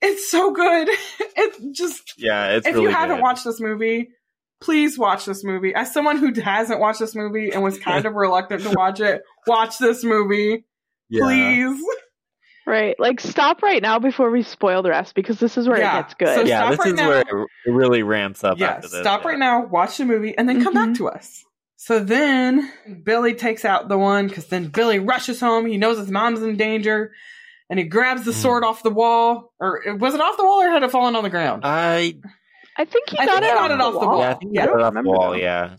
it's 0.00 0.30
so 0.30 0.52
good. 0.52 0.88
It's 1.36 1.78
just 1.78 2.14
Yeah, 2.18 2.48
it's 2.56 2.66
if 2.66 2.74
really 2.74 2.86
you 2.88 2.90
haven't 2.94 3.16
good. 3.18 3.22
watched 3.22 3.44
this 3.44 3.60
movie, 3.60 4.08
please 4.62 4.98
watch 4.98 5.24
this 5.26 5.44
movie. 5.44 5.74
As 5.74 5.92
someone 5.92 6.16
who 6.18 6.32
hasn't 6.40 6.80
watched 6.80 7.00
this 7.00 7.14
movie 7.14 7.50
and 7.50 7.62
was 7.62 7.78
kind 7.78 8.04
of 8.06 8.14
reluctant 8.14 8.62
to 8.62 8.70
watch 8.70 9.00
it, 9.00 9.22
watch 9.46 9.78
this 9.78 10.02
movie, 10.04 10.64
Yeah. 11.10 11.22
please. 11.24 11.82
Right. 12.70 12.94
Like, 12.98 13.20
stop 13.20 13.62
right 13.62 13.82
now 13.82 13.98
before 13.98 14.30
we 14.30 14.42
spoil 14.42 14.82
the 14.82 14.90
rest 14.90 15.14
because 15.14 15.38
this 15.38 15.58
is 15.58 15.68
where 15.68 15.78
Yeah. 15.78 15.98
it 15.98 16.02
gets 16.02 16.14
good. 16.14 16.34
So- 16.36 16.42
Yeah, 16.44 16.58
Stop 16.60 16.70
this 16.70 16.78
right 16.78 16.88
is 16.88 16.94
now. 16.94 17.08
where 17.08 17.20
it 17.20 17.26
it 17.66 17.70
really 17.72 18.02
ramps 18.02 18.42
up 18.44 18.58
yeah, 18.58 18.68
after 18.70 18.88
this. 18.88 19.00
stop 19.00 19.22
yeah. 19.22 19.28
right 19.28 19.38
now, 19.38 19.66
watch 19.66 19.96
the 19.98 20.04
movie, 20.06 20.36
and 20.38 20.48
then 20.48 20.62
come 20.62 20.72
Mhm. 20.74 20.86
back 20.86 20.94
to 20.96 21.08
us. 21.08 21.44
So 21.76 21.98
then 21.98 22.70
Billy 23.04 23.34
takes 23.34 23.64
out 23.64 23.88
the 23.88 23.98
one 23.98 24.28
because 24.28 24.46
then 24.48 24.68
Billy 24.68 24.98
rushes 24.98 25.40
home. 25.40 25.66
He 25.66 25.76
knows 25.78 25.98
his 25.98 26.10
mom's 26.10 26.42
in 26.42 26.56
danger, 26.56 27.12
and 27.68 27.78
he 27.78 27.84
grabs 27.86 28.24
the 28.24 28.32
Hmm. 28.32 28.38
sword 28.38 28.64
off 28.64 28.82
the 28.82 28.90
wall. 28.90 29.52
Or 29.60 29.80
was 29.98 30.14
it 30.14 30.20
off 30.20 30.36
the 30.36 30.44
wall 30.44 30.60
or 30.62 30.70
had 30.70 30.82
it 30.82 30.90
fallen 30.90 31.16
on 31.16 31.22
the 31.24 31.30
ground? 31.30 31.62
I 31.64 32.14
I 32.76 32.84
think 32.84 33.08
he 33.10 33.18
I 33.18 33.26
got 33.26 33.32
think 33.40 33.44
it 33.44 33.46
he 33.46 33.50
off 33.52 33.58
got 33.58 33.70
it 33.72 33.78
the 33.78 33.84
off 33.84 33.92
the 33.92 33.98
wall. 33.98 34.08
wall. 34.08 34.20
yeah, 34.20 34.30
I 34.30 34.34
think 34.34 34.50
Yeah, 34.54 34.60
yeah, 34.62 34.66
got 34.66 34.78
it 34.78 34.82
off 34.84 34.94
the 34.94 35.02
wall. 35.10 35.30
now. 35.32 35.36
Yeah, 35.38 35.76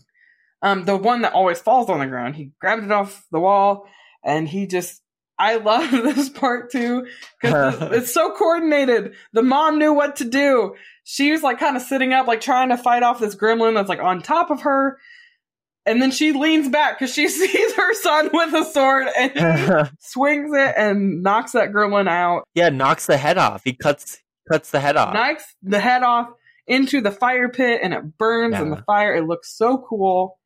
um, 0.62 0.84
the 0.84 0.96
one 0.96 1.22
that 1.22 1.32
always 1.34 1.60
falls 1.60 1.88
on 1.88 2.00
the 2.00 2.06
ground. 2.06 2.36
He 2.36 2.50
grabbed 2.60 2.84
it 2.84 2.90
off 2.92 3.24
the 3.30 3.40
wall, 3.40 3.86
and 4.24 4.48
he 4.48 4.66
just. 4.66 5.01
I 5.38 5.56
love 5.56 5.90
this 5.90 6.28
part 6.28 6.70
too 6.70 7.06
because 7.40 7.76
it's 7.92 8.14
so 8.14 8.32
coordinated. 8.32 9.14
The 9.32 9.42
mom 9.42 9.78
knew 9.78 9.92
what 9.92 10.16
to 10.16 10.24
do. 10.24 10.74
She 11.04 11.32
was 11.32 11.42
like 11.42 11.58
kind 11.58 11.76
of 11.76 11.82
sitting 11.82 12.12
up, 12.12 12.26
like 12.26 12.40
trying 12.40 12.68
to 12.68 12.76
fight 12.76 13.02
off 13.02 13.18
this 13.18 13.34
gremlin 13.34 13.74
that's 13.74 13.88
like 13.88 14.00
on 14.02 14.22
top 14.22 14.50
of 14.50 14.62
her. 14.62 14.98
And 15.84 16.00
then 16.00 16.12
she 16.12 16.30
leans 16.30 16.68
back 16.68 16.98
because 16.98 17.12
she 17.12 17.28
sees 17.28 17.74
her 17.74 17.94
son 17.94 18.30
with 18.32 18.54
a 18.54 18.64
sword 18.64 19.08
and 19.18 19.90
swings 19.98 20.50
it 20.54 20.74
and 20.76 21.22
knocks 21.22 21.52
that 21.52 21.72
gremlin 21.72 22.08
out, 22.08 22.44
yeah, 22.54 22.68
knocks 22.68 23.06
the 23.06 23.16
head 23.16 23.38
off. 23.38 23.62
He 23.64 23.72
cuts 23.72 24.18
cuts 24.50 24.70
the 24.70 24.80
head 24.80 24.96
off. 24.96 25.14
knocks 25.14 25.44
the 25.62 25.80
head 25.80 26.02
off 26.02 26.28
into 26.68 27.00
the 27.00 27.10
fire 27.10 27.48
pit, 27.48 27.80
and 27.82 27.92
it 27.92 28.16
burns 28.16 28.58
in 28.58 28.70
the 28.70 28.82
fire. 28.86 29.14
It 29.14 29.26
looks 29.26 29.56
so 29.56 29.84
cool. 29.88 30.38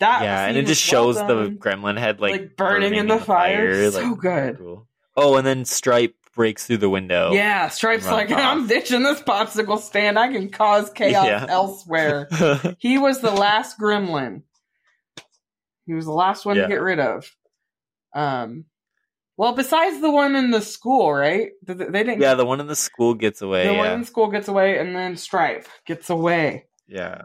That 0.00 0.22
yeah, 0.22 0.46
and 0.46 0.56
it 0.56 0.66
just 0.66 0.90
was 0.92 1.16
well 1.16 1.26
shows 1.26 1.26
the 1.28 1.50
gremlin 1.56 1.98
head 1.98 2.20
like, 2.20 2.32
Like, 2.32 2.56
burning 2.56 2.94
in 2.94 3.06
the 3.08 3.18
fire. 3.18 3.90
So 3.90 4.14
good. 4.14 4.58
Cool. 4.58 4.88
Oh, 5.16 5.36
and 5.36 5.46
then 5.46 5.64
Stripe 5.64 6.14
breaks 6.34 6.66
through 6.66 6.78
the 6.78 6.88
window. 6.88 7.32
Yeah, 7.32 7.68
Stripe's 7.68 8.06
like, 8.06 8.30
off. 8.30 8.38
I'm 8.38 8.66
ditching 8.66 9.02
this 9.02 9.20
popsicle 9.20 9.78
stand. 9.78 10.18
I 10.18 10.32
can 10.32 10.48
cause 10.48 10.90
chaos 10.90 11.26
Yeah. 11.26 11.46
elsewhere. 11.50 12.28
he 12.78 12.96
was 12.98 13.20
the 13.20 13.30
last 13.30 13.78
gremlin. 13.78 14.42
He 15.86 15.92
was 15.94 16.06
the 16.06 16.12
last 16.12 16.46
one 16.46 16.56
Yeah. 16.56 16.62
to 16.62 16.68
get 16.68 16.80
rid 16.80 16.98
of. 17.00 17.30
Um, 18.14 18.64
well, 19.36 19.52
besides 19.54 20.00
the 20.00 20.10
one 20.10 20.34
in 20.36 20.50
the 20.50 20.60
school, 20.60 21.12
right? 21.12 21.50
Th- 21.66 21.78
th- 21.78 21.90
They 21.90 22.04
didn't. 22.04 22.20
yeah, 22.20 22.34
the 22.34 22.46
one 22.46 22.60
in 22.60 22.66
the 22.66 22.76
school 22.76 23.14
gets 23.14 23.42
away. 23.42 23.66
the 23.66 23.72
yeah. 23.74 23.78
one 23.78 23.92
in 23.92 24.04
school 24.04 24.28
gets 24.30 24.48
away, 24.48 24.78
and 24.78 24.94
then 24.96 25.16
Stripe 25.16 25.66
gets 25.86 26.08
away. 26.10 26.66
Yeah. 26.86 27.22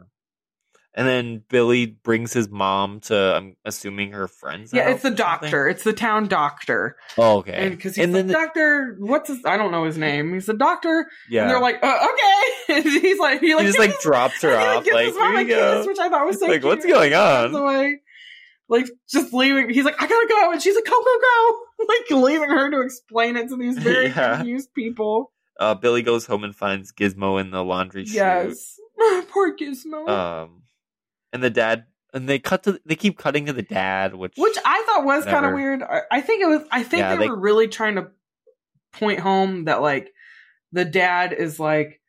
And 0.97 1.07
then 1.07 1.43
Billy 1.47 1.85
brings 1.85 2.33
his 2.33 2.49
mom 2.49 3.01
to, 3.01 3.15
I'm 3.35 3.55
assuming 3.63 4.13
her 4.13 4.27
friends. 4.27 4.73
Yeah, 4.73 4.89
it's 4.89 5.03
the 5.03 5.09
or 5.09 5.11
something? 5.11 5.15
doctor. 5.15 5.67
It's 5.69 5.83
the 5.83 5.93
town 5.93 6.27
doctor, 6.27 6.97
Oh, 7.19 7.37
okay. 7.37 7.69
because 7.69 7.95
he's 7.95 8.03
and 8.05 8.13
like, 8.13 8.25
the- 8.25 8.33
doctor, 8.33 8.95
what's 8.99 9.27
his? 9.29 9.45
I 9.45 9.57
don't 9.57 9.71
know 9.71 9.83
his 9.83 9.95
name. 9.97 10.33
He's 10.33 10.47
the 10.47 10.55
doctor, 10.55 11.05
yeah, 11.29 11.43
and 11.43 11.51
they're 11.51 11.61
like, 11.61 11.77
uh, 11.83 12.07
okay. 12.11 12.43
And 12.79 12.83
he's 12.83 13.19
like, 13.19 13.39
he 13.41 13.47
he 13.49 13.55
like, 13.55 13.65
just 13.67 13.77
like 13.79 13.91
his- 13.91 14.01
drops 14.01 14.41
her 14.41 14.55
off. 14.57 14.83
gives 14.83 14.95
Like, 14.95 15.13
mom 15.13 15.31
here 15.33 15.41
you 15.41 15.47
go. 15.49 15.77
kiss, 15.77 15.87
which 15.87 15.99
I 15.99 16.09
thought 16.09 16.25
was 16.25 16.39
so 16.39 16.47
Like, 16.47 16.63
what's 16.63 16.85
going 16.85 17.13
on? 17.13 17.99
Like 18.67 18.87
just 19.09 19.33
leaving. 19.33 19.69
He's 19.69 19.85
like, 19.85 20.01
I 20.01 20.07
gotta 20.07 20.27
go, 20.27 20.51
and 20.51 20.61
she's 20.61 20.75
like, 20.75 20.85
go, 20.85 20.91
go, 20.91 21.17
go. 21.21 21.57
Like 21.87 22.23
leaving 22.23 22.49
her 22.49 22.71
to 22.71 22.81
explain 22.81 23.37
it 23.37 23.49
to 23.49 23.55
these 23.55 23.77
very 23.77 24.07
Yeah. 24.07 24.37
confused 24.37 24.73
people. 24.73 25.31
Uh, 25.59 25.75
Billy 25.75 26.01
goes 26.01 26.25
home 26.25 26.43
and 26.43 26.55
finds 26.55 26.91
Gizmo 26.91 27.39
in 27.39 27.51
the 27.51 27.63
laundry. 27.63 28.03
Yes, 28.07 28.79
poor 29.29 29.55
Gizmo. 29.55 30.09
Um, 30.09 30.63
and 31.33 31.43
the 31.43 31.49
dad, 31.49 31.85
and 32.13 32.27
they 32.27 32.39
cut 32.39 32.63
to, 32.63 32.79
they 32.85 32.95
keep 32.95 33.17
cutting 33.17 33.45
to 33.47 33.53
the 33.53 33.61
dad, 33.61 34.15
which, 34.15 34.33
Which 34.37 34.57
I 34.65 34.83
thought 34.85 35.05
was 35.05 35.25
kind 35.25 35.45
of 35.45 35.53
weird. 35.53 35.83
I, 35.83 36.21
think 36.21 36.41
it 36.41 36.47
was. 36.47 36.61
I 36.71 36.83
think 36.83 37.01
Yeah, 37.01 37.15
they, 37.15 37.23
they- 37.25 37.29
were 37.29 37.39
really 37.39 37.67
trying 37.67 37.95
to 37.95 38.07
point 38.93 39.19
home 39.19 39.65
that 39.65 39.81
like 39.81 40.11
the 40.71 40.85
dad 40.85 41.33
is 41.33 41.59
like 41.59 42.01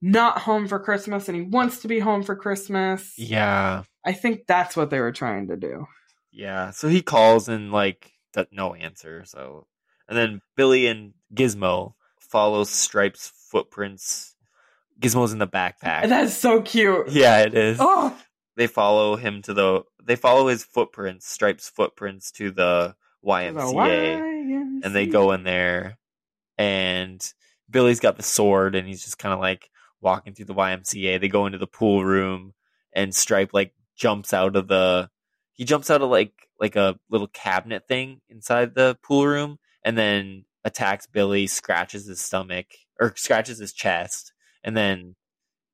not 0.00 0.38
home 0.38 0.68
for 0.68 0.78
Christmas 0.78 1.28
and 1.28 1.36
he 1.36 1.42
wants 1.42 1.80
to 1.80 1.88
be 1.88 1.98
home 1.98 2.22
for 2.22 2.36
Christmas. 2.36 3.14
yeah, 3.18 3.82
I 4.04 4.12
think 4.12 4.46
that's 4.46 4.76
what 4.76 4.90
they 4.90 5.00
were 5.00 5.12
trying 5.12 5.48
to 5.48 5.56
do. 5.56 5.86
yeah. 6.30 6.70
So 6.70 6.88
he 6.88 7.02
calls 7.02 7.48
and 7.48 7.72
like, 7.72 8.12
no 8.52 8.74
answer. 8.74 9.24
So, 9.24 9.66
and 10.08 10.16
then 10.16 10.40
Billy 10.56 10.86
and 10.86 11.14
Gizmo 11.34 11.94
follow 12.20 12.64
Stripe's 12.64 13.32
footprints. 13.50 14.34
Gizmo's 15.00 15.32
in 15.32 15.38
the 15.38 15.48
backpack. 15.48 16.08
That's 16.08 16.34
so 16.36 16.62
cute. 16.62 17.08
yeah, 17.10 17.40
it 17.42 17.54
is. 17.54 17.78
Oh, 17.80 18.16
they 18.56 18.66
follow 18.66 19.16
him 19.16 19.42
to 19.42 19.54
the 19.54 19.82
they 20.02 20.16
follow 20.16 20.48
his 20.48 20.64
footprints 20.64 21.28
stripes 21.28 21.68
footprints 21.68 22.30
to 22.32 22.50
the 22.50 22.94
ymca 23.24 24.82
and 24.84 24.94
they 24.94 25.06
go 25.06 25.32
in 25.32 25.44
there 25.44 25.98
and 26.58 27.32
billy's 27.70 28.00
got 28.00 28.16
the 28.16 28.22
sword 28.22 28.74
and 28.74 28.86
he's 28.86 29.02
just 29.04 29.18
kind 29.18 29.32
of 29.32 29.40
like 29.40 29.70
walking 30.00 30.34
through 30.34 30.44
the 30.44 30.54
ymca 30.54 31.20
they 31.20 31.28
go 31.28 31.46
into 31.46 31.58
the 31.58 31.66
pool 31.66 32.04
room 32.04 32.52
and 32.92 33.14
stripe 33.14 33.50
like 33.52 33.74
jumps 33.96 34.32
out 34.32 34.56
of 34.56 34.68
the 34.68 35.08
he 35.52 35.64
jumps 35.64 35.90
out 35.90 36.02
of 36.02 36.10
like 36.10 36.32
like 36.60 36.76
a 36.76 36.98
little 37.10 37.28
cabinet 37.28 37.86
thing 37.86 38.20
inside 38.28 38.74
the 38.74 38.96
pool 39.02 39.26
room 39.26 39.58
and 39.84 39.96
then 39.96 40.44
attacks 40.64 41.06
billy 41.06 41.46
scratches 41.46 42.06
his 42.06 42.20
stomach 42.20 42.66
or 43.00 43.12
scratches 43.16 43.58
his 43.58 43.72
chest 43.72 44.32
and 44.64 44.76
then 44.76 45.14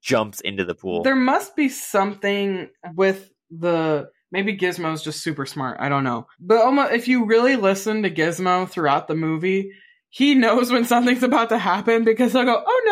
jumps 0.03 0.41
into 0.41 0.65
the 0.65 0.75
pool 0.75 1.03
There 1.03 1.15
must 1.17 1.55
be 1.57 1.69
something 1.69 2.69
with 2.95 3.31
the 3.51 4.09
maybe 4.31 4.57
Gizmo's 4.57 5.03
just 5.03 5.23
super 5.23 5.47
smart. 5.47 5.77
I 5.81 5.89
don't 5.89 6.05
know. 6.05 6.27
But 6.41 6.63
almost 6.63 6.93
if 6.93 7.07
you 7.09 7.27
really 7.27 7.57
listen 7.57 8.03
to 8.03 8.11
Gizmo 8.11 8.69
throughout 8.69 9.07
the 9.09 9.15
movie, 9.15 9.71
he 10.11 10.35
knows 10.35 10.71
when 10.73 10.85
something's 10.85 11.23
about 11.23 11.51
to 11.51 11.59
happen 11.59 12.05
because 12.05 12.33
he'll 12.33 12.45
go, 12.45 12.63
"Oh 12.67 12.83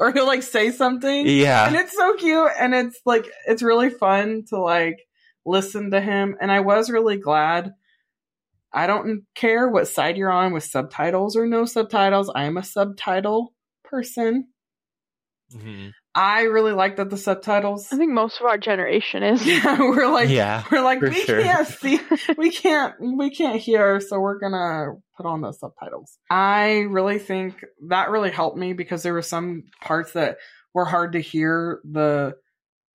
no," 0.00 0.04
or 0.06 0.12
he'll 0.12 0.26
like 0.26 0.42
say 0.42 0.70
something, 0.70 1.26
Yeah. 1.26 1.66
and 1.66 1.76
it's 1.76 1.94
so 1.96 2.14
cute, 2.16 2.50
and 2.58 2.74
it's 2.74 2.98
like 3.06 3.26
it's 3.46 3.62
really 3.62 3.90
fun 3.90 4.44
to 4.48 4.58
like 4.58 4.98
listen 5.46 5.90
to 5.92 6.00
him. 6.00 6.36
And 6.40 6.50
I 6.50 6.60
was 6.60 6.90
really 6.90 7.16
glad. 7.18 7.72
I 8.72 8.86
don't 8.86 9.22
care 9.34 9.68
what 9.68 9.88
side 9.88 10.16
you're 10.18 10.30
on 10.30 10.52
with 10.52 10.64
subtitles 10.64 11.36
or 11.36 11.46
no 11.46 11.64
subtitles. 11.64 12.30
I 12.34 12.44
am 12.44 12.56
a 12.58 12.62
subtitle 12.64 13.54
person. 13.84 14.48
Mhm. 15.54 15.92
I 16.20 16.42
really 16.42 16.72
like 16.72 16.96
that 16.96 17.10
the 17.10 17.16
subtitles. 17.16 17.92
I 17.92 17.96
think 17.96 18.10
most 18.10 18.40
of 18.40 18.46
our 18.46 18.58
generation 18.58 19.22
is. 19.22 19.46
Yeah, 19.46 19.78
we're 19.78 20.10
like, 20.12 20.28
Yeah, 20.28 20.64
we're 20.70 20.82
like, 20.82 21.00
we 21.00 21.12
sure. 21.14 21.40
can't 21.40 21.68
see, 21.68 22.00
we 22.36 22.50
can't, 22.50 22.94
we 23.00 23.30
can't 23.30 23.60
hear, 23.60 24.00
so 24.00 24.18
we're 24.18 24.40
gonna 24.40 24.94
put 25.16 25.26
on 25.26 25.42
the 25.42 25.52
subtitles. 25.52 26.18
I 26.28 26.86
really 26.90 27.20
think 27.20 27.64
that 27.86 28.10
really 28.10 28.32
helped 28.32 28.58
me 28.58 28.72
because 28.72 29.04
there 29.04 29.12
were 29.12 29.22
some 29.22 29.62
parts 29.80 30.14
that 30.14 30.38
were 30.74 30.84
hard 30.84 31.12
to 31.12 31.20
hear 31.20 31.80
the, 31.88 32.34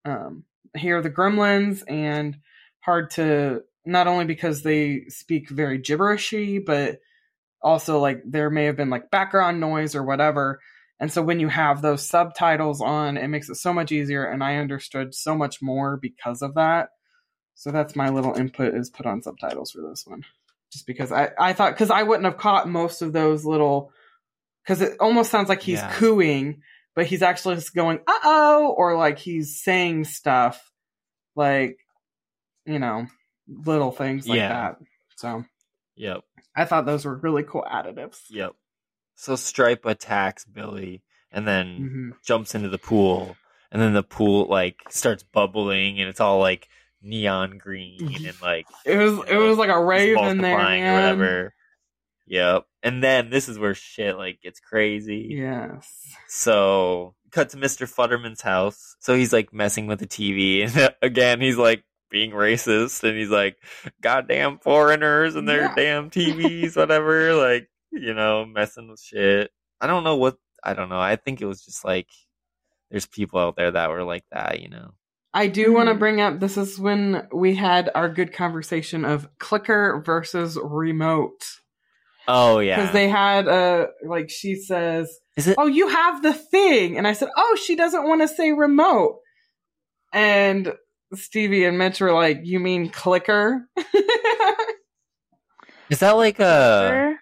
um, 0.03 0.43
hear 0.75 1.01
the 1.01 1.09
gremlins 1.09 1.81
and 1.87 2.35
hard 2.81 3.11
to 3.11 3.61
not 3.85 4.07
only 4.07 4.25
because 4.25 4.63
they 4.63 5.03
speak 5.07 5.49
very 5.49 5.79
gibberishy, 5.79 6.63
but 6.63 6.97
also 7.61 7.99
like 7.99 8.21
there 8.25 8.49
may 8.49 8.65
have 8.65 8.75
been 8.75 8.89
like 8.89 9.09
background 9.11 9.61
noise 9.61 9.95
or 9.95 10.03
whatever. 10.03 10.59
And 10.99 11.11
so 11.11 11.21
when 11.21 11.39
you 11.39 11.49
have 11.49 11.81
those 11.81 12.07
subtitles 12.07 12.81
on, 12.81 13.17
it 13.17 13.27
makes 13.27 13.49
it 13.49 13.55
so 13.55 13.73
much 13.73 13.91
easier. 13.91 14.23
And 14.25 14.43
I 14.43 14.57
understood 14.57 15.13
so 15.13 15.35
much 15.35 15.61
more 15.61 15.97
because 15.97 16.41
of 16.41 16.55
that. 16.55 16.89
So 17.55 17.71
that's 17.71 17.95
my 17.95 18.09
little 18.09 18.33
input 18.33 18.73
is 18.73 18.89
put 18.89 19.05
on 19.05 19.21
subtitles 19.21 19.71
for 19.71 19.81
this 19.81 20.05
one. 20.07 20.23
Just 20.71 20.87
because 20.87 21.11
I, 21.11 21.29
I 21.37 21.53
thought, 21.53 21.73
because 21.73 21.91
I 21.91 22.03
wouldn't 22.03 22.25
have 22.25 22.37
caught 22.37 22.67
most 22.69 23.01
of 23.01 23.13
those 23.13 23.45
little, 23.45 23.91
because 24.63 24.81
it 24.81 24.97
almost 24.99 25.29
sounds 25.29 25.49
like 25.49 25.61
he's 25.61 25.79
Yeah. 25.79 25.91
cooing, 25.93 26.61
but 26.95 27.05
he's 27.05 27.21
actually 27.21 27.55
just 27.55 27.75
going, 27.75 27.99
uh 28.07 28.19
oh, 28.23 28.73
or 28.77 28.97
like 28.97 29.19
he's 29.19 29.61
saying 29.61 30.05
stuff 30.05 30.71
like, 31.35 31.77
you 32.65 32.79
know, 32.79 33.07
little 33.47 33.91
things 33.91 34.27
like 34.27 34.37
Yeah. 34.37 34.49
that. 34.49 34.77
So 35.17 35.43
Yep. 35.95 36.21
I 36.55 36.65
thought 36.65 36.85
those 36.85 37.05
were 37.05 37.15
really 37.15 37.43
cool 37.43 37.65
additives. 37.69 38.19
Yep. 38.29 38.53
So 39.15 39.35
Stripe 39.35 39.85
attacks 39.85 40.45
Billy 40.45 41.01
and 41.31 41.47
then 41.47 41.65
hmm 41.77 42.09
jumps 42.25 42.55
into 42.55 42.69
the 42.69 42.77
pool, 42.77 43.35
and 43.71 43.81
then 43.81 43.93
the 43.93 44.03
pool 44.03 44.47
like 44.49 44.77
starts 44.89 45.23
bubbling, 45.23 45.99
and 45.99 46.07
it's 46.09 46.19
all 46.21 46.39
like 46.39 46.67
neon 47.01 47.57
green 47.57 47.99
and 48.25 48.35
like 48.41 48.65
It 48.85 48.97
was 48.97 49.19
it 49.27 49.35
was 49.37 49.57
like 49.57 49.69
a 49.69 49.83
rave 49.83 50.17
in 50.17 50.37
there, 50.39 50.57
man. 50.57 50.89
or 50.89 50.93
whatever. 50.95 51.53
Yep. 52.27 52.65
And 52.83 53.03
then 53.03 53.29
this 53.29 53.49
is 53.49 53.59
where 53.59 53.73
shit 53.73 54.17
like 54.17 54.41
gets 54.41 54.59
crazy. 54.59 55.35
Yes. 55.37 55.87
So 56.29 57.15
cut 57.31 57.49
to 57.49 57.57
Mr. 57.57 57.85
Futterman's 57.91 58.41
house. 58.41 58.95
So 58.99 59.15
he's 59.15 59.33
like 59.33 59.53
messing 59.53 59.87
with 59.87 59.99
the 59.99 60.07
TV, 60.07 60.63
and 60.65 60.93
again 61.01 61.41
he's 61.41 61.57
like 61.57 61.83
being 62.09 62.31
racist, 62.31 63.03
and 63.03 63.17
he's 63.17 63.29
like, 63.29 63.57
"Goddamn 64.01 64.59
foreigners 64.59 65.35
and 65.35 65.47
their 65.49 65.63
Yeah. 65.63 65.73
damn 65.75 66.09
TVs, 66.09 66.75
whatever." 66.77 67.33
like 67.35 67.69
you 67.93 68.13
know, 68.13 68.45
messing 68.45 68.89
with 68.89 68.99
shit. 69.01 69.51
I 69.79 69.87
don't 69.87 70.03
know 70.03 70.15
what. 70.17 70.37
I 70.63 70.73
don't 70.73 70.89
know. 70.89 70.99
I 70.99 71.15
think 71.17 71.41
it 71.41 71.45
was 71.45 71.63
just 71.63 71.83
like 71.85 72.07
there's 72.91 73.05
people 73.05 73.39
out 73.39 73.55
there 73.55 73.71
that 73.71 73.89
were 73.89 74.03
like 74.03 74.23
that, 74.31 74.61
you 74.61 74.69
know. 74.69 74.91
I 75.33 75.47
do 75.47 75.73
want 75.73 75.89
to 75.89 75.95
Mhm. 75.95 75.99
bring 75.99 76.21
up 76.21 76.39
this 76.39 76.57
is 76.57 76.77
when 76.79 77.27
we 77.33 77.55
had 77.55 77.89
our 77.95 78.07
good 78.07 78.31
conversation 78.33 79.03
of 79.03 79.27
clicker 79.39 80.01
versus 80.05 80.59
remote. 80.61 81.43
Oh 82.27 82.59
yeah. 82.59 82.77
Because 82.77 82.93
they 82.93 83.09
had 83.09 83.47
a 83.47 83.87
like 84.05 84.29
she 84.29 84.55
says, 84.55 85.19
Is 85.35 85.47
it? 85.47 85.55
Oh, 85.57 85.65
you 85.67 85.87
have 85.89 86.21
the 86.21 86.33
thing. 86.33 86.97
And 86.97 87.07
I 87.07 87.13
said, 87.13 87.29
Oh, 87.35 87.57
she 87.61 87.75
doesn't 87.75 88.07
want 88.07 88.21
to 88.21 88.27
say 88.27 88.51
remote. 88.53 89.19
And 90.13 90.73
Stevie 91.15 91.65
and 91.65 91.77
Mitch 91.79 91.99
were 91.99 92.13
like, 92.13 92.41
You 92.43 92.59
mean 92.59 92.89
clicker? 92.89 93.67
Is 95.89 95.99
that 95.99 96.11
like 96.11 96.39
a 96.39 96.87
Sure. 96.89 97.15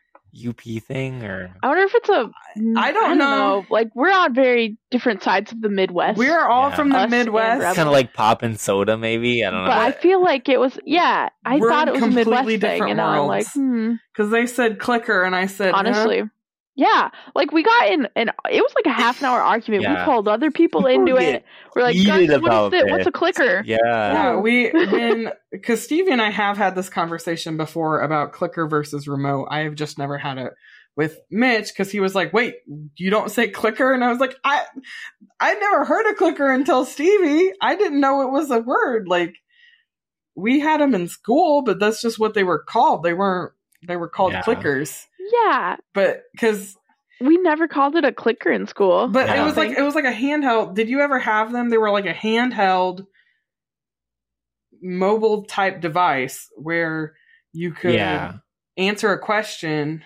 UP 0.47 0.61
thing 0.83 1.23
or? 1.23 1.53
I 1.61 1.67
wonder 1.67 1.83
if 1.83 1.95
it's 1.95 2.09
a. 2.09 2.29
I 2.77 2.91
don't 2.91 3.17
know. 3.17 3.65
Like 3.69 3.89
we're 3.95 4.11
on 4.11 4.33
very 4.33 4.77
different 4.89 5.23
sides 5.23 5.51
of 5.51 5.61
the 5.61 5.69
Midwest. 5.69 6.17
We're 6.17 6.45
all 6.45 6.69
Yeah. 6.69 6.75
from 6.75 6.89
the 6.89 6.97
Us 6.99 7.09
Midwest. 7.11 7.59
Rebel. 7.61 7.75
Kind 7.75 7.87
of 7.87 7.93
like 7.93 8.13
pop 8.13 8.41
and 8.43 8.59
soda, 8.59 8.97
maybe. 8.97 9.43
I 9.43 9.49
don't 9.51 9.63
know. 9.63 9.69
but 9.69 9.77
I 9.77 9.91
feel 9.91 10.21
like 10.21 10.49
it 10.49 10.59
was. 10.59 10.77
Yeah, 10.85 11.29
I 11.45 11.57
We're 11.57 11.69
thought 11.69 11.87
it 11.87 11.93
was 11.93 12.01
a 12.01 12.05
completely 12.05 12.31
Midwest 12.33 12.47
thing, 12.47 12.59
different 12.59 12.91
and 12.91 13.01
I'm 13.01 13.27
like, 13.27 13.43
worlds. 13.45 13.53
hmm. 13.53 13.93
Because 14.13 14.31
they 14.31 14.45
said 14.45 14.79
clicker 14.79 15.23
and 15.23 15.35
I 15.35 15.45
said 15.47 15.71
huh? 15.73 15.77
Honestly, 15.79 16.23
yeah. 16.81 17.09
Like 17.35 17.51
we 17.51 17.63
got 17.63 17.89
in, 17.91 18.07
and 18.15 18.31
it 18.51 18.61
was 18.61 18.73
like 18.75 18.85
a 18.85 18.91
half 18.91 19.19
an 19.19 19.25
hour 19.25 19.39
argument. 19.39 19.83
Yeah. 19.83 19.99
We 20.05 20.11
pulled 20.11 20.27
other 20.27 20.49
people 20.51 20.85
into 20.95 21.17
it. 21.17 21.45
We're 21.75 21.83
like, 21.83 21.95
guys, 22.05 22.27
what 22.29 22.43
about 22.43 22.73
is 22.73 22.81
it? 22.81 22.89
What's 22.89 23.05
a 23.07 23.11
clicker? 23.11 23.63
yeah. 23.65 23.77
Yeah, 23.83 24.35
we 24.39 24.71
when 24.71 25.31
because 25.51 25.83
Stevie 25.83 26.11
and 26.11 26.21
I 26.21 26.29
have 26.31 26.57
had 26.57 26.75
this 26.75 26.89
conversation 26.89 27.57
before 27.57 28.01
about 28.01 28.33
clicker 28.33 28.67
versus 28.67 29.07
remote. 29.07 29.47
I 29.51 29.59
have 29.59 29.75
just 29.75 29.97
never 29.97 30.17
had 30.17 30.37
it 30.37 30.53
with 30.97 31.17
Mitch 31.29 31.69
because 31.69 31.91
he 31.91 31.99
was 31.99 32.15
like, 32.15 32.33
"Wait, 32.33 32.55
you 32.97 33.09
don't 33.09 33.31
say 33.31 33.47
clicker?" 33.47 33.93
And 33.93 34.03
I 34.03 34.09
was 34.09 34.19
like, 34.19 34.35
"I 34.43 34.63
I 35.39 35.53
never 35.53 35.85
heard 35.85 36.11
a 36.11 36.15
clicker 36.15 36.51
until 36.51 36.83
Stevie. 36.85 37.51
I 37.61 37.75
didn't 37.75 38.01
know 38.01 38.21
it 38.23 38.31
was 38.31 38.51
a 38.51 38.59
word. 38.59 39.07
Like 39.07 39.35
we 40.35 40.59
had 40.59 40.81
them 40.81 40.95
in 40.95 41.07
school, 41.07 41.61
but 41.61 41.79
that's 41.79 42.01
just 42.01 42.19
what 42.19 42.33
they 42.33 42.43
were 42.43 42.63
called. 42.63 43.03
They 43.03 43.13
weren't. 43.13 43.53
They 43.87 43.95
were 43.97 44.09
called 44.09 44.33
Yeah. 44.33 44.43
clickers, 44.43 45.05
Yeah, 45.33 45.77
but 45.93 46.23
because 46.31 46.75
we 47.19 47.37
never 47.37 47.67
called 47.67 47.95
it 47.95 48.03
a 48.05 48.11
clicker 48.11 48.51
in 48.51 48.65
school. 48.67 49.07
but 49.07 49.29
it 49.29 49.41
was 49.41 49.55
like 49.57 49.71
it 49.77 49.81
was 49.83 49.95
like 49.95 50.05
a 50.05 50.11
handheld. 50.13 50.73
Did 50.75 50.89
you 50.89 51.01
ever 51.01 51.19
have 51.19 51.51
them? 51.51 51.69
They 51.69 51.77
were 51.77 51.91
like 51.91 52.05
a 52.05 52.13
handheld 52.13 53.05
mobile 54.81 55.43
type 55.45 55.81
device 55.81 56.49
where 56.55 57.13
you 57.53 57.71
could 57.71 57.93
Yeah. 57.95 58.33
answer 58.77 59.11
a 59.11 59.19
question 59.19 60.03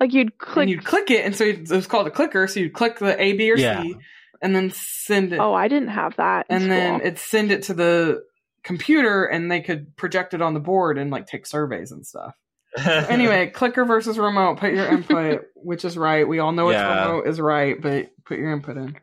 like 0.00 0.12
you'd 0.12 0.38
click. 0.38 0.62
and 0.62 0.70
you'd 0.70 0.84
click 0.84 1.10
it, 1.10 1.24
and 1.24 1.36
so 1.36 1.44
it 1.44 1.68
was 1.70 1.86
called 1.86 2.06
a 2.06 2.10
clicker. 2.10 2.46
So 2.46 2.58
you'd 2.60 2.72
click 2.72 2.98
the 2.98 3.20
A, 3.22 3.34
B, 3.34 3.52
or 3.52 3.56
Yeah. 3.58 3.82
C, 3.82 3.96
and 4.42 4.56
then 4.56 4.70
send 4.70 5.32
it, 5.34 5.38
oh, 5.38 5.52
I 5.52 5.68
didn't 5.68 5.90
have 5.90 6.16
that. 6.16 6.46
In 6.48 6.62
and 6.62 6.70
then 6.70 7.00
it'd 7.02 7.18
send 7.18 7.52
it 7.52 7.64
to 7.64 7.74
the 7.74 8.22
computer, 8.64 9.24
and 9.26 9.50
they 9.50 9.60
could 9.60 9.94
project 9.96 10.32
it 10.34 10.40
on 10.42 10.54
the 10.54 10.60
board 10.60 10.96
and 10.98 11.10
like 11.10 11.26
take 11.26 11.44
surveys 11.46 11.92
and 11.92 12.06
stuff. 12.06 12.34
Anyway, 13.08 13.48
clicker 13.48 13.84
versus 13.84 14.18
remote. 14.18 14.58
Put 14.58 14.72
your 14.72 14.86
input, 14.86 15.46
which 15.56 15.84
is 15.84 15.96
right. 15.98 16.26
We 16.26 16.38
all 16.38 16.52
know 16.52 16.66
which 16.66 16.74
Yeah. 16.74 17.06
remote 17.08 17.26
is 17.26 17.40
right, 17.40 17.80
but 17.80 18.10
put 18.24 18.38
your 18.38 18.52
input 18.52 18.76
in. 18.76 18.96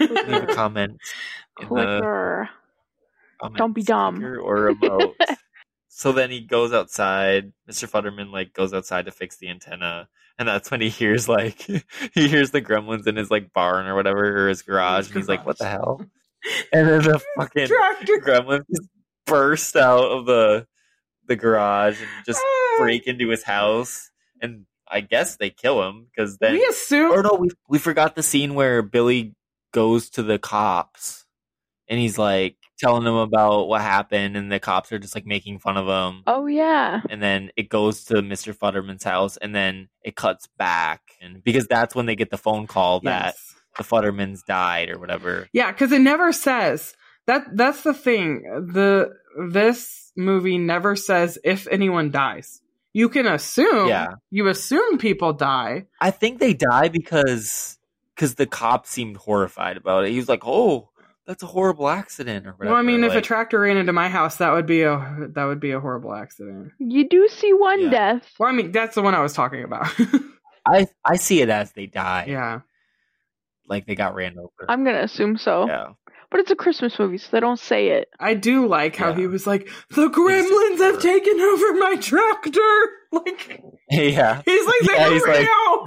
leave 0.00 0.48
a 0.48 0.54
comment. 0.54 0.98
clicker. 1.54 2.48
comment 3.40 3.58
Don't 3.58 3.72
be 3.74 3.82
dumb. 3.82 4.16
sticker 4.16 4.38
Or 4.40 4.54
remote. 4.62 5.14
so 5.88 6.12
then 6.12 6.30
he 6.30 6.40
goes 6.40 6.72
outside. 6.72 7.52
Mr. 7.70 7.88
Futterman 7.90 8.30
like 8.32 8.52
goes 8.54 8.72
outside 8.72 9.04
to 9.06 9.10
fix 9.12 9.36
the 9.36 9.48
antenna, 9.48 10.08
and 10.38 10.48
that's 10.48 10.70
when 10.70 10.80
he 10.80 10.88
hears 10.88 11.28
like 11.28 11.60
he 12.14 12.28
hears 12.28 12.50
the 12.50 12.62
gremlins 12.62 13.06
in 13.06 13.16
his 13.16 13.30
like 13.30 13.52
barn 13.52 13.86
or 13.86 13.94
whatever 13.94 14.44
or 14.44 14.48
his 14.48 14.62
garage, 14.62 15.08
and 15.08 15.16
he's 15.16 15.28
like, 15.28 15.44
"What 15.46 15.58
the 15.58 15.66
hell?" 15.68 16.00
And 16.72 16.88
then 16.88 17.02
the 17.02 17.20
fucking 17.36 17.66
Tractor. 17.66 18.20
gremlins 18.24 18.64
just 18.74 18.88
burst 19.26 19.76
out 19.76 20.04
of 20.04 20.26
the 20.26 20.66
the 21.26 21.36
garage 21.36 22.00
and 22.00 22.08
just 22.24 22.40
Ah. 22.40 22.62
Break 22.78 23.06
into 23.06 23.28
his 23.28 23.42
house, 23.42 24.10
and 24.40 24.66
I 24.88 25.00
guess 25.00 25.36
they 25.36 25.50
kill 25.50 25.82
him 25.88 26.06
because 26.10 26.38
then. 26.38 26.52
we 26.52 26.64
assume 26.66 27.12
Or 27.12 27.22
no, 27.22 27.34
we 27.34 27.48
we 27.68 27.78
forgot 27.78 28.14
the 28.14 28.22
scene 28.22 28.54
where 28.54 28.82
Billy 28.82 29.34
goes 29.72 30.08
to 30.10 30.22
the 30.22 30.38
cops 30.38 31.24
and 31.88 31.98
he's 32.00 32.16
like 32.18 32.56
telling 32.78 33.04
them 33.04 33.14
about 33.14 33.68
what 33.68 33.80
happened, 33.80 34.36
and 34.36 34.50
the 34.52 34.58
cops 34.60 34.92
are 34.92 34.98
just 34.98 35.14
like 35.14 35.24
making 35.26 35.58
fun 35.58 35.76
of 35.76 35.86
him. 35.86 36.22
Oh 36.26 36.46
yeah. 36.46 37.00
And 37.08 37.22
then 37.22 37.50
it 37.56 37.68
goes 37.68 38.04
to 38.06 38.14
Mr. 38.16 38.54
Futterman's 38.54 39.04
house, 39.04 39.36
and 39.38 39.54
then 39.54 39.88
it 40.02 40.14
cuts 40.16 40.48
back, 40.58 41.00
and 41.22 41.42
because 41.42 41.66
that's 41.68 41.94
when 41.94 42.06
they 42.06 42.16
get 42.16 42.30
the 42.30 42.36
phone 42.38 42.66
call 42.66 43.00
that 43.00 43.34
Yes. 43.36 43.54
the 43.78 43.84
Futtermans 43.84 44.44
died 44.44 44.90
or 44.90 44.98
whatever. 44.98 45.48
Yeah, 45.52 45.70
because 45.72 45.90
it 45.92 46.00
never 46.00 46.32
says 46.32 46.94
that. 47.26 47.44
That's 47.56 47.82
the 47.82 47.94
thing. 47.94 48.42
The 48.72 49.12
this 49.50 50.12
movie 50.16 50.58
never 50.58 50.96
says 50.96 51.38
if 51.44 51.66
anyone 51.68 52.10
dies. 52.10 52.60
You 52.96 53.10
can 53.10 53.26
assume. 53.26 53.88
Yeah. 53.88 54.06
You 54.30 54.48
assume 54.48 54.96
people 54.96 55.34
die. 55.34 55.84
I 56.00 56.10
think 56.10 56.40
they 56.40 56.54
die 56.54 56.88
because 56.88 57.76
because 58.14 58.36
the 58.36 58.46
cop 58.46 58.86
seemed 58.86 59.18
horrified 59.18 59.76
about 59.76 60.04
it. 60.06 60.12
He 60.12 60.16
was 60.16 60.30
like, 60.30 60.46
"Oh, 60.46 60.88
that's 61.26 61.42
a 61.42 61.46
horrible 61.46 61.90
accident," 61.90 62.46
or 62.46 62.52
whatever. 62.52 62.72
well, 62.72 62.78
I 62.80 62.82
mean, 62.82 63.04
if 63.04 63.12
a 63.14 63.20
tractor 63.20 63.60
ran 63.60 63.76
into 63.76 63.92
my 63.92 64.08
house, 64.08 64.38
that 64.38 64.50
would 64.52 64.64
be 64.64 64.80
a 64.80 64.96
that 65.34 65.44
would 65.44 65.60
be 65.60 65.72
a 65.72 65.80
horrible 65.80 66.14
accident. 66.14 66.72
You 66.78 67.06
do 67.06 67.28
see 67.28 67.52
one 67.52 67.82
Yeah. 67.82 67.90
death. 67.90 68.32
Well, 68.38 68.48
I 68.48 68.52
mean, 68.52 68.72
that's 68.72 68.94
the 68.94 69.02
one 69.02 69.14
I 69.14 69.20
was 69.20 69.34
talking 69.34 69.62
about. 69.62 69.88
I 70.66 70.86
I 71.04 71.16
see 71.16 71.42
it 71.42 71.50
as 71.50 71.72
they 71.72 71.84
die. 71.86 72.24
yeah. 72.28 72.60
like 73.68 73.84
they 73.84 73.94
got 73.94 74.14
ran 74.14 74.38
over. 74.38 74.70
I'm 74.70 74.84
gonna 74.84 75.02
assume 75.02 75.36
so. 75.36 75.66
yeah. 75.66 75.88
But 76.36 76.40
But 76.40 76.42
it's 76.42 76.50
a 76.50 76.56
Christmas 76.62 76.98
movie, 76.98 77.16
so 77.18 77.28
they 77.32 77.40
don't 77.40 77.58
say 77.58 77.88
it. 77.88 78.08
I 78.20 78.34
do 78.34 78.66
like 78.68 78.94
how 78.94 79.08
Yeah. 79.10 79.16
he 79.16 79.26
was 79.26 79.46
like, 79.46 79.70
the 79.90 80.08
gremlins 80.10 80.78
have 80.80 81.00
taken 81.00 81.40
over 81.40 81.74
my 81.74 81.96
tractor. 81.96 82.60
Like 83.12 83.62
yeah, 83.90 84.42
he's 84.44 84.66
like, 84.66 84.74
they're 84.84 85.12
he's 85.12 85.26
like- 85.26 85.38
real. 85.38 85.86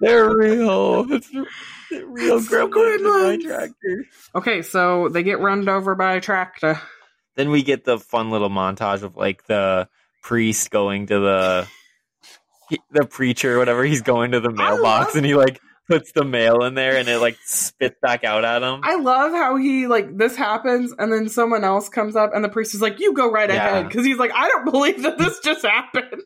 they're 0.00 0.34
real. 0.36 1.12
It's 1.12 1.30
real 1.34 2.36
It's 2.38 2.48
the 2.48 2.56
gremlins 2.56 2.96
in 2.96 3.02
my 3.04 3.10
gremlins. 3.10 3.42
tractor. 3.42 4.04
okay, 4.36 4.62
so 4.62 5.08
they 5.10 5.22
get 5.22 5.40
run 5.40 5.68
over 5.68 5.94
by 5.96 6.14
a 6.14 6.20
tractor. 6.20 6.80
Then 7.34 7.50
we 7.50 7.62
get 7.62 7.84
the 7.84 7.98
fun 7.98 8.30
little 8.30 8.48
montage 8.48 9.02
of 9.02 9.16
like 9.16 9.44
the 9.46 9.88
priest 10.22 10.70
going 10.70 11.08
to 11.08 11.18
the 11.18 11.68
the 12.92 13.04
preacher, 13.04 13.58
whatever. 13.58 13.84
He's 13.84 14.02
going 14.02 14.30
to 14.32 14.40
the 14.40 14.50
mailbox 14.50 15.08
love- 15.08 15.16
and 15.16 15.26
he 15.26 15.34
like 15.34 15.60
puts 15.88 16.12
the 16.12 16.24
mail 16.24 16.64
in 16.64 16.74
there 16.74 16.96
and 16.96 17.08
it 17.08 17.18
like 17.18 17.36
spits 17.44 17.96
back 18.02 18.24
out 18.24 18.44
at 18.44 18.62
him. 18.62 18.80
I 18.82 18.96
love 18.96 19.32
how 19.32 19.56
he 19.56 19.86
like 19.86 20.16
this 20.16 20.36
happens 20.36 20.92
and 20.98 21.12
then 21.12 21.28
someone 21.28 21.64
else 21.64 21.88
comes 21.88 22.16
up 22.16 22.32
and 22.34 22.42
the 22.44 22.48
priest 22.48 22.74
is 22.74 22.80
like, 22.82 22.98
"You 23.00 23.12
go 23.14 23.30
right 23.30 23.48
Yeah. 23.48 23.56
ahead," 23.66 23.88
because 23.88 24.04
he's 24.04 24.18
like, 24.18 24.32
"I 24.34 24.48
don't 24.48 24.64
believe 24.64 25.02
that 25.02 25.18
this 25.18 25.38
just 25.40 25.64
happened." 25.64 26.22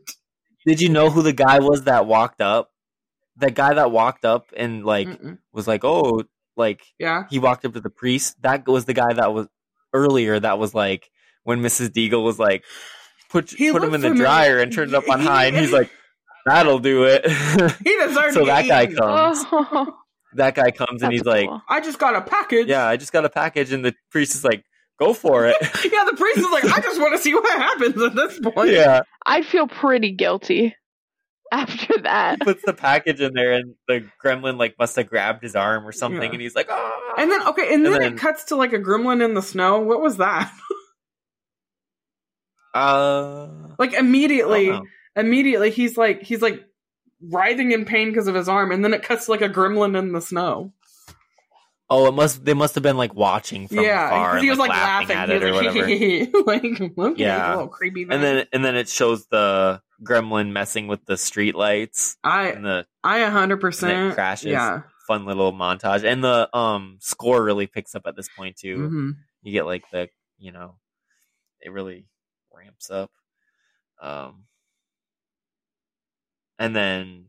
Did 0.67 0.81
you 0.81 0.89
know 0.89 1.11
who 1.11 1.23
the 1.23 1.33
guy 1.33 1.59
was 1.61 1.85
that 1.85 2.07
walked 2.07 2.41
up? 2.41 2.71
That 3.37 3.55
guy 3.55 3.75
that 3.75 3.91
walked 3.91 4.25
up 4.25 4.47
and 4.57 4.85
like 4.85 5.09
Mm-mm. 5.09 5.39
was 5.53 5.67
like, 5.67 5.85
oh, 5.85 6.23
like 6.57 6.83
Yeah, 6.99 7.25
he 7.31 7.39
walked 7.39 7.65
up 7.65 7.73
to 7.75 7.81
the 7.81 7.91
priest. 7.91 8.37
That 8.43 8.67
was 8.67 8.85
the 8.85 8.93
guy 8.95 9.13
that 9.15 9.33
was 9.33 9.49
earlier. 9.95 10.39
That 10.39 10.59
was 10.59 10.75
like 10.75 11.11
when 11.45 11.63
Mrs. 11.63 11.89
Deagle 11.89 12.23
was 12.23 12.39
like, 12.39 12.65
put 13.31 13.51
He 13.51 13.73
put 13.73 13.83
him 13.83 13.95
in 13.95 14.03
the 14.03 14.15
dryer 14.15 14.59
and 14.59 14.73
turn 14.73 14.89
it 14.89 14.95
up 14.95 15.09
on 15.09 15.21
high, 15.21 15.47
and 15.47 15.57
he's 15.57 15.73
like, 15.73 15.91
that'll 16.47 16.79
do 16.79 17.05
it. 17.05 17.27
he 17.85 17.97
deserves 17.99 18.29
it. 18.29 18.35
so 18.35 18.41
to 18.41 18.47
that 18.47 18.63
get 18.63 18.69
guy 18.69 18.83
eaten. 18.85 18.97
comes. 18.97 19.45
Oh, 19.53 19.97
That 20.35 20.55
guy 20.55 20.71
comes 20.71 21.03
and 21.03 21.11
that's 21.11 21.13
he's 21.13 21.25
like. 21.25 21.49
I 21.69 21.81
just 21.81 21.99
got 21.99 22.15
a 22.15 22.21
package. 22.23 22.69
yeah, 22.69 22.87
I 22.87 22.97
just 22.97 23.13
got 23.13 23.25
a 23.25 23.29
package, 23.29 23.73
and 23.73 23.85
the 23.85 23.95
priest 24.13 24.37
is 24.37 24.45
like, 24.45 24.63
go 25.01 25.13
for 25.13 25.47
it. 25.47 25.57
yeah. 25.61 26.05
The 26.05 26.15
priest 26.17 26.39
is 26.39 26.51
like, 26.53 26.65
I 26.67 26.81
just 26.81 27.01
want 27.01 27.17
to 27.17 27.19
see 27.19 27.35
what 27.35 27.51
happens 27.59 28.01
at 28.01 28.15
this 28.15 28.39
point. 28.39 28.71
yeah, 28.71 29.01
I'd 29.27 29.45
feel 29.45 29.67
pretty 29.67 30.13
guilty 30.13 30.77
after 31.51 31.99
that. 32.03 32.39
he 32.39 32.45
puts 32.45 32.63
the 32.65 32.73
package 32.75 33.21
in 33.21 33.33
there, 33.35 33.55
and 33.55 33.75
the 33.89 34.09
gremlin 34.25 34.57
like 34.57 34.77
must 34.79 34.95
have 34.95 35.09
grabbed 35.09 35.43
his 35.43 35.57
arm 35.57 35.85
or 35.85 35.91
something, 35.91 36.23
Yeah. 36.23 36.31
and 36.31 36.41
he's 36.41 36.55
like, 36.55 36.69
ah. 36.71 37.15
And 37.19 37.29
then 37.29 37.43
okay, 37.49 37.75
and 37.75 37.85
then, 37.85 37.95
And 37.95 38.03
then- 38.05 38.13
it 38.13 38.19
cuts 38.21 38.45
to 38.45 38.55
like 38.57 38.73
a 38.73 38.79
gremlin 38.79 39.25
in 39.25 39.35
the 39.35 39.43
snow. 39.43 39.81
What 39.81 40.01
was 40.01 40.19
that? 40.19 40.53
uh, 42.75 43.49
like 43.79 43.95
I 43.95 43.99
immediately, 43.99 44.67
don't 44.67 44.77
know. 44.85 44.91
Immediately 45.17 45.71
he's 45.71 45.97
like 45.97 46.23
he's 46.23 46.43
like 46.43 46.65
writhing 47.23 47.73
in 47.73 47.85
pain 47.85 48.09
because 48.11 48.27
of 48.29 48.35
his 48.35 48.49
arm, 48.49 48.73
and 48.73 48.85
then 48.85 48.95
it 48.95 49.03
cuts 49.03 49.29
like 49.29 49.41
a 49.43 49.49
gremlin 49.49 49.99
in 49.99 50.13
the 50.13 50.21
snow. 50.21 50.73
Oh, 51.93 52.07
it 52.07 52.13
must. 52.15 52.45
They 52.45 52.55
must 52.55 52.75
have 52.77 52.85
been 52.85 52.97
like 52.97 53.15
watching 53.15 53.67
from 53.67 53.79
yeah, 53.81 54.07
afar. 54.07 54.39
he 54.39 54.49
was 54.49 54.59
like 54.61 54.71
laughing, 54.71 55.17
at 55.17 55.29
He 55.29 55.35
it 55.35 55.43
or 55.43 55.53
was 55.53 55.57
whatever. 55.67 55.81
like, 56.47 56.81
like 56.81 56.99
okay, 56.99 57.23
Yeah. 57.23 57.49
a 57.49 57.55
little 57.55 57.69
creepy. 57.69 58.03
and 58.03 58.23
then 58.23 58.47
and 58.53 58.65
then 58.65 58.77
it 58.77 58.89
shows 58.89 59.27
the 59.27 59.83
gremlin 60.05 60.53
messing 60.53 60.87
with 60.87 61.05
the 61.05 61.17
street 61.19 61.55
lights 61.57 62.17
I 62.25 62.51
and 62.51 62.65
the 62.65 62.87
I 63.05 63.19
a 63.19 63.31
hundred 63.31 63.61
percent 63.61 64.15
crashes. 64.15 64.47
Yeah. 64.53 64.83
Fun 65.09 65.25
little 65.27 65.53
montage, 65.53 66.05
and 66.05 66.23
the 66.23 66.49
um 66.57 66.99
score 67.01 67.43
really 67.43 67.67
picks 67.67 67.97
up 67.97 68.03
at 68.07 68.15
this 68.15 68.29
point 68.37 68.57
too. 68.57 68.77
hmm 68.89 69.11
You 69.43 69.53
get 69.53 69.67
like 69.67 69.83
the 69.91 70.09
you 70.39 70.53
know, 70.53 70.77
it 71.61 71.73
really 71.73 72.07
ramps 72.55 72.89
up. 72.89 73.11
Um, 74.01 74.45
and 76.61 76.77
then 76.77 77.25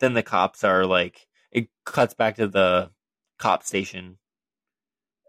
then 0.00 0.12
the 0.12 0.22
cops 0.22 0.64
are 0.64 0.84
like 0.84 1.26
it 1.52 1.68
cuts 1.86 2.12
back 2.12 2.36
to 2.36 2.48
the 2.48 2.90
cop 3.38 3.62
station, 3.62 4.18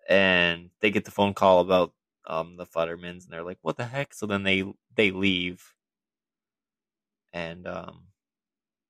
and 0.10 0.72
they 0.82 0.92
get 0.92 1.06
the 1.06 1.12
phone 1.12 1.34
call 1.34 1.62
about 1.62 1.94
um 2.28 2.58
the 2.58 2.66
Futtermans, 2.66 3.24
and 3.24 3.28
they're 3.30 3.44
like, 3.44 3.60
"What 3.62 3.78
the 3.78 3.86
heck?" 3.86 4.14
So 4.14 4.26
then 4.26 4.44
they 4.44 4.66
they 4.96 5.12
leave, 5.12 5.64
and 7.32 7.66
um, 7.68 8.08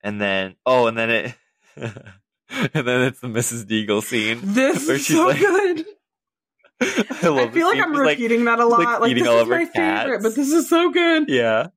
and 0.01 0.19
then 0.19 0.55
oh, 0.65 0.87
and 0.87 0.97
then 0.97 1.09
it. 1.11 1.35
and 1.75 2.87
then 2.87 3.01
it's 3.01 3.19
the 3.19 3.27
Mrs. 3.27 3.65
Deagle 3.65 4.01
scene. 4.01 4.39
This 4.43 4.87
Where 4.87 4.95
is 4.95 5.05
she's 5.05 5.17
so 5.17 5.27
like- 5.27 5.39
good. 5.39 5.85
I, 6.81 7.27
love 7.29 7.49
I 7.49 7.51
feel 7.51 7.67
like. 7.67 7.79
I'm 7.79 7.93
like, 7.93 8.17
repeating 8.17 8.45
that 8.45 8.59
a 8.59 8.65
lot. 8.65 9.01
Like, 9.01 9.11
eating 9.11 9.23
this 9.23 9.41
is 9.43 9.47
my 9.47 9.65
favorite, 9.65 10.21
but 10.21 10.35
this 10.35 10.51
is 10.51 10.69
so 10.69 10.91
good. 10.91 11.29
Yeah. 11.29 11.67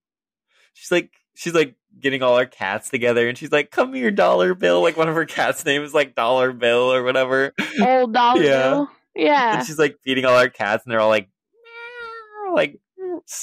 She's 0.75 0.91
like 0.93 1.11
she's 1.35 1.55
like 1.55 1.75
getting 2.01 2.23
all 2.23 2.37
our 2.37 2.47
cats 2.47 2.89
together 2.91 3.29
and 3.29 3.37
she's 3.39 3.53
like, 3.53 3.71
Come 3.71 3.95
here, 3.95 4.11
dollar 4.11 4.55
bill. 4.55 4.83
Like 4.83 4.97
one 4.97 5.09
of 5.09 5.15
her 5.15 5.25
cats' 5.25 5.65
name 5.65 5.83
is 5.83 5.95
like 5.95 6.15
Dollar 6.15 6.53
Bill 6.53 6.93
or 6.93 7.03
whatever. 7.03 7.53
Old 7.81 8.13
dollar 8.13 8.43
Yeah. 8.43 8.63
bill. 8.71 8.89
Yeah. 9.15 9.59
And 9.59 9.67
she's 9.67 9.79
like 9.79 9.97
feeding 10.05 10.25
all 10.25 10.37
our 10.37 10.49
cats 10.49 10.85
and 10.85 10.93
they're 10.93 11.01
all 11.01 11.09
like 11.09 11.29
"Meow," 12.45 12.55
like 12.55 12.79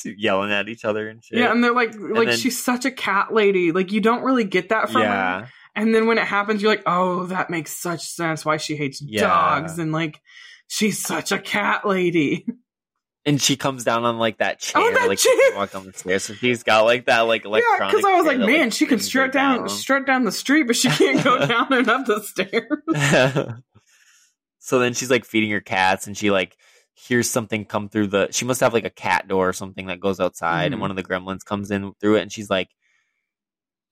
yelling 0.06 0.52
at 0.52 0.70
each 0.70 0.86
other 0.86 1.10
and 1.10 1.24
shit. 1.24 1.40
Yeah, 1.40 1.52
and 1.52 1.64
they're 1.64 1.74
like, 1.74 1.94
like 2.00 2.28
then- 2.30 2.38
she's 2.38 2.62
such 2.64 2.86
a 2.86 2.92
cat 2.92 3.34
lady. 3.34 3.72
Like 3.72 3.92
you 3.92 4.02
don't 4.02 4.24
really 4.24 4.44
get 4.44 4.70
that 4.70 4.90
from 4.92 5.02
her. 5.02 5.50
And 5.76 5.94
then 5.96 6.06
when 6.06 6.20
it 6.20 6.26
happens, 6.26 6.62
you're 6.62 6.72
like, 6.72 6.84
oh, 6.86 7.26
that 7.26 7.50
makes 7.50 7.76
such 7.76 8.02
sense 8.06 8.46
why 8.46 8.58
she 8.58 8.76
hates 8.76 9.02
Yeah. 9.02 9.22
dogs 9.22 9.80
and 9.80 9.92
like 9.92 10.22
she's 10.68 11.00
such 11.02 11.32
a 11.32 11.40
cat 11.40 11.86
lady. 11.88 12.46
And 13.26 13.42
she 13.42 13.56
comes 13.56 13.86
down 13.86 14.04
on 14.04 14.18
like 14.18 14.40
that 14.40 14.60
chair, 14.60 14.82
Oh, 14.84 14.92
that 14.94 15.08
like 15.08 15.18
chair! 15.18 15.32
she 15.34 15.50
can 15.50 15.56
walk 15.58 15.72
down 15.72 15.86
the 15.86 15.94
stairs. 15.94 16.24
So 16.26 16.34
she's 16.34 16.64
got 16.64 16.82
like 16.84 17.06
that 17.06 17.22
like 17.22 17.46
yeah, 17.46 17.52
because 17.80 18.04
I 18.04 18.16
was 18.18 18.26
like, 18.26 18.38
that, 18.40 18.46
man, 18.46 18.70
she 18.70 18.86
can 18.86 19.00
strut 19.00 19.32
down, 19.32 19.70
strut 19.70 20.06
down 20.06 20.26
the 20.26 20.32
street, 20.32 20.64
but 20.64 20.76
she 20.76 20.90
can't 20.90 21.24
go 21.24 21.46
down 21.48 21.72
and 21.72 21.88
up 21.88 22.06
the 22.06 22.22
stairs. 22.22 23.62
so 24.60 24.80
then 24.80 24.94
she's 24.94 25.10
like 25.10 25.26
feeding 25.26 25.52
her 25.52 25.62
cats 25.62 26.08
and 26.08 26.18
she 26.18 26.32
like 26.32 26.58
hears 26.96 27.30
something 27.30 27.66
come 27.66 27.90
through 27.90 28.08
the 28.08 28.28
she 28.32 28.46
must 28.46 28.62
have 28.62 28.74
like 28.74 28.86
a 28.86 28.90
cat 28.90 29.28
door 29.28 29.50
or 29.50 29.54
something 29.54 29.88
that 29.88 30.00
goes 30.00 30.20
outside 30.20 30.70
Mhm. 30.70 30.74
and 30.74 30.82
one 30.82 30.92
of 30.92 30.96
the 30.98 31.04
gremlins 31.04 31.44
comes 31.44 31.72
in 31.72 31.94
through 32.00 32.18
it 32.18 32.22
and 32.22 32.32
she's 32.32 32.50
like 32.50 32.70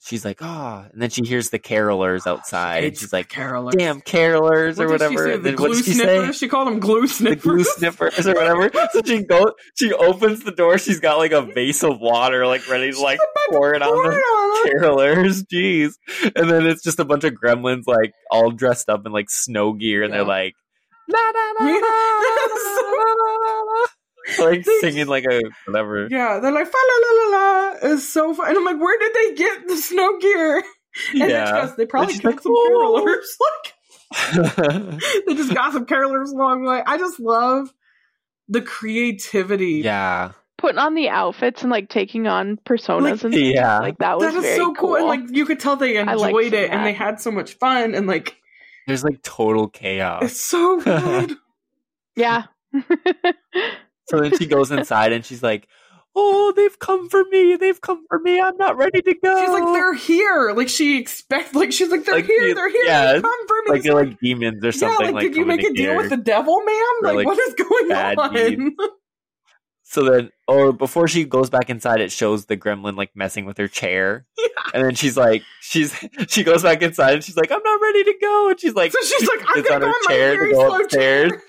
she's 0.03 0.26
like 0.26 0.40
ah 0.41 0.88
and 0.91 1.02
then 1.02 1.10
she 1.10 1.22
hears 1.26 1.49
the 1.52 1.60
carolers 1.60 2.26
outside 2.26 2.78
and 2.78 2.86
It's 2.88 2.99
she's 3.02 3.14
like 3.14 3.30
carolers. 3.30 3.73
damn 3.78 4.02
carolers 4.02 4.80
or 4.80 4.88
she 4.88 4.91
whatever 4.91 5.26
say? 5.26 5.34
and 5.36 5.44
The 5.44 5.52
glue 5.53 5.73
did 5.76 5.86
she 5.86 5.94
sniffers? 5.94 6.38
say 6.38 6.45
She 6.45 6.49
called 6.49 6.68
them 6.68 6.80
glue 6.80 7.07
sniffers. 7.07 7.41
the 7.44 7.49
glue 7.49 7.64
sniffers 7.64 8.28
or 8.28 8.34
whatever 8.34 8.72
so 8.91 9.02
she 9.06 9.23
goes 9.23 9.52
she 9.78 9.94
opens 9.94 10.44
the 10.44 10.52
door 10.52 10.78
she's 10.78 10.99
got 10.99 11.18
like 11.18 11.32
a 11.32 11.41
vase 11.44 11.84
of 11.84 11.99
water 11.99 12.48
like 12.48 12.68
ready 12.68 12.91
to 12.91 12.99
like 12.99 13.19
pour 13.52 13.73
it 13.76 13.82
on 13.82 13.90
the 13.90 14.11
it 14.11 14.15
on 14.15 14.68
her. 14.68 14.80
carolers, 14.80 15.44
jeez. 15.52 15.94
And 16.36 16.49
then 16.49 16.65
it's 16.68 16.84
just 16.84 16.99
a 16.99 17.06
bunch 17.06 17.23
of 17.23 17.34
gremlins 17.34 17.84
like 17.88 18.11
all 18.30 18.52
dressed 18.52 18.90
up 18.90 19.06
in 19.06 19.11
like 19.11 19.30
snow 19.30 19.73
gear, 19.73 20.03
and 20.03 20.11
Yeah. 20.14 20.19
they're 20.19 20.28
like, 20.28 20.53
like 24.40 24.66
singing 24.80 25.08
like 25.08 25.26
a 25.26 25.41
whatever. 25.66 26.08
Yeah, 26.10 26.40
they're 26.40 26.52
like 26.52 26.68
fa 26.68 26.78
la 26.78 27.08
la 27.08 27.24
la 27.24 27.38
la. 27.38 27.94
It's 27.94 28.08
so 28.08 28.34
fun, 28.34 28.49
and 28.49 28.58
I'm 28.58 28.66
like, 28.66 28.80
where 28.80 28.99
did 28.99 29.14
they 29.14 29.36
get 29.36 29.68
the 29.68 29.78
snow 29.78 30.18
gear? 30.20 30.64
And 31.12 31.20
yeah, 31.20 31.45
just, 31.62 31.78
they 31.78 31.86
probably 31.86 32.18
got 32.18 32.26
like, 32.26 32.41
some 32.41 32.52
carolers. 32.53 33.24
like 34.58 35.02
they 35.26 35.36
just 35.36 35.53
got 35.53 35.72
some 35.72 35.86
carolers 35.86 36.34
along 36.34 36.66
the 36.66 36.70
way. 36.70 36.84
I 36.86 36.98
just 36.98 37.18
love 37.18 37.74
the 38.49 38.62
creativity. 38.62 39.84
Yeah, 39.86 40.34
putting 40.58 40.78
on 40.78 40.94
the 40.94 41.08
outfits 41.08 41.64
and 41.64 41.72
like 41.72 41.90
taking 41.90 42.28
on 42.28 42.58
personas 42.66 43.24
like, 43.24 43.24
and 43.24 43.34
yeah, 43.34 43.80
like 43.80 43.98
that 43.98 44.18
was 44.18 44.34
that 44.34 44.44
is 44.44 44.58
so 44.58 44.74
cool. 44.74 44.90
cool. 44.90 44.95
And 44.98 45.06
like 45.06 45.22
you 45.36 45.45
could 45.45 45.62
tell 45.62 45.76
they 45.76 45.95
enjoyed 45.98 46.48
it 46.48 46.52
that. 46.52 46.72
and 46.72 46.86
they 46.86 46.94
had 46.94 47.20
so 47.22 47.32
much 47.32 47.53
fun 47.53 47.95
and 47.95 48.06
like 48.06 48.36
there's 48.88 49.03
like 49.03 49.22
total 49.24 49.68
chaos. 49.68 50.24
It's 50.24 50.40
so 50.40 50.80
good. 50.80 51.36
yeah. 52.16 52.44
So 54.12 54.20
then 54.22 54.38
she 54.38 54.46
goes 54.46 54.70
inside 54.72 55.12
and 55.14 55.26
she's 55.26 55.42
like, 55.42 55.68
"Oh, 56.16 56.54
they've 56.56 56.78
come 56.78 57.10
for 57.10 57.24
me! 57.26 57.56
They've 57.56 57.80
come 57.82 58.06
for 58.10 58.20
me! 58.20 58.40
I'm 58.42 58.58
not 58.58 58.78
ready 58.78 59.02
to 59.02 59.14
go." 59.24 59.40
She's 59.42 59.50
like, 59.50 59.74
they're 59.74 59.94
here. 59.94 60.52
Like 60.56 60.70
she 60.70 61.00
expect 61.00 61.56
like 61.56 61.72
she's 61.72 61.90
like, 61.90 62.06
they're 62.06 62.16
Like, 62.16 62.26
here, 62.26 62.54
they're 62.54 62.70
here, 62.70 62.84
yeah, 62.86 63.14
they 63.14 63.22
come 63.22 63.48
for 63.48 63.56
me. 63.66 63.70
like 63.72 63.84
they're 63.84 63.94
like 63.96 64.20
demons 64.20 64.64
or 64.64 64.72
something. 64.72 64.90
yeah, 64.90 64.96
something. 64.98 65.16
like, 65.16 65.24
did 65.24 65.36
you 65.36 65.46
make 65.46 65.64
a 65.64 65.74
deal 65.74 65.96
with 65.96 66.10
the 66.10 66.18
devil, 66.18 66.62
ma'am? 66.62 66.86
Like, 67.02 67.16
like, 67.16 67.26
what 67.26 67.40
is 67.40 67.54
going 67.56 67.92
on? 67.92 68.76
So 69.84 70.04
then, 70.10 70.30
or 70.48 70.72
before 70.72 71.10
she 71.10 71.26
goes 71.26 71.50
back 71.50 71.70
inside, 71.70 72.00
it 72.00 72.14
shows 72.14 72.46
the 72.46 72.56
gremlin 72.56 72.96
like 72.96 73.12
messing 73.14 73.44
with 73.44 73.58
her 73.58 73.68
chair, 73.68 74.26
Yeah. 74.38 74.46
and 74.74 74.86
then 74.86 74.96
she's 74.96 75.18
like, 75.18 75.44
she's 75.60 75.94
she 76.30 76.44
goes 76.46 76.64
back 76.64 76.82
inside 76.82 77.16
and 77.16 77.24
she's 77.24 77.36
like, 77.36 77.52
I'm 77.52 77.62
not 77.62 77.82
ready 77.82 78.06
to 78.06 78.14
go, 78.22 78.50
and 78.50 78.58
she's 78.60 78.74
like, 78.74 78.94
So 78.94 79.00
she's 79.04 79.28
like, 79.28 79.42
I'm 79.50 79.64
gonna 79.64 79.76
on 79.76 79.82
go 79.82 79.88
her 79.88 79.92
on 79.94 80.02
my 80.06 80.14
chair 80.14 80.32
to 80.32 80.38
very 80.38 80.54
go 80.54 80.68
slow 80.70 80.80
upstairs, 80.80 81.32
chair. 81.32 81.42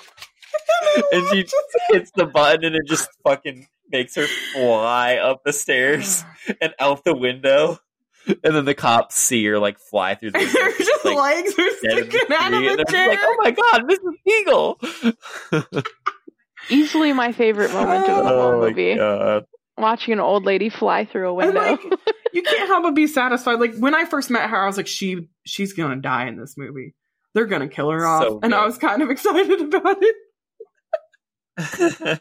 and 1.13 1.27
she 1.29 1.43
just 1.43 1.67
hits 1.91 2.11
the 2.15 2.27
button, 2.27 2.65
and 2.65 2.75
it 2.77 2.83
just 2.87 3.09
fucking 3.25 3.67
makes 3.91 4.15
her 4.17 4.27
fly 4.53 5.17
up 5.17 5.43
the 5.45 5.53
stairs 5.53 6.25
and 6.61 6.75
out 6.79 7.05
the 7.05 7.15
window, 7.17 7.79
and 8.27 8.55
then 8.55 8.65
the 8.65 8.75
cops 8.75 9.17
see 9.17 9.45
her 9.47 9.59
like 9.59 9.79
fly 9.79 10.15
through 10.15 10.31
the 10.33 10.39
And 10.39 10.47
window. 10.47 10.61
her 10.63 10.79
just 10.79 11.05
like, 11.05 11.17
legs 11.17 11.53
are 11.59 11.71
dead 11.89 11.99
in 11.99 12.09
the 12.09 12.11
sticking 12.11 12.37
out 12.37 12.53
of 12.55 12.59
tree, 12.61 12.69
the 12.69 12.77
they're 12.77 12.85
chair. 12.85 13.09
like, 13.09 13.19
oh 13.23 13.37
my 13.39 13.51
god, 13.51 13.83
Mrs. 13.89 15.71
Deagle. 15.73 15.83
Easily 16.71 17.13
my 17.13 17.33
favorite 17.33 17.73
moment 17.73 18.09
of 18.09 18.25
the 18.25 18.31
oh 18.33 18.53
whole 18.53 18.61
my 18.61 18.69
movie. 18.69 18.95
god. 18.95 19.45
Watching 19.79 20.13
an 20.13 20.21
old 20.21 20.45
lady 20.45 20.69
fly 20.69 21.05
through 21.07 21.29
a 21.29 21.35
window. 21.35 21.61
like, 21.61 21.81
you 22.33 22.43
can't 22.43 22.69
help 22.69 22.85
but 22.85 22.95
be 22.95 23.07
satisfied. 23.09 23.59
Like 23.59 23.75
when 23.79 23.95
I 23.95 24.05
first 24.05 24.31
met 24.31 24.49
her, 24.49 24.57
I 24.63 24.67
was 24.67 24.77
like, 24.77 24.87
she 24.87 25.29
she's 25.45 25.73
gonna 25.73 25.97
die 26.01 26.27
in 26.29 26.37
this 26.39 26.55
movie. 26.57 26.95
they're 27.35 27.47
gonna 27.47 27.69
kill 27.69 27.91
her 27.91 28.07
off, 28.07 28.23
So 28.23 28.41
and 28.43 28.55
I 28.55 28.65
was 28.65 28.79
kind 28.79 29.03
of 29.03 29.11
excited 29.11 29.61
about 29.61 29.97
it. 30.03 30.17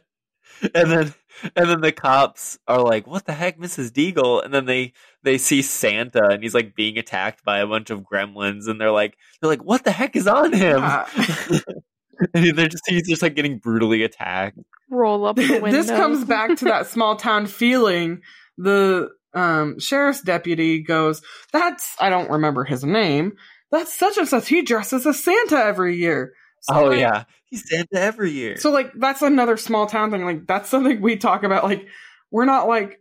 and 0.62 0.92
then 0.92 1.14
and 1.56 1.70
then 1.70 1.82
the 1.82 1.92
cops 1.92 2.60
are 2.68 2.82
like, 2.82 3.08
"What 3.08 3.26
the 3.26 3.34
heck, 3.34 3.58
Mrs. 3.58 3.92
Deagle?" 3.92 4.44
And 4.44 4.54
then 4.54 4.66
they 4.66 4.94
they 5.24 5.38
see 5.38 5.62
Santa 5.62 6.30
and 6.30 6.44
he's 6.44 6.54
like 6.54 6.76
being 6.76 6.98
attacked 6.98 7.44
by 7.44 7.60
a 7.60 7.68
bunch 7.68 7.90
of 7.90 8.02
gremlins, 8.02 8.68
and 8.68 8.80
they're 8.80 8.92
like, 8.92 9.18
they're 9.42 9.50
like, 9.50 9.64
"What 9.64 9.84
the 9.84 9.92
heck 9.92 10.16
is 10.16 10.28
on 10.28 10.54
him?" 10.54 10.80
Yeah. 10.80 11.06
and 12.34 12.58
they're 12.58 12.68
just 12.68 12.84
he's 12.88 13.08
just 13.08 13.22
like 13.22 13.36
getting 13.36 13.58
brutally 13.58 14.04
attacked. 14.04 14.60
Roll 14.90 15.26
up 15.26 15.38
the 15.38 15.60
window. 15.60 15.72
this 15.72 15.90
comes 15.90 16.26
back 16.26 16.58
to 16.58 16.66
that 16.66 16.88
small 16.88 17.16
town 17.16 17.48
feeling. 17.48 18.22
The 18.58 19.10
um, 19.34 19.80
sheriff's 19.80 20.22
deputy 20.22 20.84
goes, 20.84 21.22
"That's 21.52 21.96
I 22.00 22.10
don't 22.10 22.30
remember 22.30 22.64
his 22.64 22.84
name. 22.84 23.34
That's 23.72 23.98
such 23.98 24.18
and 24.18 24.28
such. 24.28 24.50
He 24.50 24.62
dresses 24.62 25.08
as 25.08 25.24
Santa 25.24 25.58
every 25.58 25.96
year." 25.98 26.34
So, 26.62 26.76
oh 26.76 26.86
like- 26.90 27.00
yeah, 27.00 27.24
he's 27.46 27.68
Santa 27.68 28.00
every 28.00 28.32
year. 28.32 28.58
So 28.58 28.72
like 28.72 28.92
that's 28.96 29.22
another 29.22 29.58
small 29.58 29.88
town 29.88 30.12
thing. 30.12 30.24
Like 30.24 30.48
that's 30.48 30.70
something 30.70 31.02
we 31.02 31.18
talk 31.18 31.44
about. 31.44 31.64
Like 31.64 31.88
we're 32.30 32.46
not 32.46 32.68
like, 32.68 33.00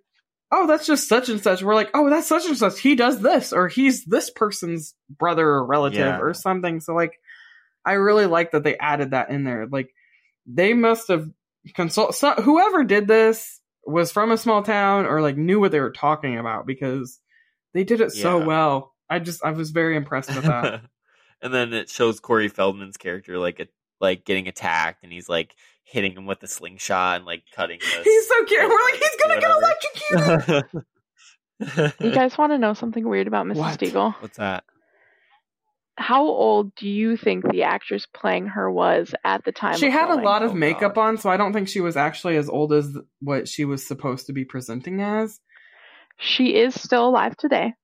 oh, 0.50 0.66
that's 0.66 0.86
just 0.86 1.08
such 1.08 1.28
and 1.28 1.42
such. 1.42 1.62
We're 1.62 1.74
like, 1.74 1.90
oh, 1.94 2.10
that's 2.10 2.26
such 2.26 2.46
and 2.46 2.56
such. 2.56 2.80
He 2.80 2.94
does 2.94 3.20
this, 3.20 3.52
or 3.52 3.68
he's 3.68 4.04
this 4.04 4.30
person's 4.30 4.94
brother 5.08 5.46
or 5.46 5.64
relative 5.66 6.00
Yeah. 6.00 6.20
or 6.20 6.34
something. 6.34 6.80
So 6.80 6.94
like, 6.94 7.12
I 7.84 7.92
really 7.92 8.26
like 8.26 8.52
that 8.52 8.64
they 8.64 8.76
added 8.78 9.12
that 9.12 9.30
in 9.30 9.44
there. 9.44 9.66
Like 9.70 9.90
they 10.46 10.72
must 10.74 11.08
have 11.08 11.28
consult 11.74 12.14
so, 12.14 12.32
whoever 12.34 12.84
did 12.84 13.06
this 13.06 13.60
was 13.84 14.12
from 14.12 14.30
a 14.30 14.36
small 14.36 14.62
town 14.62 15.06
or 15.06 15.20
like 15.20 15.36
knew 15.36 15.60
what 15.60 15.72
they 15.72 15.80
were 15.80 15.92
talking 15.92 16.38
about 16.38 16.66
because 16.66 17.18
they 17.74 17.84
did 17.84 18.00
it 18.00 18.12
so 18.12 18.44
well. 18.44 18.94
I 19.08 19.18
just 19.18 19.44
I 19.44 19.50
was 19.50 19.70
very 19.70 19.96
impressed 19.96 20.34
with 20.34 20.44
that. 20.44 20.82
and 21.42 21.52
then 21.54 21.72
it 21.72 21.88
shows 21.88 22.20
Corey 22.20 22.48
Feldman's 22.48 22.96
character 22.96 23.38
like 23.38 23.60
a, 23.60 23.66
like 24.00 24.24
getting 24.24 24.48
attacked, 24.48 25.02
and 25.02 25.12
he's 25.12 25.28
like 25.28 25.54
hitting 25.84 26.12
him 26.12 26.26
with 26.26 26.42
a 26.42 26.48
slingshot 26.48 27.16
and 27.16 27.24
like 27.26 27.42
cutting. 27.54 27.78
The 27.80 28.02
he's 28.04 28.28
so 28.28 28.44
cute. 28.44 28.62
We're 28.62 28.82
like, 28.82 28.94
he's 28.94 29.16
gonna 29.22 29.40
get 29.40 29.50
electrocuted. 30.40 30.84
You 32.00 32.10
guys 32.10 32.38
want 32.38 32.52
to 32.52 32.58
know 32.58 32.72
something 32.74 33.06
weird 33.06 33.26
about 33.26 33.46
Mrs. 33.46 33.56
What? 33.56 33.78
Deagle? 33.80 34.14
What's 34.20 34.38
that? 34.38 34.64
How 35.96 36.24
old 36.26 36.74
do 36.76 36.88
you 36.88 37.18
think 37.18 37.44
the 37.50 37.64
actress 37.64 38.06
playing 38.06 38.46
her 38.46 38.70
was 38.70 39.14
at 39.22 39.44
the 39.44 39.52
time? 39.52 39.76
She 39.76 39.88
of 39.88 39.92
had 39.92 40.08
a 40.10 40.14
lot 40.22 40.42
of 40.42 40.52
Oh, 40.52 40.54
makeup 40.54 40.94
God. 40.94 41.02
on, 41.08 41.18
so 41.18 41.28
I 41.28 41.36
don't 41.36 41.52
think 41.52 41.68
she 41.68 41.80
was 41.82 41.94
actually 41.98 42.38
as 42.38 42.48
old 42.48 42.72
as 42.72 42.96
what 43.20 43.46
she 43.48 43.66
was 43.66 43.86
supposed 43.86 44.26
to 44.28 44.32
be 44.32 44.46
presenting 44.46 45.02
as. 45.02 45.38
She 46.16 46.54
is 46.56 46.80
still 46.80 47.06
alive 47.06 47.36
today. 47.36 47.74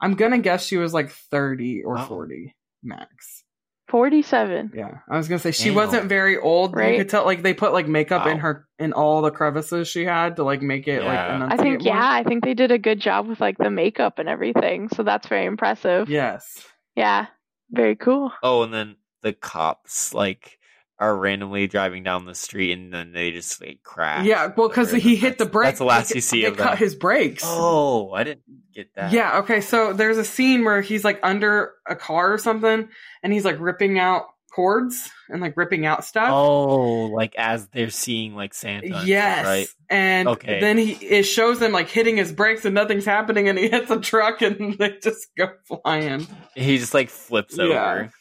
I'm 0.00 0.14
gonna 0.14 0.38
guess 0.38 0.64
she 0.64 0.78
was 0.78 0.94
like 0.94 1.10
30 1.10 1.82
or 1.84 1.96
Wow. 1.96 2.06
40 2.06 2.55
max. 2.86 3.42
Forty-seven. 3.88 4.72
Yeah, 4.74 4.98
I 5.08 5.16
was 5.16 5.28
gonna 5.28 5.38
say 5.38 5.52
she 5.52 5.66
Damn. 5.66 5.74
wasn't 5.76 6.04
very 6.08 6.36
old. 6.36 6.74
Right? 6.74 6.86
You 6.86 6.90
Right. 6.90 6.98
could 6.98 7.08
tell 7.08 7.24
like 7.24 7.42
they 7.44 7.54
put 7.54 7.72
like 7.72 7.86
makeup 7.86 8.26
in 8.26 8.38
her 8.38 8.66
in 8.80 8.92
all 8.92 9.22
the 9.22 9.30
crevices 9.30 9.86
she 9.86 10.04
had 10.04 10.36
to 10.36 10.42
like 10.42 10.60
make 10.60 10.88
it 10.88 11.02
like 11.04 11.12
Yeah. 11.14 11.36
enunciate 11.36 11.60
I 11.60 11.62
think 11.62 11.78
more. 11.84 11.86
yeah, 11.94 12.10
I 12.10 12.24
think 12.24 12.42
they 12.44 12.54
did 12.54 12.72
a 12.72 12.78
good 12.78 12.98
job 13.00 13.28
with 13.28 13.40
like 13.40 13.58
the 13.58 13.70
makeup 13.70 14.18
and 14.18 14.28
everything. 14.28 14.88
So 14.88 15.04
that's 15.04 15.28
very 15.28 15.44
impressive. 15.44 16.08
Yes. 16.10 16.66
Yeah. 16.96 17.26
Very 17.70 17.94
cool. 17.94 18.32
Oh, 18.42 18.62
and 18.64 18.74
then 18.74 18.96
the 19.22 19.32
cops 19.32 20.12
like 20.12 20.58
are 20.98 21.14
randomly 21.16 21.66
driving 21.66 22.02
down 22.02 22.24
the 22.24 22.34
street, 22.34 22.72
and 22.72 22.92
then 22.92 23.12
they 23.12 23.30
just 23.30 23.60
like 23.60 23.82
crash. 23.82 24.24
Yeah, 24.26 24.52
well, 24.56 24.68
because 24.68 24.90
he 24.90 25.16
hit 25.16 25.36
the 25.38 25.46
brake. 25.46 25.66
That's 25.66 25.78
the 25.78 25.84
last 25.84 26.14
you 26.14 26.20
see 26.20 26.42
they 26.42 26.46
of 26.48 26.56
cut 26.56 26.70
them. 26.70 26.78
his 26.78 26.94
brakes. 26.94 27.42
Oh, 27.46 28.12
I 28.12 28.24
didn't 28.24 28.42
get 28.74 28.94
that. 28.94 29.12
Yeah, 29.12 29.38
okay, 29.40 29.60
so 29.60 29.92
there's 29.92 30.16
a 30.18 30.24
scene 30.24 30.64
where 30.64 30.80
he's 30.80 31.04
like 31.04 31.20
under 31.22 31.72
a 31.86 31.96
car 31.96 32.32
or 32.32 32.38
something 32.38 32.88
and 33.22 33.32
he's 33.32 33.44
like 33.44 33.60
ripping 33.60 33.98
out 33.98 34.24
cords 34.54 35.10
and 35.28 35.42
like 35.42 35.54
ripping 35.58 35.84
out 35.84 36.02
stuff. 36.02 36.30
Oh, 36.32 37.06
like 37.08 37.34
as 37.36 37.68
they're 37.68 37.90
seeing 37.90 38.34
like 38.34 38.54
Santa. 38.54 38.86
stuff, 38.88 39.06
yes. 39.06 39.44
Right. 39.44 39.68
And 39.90 40.28
Okay. 40.28 40.60
then 40.60 40.78
he 40.78 40.92
it 40.92 41.24
shows 41.24 41.60
him 41.60 41.72
like 41.72 41.88
hitting 41.90 42.16
his 42.16 42.32
brakes 42.32 42.64
and 42.64 42.74
nothing's 42.74 43.04
happening 43.04 43.50
and 43.50 43.58
he 43.58 43.68
hits 43.68 43.90
a 43.90 44.00
truck 44.00 44.40
and 44.40 44.72
they 44.78 44.96
just 45.02 45.26
go 45.36 45.48
flying. 45.66 46.26
He 46.54 46.78
just 46.78 46.94
like 46.94 47.10
flips 47.10 47.58
Yeah. 47.58 47.64
over, 47.64 48.12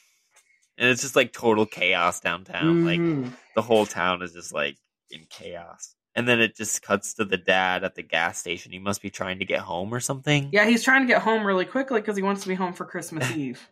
and 0.77 0.89
it's 0.89 1.01
just 1.01 1.15
like 1.15 1.33
total 1.33 1.65
chaos 1.65 2.19
downtown. 2.19 2.85
Like 2.85 2.99
Mhm. 2.99 3.33
the 3.55 3.61
whole 3.61 3.85
town 3.85 4.21
is 4.21 4.33
just 4.33 4.53
like 4.53 4.77
in 5.09 5.25
chaos. 5.29 5.95
And 6.17 6.27
then 6.27 6.39
it 6.39 6.55
just 6.55 6.81
cuts 6.81 7.15
to 7.15 7.25
the 7.25 7.35
dad 7.37 7.83
at 7.83 7.95
the 7.95 8.01
gas 8.01 8.39
station. 8.39 8.71
He 8.71 8.79
must 8.79 9.01
be 9.01 9.09
trying 9.09 9.39
to 9.39 9.45
get 9.45 9.59
home 9.59 9.93
or 9.93 9.99
something. 9.99 10.49
Yeah, 10.53 10.65
he's 10.65 10.81
trying 10.83 11.01
to 11.01 11.07
get 11.07 11.21
home 11.21 11.45
really 11.45 11.65
quickly 11.65 11.99
because 11.99 12.15
he 12.15 12.23
wants 12.23 12.43
to 12.43 12.47
be 12.47 12.55
home 12.55 12.71
for 12.73 12.85
Christmas 12.85 13.29
Eve. 13.35 13.67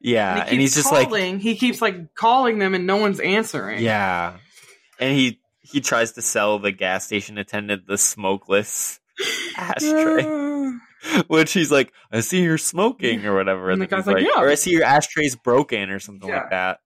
Yeah, 0.00 0.32
and, 0.32 0.40
and, 0.40 0.48
he 0.50 0.56
keeps 0.56 0.74
he's 0.76 0.82
just 0.84 0.92
like, 0.92 1.40
he 1.40 1.56
keeps 1.56 1.80
like 1.82 2.14
calling 2.14 2.58
them 2.58 2.74
and 2.74 2.86
no 2.86 2.96
one's 2.96 3.20
answering. 3.20 3.80
yeah, 3.82 4.38
and 4.98 5.14
he 5.16 5.38
he 5.60 5.80
tries 5.82 6.12
to 6.12 6.22
sell 6.22 6.58
the 6.58 6.72
gas 6.72 7.04
station 7.04 7.36
attendant 7.38 7.86
the 7.86 7.98
smokeless 7.98 8.98
ashtray, 9.56 10.24
which 11.28 11.52
he's 11.52 11.70
like, 11.72 11.92
I 12.12 12.20
see 12.20 12.42
you're 12.42 12.58
smoking 12.58 13.24
or 13.26 13.34
whatever, 13.34 13.70
And 13.70 13.80
and, 13.80 13.82
the 13.82 13.86
guy's 13.96 14.06
like, 14.06 14.16
like, 14.16 14.24
"Yeah." 14.24 14.42
or 14.42 14.48
I 14.48 14.54
see 14.54 14.72
your 14.72 14.84
ashtray's 14.84 15.36
broken 15.36 15.90
or 15.90 15.98
something 15.98 16.28
Yeah. 16.28 16.36
like 16.40 16.50
that, 16.50 16.78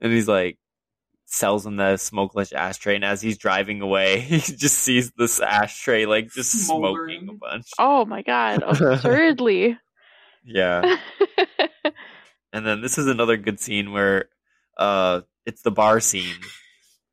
and 0.00 0.12
he's 0.12 0.28
like. 0.28 0.58
Sells 1.28 1.66
him 1.66 1.74
the 1.74 1.96
smokeless 1.96 2.52
ashtray, 2.52 2.94
and 2.94 3.04
as 3.04 3.20
he's 3.20 3.36
driving 3.36 3.80
away, 3.80 4.20
he 4.20 4.38
just 4.38 4.76
sees 4.78 5.10
this 5.18 5.40
ashtray 5.40 6.06
like 6.06 6.30
just 6.30 6.52
Smoldering. 6.52 7.22
smoking 7.24 7.28
a 7.34 7.38
bunch. 7.50 7.66
Oh 7.80 8.04
my 8.04 8.22
god. 8.22 8.62
Absurdly. 8.62 9.76
Yeah, 10.44 10.96
And 12.52 12.64
then 12.64 12.80
this 12.80 12.96
is 12.98 13.08
another 13.08 13.36
good 13.36 13.58
scene 13.58 13.90
where 13.90 14.26
uh 14.78 15.22
it's 15.44 15.62
the 15.62 15.72
bar 15.72 15.98
scene 15.98 16.36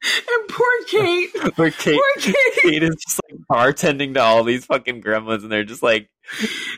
And 0.04 0.48
poor 0.50 0.68
Kate. 0.88 1.30
where 1.56 1.72
Kate, 1.72 1.96
poor 1.96 2.22
Kate. 2.22 2.36
Kate 2.62 2.84
is 2.84 2.96
just 2.96 3.22
like 3.30 3.40
bartending 3.50 4.14
to 4.16 4.22
all 4.22 4.44
these 4.44 4.66
fucking 4.66 5.02
gremlins 5.02 5.44
and 5.44 5.52
they're 5.52 5.64
just 5.64 5.82
like 5.84 6.10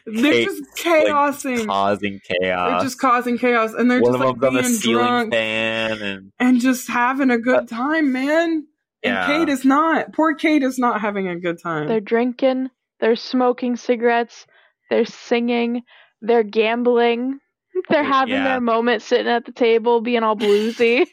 They're 0.06 0.22
Kate, 0.32 0.46
just 0.48 0.64
chaosing. 0.78 1.66
causing 1.66 2.20
chaos. 2.24 2.70
they're 2.72 2.82
just 2.88 3.00
causing 3.00 3.38
chaos, 3.38 3.74
and 3.74 3.90
they're 3.90 4.02
One 4.02 4.14
just 4.14 4.24
of 4.24 4.30
like 4.42 4.54
them's 4.54 4.80
the 4.82 4.88
being 4.88 4.98
drunk 4.98 5.34
fan 5.34 6.02
and 6.02 6.32
and 6.40 6.62
just 6.62 6.88
having 6.88 7.32
a 7.32 7.38
good 7.40 7.56
uh, 7.64 7.66
time, 7.66 8.12
man. 8.12 8.68
And 9.04 9.14
Yeah. 9.14 9.26
Kate 9.28 9.50
is 9.50 9.66
not. 9.66 10.14
Poor 10.14 10.36
Kate 10.36 10.64
is 10.64 10.78
not 10.78 11.02
having 11.02 11.28
a 11.28 11.40
good 11.40 11.58
time. 11.62 11.88
they're 11.88 12.00
drinking, 12.00 12.70
they're 13.00 13.16
smoking 13.16 13.76
cigarettes, 13.76 14.46
they're 14.90 15.06
singing, 15.06 15.82
they're 16.22 16.44
gambling. 16.44 17.40
They're 17.90 18.04
Yeah. 18.04 18.10
having 18.10 18.44
their 18.44 18.62
moment 18.62 19.02
sitting 19.02 19.28
at 19.28 19.46
the 19.46 19.52
table 19.52 20.02
being 20.02 20.24
all 20.24 20.36
bluesy. 20.36 21.06
He's 21.08 21.10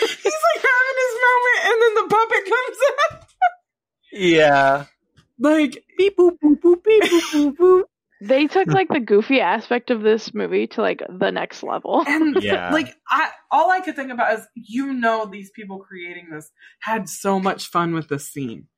like 0.00 0.62
having 0.62 0.96
his 1.02 1.14
moment, 1.26 1.60
and 1.64 1.82
then 1.82 1.94
the 1.94 2.06
puppet 2.08 2.44
comes 2.44 2.78
out. 3.12 3.24
yeah. 4.12 4.84
Like, 5.38 5.84
Beep 5.98 6.16
boop 6.16 6.38
boop 6.42 6.60
boop 6.60 6.82
beep 6.84 7.02
boop 7.04 7.22
boop 7.32 7.56
boop. 7.56 7.82
they 8.22 8.46
took 8.46 8.68
like 8.68 8.88
the 8.88 9.00
goofy 9.00 9.40
aspect 9.40 9.90
of 9.90 10.00
this 10.02 10.32
movie 10.32 10.66
to 10.68 10.80
like 10.80 11.02
the 11.08 11.30
next 11.30 11.62
level. 11.62 12.04
and 12.06 12.36
Yeah. 12.42 12.70
like, 12.72 12.94
I 13.08 13.30
all 13.50 13.70
I 13.70 13.80
could 13.80 13.96
think 13.96 14.10
about 14.10 14.38
is, 14.38 14.46
you 14.54 14.92
know, 14.94 15.26
these 15.26 15.50
people 15.50 15.78
creating 15.80 16.28
this 16.30 16.50
had 16.80 17.08
so 17.08 17.38
much 17.38 17.66
fun 17.68 17.94
with 17.94 18.08
this 18.08 18.30
scene. 18.30 18.68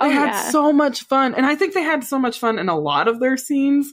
They 0.00 0.06
Oh, 0.06 0.10
had 0.10 0.26
yeah. 0.30 0.50
so 0.50 0.72
much 0.72 1.02
fun, 1.04 1.34
and 1.34 1.44
I 1.44 1.54
think 1.56 1.74
they 1.74 1.82
had 1.82 2.04
so 2.04 2.18
much 2.18 2.38
fun 2.38 2.58
in 2.58 2.68
a 2.68 2.78
lot 2.78 3.08
of 3.08 3.20
their 3.20 3.36
scenes, 3.36 3.92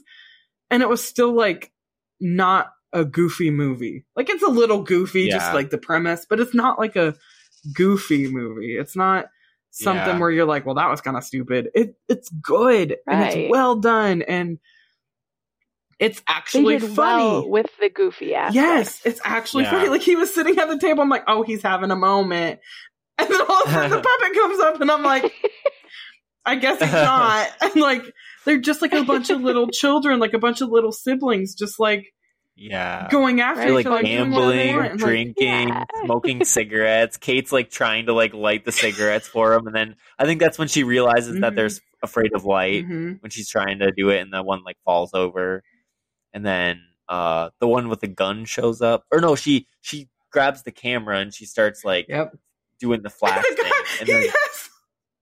and 0.70 0.82
it 0.82 0.88
was 0.88 1.04
still 1.04 1.32
like 1.34 1.72
not 2.20 2.72
a 2.92 3.04
goofy 3.04 3.50
movie. 3.50 4.04
Like 4.16 4.30
it's 4.30 4.42
a 4.42 4.48
little 4.48 4.82
goofy, 4.82 5.28
just 5.28 5.52
like 5.52 5.70
the 5.70 5.78
premise, 5.78 6.26
but 6.28 6.40
it's 6.40 6.54
not 6.54 6.78
like 6.78 6.96
a 6.96 7.14
goofy 7.74 8.28
movie. 8.28 8.76
It's 8.78 8.96
not 8.96 9.26
something 9.70 10.14
Yeah. 10.14 10.18
where 10.18 10.30
you're 10.30 10.46
like, 10.46 10.64
well, 10.64 10.76
that 10.76 10.88
was 10.88 11.00
kind 11.00 11.16
of 11.16 11.24
stupid. 11.24 11.68
It 11.74 11.96
it's 12.08 12.28
good 12.30 12.96
and 13.06 13.22
it's 13.22 13.50
well 13.50 13.76
done 13.76 14.22
and 14.22 14.58
it's 15.98 16.18
They 16.20 16.24
actually 16.28 16.78
did 16.78 16.90
funny. 16.90 17.24
well 17.24 17.50
with 17.50 17.66
the 17.80 17.88
goofy 17.90 18.34
aspect. 18.34 18.54
Yes, 18.54 19.00
it's 19.04 19.20
actually 19.24 19.64
Yeah. 19.64 19.70
funny. 19.72 19.88
Like 19.88 20.02
he 20.02 20.14
was 20.16 20.32
sitting 20.34 20.58
at 20.58 20.68
the 20.68 20.78
table, 20.78 21.02
I'm 21.02 21.08
like, 21.08 21.24
oh, 21.26 21.42
he's 21.42 21.62
having 21.62 21.90
a 21.90 21.96
moment. 21.96 22.60
And 23.18 23.30
then 23.30 23.40
all 23.40 23.62
of 23.62 23.68
a 23.68 23.72
sudden 23.72 23.90
the 23.92 23.96
puppet 24.20 24.34
comes 24.34 24.60
up 24.60 24.78
and 24.82 24.90
I'm 24.90 25.02
like, 25.02 25.32
I 26.44 26.56
guess 26.56 26.78
he's 26.80 26.92
not. 26.92 27.48
And 27.62 27.76
like 27.76 28.02
they're 28.46 28.56
just 28.58 28.80
like 28.80 28.94
a 28.94 29.04
bunch 29.04 29.28
of 29.28 29.42
little 29.42 29.68
children, 29.72 30.18
like 30.20 30.32
a 30.32 30.38
bunch 30.38 30.62
of 30.62 30.70
little 30.70 30.92
siblings, 30.92 31.54
just 31.54 31.78
like 31.78 32.06
Yeah. 32.56 33.08
going 33.10 33.40
after 33.42 33.60
Right. 33.60 33.68
They're 33.68 33.80
each 33.80 33.86
like 33.86 33.86
other, 33.86 34.02
doing 34.02 34.30
what 34.30 34.46
they 34.48 34.66
gambling, 34.68 34.76
want. 34.76 34.90
And, 34.92 35.00
like, 35.00 35.08
drinking, 35.08 35.68
Yeah. 35.68 35.84
smoking 36.04 36.44
cigarettes. 36.46 37.16
Kate's 37.18 37.52
like 37.52 37.68
trying 37.70 38.06
to 38.06 38.14
like 38.14 38.32
light 38.32 38.64
the 38.64 38.72
cigarettes 38.72 39.28
for 39.28 39.52
him, 39.52 39.66
and 39.66 39.76
then 39.76 39.96
I 40.18 40.24
think 40.24 40.40
that's 40.40 40.58
when 40.58 40.68
she 40.68 40.82
realizes 40.84 41.40
that 41.40 41.52
Mhm. 41.52 41.56
they're 41.56 41.70
afraid 42.02 42.32
of 42.34 42.44
light 42.44 42.86
mhm. 42.86 43.20
when 43.22 43.30
she's 43.30 43.48
trying 43.50 43.80
to 43.80 43.90
do 43.92 44.08
it, 44.10 44.20
and 44.20 44.32
the 44.32 44.42
one 44.42 44.62
like 44.64 44.76
falls 44.84 45.12
over, 45.12 45.62
and 46.32 46.44
then 46.46 46.80
uh 47.08 47.50
the 47.60 47.68
one 47.68 47.88
with 47.88 48.00
the 48.00 48.08
gun 48.08 48.44
shows 48.44 48.80
up, 48.82 49.04
or 49.12 49.20
no, 49.20 49.36
she 49.36 49.66
she 49.80 50.08
grabs 50.32 50.62
the 50.62 50.72
camera 50.72 51.18
and 51.18 51.32
she 51.34 51.46
starts 51.46 51.84
like 51.84 52.06
Yep. 52.08 52.36
doing 52.80 53.02
the 53.02 53.10
flash 53.20 53.44
thing, 53.44 53.72
and 54.00 54.08
then 54.08 54.22
has- 54.22 54.32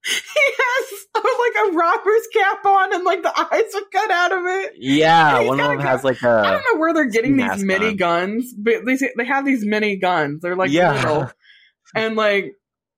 he 0.33 0.53
has 0.57 1.05
like 1.15 1.73
a 1.73 1.75
robber's 1.75 2.27
cap 2.33 2.63
on 2.65 2.93
and 2.93 3.03
like 3.03 3.23
the 3.23 3.39
eyes 3.39 3.75
are 3.75 3.81
cut 3.91 4.11
out 4.11 4.31
of 4.31 4.45
it. 4.45 4.73
Yeah, 4.77 5.39
one 5.41 5.59
of 5.59 5.67
them 5.67 5.79
has 5.79 6.03
like 6.03 6.21
a. 6.21 6.29
I 6.29 6.51
don't 6.51 6.65
know 6.73 6.79
where 6.79 6.93
they're 6.93 7.05
getting 7.05 7.37
these 7.37 7.63
mini 7.63 7.87
on. 7.89 7.95
guns, 7.95 8.53
but 8.53 8.85
they 8.85 8.97
say- 8.97 9.13
they 9.17 9.25
have 9.25 9.45
these 9.45 9.65
mini 9.65 9.95
guns. 9.97 10.41
They're 10.41 10.55
like 10.55 10.71
yeah. 10.71 10.93
little, 10.93 11.31
and 11.95 12.15
like 12.15 12.53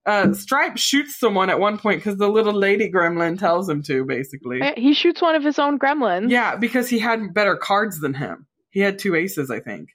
uh, 0.06 0.34
Stripe 0.34 0.78
shoots 0.78 1.18
someone 1.20 1.50
at 1.50 1.60
one 1.60 1.78
point 1.78 2.00
because 2.00 2.18
the 2.18 2.30
little 2.30 2.54
lady 2.54 2.92
gremlin 2.92 3.40
tells 3.40 3.70
him 3.70 3.84
to. 3.84 4.04
Basically, 4.06 4.60
He 4.76 4.94
shoots 4.94 5.22
one 5.22 5.36
of 5.36 5.44
his 5.44 5.60
own 5.60 5.80
gremlins. 5.80 6.30
yeah, 6.30 6.56
because 6.56 6.90
he 6.90 7.00
had 7.00 7.34
better 7.34 7.56
cards 7.56 8.00
than 8.00 8.14
him. 8.14 8.48
He 8.70 8.80
had 8.82 9.00
two 9.00 9.16
aces, 9.16 9.50
I 9.50 9.60
think. 9.60 9.90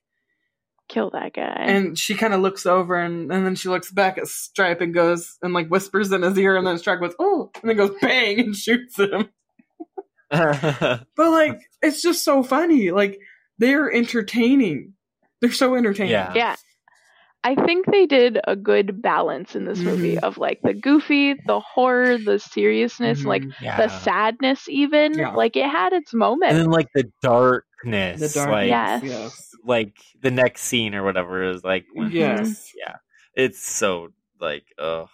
Kill 0.88 1.10
that 1.10 1.32
guy. 1.32 1.56
And 1.66 1.98
she 1.98 2.14
kind 2.14 2.34
of 2.34 2.40
looks 2.40 2.66
over 2.66 2.96
and, 3.00 3.32
and 3.32 3.46
then 3.46 3.54
she 3.54 3.68
looks 3.68 3.90
back 3.90 4.18
at 4.18 4.26
Stripe 4.26 4.80
and 4.80 4.92
goes 4.92 5.38
and 5.42 5.54
like 5.54 5.68
whispers 5.68 6.12
in 6.12 6.22
his 6.22 6.36
ear, 6.38 6.56
and 6.56 6.66
then 6.66 6.78
Stripe 6.78 7.00
goes, 7.00 7.14
"Oh," 7.18 7.50
and 7.62 7.70
then 7.70 7.76
goes 7.76 7.96
bang 8.00 8.40
and 8.40 8.56
shoots 8.64 8.98
him. 8.98 9.28
But 10.30 11.06
like, 11.16 11.60
it's 11.82 12.00
just 12.02 12.24
so 12.24 12.42
funny. 12.42 12.90
Like 12.90 13.18
they're 13.58 13.92
entertaining. 13.92 14.94
They're 15.40 15.52
so 15.52 15.74
entertaining. 15.74 16.12
Yeah. 16.12 16.32
yeah. 16.34 16.56
I 17.44 17.56
think 17.56 17.86
they 17.86 18.06
did 18.06 18.38
a 18.46 18.54
good 18.54 19.02
balance 19.02 19.56
in 19.56 19.64
this 19.64 19.80
movie 19.80 20.14
Mhm. 20.16 20.22
of 20.22 20.38
like 20.38 20.60
the 20.62 20.72
goofy, 20.74 21.34
the 21.46 21.58
horror, 21.58 22.16
the 22.16 22.38
seriousness, 22.38 23.22
Mhm. 23.22 23.26
like 23.26 23.42
yeah. 23.60 23.76
the 23.76 23.88
sadness 23.88 24.68
even. 24.68 25.18
Yeah. 25.18 25.30
Like 25.34 25.56
it 25.56 25.68
had 25.68 25.92
its 25.92 26.14
moments. 26.14 26.52
and 26.54 26.60
then 26.62 26.70
like 26.70 26.86
the 26.94 27.10
darkness, 27.82 28.20
the 28.20 28.40
dark. 28.40 28.50
like 28.50 28.68
Yes. 28.68 29.02
yes. 29.02 29.54
like 29.64 29.96
the 30.20 30.30
next 30.30 30.62
scene 30.62 30.94
or 30.94 31.02
whatever 31.04 31.42
is 31.50 31.64
like 31.64 31.86
when 31.92 32.10
Yes. 32.10 32.72
yeah 32.76 32.96
it's 33.34 33.60
so 33.60 34.08
like 34.40 34.64
uh 34.78 35.06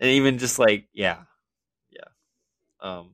and 0.00 0.10
even 0.10 0.38
just 0.38 0.58
like 0.58 0.88
yeah 0.92 1.22
yeah 1.90 2.08
um 2.80 3.10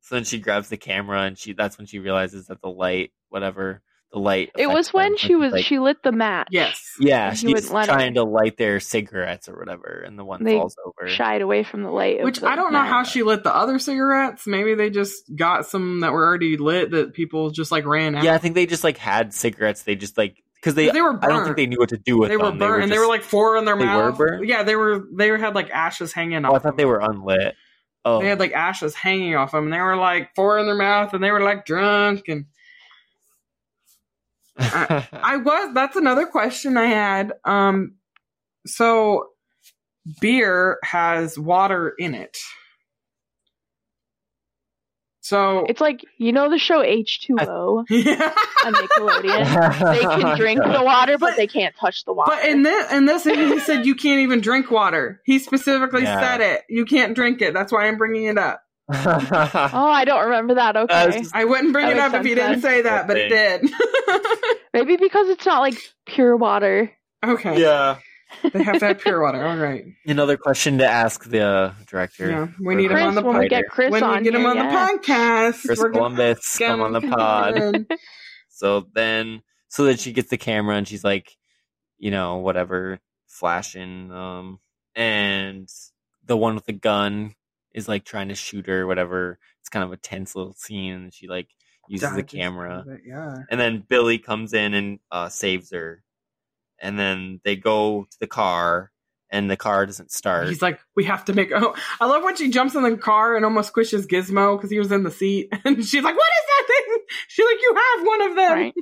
so 0.00 0.14
then 0.14 0.24
she 0.24 0.38
grabs 0.38 0.68
the 0.68 0.76
camera 0.76 1.22
and 1.22 1.38
she 1.38 1.52
that's 1.52 1.78
when 1.78 1.86
she 1.86 1.98
realizes 1.98 2.46
that 2.46 2.60
the 2.62 2.68
light 2.70 3.12
whatever 3.28 3.82
the 4.12 4.18
light 4.18 4.50
it 4.56 4.68
was 4.68 4.92
when 4.92 5.10
them. 5.12 5.16
she 5.18 5.34
was 5.34 5.52
like, 5.52 5.64
she 5.64 5.78
lit 5.78 6.02
the 6.02 6.12
match. 6.12 6.48
Yes. 6.50 6.94
yeah 6.98 7.32
she 7.34 7.46
she's 7.46 7.54
wouldn't 7.54 7.72
let 7.74 7.88
her. 7.88 7.92
trying 7.94 8.14
to 8.14 8.22
light 8.24 8.56
their 8.56 8.80
cigarettes 8.80 9.48
or 9.50 9.58
whatever 9.58 10.02
and 10.06 10.18
the 10.18 10.24
one 10.24 10.42
They 10.44 10.56
falls 10.56 10.76
over 10.84 11.08
Shied 11.10 11.42
away 11.42 11.62
from 11.62 11.82
the 11.82 11.90
light. 11.90 12.22
Which 12.22 12.40
the 12.40 12.48
I 12.48 12.56
don't 12.56 12.72
know 12.72 12.82
how 12.84 13.02
she 13.02 13.22
lit 13.22 13.44
the 13.44 13.54
other 13.54 13.78
cigarettes. 13.78 14.46
Maybe 14.46 14.74
they 14.74 14.88
just 14.88 15.24
got 15.36 15.66
some 15.66 16.00
that 16.00 16.12
were 16.12 16.24
already 16.24 16.56
lit 16.56 16.92
that 16.92 17.12
people 17.12 17.50
just 17.50 17.70
like 17.70 17.84
ran 17.84 18.14
out. 18.14 18.24
yeah 18.24 18.34
i 18.34 18.38
think 18.38 18.54
they 18.54 18.64
just 18.66 18.82
like 18.84 18.96
had 18.96 19.34
cigarettes 19.34 19.82
they 19.82 19.94
just 19.94 20.16
like 20.16 20.42
because 20.54 20.74
they, 20.74 20.90
they 20.90 21.02
were 21.02 21.12
burnt. 21.12 21.24
i 21.24 21.28
don't 21.28 21.44
think 21.44 21.56
they 21.56 21.66
knew 21.66 21.78
what 21.78 21.90
to 21.90 21.98
do 21.98 22.18
with 22.18 22.30
they 22.30 22.36
were 22.36 22.46
them 22.46 22.58
burnt, 22.58 22.82
and 22.84 22.90
they 22.92 22.98
were 22.98 23.06
like 23.06 23.22
four 23.22 23.56
in 23.58 23.64
their 23.66 23.76
They 23.76 23.84
were 23.84 24.10
mouth. 24.10 24.18
burnt? 24.18 24.46
Yeah, 24.48 24.62
they 24.64 24.74
were. 24.74 25.04
They 25.14 25.28
had 25.28 25.54
like 25.54 25.70
ashes 25.70 26.12
hanging 26.12 26.44
oh 26.44 26.48
off. 26.48 26.54
i 26.54 26.58
thought 26.60 26.76
they 26.76 26.84
were 26.86 26.98
unlit 27.00 27.54
oh 28.06 28.20
They 28.20 28.28
had 28.28 28.40
like 28.40 28.52
ashes 28.52 28.94
hanging 28.94 29.36
off 29.36 29.52
them, 29.52 29.64
and 29.64 29.72
they 29.72 29.80
were 29.80 29.96
like 29.96 30.34
four 30.34 30.58
in 30.58 30.66
their 30.66 30.74
mouth, 30.74 31.12
and 31.14 31.22
they 31.22 31.30
were 31.30 31.42
like 31.42 31.64
drunk. 31.66 32.22
And 32.28 32.46
I 34.58 35.36
was. 35.36 35.74
That's 35.74 35.96
another 35.96 36.26
question 36.26 36.76
I 36.76 36.86
had. 36.86 37.32
Um, 37.44 37.94
so 38.66 39.26
beer 40.20 40.78
has 40.84 41.38
water 41.38 41.94
in 41.98 42.14
it. 42.14 42.36
So 45.20 45.66
It's 45.68 45.80
like 45.80 46.02
you 46.16 46.32
know 46.32 46.48
the 46.48 46.58
show 46.58 46.82
H 46.82 47.20
two 47.20 47.36
O 47.38 47.84
yeah. 47.90 48.32
on 48.64 48.72
Nickelodeon. 48.74 49.94
They 49.94 50.00
can 50.22 50.36
drink 50.38 50.62
the 50.62 50.82
water, 50.82 51.18
but, 51.18 51.30
But- 51.30 51.36
they 51.36 51.46
can't 51.46 51.74
touch 51.76 52.04
the 52.06 52.14
water. 52.14 52.32
But 52.34 52.48
in 52.48 52.62
this, 52.62 52.92
in 52.92 53.04
this, 53.04 53.24
he 53.24 53.60
said 53.60 53.84
you 53.84 53.94
can't 53.94 54.20
even 54.20 54.40
drink 54.40 54.70
water. 54.70 55.20
He 55.26 55.38
specifically 55.38 56.02
Yeah. 56.04 56.18
said 56.20 56.40
it. 56.40 56.62
You 56.70 56.86
can't 56.86 57.14
drink 57.14 57.42
it. 57.42 57.52
That's 57.52 57.70
why 57.70 57.88
I'm 57.88 57.98
bringing 57.98 58.24
it 58.24 58.38
up. 58.38 58.62
Oh, 58.90 59.90
I 59.90 60.04
don't 60.04 60.24
remember 60.24 60.54
that. 60.54 60.76
I 60.76 60.82
was 60.82 60.90
Okay, 60.90 61.18
just- 61.20 61.34
I 61.34 61.44
wouldn't 61.44 61.72
bring 61.72 61.86
That 61.86 61.96
it 61.96 61.98
up 62.00 62.14
if 62.14 62.26
you 62.26 62.36
sense 62.36 62.48
didn't 62.48 62.62
say 62.62 62.82
that, 62.82 63.06
but 63.06 63.16
it 63.18 63.28
did. 63.28 63.70
maybe 64.72 64.96
because 64.96 65.28
it's 65.28 65.44
not 65.46 65.60
like 65.60 65.80
pure 66.06 66.36
water. 66.36 66.90
okay. 67.24 67.60
yeah 67.60 67.98
They 68.52 68.62
have 68.62 68.78
to 68.80 68.86
have 68.88 69.00
pure 69.00 69.22
water. 69.22 69.44
All 69.44 69.56
right. 69.56 69.84
Another 70.06 70.36
question 70.36 70.78
to 70.78 70.86
ask 70.86 71.24
the 71.24 71.40
uh, 71.40 71.74
director. 71.86 72.30
Yeah, 72.30 72.48
we 72.60 72.74
or 72.74 72.76
need 72.76 72.90
him 72.90 72.98
on 72.98 73.14
the 73.14 73.22
when 73.22 73.34
we 73.34 73.38
writer. 73.40 73.48
get 73.48 73.68
Chris 73.70 73.90
when 73.90 74.02
on 74.02 74.18
we 74.18 74.24
get 74.24 74.34
him 74.34 74.44
on 74.46 74.56
yeah. 74.56 74.70
the 74.70 74.98
podcast, 74.98 75.62
Chris 75.64 75.80
Columbus, 75.80 76.58
come 76.58 76.80
on 76.82 76.92
the 76.92 77.00
pod. 77.08 77.86
So 78.50 78.86
then, 78.92 79.42
so 79.68 79.84
then 79.84 79.96
she 79.96 80.12
gets 80.12 80.28
the 80.30 80.36
camera 80.36 80.76
and 80.76 80.86
she's 80.86 81.04
like, 81.04 81.36
you 81.98 82.10
know, 82.10 82.36
whatever, 82.36 83.00
flashing. 83.26 84.10
Um, 84.12 84.60
and 84.94 85.68
the 86.26 86.36
one 86.36 86.54
with 86.54 86.66
the 86.66 86.72
gun 86.74 87.34
is 87.74 87.88
like 87.88 88.04
trying 88.04 88.28
to 88.28 88.34
shoot 88.34 88.66
her, 88.66 88.86
whatever. 88.86 89.38
It's 89.60 89.68
kind 89.68 89.84
of 89.84 89.92
a 89.92 89.96
tense 89.96 90.34
little 90.34 90.54
scene. 90.54 90.94
And 90.94 91.14
she 91.14 91.28
like 91.28 91.48
uses 91.88 92.14
the 92.14 92.22
camera. 92.22 92.78
out 92.78 92.86
it, 92.88 93.00
Yeah. 93.06 93.36
And 93.50 93.60
then 93.60 93.84
Billy 93.88 94.18
comes 94.18 94.52
in 94.54 94.74
and 94.74 94.98
uh, 95.10 95.28
saves 95.28 95.70
her. 95.72 96.02
And 96.80 96.98
then 96.98 97.40
they 97.44 97.56
go 97.56 98.06
to 98.10 98.16
the 98.20 98.26
car, 98.28 98.92
and 99.30 99.50
the 99.50 99.56
car 99.56 99.84
doesn't 99.84 100.12
start. 100.12 100.48
He's 100.48 100.62
like, 100.62 100.78
we 100.94 101.04
have 101.04 101.24
to 101.26 101.32
make. 101.32 101.50
Oh, 101.54 101.74
I 102.00 102.06
love 102.06 102.22
when 102.22 102.36
she 102.36 102.50
jumps 102.50 102.74
in 102.76 102.82
the 102.82 102.96
car 102.96 103.34
and 103.36 103.44
almost 103.44 103.72
squishes 103.74 104.06
Gizmo 104.06 104.56
because 104.56 104.70
he 104.70 104.78
was 104.78 104.92
in 104.92 105.02
the 105.02 105.10
seat, 105.10 105.48
and 105.64 105.84
she's 105.84 106.04
like, 106.04 106.14
"What 106.16 106.30
is 106.40 106.46
that 106.46 106.64
thing?" 106.68 106.98
She's 107.28 107.46
like, 107.46 107.60
"You 107.60 107.74
have 107.74 108.06
one 108.06 108.22
of 108.30 108.36
them," 108.36 108.52
Right? 108.52 108.74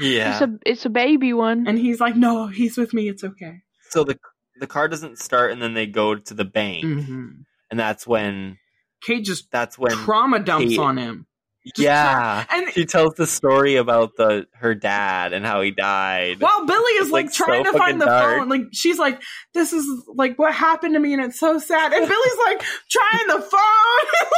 yeah. 0.00 0.32
It's 0.32 0.40
a 0.42 0.58
it's 0.66 0.84
a 0.84 0.90
baby 0.90 1.32
one. 1.32 1.66
and 1.66 1.78
he's 1.78 2.00
like, 2.00 2.16
"No, 2.16 2.48
he's 2.48 2.76
with 2.76 2.92
me. 2.92 3.08
It's 3.08 3.24
okay." 3.24 3.62
so 3.90 4.04
the 4.04 4.18
the 4.62 4.66
car 4.66 4.88
doesn't 4.88 5.18
start, 5.18 5.52
and 5.52 5.60
then 5.60 5.74
they 5.74 5.86
go 5.86 6.14
to 6.14 6.32
the 6.34 6.44
bank, 6.46 6.84
Mm-hmm. 6.84 7.26
and 7.70 7.78
that's 7.80 8.06
when 8.06 8.56
Kate 9.04 9.24
just 9.24 9.50
that's 9.50 9.76
when 9.78 9.92
trauma 9.92 10.38
dumps 10.40 10.70
Kate- 10.70 10.78
on 10.78 10.96
him, 10.96 11.26
just 11.66 11.78
yeah. 11.80 12.44
and 12.50 12.72
She 12.72 12.86
tells 12.86 13.14
the 13.14 13.26
story 13.26 13.76
about 13.76 14.16
the 14.16 14.46
her 14.54 14.74
dad 14.74 15.32
and 15.32 15.44
how 15.44 15.60
he 15.60 15.70
died. 15.72 16.40
While 16.40 16.64
Billy 16.66 16.92
is 16.94 17.10
like, 17.10 17.26
like, 17.26 17.34
trying 17.34 17.64
so 17.64 17.72
to 17.72 17.78
find 17.78 18.00
the 18.00 18.06
dark. 18.06 18.38
phone, 18.38 18.48
like 18.48 18.62
she's 18.72 18.98
like, 18.98 19.20
"This 19.54 19.72
is 19.72 19.86
like 20.14 20.38
what 20.38 20.54
happened 20.54 20.94
to 20.94 21.00
me," 21.00 21.12
and 21.12 21.22
it's 21.22 21.38
so 21.38 21.58
sad. 21.58 21.92
And 21.92 22.08
Billy's 22.08 22.38
like 22.46 22.62
trying 22.90 23.26
the 23.28 23.42
phone, 23.42 24.06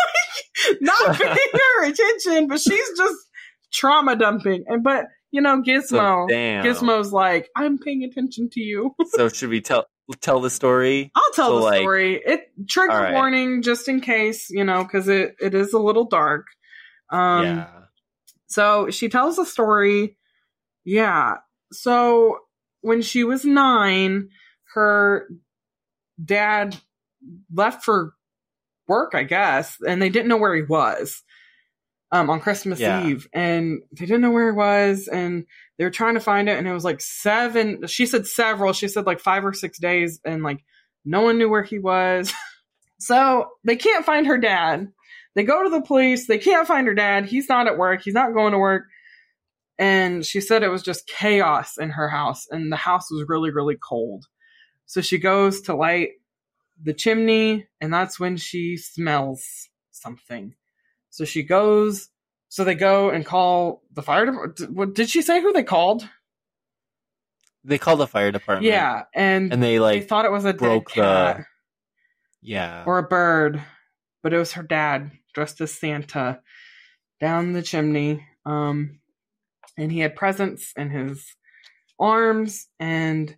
like 0.70 0.78
not 0.80 1.16
paying 1.20 1.36
her 1.52 1.84
attention, 1.86 2.48
but 2.48 2.60
she's 2.60 2.88
just 2.96 3.16
trauma 3.72 4.16
dumping. 4.16 4.64
And 4.68 4.82
but 4.82 5.06
you 5.30 5.40
know, 5.42 5.62
So, 5.64 5.70
Gizmo, 5.96 6.28
damn. 6.28 6.64
Gizmo's 6.64 7.12
like, 7.12 7.48
"I'm 7.56 7.76
paying 7.78 8.04
attention 8.04 8.48
to 8.52 8.60
you." 8.60 8.94
So 9.16 9.28
should 9.28 9.50
we 9.50 9.60
tell 9.60 9.86
tell 10.20 10.40
the 10.40 10.50
story? 10.50 11.10
I'll 11.14 11.32
tell 11.32 11.48
So, 11.48 11.56
the 11.56 11.64
like- 11.64 11.80
story. 11.80 12.22
It 12.24 12.50
trigger 12.68 12.92
right. 12.92 13.12
warning 13.14 13.62
just 13.62 13.88
in 13.88 14.00
case, 14.00 14.50
you 14.50 14.64
know, 14.64 14.82
because 14.84 15.08
it 15.08 15.36
it 15.40 15.54
is 15.54 15.72
a 15.72 15.78
little 15.78 16.04
dark. 16.04 16.46
Um, 17.10 17.44
yeah. 17.44 17.68
So 18.46 18.90
she 18.90 19.08
tells 19.08 19.36
the 19.36 19.44
story. 19.44 20.16
Yeah. 20.84 21.36
So 21.72 22.38
when 22.82 23.02
she 23.02 23.24
was 23.24 23.44
nine, 23.44 24.28
her 24.74 25.26
dad 26.22 26.76
left 27.52 27.84
for 27.84 28.14
work, 28.86 29.14
I 29.14 29.22
guess, 29.24 29.78
and 29.86 30.00
they 30.00 30.10
didn't 30.10 30.28
know 30.28 30.36
where 30.36 30.54
he 30.54 30.62
was 30.62 31.22
um, 32.12 32.28
on 32.30 32.40
Christmas 32.40 32.78
Yeah. 32.78 33.06
Eve. 33.06 33.26
And 33.32 33.80
they 33.92 34.04
didn't 34.06 34.20
know 34.20 34.30
where 34.30 34.52
he 34.52 34.56
was, 34.56 35.08
and 35.08 35.46
they 35.78 35.84
were 35.84 35.90
trying 35.90 36.14
to 36.14 36.20
find 36.20 36.48
it. 36.48 36.58
And 36.58 36.68
it 36.68 36.72
was 36.72 36.84
like 36.84 37.00
seven, 37.00 37.86
she 37.86 38.06
said 38.06 38.26
several, 38.26 38.72
she 38.72 38.88
said 38.88 39.06
like 39.06 39.20
five 39.20 39.44
or 39.44 39.52
six 39.52 39.78
days, 39.78 40.20
and 40.24 40.42
like 40.42 40.64
no 41.04 41.22
one 41.22 41.38
knew 41.38 41.48
where 41.48 41.62
he 41.62 41.78
was. 41.78 42.32
so 42.98 43.48
they 43.64 43.76
can't 43.76 44.06
find 44.06 44.26
her 44.26 44.38
dad. 44.38 44.88
They 45.34 45.42
go 45.42 45.64
to 45.64 45.70
the 45.70 45.82
police. 45.82 46.26
They 46.26 46.38
can't 46.38 46.66
find 46.66 46.86
her 46.86 46.94
dad. 46.94 47.26
He's 47.26 47.48
not 47.48 47.66
at 47.66 47.76
work. 47.76 48.02
He's 48.02 48.14
not 48.14 48.34
going 48.34 48.52
to 48.52 48.58
work. 48.58 48.84
And 49.78 50.24
she 50.24 50.40
said 50.40 50.62
it 50.62 50.68
was 50.68 50.84
just 50.84 51.08
chaos 51.08 51.76
in 51.78 51.90
her 51.90 52.08
house, 52.08 52.46
and 52.48 52.70
the 52.70 52.76
house 52.76 53.10
was 53.10 53.24
really, 53.28 53.50
really 53.50 53.76
cold. 53.76 54.26
So 54.86 55.00
she 55.00 55.18
goes 55.18 55.62
to 55.62 55.74
light 55.74 56.10
the 56.80 56.94
chimney, 56.94 57.66
and 57.80 57.92
that's 57.92 58.20
when 58.20 58.36
she 58.36 58.76
smells 58.76 59.68
something. 59.90 60.54
So 61.10 61.24
she 61.24 61.42
goes. 61.42 62.08
So 62.54 62.62
they 62.62 62.76
go 62.76 63.10
and 63.10 63.26
call 63.26 63.82
the 63.92 64.00
fire 64.00 64.26
department. 64.26 64.70
What 64.70 64.94
did 64.94 65.10
she 65.10 65.22
say? 65.22 65.42
Who 65.42 65.52
they 65.52 65.64
called? 65.64 66.08
They 67.64 67.78
called 67.78 67.98
the 67.98 68.06
fire 68.06 68.30
department. 68.30 68.70
Yeah, 68.70 69.06
and, 69.12 69.52
And 69.52 69.60
they 69.60 69.72
they 69.72 69.80
like 69.80 70.06
thought 70.06 70.24
it 70.24 70.30
was 70.30 70.44
a 70.44 70.52
dead 70.52 70.58
broke 70.58 70.90
the- 70.90 71.02
cat 71.02 71.46
yeah. 72.42 72.84
or 72.86 72.98
a 72.98 73.02
bird, 73.02 73.60
but 74.22 74.32
it 74.32 74.38
was 74.38 74.52
her 74.52 74.62
dad 74.62 75.10
dressed 75.34 75.60
as 75.62 75.72
Santa 75.72 76.42
down 77.20 77.54
the 77.54 77.62
chimney. 77.62 78.24
Um, 78.46 79.00
and 79.76 79.90
he 79.90 79.98
had 79.98 80.14
presents 80.14 80.72
in 80.76 80.90
his 80.90 81.34
arms, 81.98 82.68
and 82.78 83.36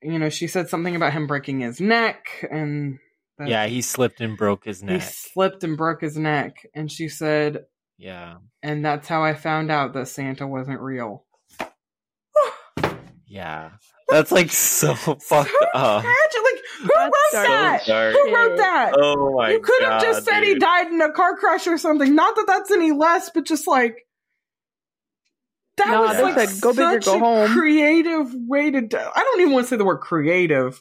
you 0.00 0.18
know, 0.18 0.30
she 0.30 0.46
said 0.46 0.70
something 0.70 0.96
about 0.96 1.12
him 1.12 1.26
breaking 1.26 1.60
his 1.60 1.82
neck, 1.82 2.28
and 2.50 2.98
that 3.38 3.48
yeah, 3.48 3.66
he 3.66 3.80
slipped 3.82 4.20
and 4.20 4.36
broke 4.36 4.64
his 4.64 4.82
neck. 4.82 5.00
he 5.00 5.06
slipped 5.06 5.64
and 5.64 5.76
broke 5.76 6.00
his 6.00 6.16
neck. 6.16 6.66
And 6.74 6.90
she 6.90 7.08
said, 7.08 7.64
Yeah. 7.96 8.36
and 8.62 8.84
that's 8.84 9.08
how 9.08 9.22
I 9.24 9.34
found 9.34 9.70
out 9.70 9.92
that 9.94 10.08
Santa 10.08 10.46
wasn't 10.46 10.80
real. 10.80 11.24
Yeah. 13.26 13.70
That's 14.08 14.32
like 14.32 14.50
so 14.50 14.94
fucked 14.94 15.30
up. 15.74 16.02
Tragic. 16.02 16.40
Like 16.42 16.62
who 16.80 16.88
That's 16.94 17.04
wrote 17.04 17.32
dark. 17.32 17.46
that? 17.48 17.82
So 17.84 17.92
dark. 17.92 18.14
Who 18.14 18.34
wrote 18.34 18.56
that? 18.56 18.92
Oh 18.96 19.36
my 19.36 19.50
you 19.50 19.60
could 19.60 19.82
have 19.84 20.00
just 20.00 20.24
said 20.24 20.42
he 20.44 20.54
died 20.58 20.86
in 20.86 21.00
a 21.02 21.12
car 21.12 21.36
crash 21.36 21.66
or 21.66 21.76
something. 21.76 22.14
Not 22.14 22.34
that 22.36 22.44
that's 22.46 22.70
any 22.70 22.90
less, 22.92 23.28
but 23.34 23.44
just 23.44 23.66
like 23.66 24.06
that 25.76 25.88
No, 25.88 26.02
was 26.02 26.20
like 26.22 26.48
said, 26.48 26.60
"Go 26.62 26.72
big 26.72 26.80
or 26.80 27.02
such 27.02 27.04
go 27.04 27.16
a 27.16 27.18
home." 27.18 27.48
creative 27.56 28.32
way 28.34 28.70
to. 28.70 28.80
Die. 28.80 29.10
I 29.14 29.22
don't 29.22 29.40
even 29.42 29.52
want 29.52 29.66
to 29.66 29.68
say 29.70 29.76
the 29.76 29.84
word 29.84 29.98
creative. 29.98 30.80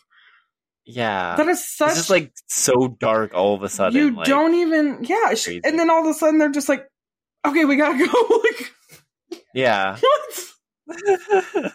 Yeah. 0.87 1.35
That 1.35 1.47
is 1.49 1.67
such. 1.67 1.89
it's 1.89 1.97
just 1.97 2.09
like 2.09 2.31
so 2.47 2.87
dark 2.99 3.33
all 3.33 3.53
of 3.53 3.61
a 3.61 3.69
sudden. 3.69 3.99
you 3.99 4.15
like, 4.15 4.25
don't 4.27 4.55
even. 4.55 5.03
Yeah, 5.03 5.25
Crazy. 5.27 5.59
and 5.63 5.77
then 5.77 5.89
all 5.89 6.01
of 6.01 6.07
a 6.07 6.13
sudden 6.13 6.39
they're 6.39 6.49
just 6.51 6.69
like, 6.69 6.87
okay, 7.45 7.65
we 7.65 7.75
gotta 7.75 7.97
go. 8.07 8.41
like 8.43 8.73
Yeah. 9.53 9.97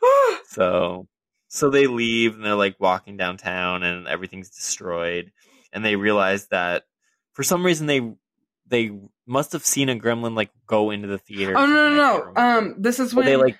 so 0.48 1.08
so 1.48 1.70
they 1.70 1.86
leave 1.86 2.34
and 2.34 2.44
they're 2.44 2.54
like 2.54 2.76
walking 2.78 3.16
downtown 3.16 3.82
and 3.82 4.06
everything's 4.06 4.50
destroyed 4.50 5.32
and 5.72 5.84
they 5.84 5.96
realize 5.96 6.48
that 6.48 6.84
for 7.32 7.42
some 7.42 7.64
reason 7.64 7.86
they 7.86 8.12
they 8.68 8.92
must 9.26 9.52
have 9.52 9.64
seen 9.64 9.88
a 9.88 9.96
gremlin 9.96 10.34
like 10.36 10.50
go 10.66 10.90
into 10.90 11.08
the 11.08 11.18
theater. 11.18 11.54
oh 11.56 11.66
no, 11.66 11.90
no, 11.94 12.32
no. 12.34 12.40
Um, 12.40 12.74
this 12.78 12.98
is 13.00 13.10
But 13.12 13.18
when 13.18 13.26
they 13.26 13.36
like 13.36 13.58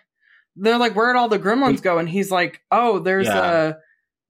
they're 0.57 0.79
like, 0.79 0.95
where'd 0.95 1.17
all 1.17 1.29
the 1.29 1.39
gremlins 1.39 1.83
go? 1.83 1.99
And 1.99 2.09
he's 2.09 2.31
like, 2.31 2.63
oh, 2.71 2.99
there's 2.99 3.27
Yeah. 3.27 3.41
uh 3.41 3.73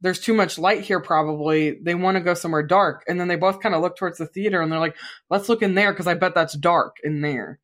there's 0.01 0.20
too 0.20 0.35
much 0.35 0.59
light 0.59 0.82
here. 0.82 1.01
Probably 1.01 1.78
they 1.82 1.94
want 1.94 2.16
to 2.16 2.20
go 2.23 2.35
somewhere 2.35 2.62
dark. 2.62 3.02
And 3.09 3.18
then 3.20 3.28
they 3.28 3.36
both 3.36 3.60
kind 3.60 3.74
of 3.74 3.81
look 3.81 3.97
towards 3.97 4.18
the 4.18 4.27
theater 4.27 4.60
and 4.60 4.70
they're 4.70 4.78
like, 4.78 4.97
let's 5.31 5.48
look 5.48 5.62
in 5.62 5.74
there 5.74 5.93
because 5.93 6.06
I 6.06 6.14
bet 6.14 6.35
that's 6.35 6.55
dark 6.56 6.97
in 7.02 7.20
there. 7.23 7.59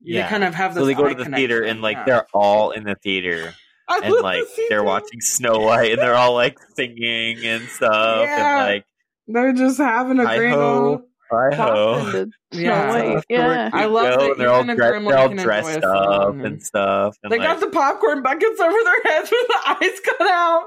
yeah. 0.00 0.22
They 0.24 0.28
kind 0.30 0.44
of 0.44 0.54
have 0.54 0.74
this. 0.74 0.82
so 0.82 0.86
they 0.86 0.94
go 0.94 1.08
to 1.08 1.14
the 1.14 1.24
theater 1.30 1.62
and 1.62 1.82
like 1.82 1.96
yeah. 1.98 2.04
they're 2.04 2.26
all 2.32 2.70
in 2.70 2.84
the 2.84 2.94
theater 3.02 3.54
I 3.88 4.00
and 4.04 4.14
like 4.22 4.40
the 4.40 4.46
scene 4.54 4.66
they're 4.70 4.84
watching 4.84 5.20
Snow 5.20 5.58
White 5.58 5.92
and 5.92 6.00
they're 6.00 6.14
all 6.14 6.34
like 6.34 6.56
singing 6.76 7.44
and 7.44 7.68
stuff 7.68 8.20
Yeah. 8.20 8.58
and 8.60 8.74
like 8.74 8.84
They're 9.26 9.52
just 9.52 9.78
having 9.78 10.20
a 10.20 10.26
Hi 10.26 10.36
grand 10.38 10.54
ho. 10.54 10.84
old. 10.84 11.02
hi 11.30 11.54
ho. 11.56 12.10
Popped 12.12 12.30
Yeah. 12.52 13.20
Yeah. 13.28 13.70
I 13.72 13.86
love 13.86 14.18
Go, 14.20 14.28
that 14.28 14.38
they're 14.38 14.50
all, 14.50 14.62
even 14.62 14.76
dre- 14.76 15.02
they're 15.02 15.18
all 15.18 15.28
dressed 15.34 15.82
up 15.82 16.36
and 16.36 16.62
stuff. 16.62 17.16
And 17.24 17.32
They 17.32 17.38
like, 17.38 17.48
got 17.48 17.60
the 17.60 17.70
popcorn 17.70 18.22
buckets 18.22 18.60
over 18.60 18.76
their 18.84 19.02
heads 19.12 19.30
with 19.32 19.48
the 19.48 19.60
eyes 19.66 20.00
cut 20.04 20.28
out. 20.30 20.66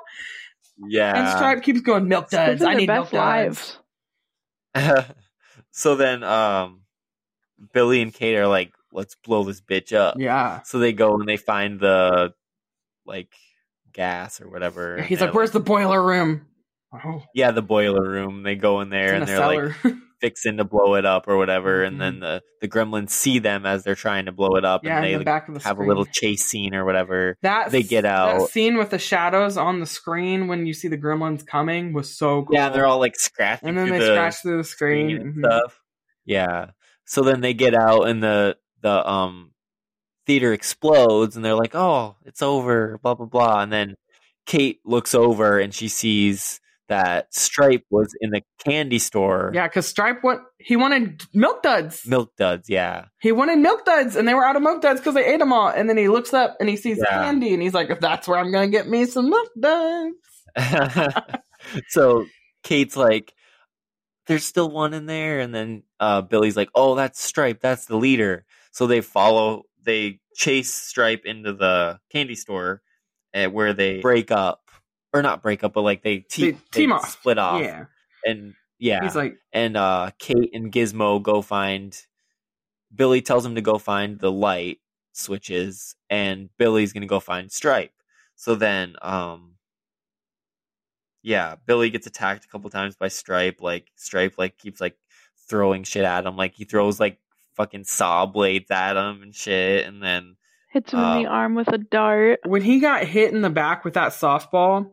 Yeah. 0.87 1.17
And 1.17 1.37
Stripe 1.37 1.63
keeps 1.63 1.81
going, 1.81 2.07
milk 2.07 2.29
duds. 2.29 2.61
Living 2.61 2.67
I 2.67 2.71
their 2.71 2.79
need 2.79 2.87
milk 2.87 3.11
best 3.11 3.13
duds. 3.13 3.77
lives. 4.75 5.05
so 5.71 5.95
then 5.95 6.23
um 6.23 6.81
Billy 7.73 8.01
and 8.01 8.13
Kate 8.13 8.35
are 8.37 8.47
like, 8.47 8.73
let's 8.91 9.15
blow 9.15 9.43
this 9.43 9.61
bitch 9.61 9.95
up. 9.95 10.15
Yeah. 10.19 10.61
So 10.63 10.79
they 10.79 10.93
go 10.93 11.15
and 11.15 11.27
they 11.27 11.37
find 11.37 11.79
the 11.79 12.33
like 13.05 13.33
gas 13.93 14.41
or 14.41 14.49
whatever. 14.49 15.01
He's 15.01 15.17
and 15.17 15.21
like, 15.21 15.31
they're, 15.31 15.33
where's 15.33 15.51
the 15.51 15.59
boiler 15.59 16.01
room? 16.03 16.45
Oh, 16.93 17.23
Yeah, 17.33 17.51
the 17.51 17.61
boiler 17.61 18.07
room. 18.07 18.43
They 18.43 18.55
go 18.55 18.81
in 18.81 18.89
there 18.89 19.15
it's 19.15 19.15
in 19.15 19.21
and 19.21 19.23
a 19.23 19.25
they're 19.25 19.39
like 19.39 19.75
cellar. 19.83 19.97
fixing 20.19 20.57
to 20.57 20.64
blow 20.64 20.95
it 20.95 21.06
up 21.06 21.27
or 21.27 21.38
whatever, 21.38 21.84
Mhm. 21.84 21.88
and 21.88 22.02
then 22.02 22.19
the 22.19 22.41
the 22.61 22.68
gremlins 22.68 23.11
see 23.11 23.39
them 23.39 23.65
as 23.65 23.84
they're 23.84 23.95
trying 23.95 24.26
to 24.26 24.31
blow 24.31 24.56
it 24.56 24.65
up 24.65 24.84
yeah, 24.84 24.95
and 24.98 25.06
they 25.06 25.11
the 25.11 25.18
like, 25.19 25.26
back 25.26 25.48
of 25.48 25.53
the 25.53 25.61
have 25.61 25.76
screen. 25.77 25.85
a 25.85 25.89
little 25.89 26.06
chase 26.06 26.44
scene 26.45 26.73
or 26.73 26.85
whatever. 26.85 27.38
that 27.44 27.69
they 27.72 27.84
get 27.84 28.03
out. 28.06 28.39
That 28.39 28.49
scene 28.49 28.77
with 28.77 28.89
the 28.89 28.98
shadows 28.99 29.57
on 29.57 29.80
the 29.80 29.85
screen 29.85 30.48
when 30.48 30.65
you 30.65 30.73
see 30.73 30.88
the 30.88 30.98
gremlins 30.98 31.45
coming 31.45 31.94
was 31.94 32.18
so 32.18 32.44
cool. 32.44 32.56
Yeah, 32.56 32.69
they're 32.69 32.85
all 32.88 32.99
like 32.99 33.15
scratching 33.15 33.69
and 33.69 33.77
then 33.77 33.89
they 33.89 33.99
the 33.99 34.06
scratch 34.14 34.35
through 34.41 34.57
the 34.57 34.64
screen. 34.64 35.10
screen 35.18 35.22
and 35.27 35.35
Mhm. 35.35 35.45
stuff. 35.45 35.80
Yeah. 36.26 36.65
So 37.06 37.22
then 37.22 37.41
they 37.41 37.53
get 37.53 37.73
out 37.76 38.07
and 38.10 38.22
the 38.23 38.57
the 38.81 39.07
um 39.10 39.52
theater 40.26 40.52
explodes 40.52 41.35
and 41.35 41.45
they're 41.45 41.56
like, 41.56 41.73
"Oh, 41.76 42.15
it's 42.26 42.41
over." 42.41 42.98
Blah 43.02 43.14
blah 43.15 43.26
blah. 43.27 43.61
And 43.61 43.72
then 43.72 43.95
Kate 44.45 44.80
looks 44.85 45.14
over 45.15 45.60
and 45.60 45.73
she 45.73 45.88
sees 45.88 46.60
that 46.89 47.34
Stripe 47.34 47.84
was 47.89 48.15
in 48.22 48.30
the 48.30 48.41
candy 48.64 48.99
store. 48.99 49.51
Yeah, 49.53 49.68
because 49.68 49.88
Stripe 49.88 50.23
went. 50.23 50.41
He 50.57 50.76
wanted 50.76 51.23
milk 51.34 51.61
duds. 51.64 52.05
Milk 52.07 52.31
duds. 52.38 52.69
Yeah. 52.69 53.05
He 53.22 53.31
wanted 53.31 53.59
milk 53.59 53.85
duds, 53.85 54.15
and 54.15 54.27
they 54.27 54.34
were 54.34 54.45
out 54.45 54.55
of 54.55 54.61
milk 54.61 54.81
duds 54.81 54.99
because 54.99 55.14
they 55.14 55.26
ate 55.26 55.39
them 55.39 55.51
all. 55.53 55.68
And 55.69 55.89
then 55.89 55.97
he 55.97 56.07
looks 56.07 56.34
up 56.34 56.55
and 56.59 56.69
he 56.69 56.77
sees 56.77 56.97
Yeah. 56.97 57.23
candy, 57.23 57.53
and 57.53 57.61
he's 57.61 57.73
like, 57.73 57.89
"If 57.89 57.99
"That's 57.99 58.27
where 58.27 58.39
I'm 58.39 58.51
gonna 58.51 58.69
get 58.69 58.88
me 58.88 59.05
some 59.05 59.30
milk 59.30 59.49
duds." 59.59 60.15
so 61.89 62.26
Kate's 62.64 62.95
like, 62.97 63.34
"There's 64.27 64.43
still 64.45 64.69
one 64.69 64.93
in 64.93 65.05
there," 65.05 65.39
and 65.39 65.53
then 65.53 65.84
uh, 65.99 66.22
Billy's 66.22 66.57
like, 66.57 66.69
"Oh, 66.76 66.95
that's 66.95 67.22
Stripe. 67.22 67.59
That's 67.61 67.85
the 67.85 67.97
leader." 67.97 68.45
So 68.72 68.88
they 68.88 69.01
follow. 69.01 69.64
They 69.84 70.19
chase 70.35 70.73
Stripe 70.73 71.23
into 71.26 71.53
the 71.53 71.99
candy 72.11 72.35
store, 72.35 72.81
uh, 73.34 73.47
where 73.47 73.73
they 73.73 73.99
break 74.01 74.31
up, 74.31 74.61
or 75.18 75.22
not 75.23 75.41
break 75.41 75.64
up, 75.64 75.73
but 75.73 75.81
like 75.81 76.03
they, 76.03 76.19
te- 76.19 76.52
They 76.52 76.57
team 76.72 76.89
they 76.89 76.95
off. 76.95 77.10
split 77.11 77.38
off, 77.38 77.61
Yeah, 77.61 77.85
and 78.26 78.53
yeah, 78.80 79.03
he's 79.03 79.15
like, 79.15 79.38
and 79.53 79.76
uh, 79.76 80.11
Kate 80.19 80.52
and 80.53 80.72
Gizmo 80.72 81.22
go 81.22 81.41
find. 81.41 81.99
Billy 82.94 83.22
tells 83.22 83.45
him 83.45 83.56
to 83.56 83.61
go 83.61 83.77
find 83.77 84.18
the 84.19 84.31
light 84.31 84.80
switches, 85.14 85.95
and 86.10 86.49
Billy's 86.57 86.94
gonna 86.94 87.06
go 87.07 87.19
find 87.19 87.52
Stripe. 87.52 87.91
So 88.35 88.56
then, 88.56 88.95
um, 89.02 89.56
yeah, 91.23 91.56
Billy 91.65 91.89
gets 91.89 92.07
attacked 92.07 92.45
a 92.45 92.48
couple 92.48 92.69
times 92.69 92.95
by 92.95 93.07
Stripe. 93.10 93.61
Like 93.61 93.91
Stripe, 93.95 94.35
like 94.38 94.57
keeps 94.57 94.80
like 94.80 94.95
throwing 95.49 95.84
shit 95.84 96.06
at 96.06 96.26
him. 96.26 96.35
Like 96.38 96.53
he 96.56 96.64
throws 96.65 96.99
like 96.99 97.19
fucking 97.56 97.84
saw 97.85 98.26
blades 98.26 98.69
at 98.72 98.95
him 98.95 99.22
and 99.23 99.34
shit. 99.35 99.85
And 99.85 100.02
then 100.02 100.35
Hits 100.69 100.94
him 100.94 100.99
in 100.99 101.23
the 101.23 101.30
Um, 101.30 101.34
arm 101.35 101.56
with 101.56 101.69
a 101.69 101.77
dart. 101.77 102.39
when 102.45 102.61
he 102.61 102.80
got 102.80 103.03
hit 103.06 103.34
in 103.34 103.41
the 103.41 103.49
back 103.49 103.84
with 103.84 103.95
that 103.95 104.11
softball, 104.11 104.91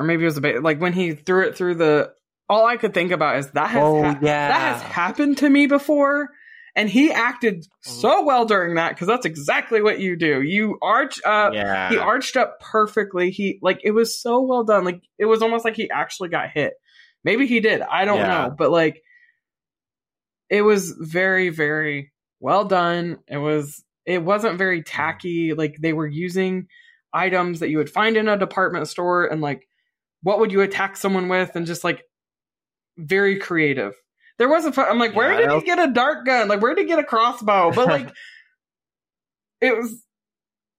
or 0.00 0.04
maybe 0.04 0.22
it 0.22 0.26
was 0.26 0.36
a 0.38 0.40
bit 0.40 0.62
like 0.62 0.80
when 0.80 0.92
he 0.92 1.12
threw 1.14 1.46
it 1.46 1.56
through 1.56 1.76
the. 1.76 2.12
All 2.48 2.66
I 2.66 2.78
could 2.78 2.92
think 2.94 3.12
about 3.12 3.36
is 3.36 3.50
that 3.52 3.70
has 3.70 3.80
Oh, 3.80 4.02
hap- 4.02 4.22
yeah. 4.22 4.48
that 4.48 4.60
has 4.74 4.82
happened 4.82 5.38
to 5.38 5.48
me 5.48 5.66
before, 5.66 6.30
and 6.74 6.90
he 6.90 7.12
acted 7.12 7.64
so 7.82 8.22
mm. 8.22 8.26
well 8.26 8.44
during 8.44 8.74
that 8.74 8.88
because 8.88 9.06
that's 9.06 9.24
exactly 9.26 9.80
what 9.82 10.00
you 10.00 10.16
do. 10.16 10.42
You 10.42 10.76
arch 10.82 11.20
up. 11.24 11.54
yeah, 11.54 11.90
He 11.90 11.96
arched 11.96 12.36
up 12.36 12.58
perfectly. 12.58 13.30
He 13.30 13.60
like 13.62 13.80
it 13.84 13.92
was 13.92 14.20
so 14.20 14.40
well 14.40 14.64
done. 14.64 14.84
Like 14.84 15.00
it 15.16 15.26
was 15.26 15.42
almost 15.42 15.64
like 15.64 15.76
he 15.76 15.90
actually 15.90 16.30
got 16.30 16.50
hit. 16.50 16.72
Maybe 17.22 17.46
he 17.46 17.60
did. 17.60 17.82
I 17.82 18.04
don't 18.04 18.18
Yeah. 18.18 18.26
know, 18.48 18.54
but 18.56 18.72
like 18.72 19.00
it 20.48 20.62
was 20.62 20.90
very 20.98 21.50
very 21.50 22.12
well 22.40 22.64
done. 22.64 23.18
It 23.28 23.38
was 23.38 23.84
it 24.06 24.24
wasn't 24.24 24.58
very 24.58 24.80
mm. 24.80 24.86
tacky. 24.86 25.54
Like 25.54 25.76
they 25.80 25.92
were 25.92 26.06
using 26.08 26.66
items 27.12 27.60
that 27.60 27.70
you 27.70 27.78
would 27.78 27.90
find 27.90 28.16
in 28.16 28.28
a 28.28 28.36
department 28.38 28.88
store 28.88 29.26
and 29.26 29.40
like 29.40 29.68
what 30.22 30.38
would 30.40 30.52
you 30.52 30.60
attack 30.60 30.96
someone 30.96 31.28
with 31.28 31.54
and 31.56 31.66
just 31.66 31.84
like 31.84 32.04
very 32.98 33.38
creative. 33.38 33.94
There 34.38 34.48
was 34.48 34.64
a 34.64 34.72
fu- 34.72 34.80
I'm 34.82 34.98
like, 34.98 35.14
where 35.14 35.32
Yeah, 35.40 35.48
did 35.48 35.60
he 35.60 35.66
get 35.66 35.78
a 35.78 35.92
dart 35.92 36.24
gun? 36.26 36.48
Like 36.48 36.60
where 36.60 36.74
did 36.74 36.82
he 36.82 36.86
get 36.88 36.98
a 36.98 37.04
crossbow? 37.04 37.72
But 37.72 37.86
like 37.88 38.10
it 39.60 39.76
was 39.76 40.04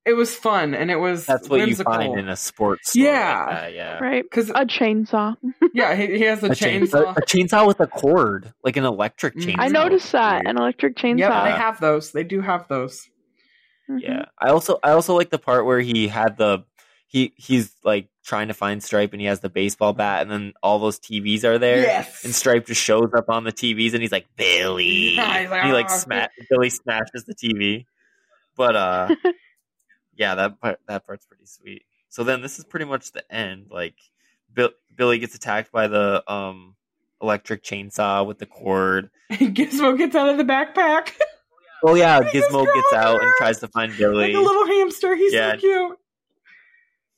it 0.04 0.14
was 0.14 0.36
fun 0.36 0.74
and 0.74 0.90
it 0.90 0.96
was 0.96 1.26
that's 1.28 1.48
what 1.48 1.60
whimsical. 1.60 1.94
you 1.94 2.00
find 2.00 2.20
in 2.20 2.28
a 2.28 2.36
sports. 2.36 2.90
Store 2.92 3.04
Yeah. 3.04 3.46
like 3.46 3.56
that, 3.56 3.74
yeah. 3.76 4.00
Right. 4.00 4.24
Because 4.24 4.50
A 4.50 4.66
chainsaw. 4.66 5.36
yeah, 5.76 5.94
he, 5.96 6.08
he 6.18 6.22
has 6.24 6.42
a, 6.44 6.48
A, 6.52 6.56
chain- 6.56 6.88
chainsaw. 6.88 7.06
a, 7.06 7.10
a 7.20 7.22
chainsaw 7.22 7.68
with 7.68 7.80
a 7.80 7.88
cord, 7.88 8.52
like 8.64 8.78
an 8.78 8.86
electric 8.86 9.36
Mm. 9.36 9.44
chainsaw. 9.44 9.56
I 9.60 9.68
noticed 9.68 10.12
that. 10.14 10.48
An 10.48 10.58
electric 10.58 10.96
chainsaw. 10.98 11.20
Yep, 11.20 11.44
they 11.46 11.52
have 11.52 11.80
those. 11.80 12.12
They 12.12 12.24
do 12.24 12.42
have 12.42 12.68
those. 12.68 13.08
Mhm. 13.90 14.00
Yeah, 14.02 14.26
I 14.40 14.50
also 14.50 14.80
I 14.84 14.92
also 14.92 15.16
like 15.16 15.30
the 15.30 15.38
part 15.40 15.66
where 15.66 15.80
he 15.82 16.08
had 16.08 16.36
the 16.38 16.64
he 17.08 17.34
he's 17.36 17.72
like 17.84 18.08
trying 18.24 18.48
to 18.50 18.54
find 18.54 18.84
Stripe 18.84 19.14
and 19.14 19.22
he 19.22 19.28
has 19.28 19.40
the 19.40 19.50
baseball 19.50 19.94
bat 19.94 20.22
and 20.22 20.30
then 20.32 20.54
all 20.62 20.80
those 20.80 21.00
TVs 21.00 21.44
are 21.44 21.58
there. 21.58 21.82
Yes. 21.82 22.24
And 22.24 22.34
Stripe 22.36 22.66
just 22.68 22.82
shows 22.82 23.10
up 23.16 23.30
on 23.30 23.44
the 23.44 23.52
TVs 23.52 23.94
and 23.94 24.02
he's 24.02 24.12
like 24.12 24.28
Billy. 24.36 25.16
Yeah, 25.16 25.42
he's 25.42 25.50
like, 25.50 25.64
he 25.66 25.72
like 25.74 25.90
smash 25.90 26.30
Billy 26.50 26.70
smashes 26.70 27.26
the 27.26 27.34
TV. 27.36 27.86
But 28.56 28.76
uh, 28.76 29.16
yeah, 30.16 30.36
that 30.36 30.60
part 30.62 30.80
that 30.88 31.06
part's 31.06 31.26
pretty 31.26 31.46
sweet. 31.46 31.84
So 32.10 32.24
then 32.24 32.42
this 32.42 32.60
is 32.60 32.66
pretty 32.66 32.86
much 32.86 33.12
the 33.12 33.24
end. 33.34 33.68
Like 33.72 33.96
Bill, 34.54 34.70
Billy 34.96 35.18
gets 35.20 35.36
attacked 35.36 35.72
by 35.72 35.88
the 35.88 36.24
um 36.32 36.76
electric 37.22 37.64
chainsaw 37.64 38.26
with 38.26 38.38
the 38.40 38.46
cord. 38.46 39.10
Gizmo 39.32 39.98
gets 39.98 40.16
out 40.16 40.30
of 40.30 40.38
the 40.38 40.44
backpack 40.44 41.12
Oh 41.84 41.96
yeah, 41.96 42.20
Gizmo 42.22 42.66
gets 42.66 42.94
out 42.94 43.22
and 43.24 43.32
tries 43.38 43.60
to 43.60 43.68
find 43.68 43.96
Billy. 43.98 44.34
like 44.34 44.36
a 44.36 44.40
little 44.40 44.68
hamster. 44.68 45.16
He's 45.16 45.34
Yeah. 45.34 45.54
so 45.54 45.58
cute. 45.60 45.98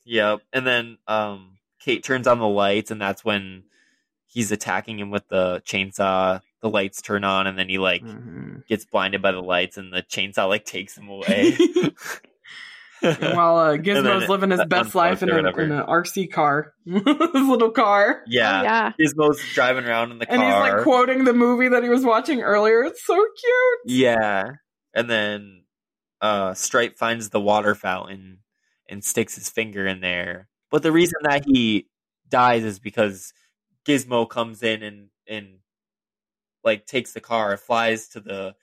Yep. 0.04 0.40
And 0.52 0.66
then 0.66 0.98
um 1.06 1.58
Kate 1.80 2.02
turns 2.02 2.26
on 2.26 2.38
the 2.38 2.48
lights 2.48 2.90
and 2.90 3.00
that's 3.00 3.24
when 3.24 3.64
he's 4.26 4.52
attacking 4.52 4.98
him 4.98 5.10
with 5.10 5.28
the 5.28 5.62
chainsaw. 5.66 6.40
The 6.62 6.70
lights 6.70 7.02
turn 7.02 7.24
on 7.24 7.46
and 7.46 7.58
then 7.58 7.68
he 7.68 7.78
like 7.78 8.02
gets 8.68 8.84
blinded 8.86 9.20
by 9.22 9.32
the 9.32 9.42
lights 9.42 9.76
and 9.76 9.92
the 9.92 10.02
chainsaw 10.02 10.48
like 10.48 10.64
takes 10.64 10.96
him 10.96 11.08
away. 11.08 11.56
And 13.02 13.36
while 13.36 13.58
uh, 13.58 13.76
Gizmo's 13.76 14.22
it- 14.24 14.30
living 14.30 14.50
his 14.50 14.64
best 14.64 14.94
life 14.94 15.22
in, 15.22 15.28
a, 15.28 15.36
in 15.36 15.72
an 15.72 15.86
RC 15.86 16.32
car, 16.32 16.72
his 16.86 17.02
little 17.04 17.70
car, 17.70 18.22
yeah. 18.26 18.60
Oh, 18.60 18.62
yeah. 18.62 18.92
Gizmo's 18.98 19.40
driving 19.52 19.84
around 19.84 20.10
in 20.12 20.18
the 20.18 20.26
car, 20.26 20.34
and 20.36 20.42
he's 20.42 20.52
like 20.74 20.82
quoting 20.84 21.24
the 21.24 21.34
movie 21.34 21.68
that 21.68 21.82
he 21.82 21.90
was 21.90 22.02
watching 22.04 22.40
earlier. 22.40 22.82
It's 22.84 23.04
so 23.04 23.14
cute. 23.14 23.96
yeah. 23.98 24.52
And 24.94 25.10
then 25.10 25.64
uh 26.22 26.54
Stripe 26.54 26.96
finds 26.96 27.28
the 27.28 27.40
water 27.40 27.74
fountain 27.74 28.38
and 28.88 29.04
sticks 29.04 29.34
his 29.34 29.48
finger 29.48 29.86
in 29.86 30.00
there. 30.00 30.48
But 30.70 30.82
the 30.82 30.92
reason 30.92 31.18
that 31.22 31.44
he 31.46 31.88
dies 32.28 32.64
is 32.64 32.78
because 32.78 33.32
Gizmo 33.86 34.28
comes 34.28 34.62
in 34.62 34.82
and 34.82 35.08
and 35.26 35.58
like 36.62 36.86
takes 36.86 37.12
the 37.12 37.20
car, 37.20 37.56
flies 37.56 38.08
to 38.08 38.20
the 38.20 38.54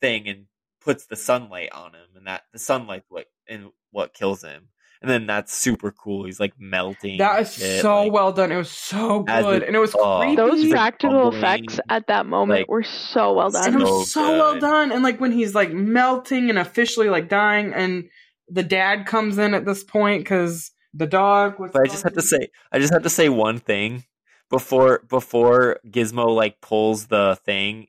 thing, 0.00 0.28
and 0.28 0.46
puts 0.80 1.06
the 1.06 1.16
sunlight 1.16 1.72
on 1.72 1.92
him, 1.94 2.08
and 2.16 2.26
that 2.26 2.44
the 2.52 2.58
sunlight 2.58 3.04
what 3.08 3.26
and 3.48 3.70
what 3.90 4.14
kills 4.14 4.42
him. 4.42 4.68
And 5.02 5.10
then 5.10 5.26
that's 5.26 5.52
super 5.52 5.90
cool. 5.92 6.24
He's 6.24 6.40
like 6.40 6.54
melting. 6.58 7.18
That 7.18 7.42
is 7.42 7.54
shit, 7.54 7.82
so 7.82 8.04
like- 8.04 8.12
well 8.12 8.32
done. 8.32 8.50
It 8.50 8.56
was 8.56 8.70
so 8.70 9.22
good, 9.22 9.62
it- 9.62 9.66
and 9.66 9.76
it 9.76 9.78
was 9.78 9.94
oh. 9.94 10.20
creepy. 10.20 10.36
Those 10.36 10.62
He's, 10.62 10.70
like, 10.70 10.78
practical 10.78 11.30
bumbling, 11.30 11.38
effects 11.42 11.80
at 11.90 12.06
that 12.06 12.24
moment 12.24 12.60
like- 12.60 12.70
were 12.70 12.82
so 12.84 13.34
well 13.34 13.54
and 13.54 13.66
it 13.66 13.70
done. 13.72 13.82
was 13.82 14.10
So 14.10 14.24
so 14.26 14.32
well 14.38 14.58
done. 14.58 14.92
And 14.92 15.02
like 15.02 15.20
when 15.20 15.32
he's 15.32 15.54
like 15.54 15.72
melting 15.72 16.48
and 16.48 16.58
officially 16.58 17.10
like 17.10 17.28
dying, 17.28 17.74
and 17.74 18.08
the 18.48 18.62
dad 18.62 19.06
comes 19.06 19.38
in 19.38 19.54
at 19.54 19.64
this 19.64 19.82
point 19.84 20.22
because 20.24 20.70
the 20.92 21.06
dog 21.06 21.58
was. 21.58 21.70
But 21.72 21.82
I 21.82 21.86
just 21.90 22.02
have 22.04 22.14
to 22.14 22.22
say, 22.22 22.48
I 22.72 22.78
just 22.78 22.92
have 22.92 23.02
to 23.02 23.10
say 23.10 23.28
one 23.28 23.58
thing 23.58 24.04
before 24.50 25.00
before 25.08 25.80
Gizmo 25.86 26.34
like 26.34 26.60
pulls 26.60 27.06
the 27.06 27.38
thing. 27.44 27.86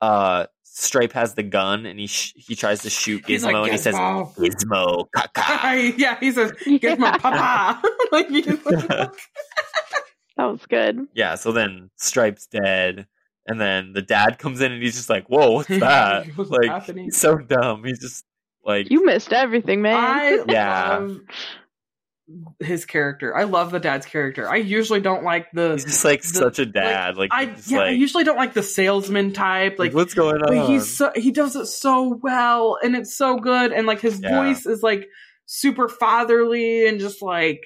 Uh, 0.00 0.46
Stripe 0.62 1.12
has 1.12 1.32
the 1.34 1.42
gun 1.42 1.86
and 1.86 1.98
he 1.98 2.06
sh- 2.06 2.34
he 2.36 2.54
tries 2.54 2.82
to 2.82 2.90
shoot 2.90 3.22
Gizmo 3.22 3.28
He's 3.28 3.44
like, 3.44 3.54
and 3.56 3.66
he 3.72 3.78
says 3.78 3.94
"Gizmo." 3.94 4.34
Gizmo, 4.36 5.06
caca. 5.16 5.94
yeah, 5.96 6.18
he 6.20 6.30
says, 6.32 6.52
"Give 6.80 6.98
my 6.98 7.12
Yeah. 7.12 7.18
papa." 7.18 7.88
like, 8.12 8.28
he's 8.28 8.46
like, 8.46 8.88
That 10.36 10.44
was 10.44 10.66
good. 10.66 11.08
yeah. 11.14 11.34
So 11.36 11.50
then 11.52 11.90
Stripe's 11.96 12.46
dead, 12.46 13.06
and 13.46 13.58
then 13.58 13.92
the 13.94 14.02
dad 14.02 14.38
comes 14.38 14.60
in 14.60 14.70
and 14.70 14.82
he's 14.82 14.96
just 14.96 15.08
like, 15.08 15.26
"Whoa, 15.28 15.52
what's 15.52 15.68
that?" 15.68 16.26
Like 16.36 16.68
happening? 16.68 17.04
he's 17.04 17.16
so 17.16 17.38
dumb. 17.38 17.82
He's 17.84 17.98
just 18.00 18.24
like, 18.66 18.90
You 18.90 19.04
missed 19.04 19.32
everything, 19.32 19.80
man. 19.82 19.94
I 19.96 20.44
Yeah. 20.48 20.98
love 20.98 21.20
his 22.58 22.84
character. 22.84 23.36
I 23.36 23.44
love 23.44 23.70
the 23.70 23.78
dad's 23.78 24.04
character. 24.04 24.48
I 24.48 24.56
usually 24.56 25.00
don't 25.00 25.22
like 25.22 25.46
the. 25.52 25.72
he's 25.72 25.84
just 25.84 26.04
like 26.04 26.22
the- 26.22 26.28
such 26.28 26.58
a 26.58 26.66
dad. 26.66 27.16
Like, 27.16 27.30
I 27.32 27.46
just 27.46 27.70
yeah, 27.70 27.80
I 27.82 27.90
usually 27.90 28.24
don't 28.24 28.36
like 28.36 28.52
the 28.52 28.64
salesman 28.64 29.32
type. 29.32 29.78
Like, 29.78 29.94
what's 29.94 30.12
going 30.14 30.42
on? 30.42 30.48
but 30.56 30.66
he's 30.68 30.96
so 30.96 31.12
he 31.14 31.30
does 31.30 31.54
it 31.54 31.66
so 31.66 32.18
well, 32.22 32.78
and 32.82 32.96
it's 32.96 33.16
so 33.16 33.36
good, 33.38 33.72
and 33.72 33.86
like 33.86 34.00
his 34.00 34.20
Yeah. 34.20 34.34
voice 34.42 34.66
is 34.66 34.82
like 34.82 35.06
super 35.46 35.88
fatherly 35.88 36.88
and 36.88 36.98
just 36.98 37.22
like 37.22 37.60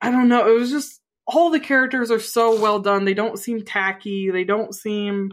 I 0.00 0.10
don't 0.10 0.28
know. 0.28 0.48
It 0.50 0.58
was 0.58 0.70
just 0.70 1.00
all 1.26 1.50
the 1.50 1.60
characters 1.60 2.10
are 2.10 2.18
so 2.18 2.60
well 2.60 2.80
done. 2.80 3.04
They 3.04 3.14
don't 3.14 3.38
seem 3.38 3.62
tacky. 3.64 4.30
They 4.32 4.42
don't 4.44 4.74
seem 4.74 5.30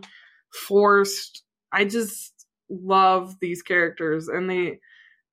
forced. 0.67 1.41
I 1.71 1.85
just 1.85 2.33
love 2.69 3.35
these 3.39 3.61
characters, 3.61 4.27
and 4.27 4.49
they 4.49 4.79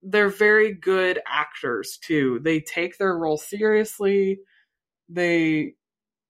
they're 0.02 0.28
very 0.28 0.74
good 0.74 1.20
actors 1.28 1.98
too. 2.02 2.40
They 2.42 2.60
take 2.60 2.98
their 2.98 3.16
role 3.18 3.38
seriously. 3.38 4.40
They 5.08 5.74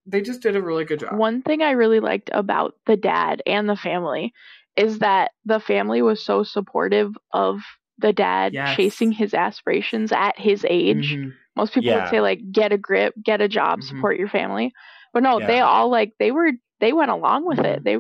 they 0.07 0.23
just 0.23 0.43
did 0.43 0.57
a 0.57 0.63
really 0.63 0.85
good 0.85 1.01
job. 1.01 1.17
One 1.17 1.43
thing 1.43 1.63
I 1.63 1.73
really 1.73 2.01
liked 2.01 2.31
about 2.33 2.75
the 2.87 2.97
dad 2.97 3.43
and 3.47 3.69
the 3.69 3.77
family 3.77 4.33
is 4.77 4.99
that 5.01 5.33
the 5.45 5.61
family 5.61 6.03
was 6.03 6.25
so 6.25 6.43
supportive 6.43 7.17
of 7.33 7.61
the 7.99 8.13
dad 8.13 8.55
Yes. 8.55 8.65
chasing 8.65 9.13
his 9.13 9.35
aspirations 9.35 10.13
at 10.13 10.39
his 10.39 10.67
age. 10.69 11.19
Mhm. 11.19 11.33
Most 11.57 11.75
people 11.75 11.93
Yeah. 11.93 11.95
would 11.95 12.09
say 12.09 12.21
like 12.21 12.41
get 12.51 12.73
a 12.73 12.79
grip, 12.79 13.15
get 13.23 13.41
a 13.41 13.49
job, 13.49 13.83
Mhm. 13.83 13.85
support 13.85 14.19
your 14.19 14.29
family. 14.29 14.73
But 15.13 15.23
no, 15.23 15.41
they 15.41 15.61
all 15.61 15.91
like 15.91 16.15
they 16.19 16.33
were 16.33 16.53
they 16.81 16.93
went 16.93 17.13
along 17.13 17.47
with 17.47 17.61
it. 17.61 17.85
They 17.85 17.99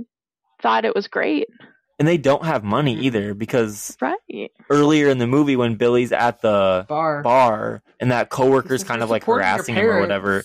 thought 0.63 0.85
it 0.87 0.95
was 0.95 1.09
great. 1.09 1.49
And 1.99 2.09
they 2.09 2.17
don't 2.19 2.45
have 2.45 2.65
money 2.65 2.95
either 3.01 3.35
because 3.35 3.97
Right. 4.01 4.51
earlier 4.71 5.09
in 5.09 5.19
the 5.19 5.27
movie 5.27 5.57
when 5.57 5.77
Billy's 5.77 6.13
at 6.13 6.41
the 6.41 6.85
Bar. 6.89 7.23
bar 7.23 7.83
and 8.01 8.11
that 8.11 8.31
coworker's 8.31 8.83
kind 8.85 9.03
of 9.03 9.11
like 9.11 9.25
harassing 9.25 9.75
him 9.77 9.85
or 9.87 10.01
whatever. 10.01 10.45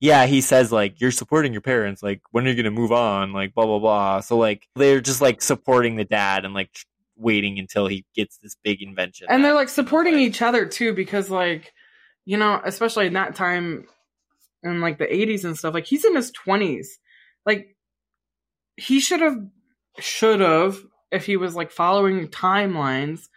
Yeah, 0.00 0.26
he 0.26 0.40
says 0.40 0.70
like 0.72 1.00
you're 1.00 1.10
supporting 1.10 1.52
your 1.52 1.62
parents. 1.62 2.02
Like 2.02 2.20
when 2.32 2.46
are 2.46 2.50
you 2.50 2.56
gonna 2.56 2.70
move 2.70 2.92
on? 2.92 3.32
Like 3.32 3.54
blah 3.54 3.66
blah 3.66 3.78
blah. 3.78 4.20
So 4.20 4.36
like 4.36 4.66
they're 4.74 5.00
just 5.00 5.20
like 5.20 5.40
supporting 5.40 5.96
the 5.96 6.04
dad 6.04 6.44
and 6.44 6.52
like 6.54 6.70
waiting 7.16 7.58
until 7.60 7.86
he 7.86 8.04
gets 8.14 8.36
this 8.38 8.56
big 8.64 8.82
invention. 8.82 9.28
and 9.30 9.44
they're 9.44 9.54
like 9.54 9.68
supporting 9.68 10.18
each 10.18 10.42
other 10.42 10.66
too 10.66 10.92
because 10.92 11.30
like 11.30 11.72
you 12.24 12.36
know 12.36 12.60
especially 12.64 13.06
in 13.06 13.12
that 13.12 13.36
time 13.36 13.86
in 14.64 14.80
like 14.80 14.98
the 14.98 15.06
80s 15.06 15.44
and 15.44 15.56
stuff 15.56 15.74
like 15.74 15.86
he's 15.86 16.04
in 16.04 16.16
his 16.16 16.32
20s 16.32 16.86
like 17.46 17.76
he 18.76 18.98
should 18.98 19.20
have 19.20 19.36
should 19.98 20.40
have 20.40 20.78
if 21.10 21.26
he 21.26 21.36
was 21.36 21.54
like 21.54 21.70
following 21.70 22.28
timelines 22.28 23.28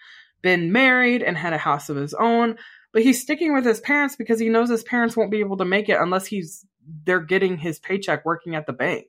been 0.41 0.71
married 0.71 1.21
and 1.21 1.37
had 1.37 1.53
a 1.53 1.57
house 1.57 1.89
of 1.89 1.95
his 1.95 2.13
own 2.13 2.57
but 2.93 3.03
he's 3.03 3.21
sticking 3.21 3.53
with 3.53 3.65
his 3.65 3.79
parents 3.79 4.15
because 4.15 4.39
he 4.39 4.49
knows 4.49 4.69
his 4.69 4.83
parents 4.83 5.15
won't 5.15 5.31
be 5.31 5.39
able 5.39 5.57
to 5.57 5.65
make 5.65 5.89
it 5.89 5.97
unless 5.99 6.25
he's 6.25 6.65
they're 7.03 7.19
getting 7.19 7.57
his 7.57 7.79
paycheck 7.79 8.25
working 8.25 8.55
at 8.55 8.65
the 8.65 8.73
bank. 8.73 9.07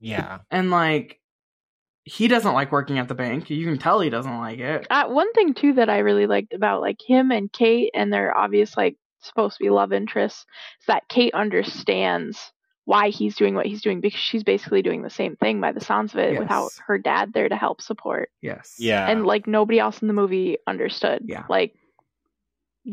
Yeah, 0.00 0.38
and 0.50 0.70
like 0.70 1.20
he 2.04 2.28
doesn't 2.28 2.54
like 2.54 2.72
working 2.72 2.98
at 2.98 3.08
the 3.08 3.14
bank. 3.14 3.50
You 3.50 3.64
can 3.66 3.78
tell 3.78 4.00
he 4.00 4.10
doesn't 4.10 4.38
like 4.38 4.58
it. 4.58 4.86
Uh, 4.90 5.08
one 5.08 5.32
thing 5.32 5.54
too 5.54 5.74
that 5.74 5.90
I 5.90 5.98
really 5.98 6.26
liked 6.26 6.52
about 6.54 6.80
like 6.80 6.98
him 7.04 7.30
and 7.30 7.52
Kate 7.52 7.90
and 7.94 8.12
their 8.12 8.36
obvious 8.36 8.76
like 8.76 8.96
supposed 9.20 9.58
to 9.58 9.64
be 9.64 9.70
love 9.70 9.92
interests 9.92 10.46
is 10.80 10.86
that 10.86 11.08
Kate 11.08 11.34
understands 11.34 12.52
why 12.90 13.10
he's 13.10 13.36
doing 13.36 13.54
what 13.54 13.66
he's 13.66 13.82
doing 13.82 14.00
because 14.00 14.18
she's 14.28 14.42
basically 14.42 14.82
doing 14.82 15.02
the 15.02 15.10
same 15.20 15.36
thing 15.36 15.60
by 15.60 15.70
the 15.72 15.80
sounds 15.90 16.12
of 16.12 16.18
it 16.20 16.32
Yes. 16.32 16.40
without 16.40 16.70
her 16.86 16.98
dad 16.98 17.32
there 17.32 17.48
to 17.48 17.56
help 17.56 17.80
support. 17.80 18.30
yes 18.42 18.74
yeah. 18.78 19.08
And 19.10 19.24
like 19.32 19.46
nobody 19.46 19.78
else 19.78 20.02
in 20.02 20.08
the 20.08 20.14
movie 20.22 20.58
understood. 20.66 21.22
Yeah. 21.24 21.44
Like 21.48 21.74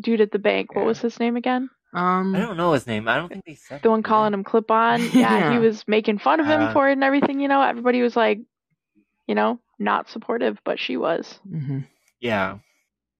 dude 0.05 0.21
at 0.21 0.31
the 0.31 0.39
bank, 0.39 0.75
what 0.75 0.81
Yeah. 0.83 0.87
was 0.87 0.99
his 1.01 1.19
name 1.19 1.35
again? 1.35 1.69
um 1.93 2.35
I 2.35 2.39
don't 2.39 2.57
know 2.57 2.73
his 2.73 2.85
name. 2.85 3.07
I 3.07 3.15
don't 3.17 3.29
think 3.29 3.45
they 3.45 3.55
said 3.55 3.81
The 3.81 3.89
one 3.89 4.03
calling 4.03 4.33
him 4.33 4.43
clip 4.43 4.69
on. 4.69 5.01
Yeah, 5.01 5.09
Yeah. 5.39 5.51
he 5.53 5.59
was 5.59 5.83
making 5.87 6.19
fun 6.19 6.39
of 6.41 6.45
him 6.45 6.61
Uh. 6.61 6.73
for 6.73 6.89
it 6.89 6.93
and 6.93 7.03
everything, 7.03 7.39
you 7.39 7.47
know. 7.47 7.61
Everybody 7.61 8.01
was 8.01 8.15
like, 8.15 8.39
you 9.27 9.35
know, 9.35 9.59
not 9.79 10.09
supportive, 10.09 10.59
but 10.63 10.77
she 10.79 10.95
was. 10.97 11.39
mhm. 11.49 11.87
Yeah, 12.19 12.59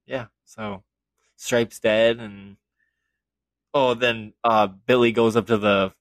yeah. 0.06 0.26
So 0.46 0.84
Stripe's 1.38 1.80
dead, 1.80 2.20
and 2.20 2.58
oh, 3.74 3.94
then 3.94 4.34
uh 4.44 4.68
Billy 4.68 5.12
goes 5.12 5.36
up 5.36 5.48
to 5.48 5.58
the 5.58 5.94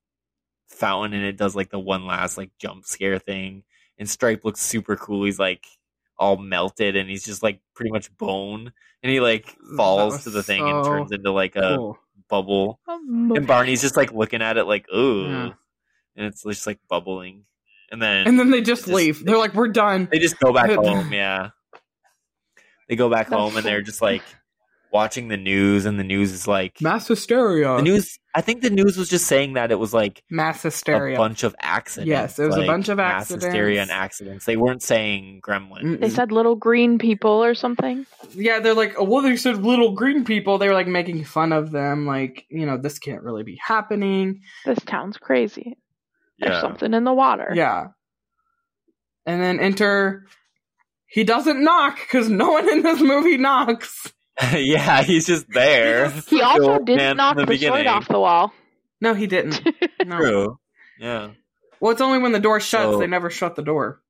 fountain, 0.68 1.14
and 1.14 1.24
it 1.24 1.36
does 1.36 1.54
like 1.56 1.70
the 1.70 1.78
one 1.78 2.06
last 2.06 2.36
like 2.38 2.50
jump 2.58 2.84
scare 2.84 3.18
thing, 3.18 3.62
and 3.98 4.08
Stripe 4.08 4.44
looks 4.44 4.60
super 4.60 4.96
cool. 4.96 5.24
He's 5.24 5.38
like 5.38 5.64
all 6.18 6.36
melted, 6.36 6.96
and 6.96 7.08
he's 7.10 7.24
just 7.24 7.42
like 7.42 7.60
pretty 7.74 7.90
much 7.90 8.14
bone, 8.16 8.72
and 9.02 9.12
he 9.12 9.20
like 9.20 9.54
falls 9.76 10.24
to 10.24 10.30
the 10.30 10.42
thing 10.42 10.66
and 10.68 10.84
turns 10.84 11.12
into 11.12 11.30
like 11.32 11.56
a 11.56 11.76
Cool. 11.76 11.98
bubble, 12.28 12.80
and 12.86 13.46
Barney's 13.46 13.82
just 13.82 13.96
like 13.96 14.12
looking 14.12 14.42
at 14.42 14.56
it 14.56 14.64
like 14.64 14.86
ooh, 14.94 15.26
Yeah. 15.28 15.50
and 16.16 16.26
it's 16.26 16.42
just 16.42 16.66
like 16.66 16.78
bubbling, 16.88 17.44
and 17.92 18.00
then 18.00 18.26
And 18.26 18.38
then 18.38 18.50
they 18.50 18.60
just, 18.62 18.82
Just- 18.86 18.94
leave. 18.94 19.24
They're 19.24 19.38
like, 19.38 19.54
we're 19.54 19.68
done. 19.68 20.08
they 20.10 20.18
just 20.18 20.38
go 20.38 20.52
back 20.52 20.70
home, 20.74 21.12
yeah. 21.12 21.50
They 22.88 22.96
go 22.96 23.10
back 23.10 23.28
home 23.28 23.56
and 23.56 23.66
they're 23.66 23.82
just 23.82 24.00
like 24.00 24.22
watching 24.92 25.28
the 25.28 25.36
news 25.36 25.84
and 25.86 25.98
the 25.98 26.04
news 26.04 26.32
is 26.32 26.48
like 26.48 26.80
Mass 26.80 27.08
hysteria. 27.08 27.76
the 27.76 27.82
news 27.82 28.18
I 28.36 28.42
think 28.42 28.60
the 28.60 28.68
news 28.70 28.98
was 28.98 29.08
just 29.08 29.26
saying 29.26 29.54
that 29.54 29.70
it 29.70 29.78
was 29.78 29.94
like 29.94 30.22
Mass 30.28 30.62
hysteria, 30.62 31.14
a 31.14 31.18
bunch 31.18 31.42
of 31.42 31.56
accidents. 31.58 32.08
Yes, 32.08 32.38
it 32.38 32.46
was 32.46 32.58
a 32.58 32.66
bunch 32.66 32.90
of 32.90 32.98
mass 32.98 33.30
hysteria 33.30 33.80
and 33.80 33.90
accidents. 33.90 34.44
They 34.44 34.58
weren't 34.58 34.82
saying 34.82 35.40
gremlin. 35.42 35.82
Mm-mm. 35.82 36.00
They 36.00 36.10
said 36.10 36.32
little 36.32 36.54
green 36.54 36.98
people 36.98 37.42
or 37.42 37.54
something. 37.54 38.04
yeah, 38.34 38.60
they're 38.60 38.74
like, 38.74 38.94
oh, 38.98 39.04
well, 39.04 39.22
they 39.22 39.36
said 39.36 39.64
little 39.64 39.92
green 39.92 40.26
people. 40.26 40.58
They 40.58 40.68
were 40.68 40.74
like 40.74 40.86
making 40.86 41.24
fun 41.24 41.52
of 41.52 41.70
them. 41.70 42.06
Like, 42.06 42.44
you 42.50 42.66
know, 42.66 42.76
this 42.76 42.98
can't 42.98 43.22
really 43.22 43.42
be 43.42 43.58
happening. 43.64 44.42
This 44.66 44.80
town's 44.84 45.16
crazy. 45.16 45.78
There's 46.38 46.60
something 46.60 46.92
in 46.92 47.04
the 47.04 47.14
water. 47.14 47.52
Yeah. 47.54 47.86
And 49.24 49.42
then 49.42 49.60
enter. 49.60 50.26
He 51.06 51.24
doesn't 51.24 51.64
knock 51.64 51.98
because 52.00 52.28
no 52.28 52.50
one 52.50 52.68
in 52.68 52.82
this 52.82 53.00
movie 53.00 53.38
knocks. 53.38 54.12
yeah, 54.54 55.02
he's 55.02 55.26
just 55.26 55.46
there. 55.50 56.10
He 56.28 56.42
also 56.42 56.72
old 56.74 56.86
didn't 56.86 57.16
knock 57.16 57.36
the 57.36 57.46
the, 57.46 57.56
sword 57.58 57.86
off 57.86 58.06
the 58.08 58.20
wall. 58.20 58.52
No, 59.00 59.14
he 59.14 59.26
didn't. 59.26 59.60
No. 60.06 60.18
True. 60.18 60.58
Yeah. 61.00 61.30
Well, 61.80 61.90
it's 61.90 62.00
only 62.00 62.18
when 62.20 62.30
the 62.32 62.38
door 62.38 62.60
shuts. 62.60 62.92
So- 62.92 62.98
they 62.98 63.06
never 63.08 63.28
shut 63.28 63.56
the 63.56 63.62
door. 63.62 64.00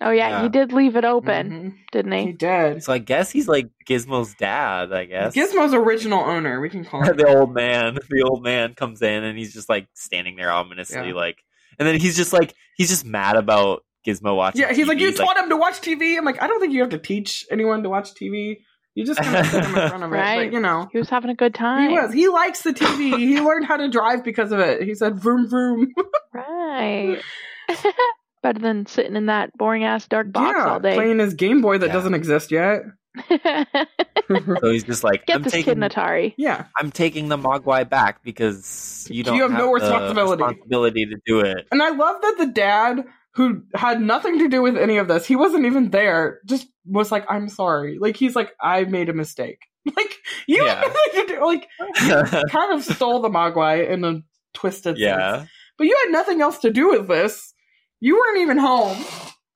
Oh 0.00 0.10
yeah, 0.10 0.28
Yeah. 0.28 0.42
he 0.42 0.48
did 0.48 0.72
leave 0.72 0.96
it 0.96 1.04
open, 1.04 1.50
Mhm. 1.50 1.74
didn't 1.92 2.12
He 2.12 2.26
he? 2.26 2.32
did. 2.32 2.82
So 2.82 2.92
I 2.92 2.98
guess 2.98 3.30
he's 3.30 3.46
like 3.48 3.70
Gizmo's 3.88 4.34
dad, 4.34 4.92
I 4.92 5.04
guess. 5.04 5.34
Gizmo's 5.34 5.72
original 5.72 6.18
owner. 6.20 6.60
We 6.60 6.68
can 6.68 6.84
call 6.84 7.02
him. 7.04 7.16
the 7.16 7.26
old 7.26 7.54
man 7.54 7.94
the 8.10 8.22
old 8.28 8.42
man 8.42 8.74
comes 8.74 9.00
in 9.02 9.22
and 9.24 9.38
he's 9.38 9.54
just 9.54 9.68
like 9.68 9.86
standing 9.94 10.36
there 10.36 10.50
ominously 10.50 11.08
Yeah. 11.08 11.14
like 11.14 11.38
and 11.78 11.86
then 11.88 11.98
he's 12.00 12.16
just 12.16 12.32
like 12.32 12.54
he's 12.76 12.88
just 12.90 13.04
mad 13.06 13.36
about 13.36 13.84
gizmo 14.06 14.36
watching 14.36 14.60
Yeah, 14.62 14.72
he's 14.74 14.86
like, 14.88 14.98
TV. 14.98 15.02
you 15.02 15.12
taught 15.12 15.36
him 15.38 15.48
to 15.48 15.56
watch 15.56 15.80
TV. 15.80 16.18
I'm 16.18 16.24
like, 16.24 16.42
I 16.42 16.46
don't 16.48 16.60
think 16.60 16.72
you 16.74 16.80
have 16.80 16.90
to 16.90 16.98
teach 16.98 17.46
anyone 17.50 17.84
to 17.84 17.88
watch 17.88 18.12
TV. 18.14 18.58
You 18.94 19.04
just 19.04 19.20
kind 19.20 19.36
of 19.36 19.46
sit 19.46 19.64
him 19.64 19.74
in 19.76 19.88
front 19.88 20.04
of 20.04 20.12
it. 20.12 20.14
Right. 20.16 20.46
But, 20.46 20.52
you 20.52 20.60
know, 20.60 20.88
He 20.92 20.98
was 20.98 21.08
having 21.10 21.30
a 21.30 21.34
good 21.34 21.54
time. 21.54 21.90
he 21.90 21.94
was. 21.96 22.12
He 22.12 22.28
likes 22.28 22.62
the 22.62 22.72
TV. 22.72 23.18
he 23.18 23.40
learned 23.44 23.66
how 23.66 23.76
to 23.76 23.88
drive 23.88 24.22
because 24.24 24.52
of 24.52 24.60
it. 24.60 24.82
He 24.82 24.94
said, 24.94 25.16
vroom, 25.16 25.48
vroom. 25.48 25.92
Right. 26.32 27.20
Better 28.42 28.58
than 28.60 28.86
sitting 28.86 29.16
in 29.16 29.26
that 29.26 29.56
boring 29.56 29.84
ass 29.84 30.06
dark 30.06 30.30
box 30.30 30.54
yeah, 30.56 30.68
all 30.72 30.78
day. 30.80 30.94
playing 30.94 31.18
his 31.18 31.34
Game 31.34 31.60
Boy 31.62 31.78
that 31.78 31.86
Yeah. 31.88 31.92
doesn't 31.94 32.14
exist 32.14 32.50
yet. 32.52 32.82
So 33.30 34.70
he's 34.70 34.84
just 34.84 35.04
like, 35.04 35.26
Get 35.26 35.36
I'm 35.36 35.42
this 35.42 35.52
taking, 35.52 35.74
kid 35.74 35.82
an 35.82 35.88
Atari. 35.90 36.34
yeah. 36.36 36.66
I'm 36.78 36.90
taking 36.90 37.28
the 37.28 37.36
Mogwai 37.36 37.88
back 37.88 38.22
because 38.22 39.06
you 39.10 39.22
don't 39.22 39.36
You 39.36 39.42
have 39.42 39.52
no 39.52 39.66
the 39.68 39.72
responsibility. 39.74 40.42
responsibility 40.42 41.06
to 41.06 41.16
do 41.26 41.40
it. 41.40 41.66
And 41.70 41.82
I 41.82 41.90
love 41.90 42.20
that 42.22 42.34
the 42.38 42.46
dad, 42.46 43.04
who 43.34 43.62
had 43.74 44.00
nothing 44.00 44.38
to 44.38 44.48
do 44.48 44.62
with 44.62 44.76
any 44.76 44.96
of 44.98 45.08
this, 45.08 45.26
he 45.26 45.36
wasn't 45.36 45.66
even 45.66 45.90
there, 45.90 46.40
just 46.46 46.66
was 46.86 47.10
like, 47.12 47.24
I'm 47.28 47.48
sorry. 47.48 47.98
Like, 47.98 48.16
he's 48.16 48.36
like, 48.36 48.52
I 48.60 48.84
made 48.84 49.08
a 49.08 49.14
mistake. 49.14 49.60
Like, 49.96 50.16
you 50.46 50.64
Yeah. 50.64 50.76
had 50.80 50.86
nothing 50.88 51.26
to 51.26 51.34
do, 51.34 51.44
like, 51.44 51.68
kind 52.50 52.72
of 52.72 52.82
stole 52.84 53.20
the 53.20 53.28
Mogwai 53.28 53.88
in 53.90 54.02
a 54.04 54.22
twisted 54.54 54.96
sense. 54.96 55.00
yeah. 55.00 55.44
But 55.76 55.84
you 55.88 55.98
had 56.04 56.12
nothing 56.12 56.40
else 56.40 56.58
to 56.60 56.70
do 56.70 56.88
with 56.90 57.06
this. 57.08 57.52
You 58.00 58.16
weren't 58.16 58.38
even 58.40 58.56
home, 58.58 58.96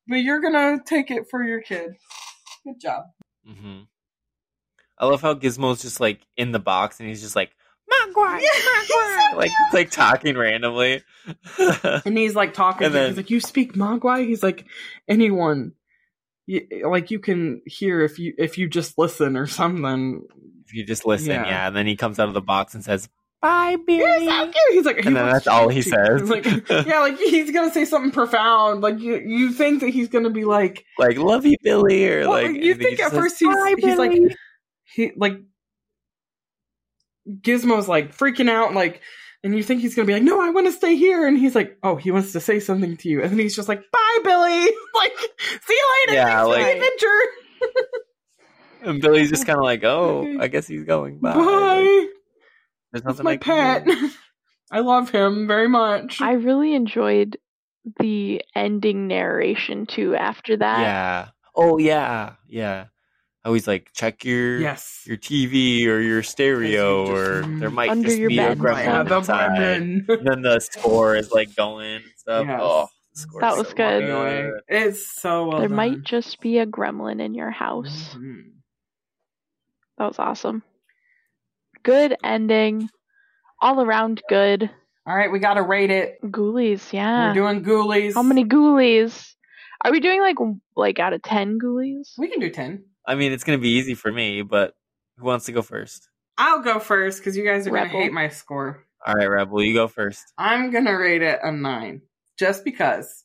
but 0.07 0.17
you're 0.17 0.41
gonna 0.41 0.79
take 0.85 1.11
it 1.11 1.25
for 1.31 1.43
your 1.45 1.63
kid. 1.63 1.93
Good 2.65 2.81
job. 2.81 3.05
Mm-hmm. 3.49 3.83
I 4.99 5.07
love 5.07 5.23
how 5.23 5.35
Gizmo's 5.35 5.81
just 5.83 6.01
like 6.01 6.21
in 6.37 6.53
the 6.53 6.59
box 6.59 6.99
and 7.01 7.09
he's 7.09 7.23
just 7.23 7.37
like 7.37 7.53
Mogwai, 8.07 8.41
Yeah, 8.41 8.49
Mogwai, 8.61 9.37
like 9.37 9.51
like 9.73 9.91
talking 9.91 10.37
randomly. 10.37 11.03
And 12.05 12.17
he's 12.17 12.35
like 12.35 12.55
talking. 12.55 12.87
And 12.87 12.93
to 12.95 12.99
then- 12.99 13.09
he's 13.11 13.17
like, 13.17 13.31
"You 13.31 13.41
speak 13.41 13.75
Mogwai?" 13.75 14.27
He's 14.27 14.43
like, 14.43 14.65
"Anyone, 15.09 15.73
y- 16.47 16.67
like 16.85 17.11
you 17.11 17.19
can 17.19 17.61
hear 17.67 18.01
if 18.01 18.19
you 18.19 18.35
if 18.39 18.57
you 18.59 18.69
just 18.69 18.97
listen 18.99 19.37
or 19.37 19.47
something." 19.47 20.23
if 20.67 20.75
you 20.75 20.85
just 20.85 21.07
listen, 21.07 21.29
Yeah. 21.31 21.47
yeah. 21.47 21.67
And 21.69 21.77
then 21.77 21.87
he 21.87 21.97
comes 21.97 22.19
out 22.19 22.29
of 22.29 22.35
the 22.35 22.43
box 22.43 22.75
and 22.75 22.85
says, 22.85 23.09
"Bye, 23.41 23.77
Billy." 23.87 24.27
So. 24.27 24.53
He's 24.71 24.85
like, 24.85 25.05
And 25.07 25.17
then 25.17 25.27
that's 25.27 25.47
all 25.47 25.69
he 25.71 25.83
to 25.83 25.89
says. 25.89 26.21
He's 26.21 26.31
like, 26.31 26.45
yeah, 26.87 27.01
like 27.01 27.17
he's 27.19 27.51
gonna 27.51 27.73
say 27.73 27.85
something 27.87 28.11
profound. 28.13 28.81
Like 28.83 29.01
you, 29.01 29.17
you 29.17 29.53
think 29.53 29.81
that 29.81 29.89
he's 29.91 30.09
gonna 30.09 30.29
be 30.31 30.45
like, 30.45 30.85
like 30.99 31.17
"Love 31.19 31.47
you, 31.47 31.57
Billy," 31.63 32.07
or 32.09 32.21
well, 32.29 32.33
like 32.33 32.47
you 32.47 32.53
and 32.53 32.63
he 32.63 32.75
think 32.75 32.99
just 32.99 33.03
at 33.03 33.11
says, 33.13 33.19
first 33.21 33.39
he's 33.39 33.85
he's 33.85 33.99
like 33.99 34.13
he 34.85 35.13
like 35.17 35.41
Gizmo's 37.29 37.89
like 37.89 38.17
freaking 38.17 38.49
out, 38.49 38.75
like, 38.75 39.01
and 39.45 39.55
you 39.55 39.63
think 39.63 39.81
he's 39.83 39.95
gonna 39.95 40.07
be 40.07 40.15
like, 40.15 40.23
no, 40.23 40.41
I 40.41 40.51
want 40.51 40.67
to 40.67 40.73
stay 40.73 40.97
here, 40.97 41.27
and 41.27 41.39
he's 41.39 41.55
like, 41.55 41.77
oh, 41.83 41.97
he 41.97 42.11
wants 42.11 42.33
to 42.33 42.41
say 42.41 42.61
something 42.61 42.97
to 42.99 43.09
you, 43.09 43.23
and 43.23 43.31
then 43.31 43.39
he's 43.39 43.55
just 43.57 43.69
like, 43.69 43.83
bye, 43.93 44.19
Billy, 44.25 44.61
like, 44.95 45.13
see 45.67 45.75
you 45.75 45.95
later, 46.07 46.15
Yeah, 46.15 46.25
thanks 46.25 46.43
for 46.43 46.49
like- 46.49 46.65
the 46.65 46.73
adventure, 46.73 47.21
and 48.83 49.01
Billy's 49.01 49.31
just 49.31 49.47
kind 49.47 49.59
of 49.59 49.65
like, 49.65 49.85
"Oh, 49.85 50.37
I 50.41 50.49
guess 50.49 50.67
he's 50.67 50.85
going 50.85 51.19
bye." 51.19 51.35
bye. 51.35 51.41
Like, 51.77 52.09
There's 52.93 53.03
That's 53.03 53.05
nothing 53.05 53.25
my 53.25 53.33
I 53.33 53.37
pet. 53.37 53.87
I 54.71 54.81
love 54.81 55.11
him 55.11 55.47
very 55.47 55.69
much. 55.69 56.21
I 56.21 56.33
really 56.33 56.75
enjoyed 56.75 57.39
the 58.01 58.43
ending 58.55 59.09
narration 59.09 59.87
too 59.87 60.15
after 60.15 60.57
that. 60.59 60.81
Yeah. 60.81 61.29
Oh 61.57 61.79
yeah, 61.79 62.35
yeah. 62.47 62.87
How 63.45 63.53
he's 63.55 63.67
like, 63.69 63.91
check 63.95 64.25
your 64.25 64.59
yes. 64.61 65.03
your 65.07 65.17
TV 65.17 65.87
or 65.87 66.01
your 66.01 66.23
stereo, 66.23 67.07
or 67.11 67.43
there 67.43 67.71
might 67.71 67.89
Under 67.91 68.09
just 68.09 68.19
your 68.19 68.29
be 68.29 68.37
bed. 68.37 68.59
a 68.59 68.61
Right, 68.61 68.87
gremlin 68.87 69.09
the 69.09 69.17
inside. 69.19 69.63
And 69.63 70.07
then 70.27 70.43
the 70.43 70.59
score 70.61 71.15
is 71.17 71.31
like 71.31 71.55
going 71.55 71.97
and 71.97 72.05
stuff. 72.17 72.47
Yes. 72.47 72.61
Oh, 72.63 72.89
the 73.15 73.39
That 73.41 73.57
was 73.57 73.69
so 73.69 73.75
good. 73.75 74.03
Anyway, 74.03 74.51
it's 74.69 75.21
so 75.21 75.49
well 75.49 75.59
there 75.61 75.69
done. 75.69 75.77
might 75.77 76.03
just 76.03 76.41
be 76.41 76.59
a 76.59 76.67
gremlin 76.67 77.21
in 77.25 77.35
your 77.35 77.51
house. 77.51 78.15
Mhm. 78.17 78.43
That 79.99 80.07
was 80.07 80.19
awesome. 80.19 80.63
Good 81.83 82.17
ending. 82.23 82.91
All 83.61 83.81
around 83.81 84.23
good. 84.29 84.69
All 85.07 85.17
right, 85.17 85.33
we 85.33 85.39
gotta 85.39 85.63
rate 85.63 85.91
it. 85.91 86.21
Ghoulies, 86.23 86.93
yeah. 86.93 87.29
We're 87.29 87.35
doing 87.35 87.65
ghoulies. 87.65 88.15
How 88.15 88.23
many 88.23 88.45
ghoulies? 88.45 89.35
Are 89.85 89.91
we 89.93 90.01
doing 90.01 90.21
like 90.21 90.37
like 90.77 90.99
out 90.99 91.13
of 91.13 91.23
ten 91.23 91.59
ghoulies? 91.59 92.13
We 92.19 92.29
can 92.29 92.41
do 92.41 92.51
ten. 92.51 92.85
I 93.09 93.15
mean, 93.15 93.33
it's 93.33 93.43
gonna 93.43 93.57
be 93.57 93.71
easy 93.71 93.95
for 93.95 94.13
me, 94.13 94.43
but 94.43 94.75
who 95.17 95.25
wants 95.25 95.47
to 95.47 95.53
go 95.53 95.63
first? 95.63 96.11
I'll 96.37 96.61
go 96.61 96.79
first 96.79 97.19
because 97.19 97.39
you 97.39 97.45
guys 97.45 97.67
are 97.67 97.73
Rebel. 97.73 97.91
gonna 97.91 98.05
hate 98.05 98.13
my 98.13 98.29
score. 98.29 98.85
All 99.05 99.15
right, 99.15 99.25
Rebel, 99.31 99.63
you 99.63 99.73
go 99.73 99.89
first. 99.89 100.31
I'm 100.37 100.71
gonna 100.71 100.97
rate 100.97 101.23
it 101.23 101.41
a 101.43 101.51
nine, 101.51 102.03
just 102.39 102.65
because 102.65 103.25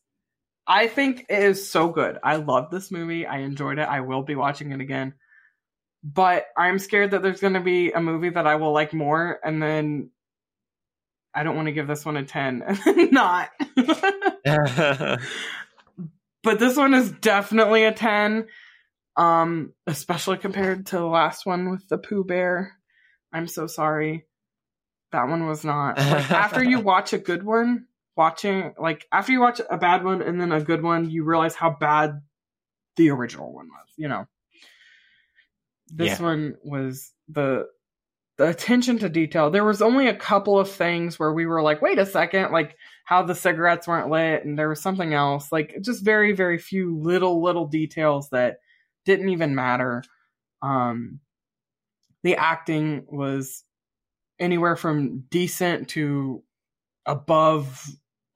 I 0.66 0.88
think 0.88 1.26
it 1.28 1.44
is 1.44 1.70
so 1.70 1.90
good. 1.90 2.18
I 2.24 2.38
love 2.38 2.72
this 2.72 2.92
movie. 2.92 3.28
I 3.28 3.40
enjoyed 3.40 3.78
it. 3.78 3.88
I 3.88 4.00
will 4.00 4.24
be 4.24 4.36
watching 4.36 4.72
it 4.72 4.80
again, 4.80 5.16
but 6.02 6.46
I'm 6.58 6.80
scared 6.80 7.12
that 7.12 7.22
there's 7.22 7.42
gonna 7.42 7.62
be 7.62 7.92
a 7.92 8.00
movie 8.00 8.30
that 8.30 8.48
I 8.48 8.56
will 8.56 8.72
like 8.72 8.94
more, 8.94 9.38
and 9.44 9.62
then 9.62 10.12
I 11.36 11.44
don't 11.44 11.58
want 11.58 11.68
to 11.68 11.74
give 11.74 11.88
this 11.88 12.06
one 12.06 12.16
a 12.16 12.24
ten 12.24 12.64
and 12.86 13.12
not. 13.12 13.50
but 16.44 16.60
this 16.60 16.78
one 16.78 16.94
is 16.94 17.12
definitely 17.12 17.84
a 17.84 17.92
10 17.92 18.48
um 19.16 19.74
especially 19.88 20.38
compared 20.38 20.88
to 20.88 20.98
the 20.98 21.06
last 21.06 21.46
one 21.46 21.70
with 21.70 21.88
the 21.88 21.98
pooh 21.98 22.24
bear. 22.24 22.74
I'm 23.32 23.48
so 23.48 23.68
sorry. 23.68 24.26
That 25.12 25.28
one 25.28 25.48
was 25.48 25.64
not. 25.64 25.98
Like 25.98 26.32
after 26.32 26.64
you 26.64 26.80
watch 26.82 27.14
a 27.14 27.20
good 27.20 27.44
one 27.44 27.86
watching 28.16 28.74
like 28.80 29.06
after 29.12 29.32
you 29.32 29.40
watch 29.42 29.60
a 29.70 29.78
bad 29.78 30.04
one 30.04 30.22
and 30.22 30.40
then 30.40 30.52
a 30.52 30.62
good 30.62 30.84
one 30.84 31.10
you 31.10 31.24
realize 31.24 31.56
how 31.56 31.70
bad 31.80 32.22
the 32.96 33.10
original 33.10 33.52
one 33.54 33.68
was 33.68 33.88
you 33.98 34.08
know? 34.08 34.28
This 35.90 36.20
Yeah. 36.20 36.26
one 36.26 36.56
was 36.64 37.12
the 37.30 37.68
the 38.38 38.50
attention 38.50 38.98
to 38.98 39.10
detail. 39.10 39.52
There 39.52 39.64
was 39.64 39.84
only 39.84 40.08
a 40.08 40.16
couple 40.16 40.58
of 40.58 40.68
things 40.72 41.20
where 41.20 41.32
we 41.32 41.46
were 41.46 41.62
like 41.62 41.82
wait 41.84 42.00
a 42.00 42.06
second 42.06 42.52
like 42.52 42.76
how 43.06 43.22
the 43.24 43.36
cigarettes 43.36 43.88
weren't 43.88 44.10
lit 44.10 44.44
and 44.46 44.58
there 44.58 44.70
was 44.70 44.82
something 44.82 45.14
else. 45.14 45.52
Like 45.52 45.76
just 45.82 46.04
very 46.04 46.34
very 46.34 46.58
few 46.58 46.98
little 47.00 47.44
little 47.44 47.68
details 47.68 48.30
that 48.30 48.58
didn't 49.06 49.30
even 49.30 49.56
matter. 49.56 50.04
Um 50.62 51.20
the 52.24 52.36
acting 52.38 53.06
was 53.10 53.64
anywhere 54.40 54.76
from 54.76 55.26
decent 55.30 55.90
to 55.90 56.42
above 57.06 57.86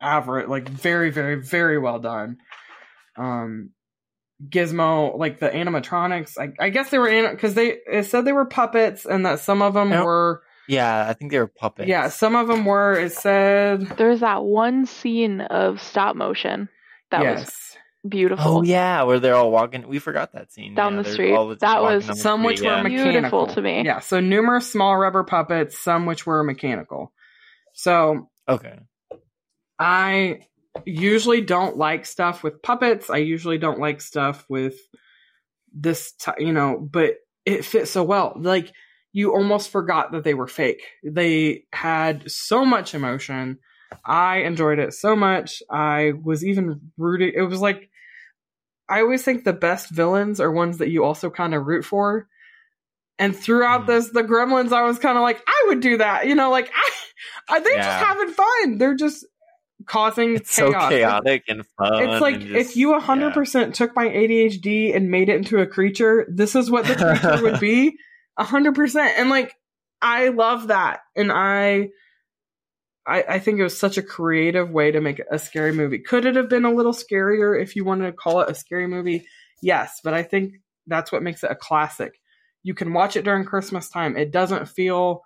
average 0.02 0.48
like 0.48 0.68
very 0.69 1.10
very 1.10 1.35
very 1.41 1.77
well 1.77 1.99
done. 1.99 2.38
Um 3.18 3.72
gizmo 4.49 5.18
like 5.18 5.39
the 5.39 5.49
animatronics 5.49 6.38
i, 6.38 6.49
I 6.64 6.69
guess 6.69 6.91
they 6.91 6.99
were 6.99 7.07
in 7.07 7.31
because 7.31 7.56
they 7.56 7.80
it 7.91 8.06
said 8.06 8.23
they 8.23 8.34
were 8.34 8.45
puppets 8.45 9.03
and 9.03 9.26
that 9.26 9.39
some 9.39 9.64
of 9.64 9.73
them 9.73 9.89
were 9.89 10.44
yeah, 10.69 11.07
I 11.10 11.14
think 11.14 11.31
they 11.31 11.39
were 11.39 11.48
puppets. 11.48 11.88
yeah 11.89 12.10
some 12.10 12.35
of 12.35 12.48
them 12.48 12.64
were 12.65 12.94
it 12.99 13.14
said 13.14 13.81
There's 13.98 14.19
that 14.19 14.44
one 14.44 14.85
scene 14.85 15.41
of 15.41 15.81
stop 15.81 16.15
motion 16.15 16.69
that 17.10 17.26
was 17.26 17.39
yes 17.39 17.77
beautiful. 18.10 18.58
Oh 18.58 18.62
yeah, 18.64 19.04
where 19.04 19.20
they're 19.20 19.36
all 19.36 19.52
walking. 19.52 19.88
We 19.88 20.00
forgot 20.00 20.34
that 20.34 20.52
scene. 20.52 20.76
Down 20.76 20.96
Yeah, 20.96 21.02
the 21.04 21.12
street. 21.12 21.34
all 21.36 21.56
That 21.56 21.82
was- 21.82 22.06
some 22.06 22.16
street, 22.42 22.46
which 22.46 22.62
yeah. 22.62 22.78
were 22.78 22.84
mechanical 22.90 23.12
Beautiful 23.46 23.48
to 23.48 23.62
me. 23.62 23.84
Yeah, 23.86 24.00
so 24.00 24.20
numerous 24.20 24.72
small 24.72 24.96
rubber 24.98 25.24
puppets, 25.24 25.78
some 25.78 26.06
which 26.06 26.26
were 26.26 26.44
mechanical. 26.44 27.12
So 27.74 28.30
Okay. 28.50 28.80
I 29.80 30.40
usually 30.86 31.42
don't 31.42 31.78
like 31.78 32.06
stuff 32.06 32.44
with 32.44 32.62
puppets. 32.62 33.10
I 33.10 33.18
usually 33.18 33.58
don't 33.58 33.80
like 33.80 34.02
stuff 34.02 34.46
with 34.50 34.76
this, 35.74 36.14
t- 36.14 36.32
you 36.46 36.54
know, 36.54 36.80
but 36.80 37.16
it 37.46 37.66
fit 37.66 37.88
so 37.88 38.04
well. 38.04 38.34
Like 38.36 38.72
you 39.14 39.34
almost 39.34 39.70
forgot 39.70 40.12
that 40.12 40.24
they 40.24 40.34
were 40.34 40.48
fake. 40.48 40.82
They 41.04 41.64
had 41.74 42.30
so 42.30 42.66
much 42.66 42.94
emotion. 42.94 43.60
I 44.06 44.40
enjoyed 44.40 44.80
it 44.80 44.94
so 44.94 45.16
much. 45.16 45.64
I 45.72 46.14
was 46.22 46.44
even 46.46 46.92
rooting. 46.98 47.32
It 47.36 47.42
was 47.44 47.62
like 47.62 47.90
I 48.89 49.01
always 49.01 49.23
think 49.23 49.43
the 49.43 49.53
best 49.53 49.89
villains 49.89 50.39
are 50.39 50.51
ones 50.51 50.77
that 50.77 50.89
you 50.89 51.03
also 51.03 51.30
kind 51.30 51.53
of 51.53 51.65
root 51.68 51.84
for. 51.85 52.27
And 53.19 53.35
throughout 53.35 53.81
Mhm. 53.84 53.88
this, 53.88 54.09
the 54.11 54.23
Gremlins, 54.23 54.72
I 54.72 54.84
was 54.84 54.99
kind 54.99 55.18
of 55.18 55.23
like, 55.23 55.41
I 55.47 55.65
would 55.68 55.80
do 55.81 55.97
that. 55.97 56.27
You 56.27 56.35
know, 56.35 56.51
like 56.51 56.72
I, 57.49 57.59
they're 57.59 57.76
Yeah. 57.76 57.84
just 57.84 58.05
having 58.05 58.30
fun. 58.34 58.77
They're 58.77 58.95
just 58.95 59.26
causing 59.85 60.35
It's 60.35 60.53
so 60.53 60.72
chaos. 60.72 60.89
chaotic 60.89 61.43
and 61.47 61.65
fun. 61.77 62.03
It's 62.03 62.22
like 62.22 62.39
just- 62.39 62.53
if 62.72 62.76
you 62.77 62.93
100% 62.93 63.73
took 63.73 63.95
my 63.95 64.05
ADHD 64.07 64.95
and 64.95 65.09
made 65.09 65.30
it 65.30 65.35
into 65.38 65.59
a 65.59 65.68
creature, 65.68 66.26
this 66.30 66.55
is 66.55 66.69
what 66.69 66.85
the 66.85 66.95
creature 66.95 67.41
would 67.43 67.59
be. 67.59 67.97
100%. 68.39 68.95
And 69.18 69.30
like, 69.30 69.55
I 70.01 70.27
love 70.30 70.68
that. 70.68 70.99
And 71.15 71.31
I, 71.31 71.89
I, 73.08 73.24
I 73.28 73.40
think 73.40 73.60
it 73.60 73.64
was 73.64 73.78
such 73.78 73.98
a 73.98 74.04
creative 74.04 74.70
way 74.70 74.92
to 74.92 75.00
make 75.00 75.22
a 75.32 75.40
scary 75.40 75.72
movie. 75.72 76.00
Could 76.00 76.26
it 76.26 76.36
have 76.36 76.50
been 76.50 76.66
a 76.66 76.74
little 76.74 76.94
scarier 76.94 77.60
if 77.60 77.76
you 77.76 77.86
wanted 77.86 78.08
to 78.08 78.12
call 78.12 78.42
it 78.42 78.50
a 78.50 78.56
scary 78.56 78.88
movie? 78.88 79.26
Yes, 79.62 80.02
but 80.04 80.14
I 80.14 80.24
think 80.24 80.56
that's 80.88 81.12
what 81.12 81.24
makes 81.24 81.44
it 81.44 81.52
a 81.52 81.56
classic. 81.56 82.20
You 82.64 82.74
can 82.74 82.94
watch 82.94 83.16
it 83.16 83.24
during 83.24 83.46
Christmas 83.46 83.90
time. 83.90 84.18
It 84.18 84.32
doesn't 84.32 84.68
feel 84.68 85.24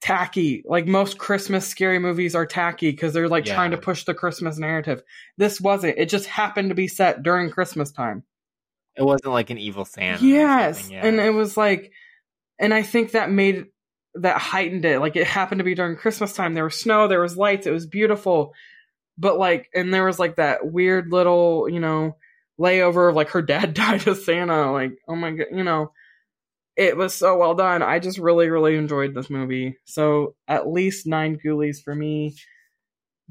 tacky. 0.00 0.62
Like 0.66 0.86
most 0.86 1.18
Christmas 1.18 1.66
scary 1.66 1.98
movies 1.98 2.34
are 2.34 2.46
tacky 2.46 2.90
because 2.90 3.14
they're 3.14 3.28
like 3.28 3.46
Yeah. 3.46 3.54
trying 3.54 3.70
to 3.70 3.78
push 3.78 4.04
the 4.04 4.12
Christmas 4.14 4.58
narrative. 4.58 5.02
This 5.38 5.60
wasn't. 5.60 5.98
It 5.98 6.10
just 6.10 6.26
happened 6.26 6.68
to 6.68 6.74
be 6.74 6.88
set 6.88 7.22
during 7.22 7.48
Christmas 7.50 7.90
time. 7.90 8.24
It 8.96 9.02
wasn't 9.02 9.32
like 9.32 9.50
an 9.50 9.58
evil 9.58 9.84
Santa. 9.84 10.24
Yes. 10.24 10.90
yeah. 10.90 11.06
And 11.06 11.18
it 11.18 11.30
was 11.30 11.56
like, 11.56 11.90
and 12.58 12.74
I 12.74 12.82
think 12.82 13.12
that 13.12 13.30
made, 13.30 13.66
that 14.16 14.38
heightened 14.38 14.84
it. 14.84 15.00
Like 15.00 15.16
it 15.16 15.26
happened 15.26 15.58
to 15.58 15.64
be 15.64 15.74
during 15.74 15.96
Christmas 15.96 16.32
time. 16.32 16.54
There 16.54 16.64
was 16.64 16.76
snow, 16.76 17.08
there 17.08 17.20
was 17.20 17.36
lights, 17.36 17.66
it 17.66 17.72
was 17.72 17.86
beautiful. 17.86 18.52
But 19.18 19.38
like, 19.38 19.68
and 19.74 19.92
there 19.92 20.04
was 20.04 20.18
like 20.18 20.36
that 20.36 20.66
weird 20.70 21.12
little, 21.12 21.68
you 21.68 21.80
know, 21.80 22.16
layover 22.58 23.08
of 23.08 23.16
like 23.16 23.30
her 23.30 23.42
dad 23.42 23.74
died 23.74 24.06
as 24.06 24.24
Santa. 24.24 24.72
Like, 24.72 24.92
oh 25.08 25.16
my 25.16 25.32
god, 25.32 25.46
you 25.52 25.64
know, 25.64 25.92
it 26.76 26.96
was 26.96 27.14
so 27.14 27.36
well 27.36 27.54
done. 27.54 27.82
I 27.82 27.98
just 27.98 28.18
really, 28.18 28.48
really 28.48 28.76
enjoyed 28.76 29.14
this 29.14 29.30
movie. 29.30 29.76
So 29.84 30.34
at 30.48 30.68
least 30.68 31.06
nine 31.06 31.38
ghoulies 31.44 31.82
for 31.82 31.94
me, 31.94 32.34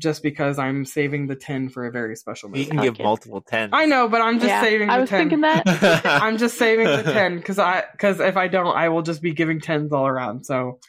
just 0.04 0.22
because 0.22 0.60
I'm 0.60 0.86
saving 0.86 1.26
the 1.28 1.36
ten 1.36 1.70
for 1.70 1.86
a 1.88 1.92
very 1.92 2.16
special 2.16 2.50
We 2.50 2.60
movie. 2.60 2.72
can 2.72 2.82
give 2.82 2.94
Okay. 2.96 3.04
multiple 3.04 3.42
tens. 3.42 3.72
I 3.74 3.86
know, 3.88 4.08
but 4.08 4.22
I'm 4.22 4.36
just 4.36 4.48
yeah, 4.50 4.62
saving 4.62 4.90
the 4.90 4.94
I 4.94 5.00
was 5.00 5.10
10. 5.10 5.20
thinking 5.20 5.42
that. 5.42 5.66
I'm 6.06 6.38
just 6.38 6.58
saving 6.60 6.86
the 6.88 7.04
10 7.12 7.38
because 7.38 7.58
I 7.58 7.84
because 7.92 8.20
if 8.20 8.38
I 8.38 8.48
don't, 8.50 8.76
I 8.76 8.90
will 8.90 9.02
just 9.02 9.22
be 9.24 9.34
giving 9.34 9.60
tens 9.60 9.92
all 9.92 10.06
around. 10.06 10.46
So 10.46 10.80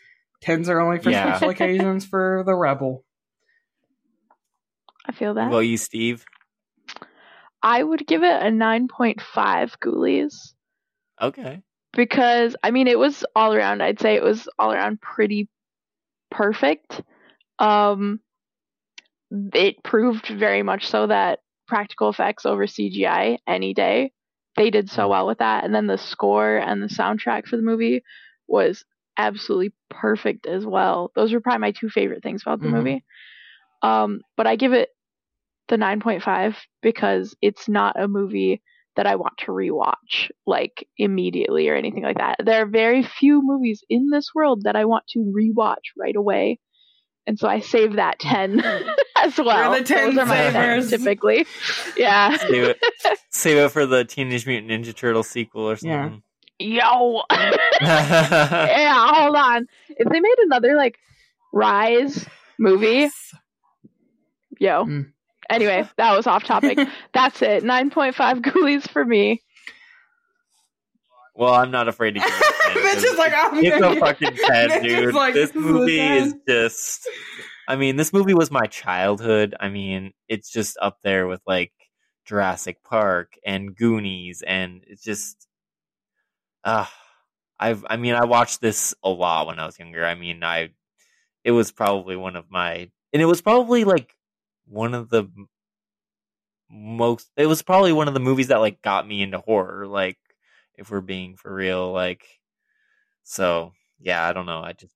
tens 0.42 0.68
are 0.68 0.80
only 0.80 0.98
for 0.98 1.10
Yeah. 1.10 1.32
special 1.36 1.48
occasions 1.50 2.04
for 2.04 2.42
the 2.44 2.54
rebel. 2.54 3.04
I 5.06 5.12
feel 5.12 5.34
that. 5.34 5.50
Well, 5.50 5.62
you, 5.62 5.76
Steve. 5.76 6.24
I 7.62 7.82
would 7.82 8.06
give 8.06 8.22
it 8.22 8.42
a 8.42 8.50
9.5 8.50 9.78
ghoulies 9.82 10.52
Okay. 11.20 11.62
because 11.94 12.56
I 12.62 12.70
mean 12.72 12.88
it 12.88 12.98
was 12.98 13.24
all 13.34 13.54
around. 13.54 13.82
I'd 13.82 14.00
say 14.00 14.16
it 14.16 14.22
was 14.22 14.48
all 14.58 14.72
around 14.72 15.00
pretty 15.00 15.48
perfect. 16.30 17.00
Um, 17.58 18.20
it 19.54 19.82
proved 19.82 20.26
very 20.28 20.62
much 20.62 20.86
so 20.88 21.06
that 21.06 21.40
practical 21.66 22.08
effects 22.08 22.46
over 22.46 22.66
CGI 22.66 23.38
any 23.46 23.74
day. 23.74 24.12
They 24.56 24.70
did 24.70 24.88
so 24.90 25.08
well 25.08 25.26
with 25.26 25.38
that, 25.38 25.64
and 25.64 25.74
then 25.74 25.86
the 25.86 25.98
score 25.98 26.56
and 26.56 26.82
the 26.82 26.86
soundtrack 26.86 27.46
for 27.46 27.56
the 27.56 27.62
movie 27.62 28.02
was 28.46 28.84
absolutely 29.18 29.72
perfect 29.90 30.46
as 30.46 30.64
well. 30.66 31.10
Those 31.14 31.32
were 31.32 31.40
probably 31.40 31.60
my 31.60 31.72
two 31.72 31.88
favorite 31.88 32.22
things 32.22 32.42
about 32.42 32.60
the 32.60 32.68
Mhm. 32.68 32.72
movie. 32.72 33.04
Um, 33.82 34.20
but 34.36 34.46
I 34.46 34.56
give 34.56 34.72
it 34.72 34.90
the 35.68 35.76
9.5 35.76 36.56
because 36.82 37.36
it's 37.42 37.68
not 37.68 38.00
a 38.00 38.08
movie 38.08 38.62
that 38.96 39.06
I 39.06 39.16
want 39.16 39.38
to 39.38 39.52
rewatch 39.52 40.30
like 40.46 40.86
immediately 40.98 41.68
or 41.68 41.74
anything 41.74 42.02
like 42.04 42.18
that. 42.18 42.36
There 42.44 42.62
are 42.62 42.66
very 42.66 43.02
few 43.02 43.40
movies 43.42 43.82
in 43.88 44.10
this 44.10 44.30
world 44.34 44.62
that 44.64 44.76
I 44.76 44.84
want 44.84 45.06
to 45.08 45.18
rewatch 45.20 45.92
right 45.98 46.14
away. 46.14 46.60
And 47.26 47.38
so 47.38 47.48
I 47.48 47.60
save 47.60 47.94
that 47.94 48.18
10 48.20 48.62
as 49.16 49.38
well. 49.38 49.72
the 49.72 49.82
10 49.84 50.14
Those 50.14 50.18
are 50.24 50.26
my 50.26 50.36
10 50.36 50.52
savers. 50.82 50.90
typically. 50.90 51.46
Yeah. 51.96 52.36
Save 52.36 52.64
it. 52.64 52.78
Save 53.30 53.56
it 53.58 53.68
for 53.70 53.86
the 53.86 54.04
Teenage 54.04 54.46
Mutant 54.46 54.70
Ninja 54.70 54.94
Turtle 54.94 55.22
sequel 55.22 55.70
or 55.70 55.76
Yeah. 55.80 56.02
something. 56.04 56.22
Yo. 56.58 57.22
yeah, 57.80 59.12
hold 59.14 59.36
on. 59.36 59.66
If 59.88 60.08
they 60.08 60.20
made 60.20 60.36
another 60.44 60.76
like 60.76 60.98
Rise 61.52 62.26
movie, 62.58 63.08
yo. 64.58 64.84
Mm. 64.84 65.12
Anyway, 65.50 65.88
that 65.96 66.16
was 66.16 66.26
off 66.26 66.44
topic. 66.44 66.78
That's 67.12 67.42
it. 67.42 67.64
9.5 67.64 68.14
ghoulies 68.40 68.88
for 68.88 69.04
me. 69.04 69.42
well, 71.34 71.52
I'm 71.54 71.70
not 71.70 71.88
afraid 71.88 72.12
to 72.14 72.20
give 72.20 72.28
it 72.28 72.54
a 72.70 72.74
10. 72.74 72.82
Mitch 72.84 73.04
is 73.04 73.18
like, 73.18 73.32
I'm 73.34 73.58
it's 73.64 73.76
a 73.84 74.00
fucking 74.00 74.36
10, 74.36 74.82
dude. 74.82 75.14
like, 75.14 75.34
this 75.34 75.50
this 75.50 75.56
movie 75.60 75.96
10. 75.98 76.22
is 76.22 76.34
just. 76.48 77.08
I 77.68 77.76
mean, 77.76 77.96
this 77.96 78.12
movie 78.12 78.34
was 78.34 78.50
my 78.50 78.66
childhood. 78.66 79.54
I 79.58 79.68
mean, 79.68 80.12
it's 80.28 80.50
just 80.50 80.76
up 80.80 80.98
there 81.02 81.26
with 81.26 81.40
like 81.46 81.72
Jurassic 82.24 82.82
Park 82.84 83.34
and 83.44 83.74
Goonies, 83.76 84.42
and 84.42 84.84
it's 84.86 85.02
just. 85.02 85.48
Uh, 86.64 86.86
I've. 87.58 87.84
I 87.88 87.96
mean, 87.96 88.14
I 88.14 88.24
watched 88.24 88.60
this 88.60 88.94
a 89.02 89.10
lot 89.10 89.46
when 89.46 89.58
I 89.58 89.66
was 89.66 89.78
younger. 89.78 90.04
I 90.04 90.14
mean, 90.14 90.42
I. 90.44 90.70
It 91.44 91.52
was 91.52 91.72
probably 91.72 92.16
one 92.16 92.36
of 92.36 92.50
my, 92.50 92.90
and 93.12 93.22
it 93.22 93.26
was 93.26 93.42
probably 93.42 93.84
like 93.84 94.14
one 94.66 94.94
of 94.94 95.10
the 95.10 95.28
most. 96.70 97.30
It 97.36 97.46
was 97.46 97.62
probably 97.62 97.92
one 97.92 98.08
of 98.08 98.14
the 98.14 98.20
movies 98.20 98.48
that 98.48 98.60
like 98.60 98.82
got 98.82 99.06
me 99.06 99.22
into 99.22 99.38
horror. 99.38 99.86
Like, 99.86 100.18
if 100.76 100.90
we're 100.90 101.00
being 101.00 101.36
for 101.36 101.52
real, 101.54 101.92
like. 101.92 102.24
So 103.24 103.72
yeah, 104.00 104.26
I 104.26 104.32
don't 104.32 104.46
know. 104.46 104.60
I 104.62 104.72
just 104.72 104.93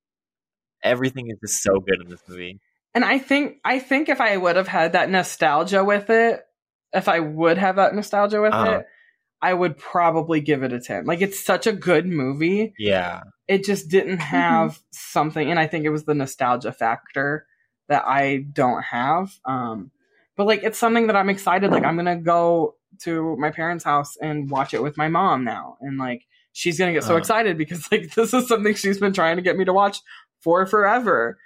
everything 0.82 1.30
is 1.30 1.38
just 1.40 1.62
so 1.62 1.80
good 1.80 2.00
in 2.02 2.10
this 2.10 2.22
movie. 2.28 2.60
And 2.94 3.04
I 3.04 3.18
think 3.18 3.58
I 3.64 3.78
think 3.78 4.08
if 4.08 4.20
I 4.20 4.36
would 4.36 4.56
have 4.56 4.68
had 4.68 4.92
that 4.92 5.10
nostalgia 5.10 5.84
with 5.84 6.10
it, 6.10 6.40
if 6.92 7.08
I 7.08 7.20
would 7.20 7.58
have 7.58 7.76
that 7.76 7.94
nostalgia 7.94 8.40
with 8.40 8.54
Uh-huh. 8.54 8.78
it, 8.78 8.86
I 9.40 9.54
would 9.54 9.78
probably 9.78 10.40
give 10.40 10.62
it 10.62 10.72
a 10.72 10.80
10. 10.80 11.04
Like 11.04 11.20
it's 11.20 11.38
such 11.44 11.66
a 11.66 11.72
good 11.72 12.06
movie. 12.06 12.74
Yeah, 12.78 13.22
It 13.46 13.64
just 13.64 13.88
didn't 13.88 14.18
have 14.36 14.78
something 14.90 15.50
and 15.50 15.58
I 15.60 15.66
think 15.66 15.84
it 15.84 15.90
was 15.90 16.04
the 16.04 16.14
nostalgia 16.14 16.72
factor 16.72 17.46
that 17.88 18.04
I 18.06 18.38
don't 18.52 18.82
have. 18.82 19.32
Um 19.44 19.90
but 20.36 20.46
like 20.46 20.62
it's 20.62 20.78
something 20.78 21.08
that 21.08 21.16
I'm 21.16 21.30
excited 21.30 21.70
like 21.72 21.84
I'm 21.84 21.96
going 21.96 22.06
to 22.06 22.22
go 22.24 22.76
to 23.00 23.36
my 23.36 23.50
parents' 23.50 23.84
house 23.84 24.16
and 24.16 24.50
watch 24.50 24.72
it 24.74 24.82
with 24.82 24.96
my 24.96 25.08
mom 25.08 25.44
now 25.44 25.76
and 25.80 25.98
like 25.98 26.26
she's 26.52 26.78
going 26.78 26.88
to 26.88 26.94
get 26.98 27.04
so 27.04 27.14
Uh-huh. 27.14 27.18
excited 27.18 27.58
because 27.58 27.90
like 27.92 28.14
this 28.14 28.32
is 28.32 28.48
something 28.48 28.74
she's 28.74 28.98
been 28.98 29.12
trying 29.12 29.36
to 29.36 29.42
get 29.42 29.56
me 29.56 29.64
to 29.64 29.72
watch 29.72 29.98
for 30.40 30.66
forever. 30.66 31.38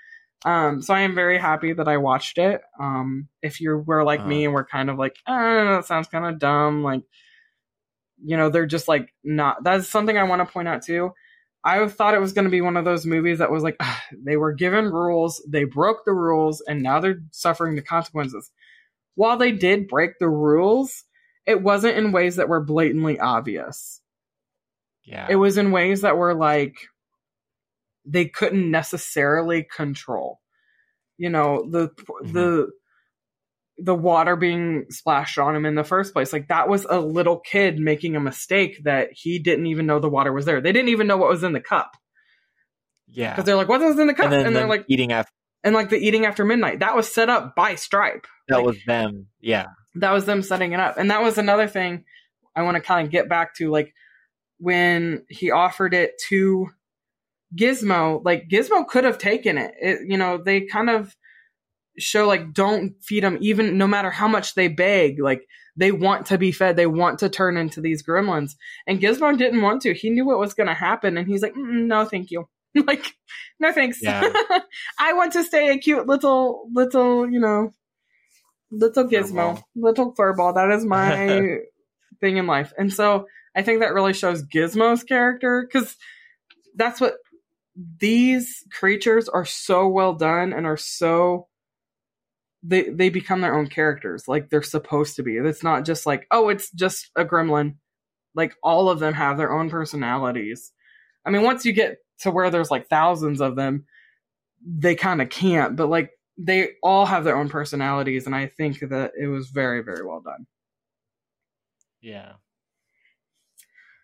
Um, 0.45 0.83
so 0.83 0.93
I 0.95 1.01
am 1.03 1.15
very 1.15 1.39
happy 1.39 1.73
that 1.73 1.89
I 1.89 1.99
watched 1.99 2.39
it. 2.39 2.61
Um, 2.81 3.29
if 3.43 3.61
you 3.61 3.79
were 3.87 4.05
like 4.05 4.27
me 4.27 4.39
Uh-huh. 4.39 4.45
and 4.47 4.55
were 4.55 4.65
kind 4.65 4.91
of 4.91 4.99
like, 4.99 5.17
oh, 5.27 5.77
that 5.77 5.87
sounds 5.87 6.09
kind 6.09 6.27
of 6.27 6.39
dumb, 6.41 6.83
like, 6.83 7.03
you 8.25 8.37
know, 8.37 8.51
they're 8.51 8.67
just 8.67 8.89
like 8.89 9.13
not. 9.25 9.63
That's 9.65 9.89
something 9.89 10.17
I 10.17 10.25
want 10.25 10.47
to 10.47 10.53
point 10.53 10.69
out 10.69 10.83
too. 10.83 11.13
I 11.65 11.87
thought 11.89 12.15
it 12.15 12.21
was 12.21 12.33
going 12.33 12.45
to 12.45 12.51
be 12.51 12.61
one 12.61 12.77
of 12.77 12.85
those 12.85 13.07
movies 13.07 13.39
that 13.39 13.51
was 13.51 13.63
like 13.63 13.77
"Ah, 13.81 14.03
they 14.25 14.37
were 14.37 14.53
given 14.53 14.87
rules, 14.87 15.43
they 15.49 15.65
broke 15.65 16.05
the 16.05 16.13
rules, 16.13 16.61
and 16.67 16.83
now 16.83 17.01
they're 17.01 17.21
suffering 17.33 17.77
the 17.77 17.83
consequences. 17.83 18.51
While 19.15 19.37
they 19.37 19.53
did 19.53 19.89
break 19.89 20.19
the 20.19 20.29
rules, 20.29 21.05
it 21.47 21.63
wasn't 21.63 21.97
in 21.99 22.13
ways 22.13 22.37
that 22.37 22.49
were 22.49 22.61
blatantly 22.65 23.19
obvious 23.19 24.01
yeah. 25.05 25.27
it 25.29 25.37
was 25.37 25.59
in 25.59 25.73
ways 25.73 26.03
that 26.03 26.17
were 26.17 26.35
like 26.35 26.75
they 28.05 28.27
couldn't 28.27 28.71
necessarily 28.71 29.65
control. 29.65 30.41
You 31.19 31.31
know 31.31 31.69
the 31.71 31.89
mm-hmm. 31.89 32.33
the 32.33 32.71
the 33.79 33.95
water 33.95 34.37
being 34.37 34.87
splashed 34.91 35.39
on 35.39 35.57
him 35.57 35.67
in 35.67 35.75
the 35.75 35.85
first 35.85 36.13
place. 36.13 36.33
Like 36.33 36.49
that 36.49 36.69
was 36.69 36.87
a 36.89 37.01
little 37.01 37.39
kid 37.39 37.79
making 37.79 38.17
a 38.17 38.21
mistake 38.21 38.83
that 38.85 39.09
he 39.13 39.39
didn't 39.39 39.67
even 39.67 39.87
know 39.87 39.99
the 39.99 40.09
water 40.09 40.33
was 40.33 40.45
there. 40.45 40.61
They 40.61 40.73
didn't 40.73 40.91
even 40.91 41.07
know 41.07 41.17
what 41.17 41.31
was 41.31 41.43
in 41.43 41.53
the 41.53 41.61
cup. 41.61 41.97
Yeah. 43.09 43.33
because 43.33 43.45
they're 43.45 43.57
like 43.57 43.69
what 43.69 43.81
was 43.81 43.99
in 43.99 44.07
the 44.07 44.15
cup? 44.15 44.27
and 44.27 44.33
then 44.33 44.47
and 44.47 44.57
they're 44.57 44.69
like 44.69 44.87
eating 44.89 45.13
after 45.13 45.33
and 45.65 45.75
like 45.75 45.91
the 45.91 45.97
eating 45.97 46.27
after 46.27 46.45
midnight. 46.45 46.81
That 46.81 46.97
was 46.97 47.13
set 47.13 47.29
up 47.29 47.55
by 47.55 47.75
stripe. 47.75 48.27
That 48.49 48.57
Like, 48.57 48.67
was 48.67 48.79
them. 48.87 49.29
Yeah, 49.41 49.67
that 49.97 50.13
was 50.13 50.25
them 50.25 50.43
setting 50.43 50.73
it 50.73 50.81
up. 50.81 50.97
And 50.99 51.11
that 51.11 51.23
was 51.23 51.39
another 51.39 51.69
thing 51.69 52.05
i 52.55 52.63
want 52.63 52.77
to 52.77 52.81
kind 52.81 53.07
of 53.07 53.13
get 53.13 53.29
back 53.29 53.55
to 53.57 53.71
like 53.71 53.95
when 54.59 55.25
he 55.29 55.51
offered 55.51 55.95
it 55.95 56.13
to 56.29 56.69
gizmo 57.57 58.23
like 58.25 58.49
gizmo 58.49 58.87
could 58.87 59.05
have 59.05 59.19
taken 59.19 59.59
it, 59.59 59.75
it 59.81 59.99
you 60.07 60.17
know 60.17 60.39
they 60.43 60.63
kind 60.63 60.89
of 60.89 61.15
show 61.99 62.27
like 62.27 62.53
don't 62.53 62.95
feed 63.03 63.23
them 63.23 63.39
even 63.41 63.77
no 63.79 63.87
matter 63.87 64.11
how 64.11 64.29
much 64.29 64.55
they 64.55 64.69
beg. 64.69 65.21
Like 65.21 65.47
they 65.77 65.93
want 65.93 66.27
to 66.27 66.39
be 66.39 66.53
fed. 66.53 66.77
They 66.77 66.87
want 66.87 67.19
to 67.21 67.29
turn 67.29 67.57
into 67.57 67.81
these 67.81 68.03
gremlins. 68.03 68.53
And 68.87 69.01
gizmo 69.01 69.37
didn't 69.37 69.63
want 69.63 69.83
to. 69.83 69.95
He 69.95 70.11
knew 70.11 70.27
what 70.27 70.39
was 70.39 70.55
going 70.55 70.69
to 70.69 70.75
happen 70.75 71.17
and 71.17 71.27
he's 71.27 71.43
like 71.43 71.55
no 71.57 72.05
thank 72.05 72.31
you. 72.31 72.49
Like 72.87 73.05
no 73.61 73.71
thanks. 73.71 74.03
Yeah. 74.03 74.33
i 74.99 75.13
want 75.13 75.35
to 75.35 75.45
stay 75.45 75.69
a 75.69 75.79
cute 75.79 76.07
little 76.07 76.69
little 76.73 77.31
you 77.31 77.39
know 77.39 77.71
little 78.71 79.05
gizmo 79.05 79.59
Furball. 79.59 79.63
little 79.77 80.15
furball. 80.15 80.55
That 80.55 80.71
is 80.71 80.85
my 80.85 81.59
thing 82.21 82.39
in 82.39 82.47
life. 82.47 82.73
And 82.79 82.91
so 82.91 83.27
i 83.55 83.63
think 83.63 83.81
that 83.81 83.93
really 83.93 84.15
shows 84.15 84.43
gizmo's 84.43 85.05
character 85.05 85.69
because 85.71 85.97
that's 86.75 86.99
what 86.99 87.17
these 87.99 88.65
creatures 88.71 89.29
are 89.29 89.45
so 89.45 89.89
well 89.89 90.15
done 90.15 90.53
and 90.53 90.67
are 90.67 90.77
so 90.77 91.49
they 92.63 92.91
they 92.91 93.09
become 93.09 93.41
their 93.41 93.59
own 93.59 93.67
characters 93.67 94.29
like 94.29 94.49
they're 94.49 94.63
supposed 94.63 95.17
to 95.17 95.23
be 95.23 95.37
it's 95.37 95.63
not 95.63 95.85
just 95.85 96.07
like 96.07 96.27
oh 96.31 96.49
it's 96.49 96.71
just 96.73 97.11
a 97.17 97.25
gremlin 97.25 97.75
like 98.35 98.55
all 98.63 98.89
of 98.89 99.01
them 99.01 99.15
have 99.15 99.37
their 99.37 99.53
own 99.53 99.71
personalities 99.71 100.73
i 101.25 101.31
mean 101.31 101.43
once 101.43 101.65
you 101.65 101.73
get 101.73 101.97
to 102.19 102.31
where 102.31 102.51
there's 102.51 102.71
like 102.71 102.89
thousands 102.89 103.41
of 103.41 103.57
them 103.57 103.85
they 104.65 104.95
kind 104.95 105.21
of 105.21 105.29
can't 105.29 105.75
but 105.75 105.89
like 105.89 106.11
they 106.39 106.71
all 106.83 107.07
have 107.07 107.25
their 107.25 107.37
own 107.37 107.49
personalities 107.49 108.27
and 108.27 108.35
i 108.35 108.47
think 108.47 108.79
that 108.81 109.13
it 109.19 109.27
was 109.27 109.49
very 109.49 109.83
very 109.83 110.07
well 110.07 110.21
done 110.21 110.47
yeah. 112.03 112.33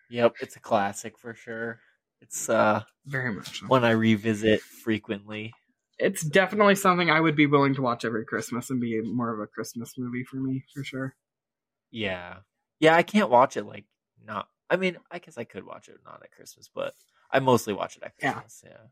Yep, 0.09 0.37
it's 0.41 0.55
a 0.55 0.59
classic 0.59 1.19
for 1.19 1.35
sure. 1.35 1.81
It's 2.21 2.49
uh 2.49 2.83
very 3.05 3.33
much 3.33 3.59
so. 3.61 3.67
one 3.67 3.83
I 3.83 3.91
revisit 3.91 4.61
frequently. 4.61 5.53
it's 5.97 6.21
definitely 6.23 6.75
something 6.75 7.09
i 7.09 7.19
would 7.19 7.35
be 7.35 7.45
willing 7.45 7.73
to 7.75 7.81
watch 7.81 8.05
every 8.05 8.23
christmas 8.25 8.69
and 8.69 8.79
be 8.79 9.01
more 9.01 9.33
of 9.33 9.39
a 9.39 9.47
christmas 9.47 9.93
movie 9.97 10.23
for 10.23 10.37
me 10.37 10.63
for 10.73 10.83
sure 10.83 11.15
Yeah, 11.91 12.37
yeah. 12.79 12.95
I 12.95 13.03
can't 13.03 13.29
watch 13.29 13.57
it 13.57 13.65
like 13.65 13.85
not. 14.23 14.47
I 14.69 14.75
mean, 14.77 14.97
I 15.11 15.17
guess 15.19 15.37
I 15.39 15.43
could 15.45 15.65
watch 15.65 15.87
it 15.89 15.97
not 16.05 16.21
at 16.23 16.31
Christmas, 16.31 16.69
but 16.73 16.93
I 17.31 17.39
mostly 17.39 17.73
watch 17.73 17.97
it 17.97 18.03
at 18.03 18.13
Yeah. 18.21 18.33
Christmas. 18.33 18.63
Yeah. 18.65 18.85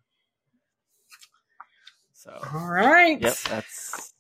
So 2.13 2.31
all 2.53 2.67
right 2.71 3.21
yep, 3.21 3.35
that's 3.49 4.13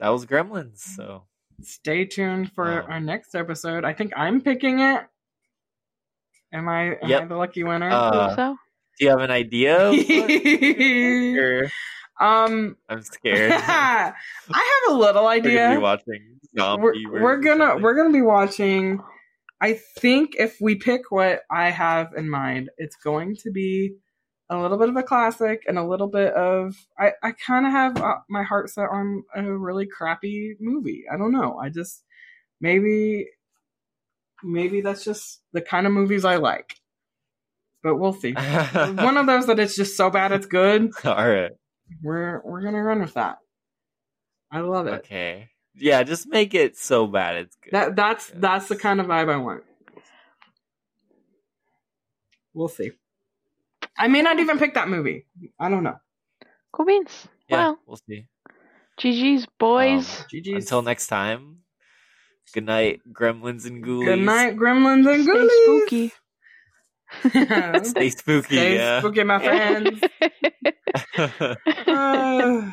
that 0.00 0.08
was 0.08 0.26
Gremlins. 0.26 0.78
So 0.78 1.24
stay 1.62 2.04
tuned 2.04 2.52
for 2.52 2.82
Um, 2.82 2.90
our 2.90 3.00
next 3.00 3.34
episode. 3.34 3.84
I 3.84 3.92
think 3.92 4.12
I'm 4.16 4.40
picking 4.40 4.80
it. 4.80 5.02
Am 6.52 6.68
I? 6.68 6.96
Am 7.02 7.12
I 7.22 7.24
the 7.26 7.36
lucky 7.36 7.64
winner? 7.64 7.90
I 7.90 7.94
Uh, 7.94 8.26
think 8.28 8.36
so. 8.38 8.56
Do 8.98 9.04
you 9.04 9.10
have 9.10 9.20
an 9.20 9.30
idea? 9.30 9.90
or- 11.38 11.70
um, 12.20 12.76
I'm 12.88 13.02
scared. 13.02 13.52
I 13.56 14.12
have 14.48 14.94
a 14.94 14.96
little 14.96 15.24
We're 15.24 15.36
gonna 15.40 15.42
be 15.42 15.58
idea. 15.58 15.80
watching. 15.80 16.38
We're, 16.54 17.22
we're 17.22 17.36
gonna 17.40 17.76
of 17.76 17.82
we're 17.82 17.94
gonna 17.94 18.12
be 18.12 18.22
watching. 18.22 19.00
I 19.60 19.74
think 19.98 20.34
if 20.38 20.58
we 20.60 20.74
pick 20.76 21.10
what 21.10 21.40
I 21.50 21.70
have 21.70 22.08
in 22.16 22.28
mind, 22.30 22.70
it's 22.78 22.96
going 22.96 23.36
to 23.42 23.50
be 23.50 23.94
a 24.48 24.56
little 24.58 24.78
bit 24.78 24.88
of 24.88 24.96
a 24.96 25.02
classic 25.02 25.62
and 25.66 25.76
a 25.78 25.84
little 25.86 26.08
bit 26.08 26.32
of 26.34 26.74
I 26.98 27.12
I 27.22 27.32
kind 27.46 27.66
of 27.66 27.72
have 27.72 27.96
uh, 28.00 28.14
my 28.30 28.42
heart 28.44 28.70
set 28.70 28.88
on 28.90 29.24
a 29.34 29.42
really 29.42 29.86
crappy 29.86 30.56
movie. 30.60 31.04
I 31.12 31.16
don't 31.18 31.32
know. 31.32 31.58
I 31.58 31.68
just 31.68 32.02
maybe 32.60 33.26
maybe 34.42 34.80
that's 34.80 35.04
just 35.04 35.40
the 35.52 35.60
kind 35.60 35.86
of 35.86 35.92
movies 35.92 36.24
I 36.24 36.36
like. 36.36 36.74
But 37.82 37.96
we'll 37.96 38.12
see. 38.12 38.32
One 38.72 39.16
of 39.16 39.26
those 39.26 39.46
that 39.46 39.58
it's 39.60 39.76
just 39.76 39.96
so 39.96 40.10
bad 40.10 40.32
it's 40.32 40.46
good. 40.46 40.90
All 41.04 41.14
right. 41.28 41.52
We're 42.02 42.40
we're 42.44 42.62
gonna 42.62 42.82
run 42.82 43.00
with 43.00 43.14
that. 43.14 43.38
I 44.50 44.60
love 44.60 44.86
it. 44.88 44.94
Okay. 45.04 45.50
Yeah, 45.74 46.02
just 46.02 46.26
make 46.26 46.54
it 46.54 46.76
so 46.76 47.06
bad 47.06 47.36
it's 47.36 47.56
good. 47.62 47.72
That 47.72 47.96
that's 47.96 48.30
Yes. 48.30 48.38
that's 48.40 48.68
the 48.68 48.76
kind 48.76 49.00
of 49.00 49.06
vibe 49.06 49.30
I 49.30 49.36
want. 49.36 49.62
We'll 52.54 52.68
see. 52.68 52.92
I 53.98 54.08
may 54.08 54.22
not 54.22 54.38
even 54.38 54.58
pick 54.58 54.74
that 54.74 54.88
movie. 54.88 55.26
I 55.58 55.68
don't 55.68 55.82
know. 55.82 55.96
Cool 56.72 56.86
beans. 56.86 57.28
yeah, 57.48 57.56
Well, 57.56 57.78
we'll 57.86 58.00
see. 58.08 58.26
GG's, 58.98 59.46
boys. 59.58 60.20
Um, 60.20 60.26
GG's. 60.32 60.64
Until 60.64 60.82
next 60.82 61.06
time. 61.08 61.58
Good 62.54 62.64
night, 62.64 63.02
gremlins 63.12 63.66
and 63.66 63.84
ghoulies. 63.84 64.04
Good 64.06 64.20
night, 64.20 64.56
gremlins 64.56 65.12
and 65.12 65.24
Stay 65.24 65.32
ghoulies. 65.32 65.50
spooky. 65.50 66.12
Stay 67.90 68.10
spooky, 68.10 68.56
Stay 68.56 68.74
yeah. 68.76 69.00
spooky, 69.00 69.22
my 69.24 69.38
friends. 69.38 70.00
Uh, 71.86 72.70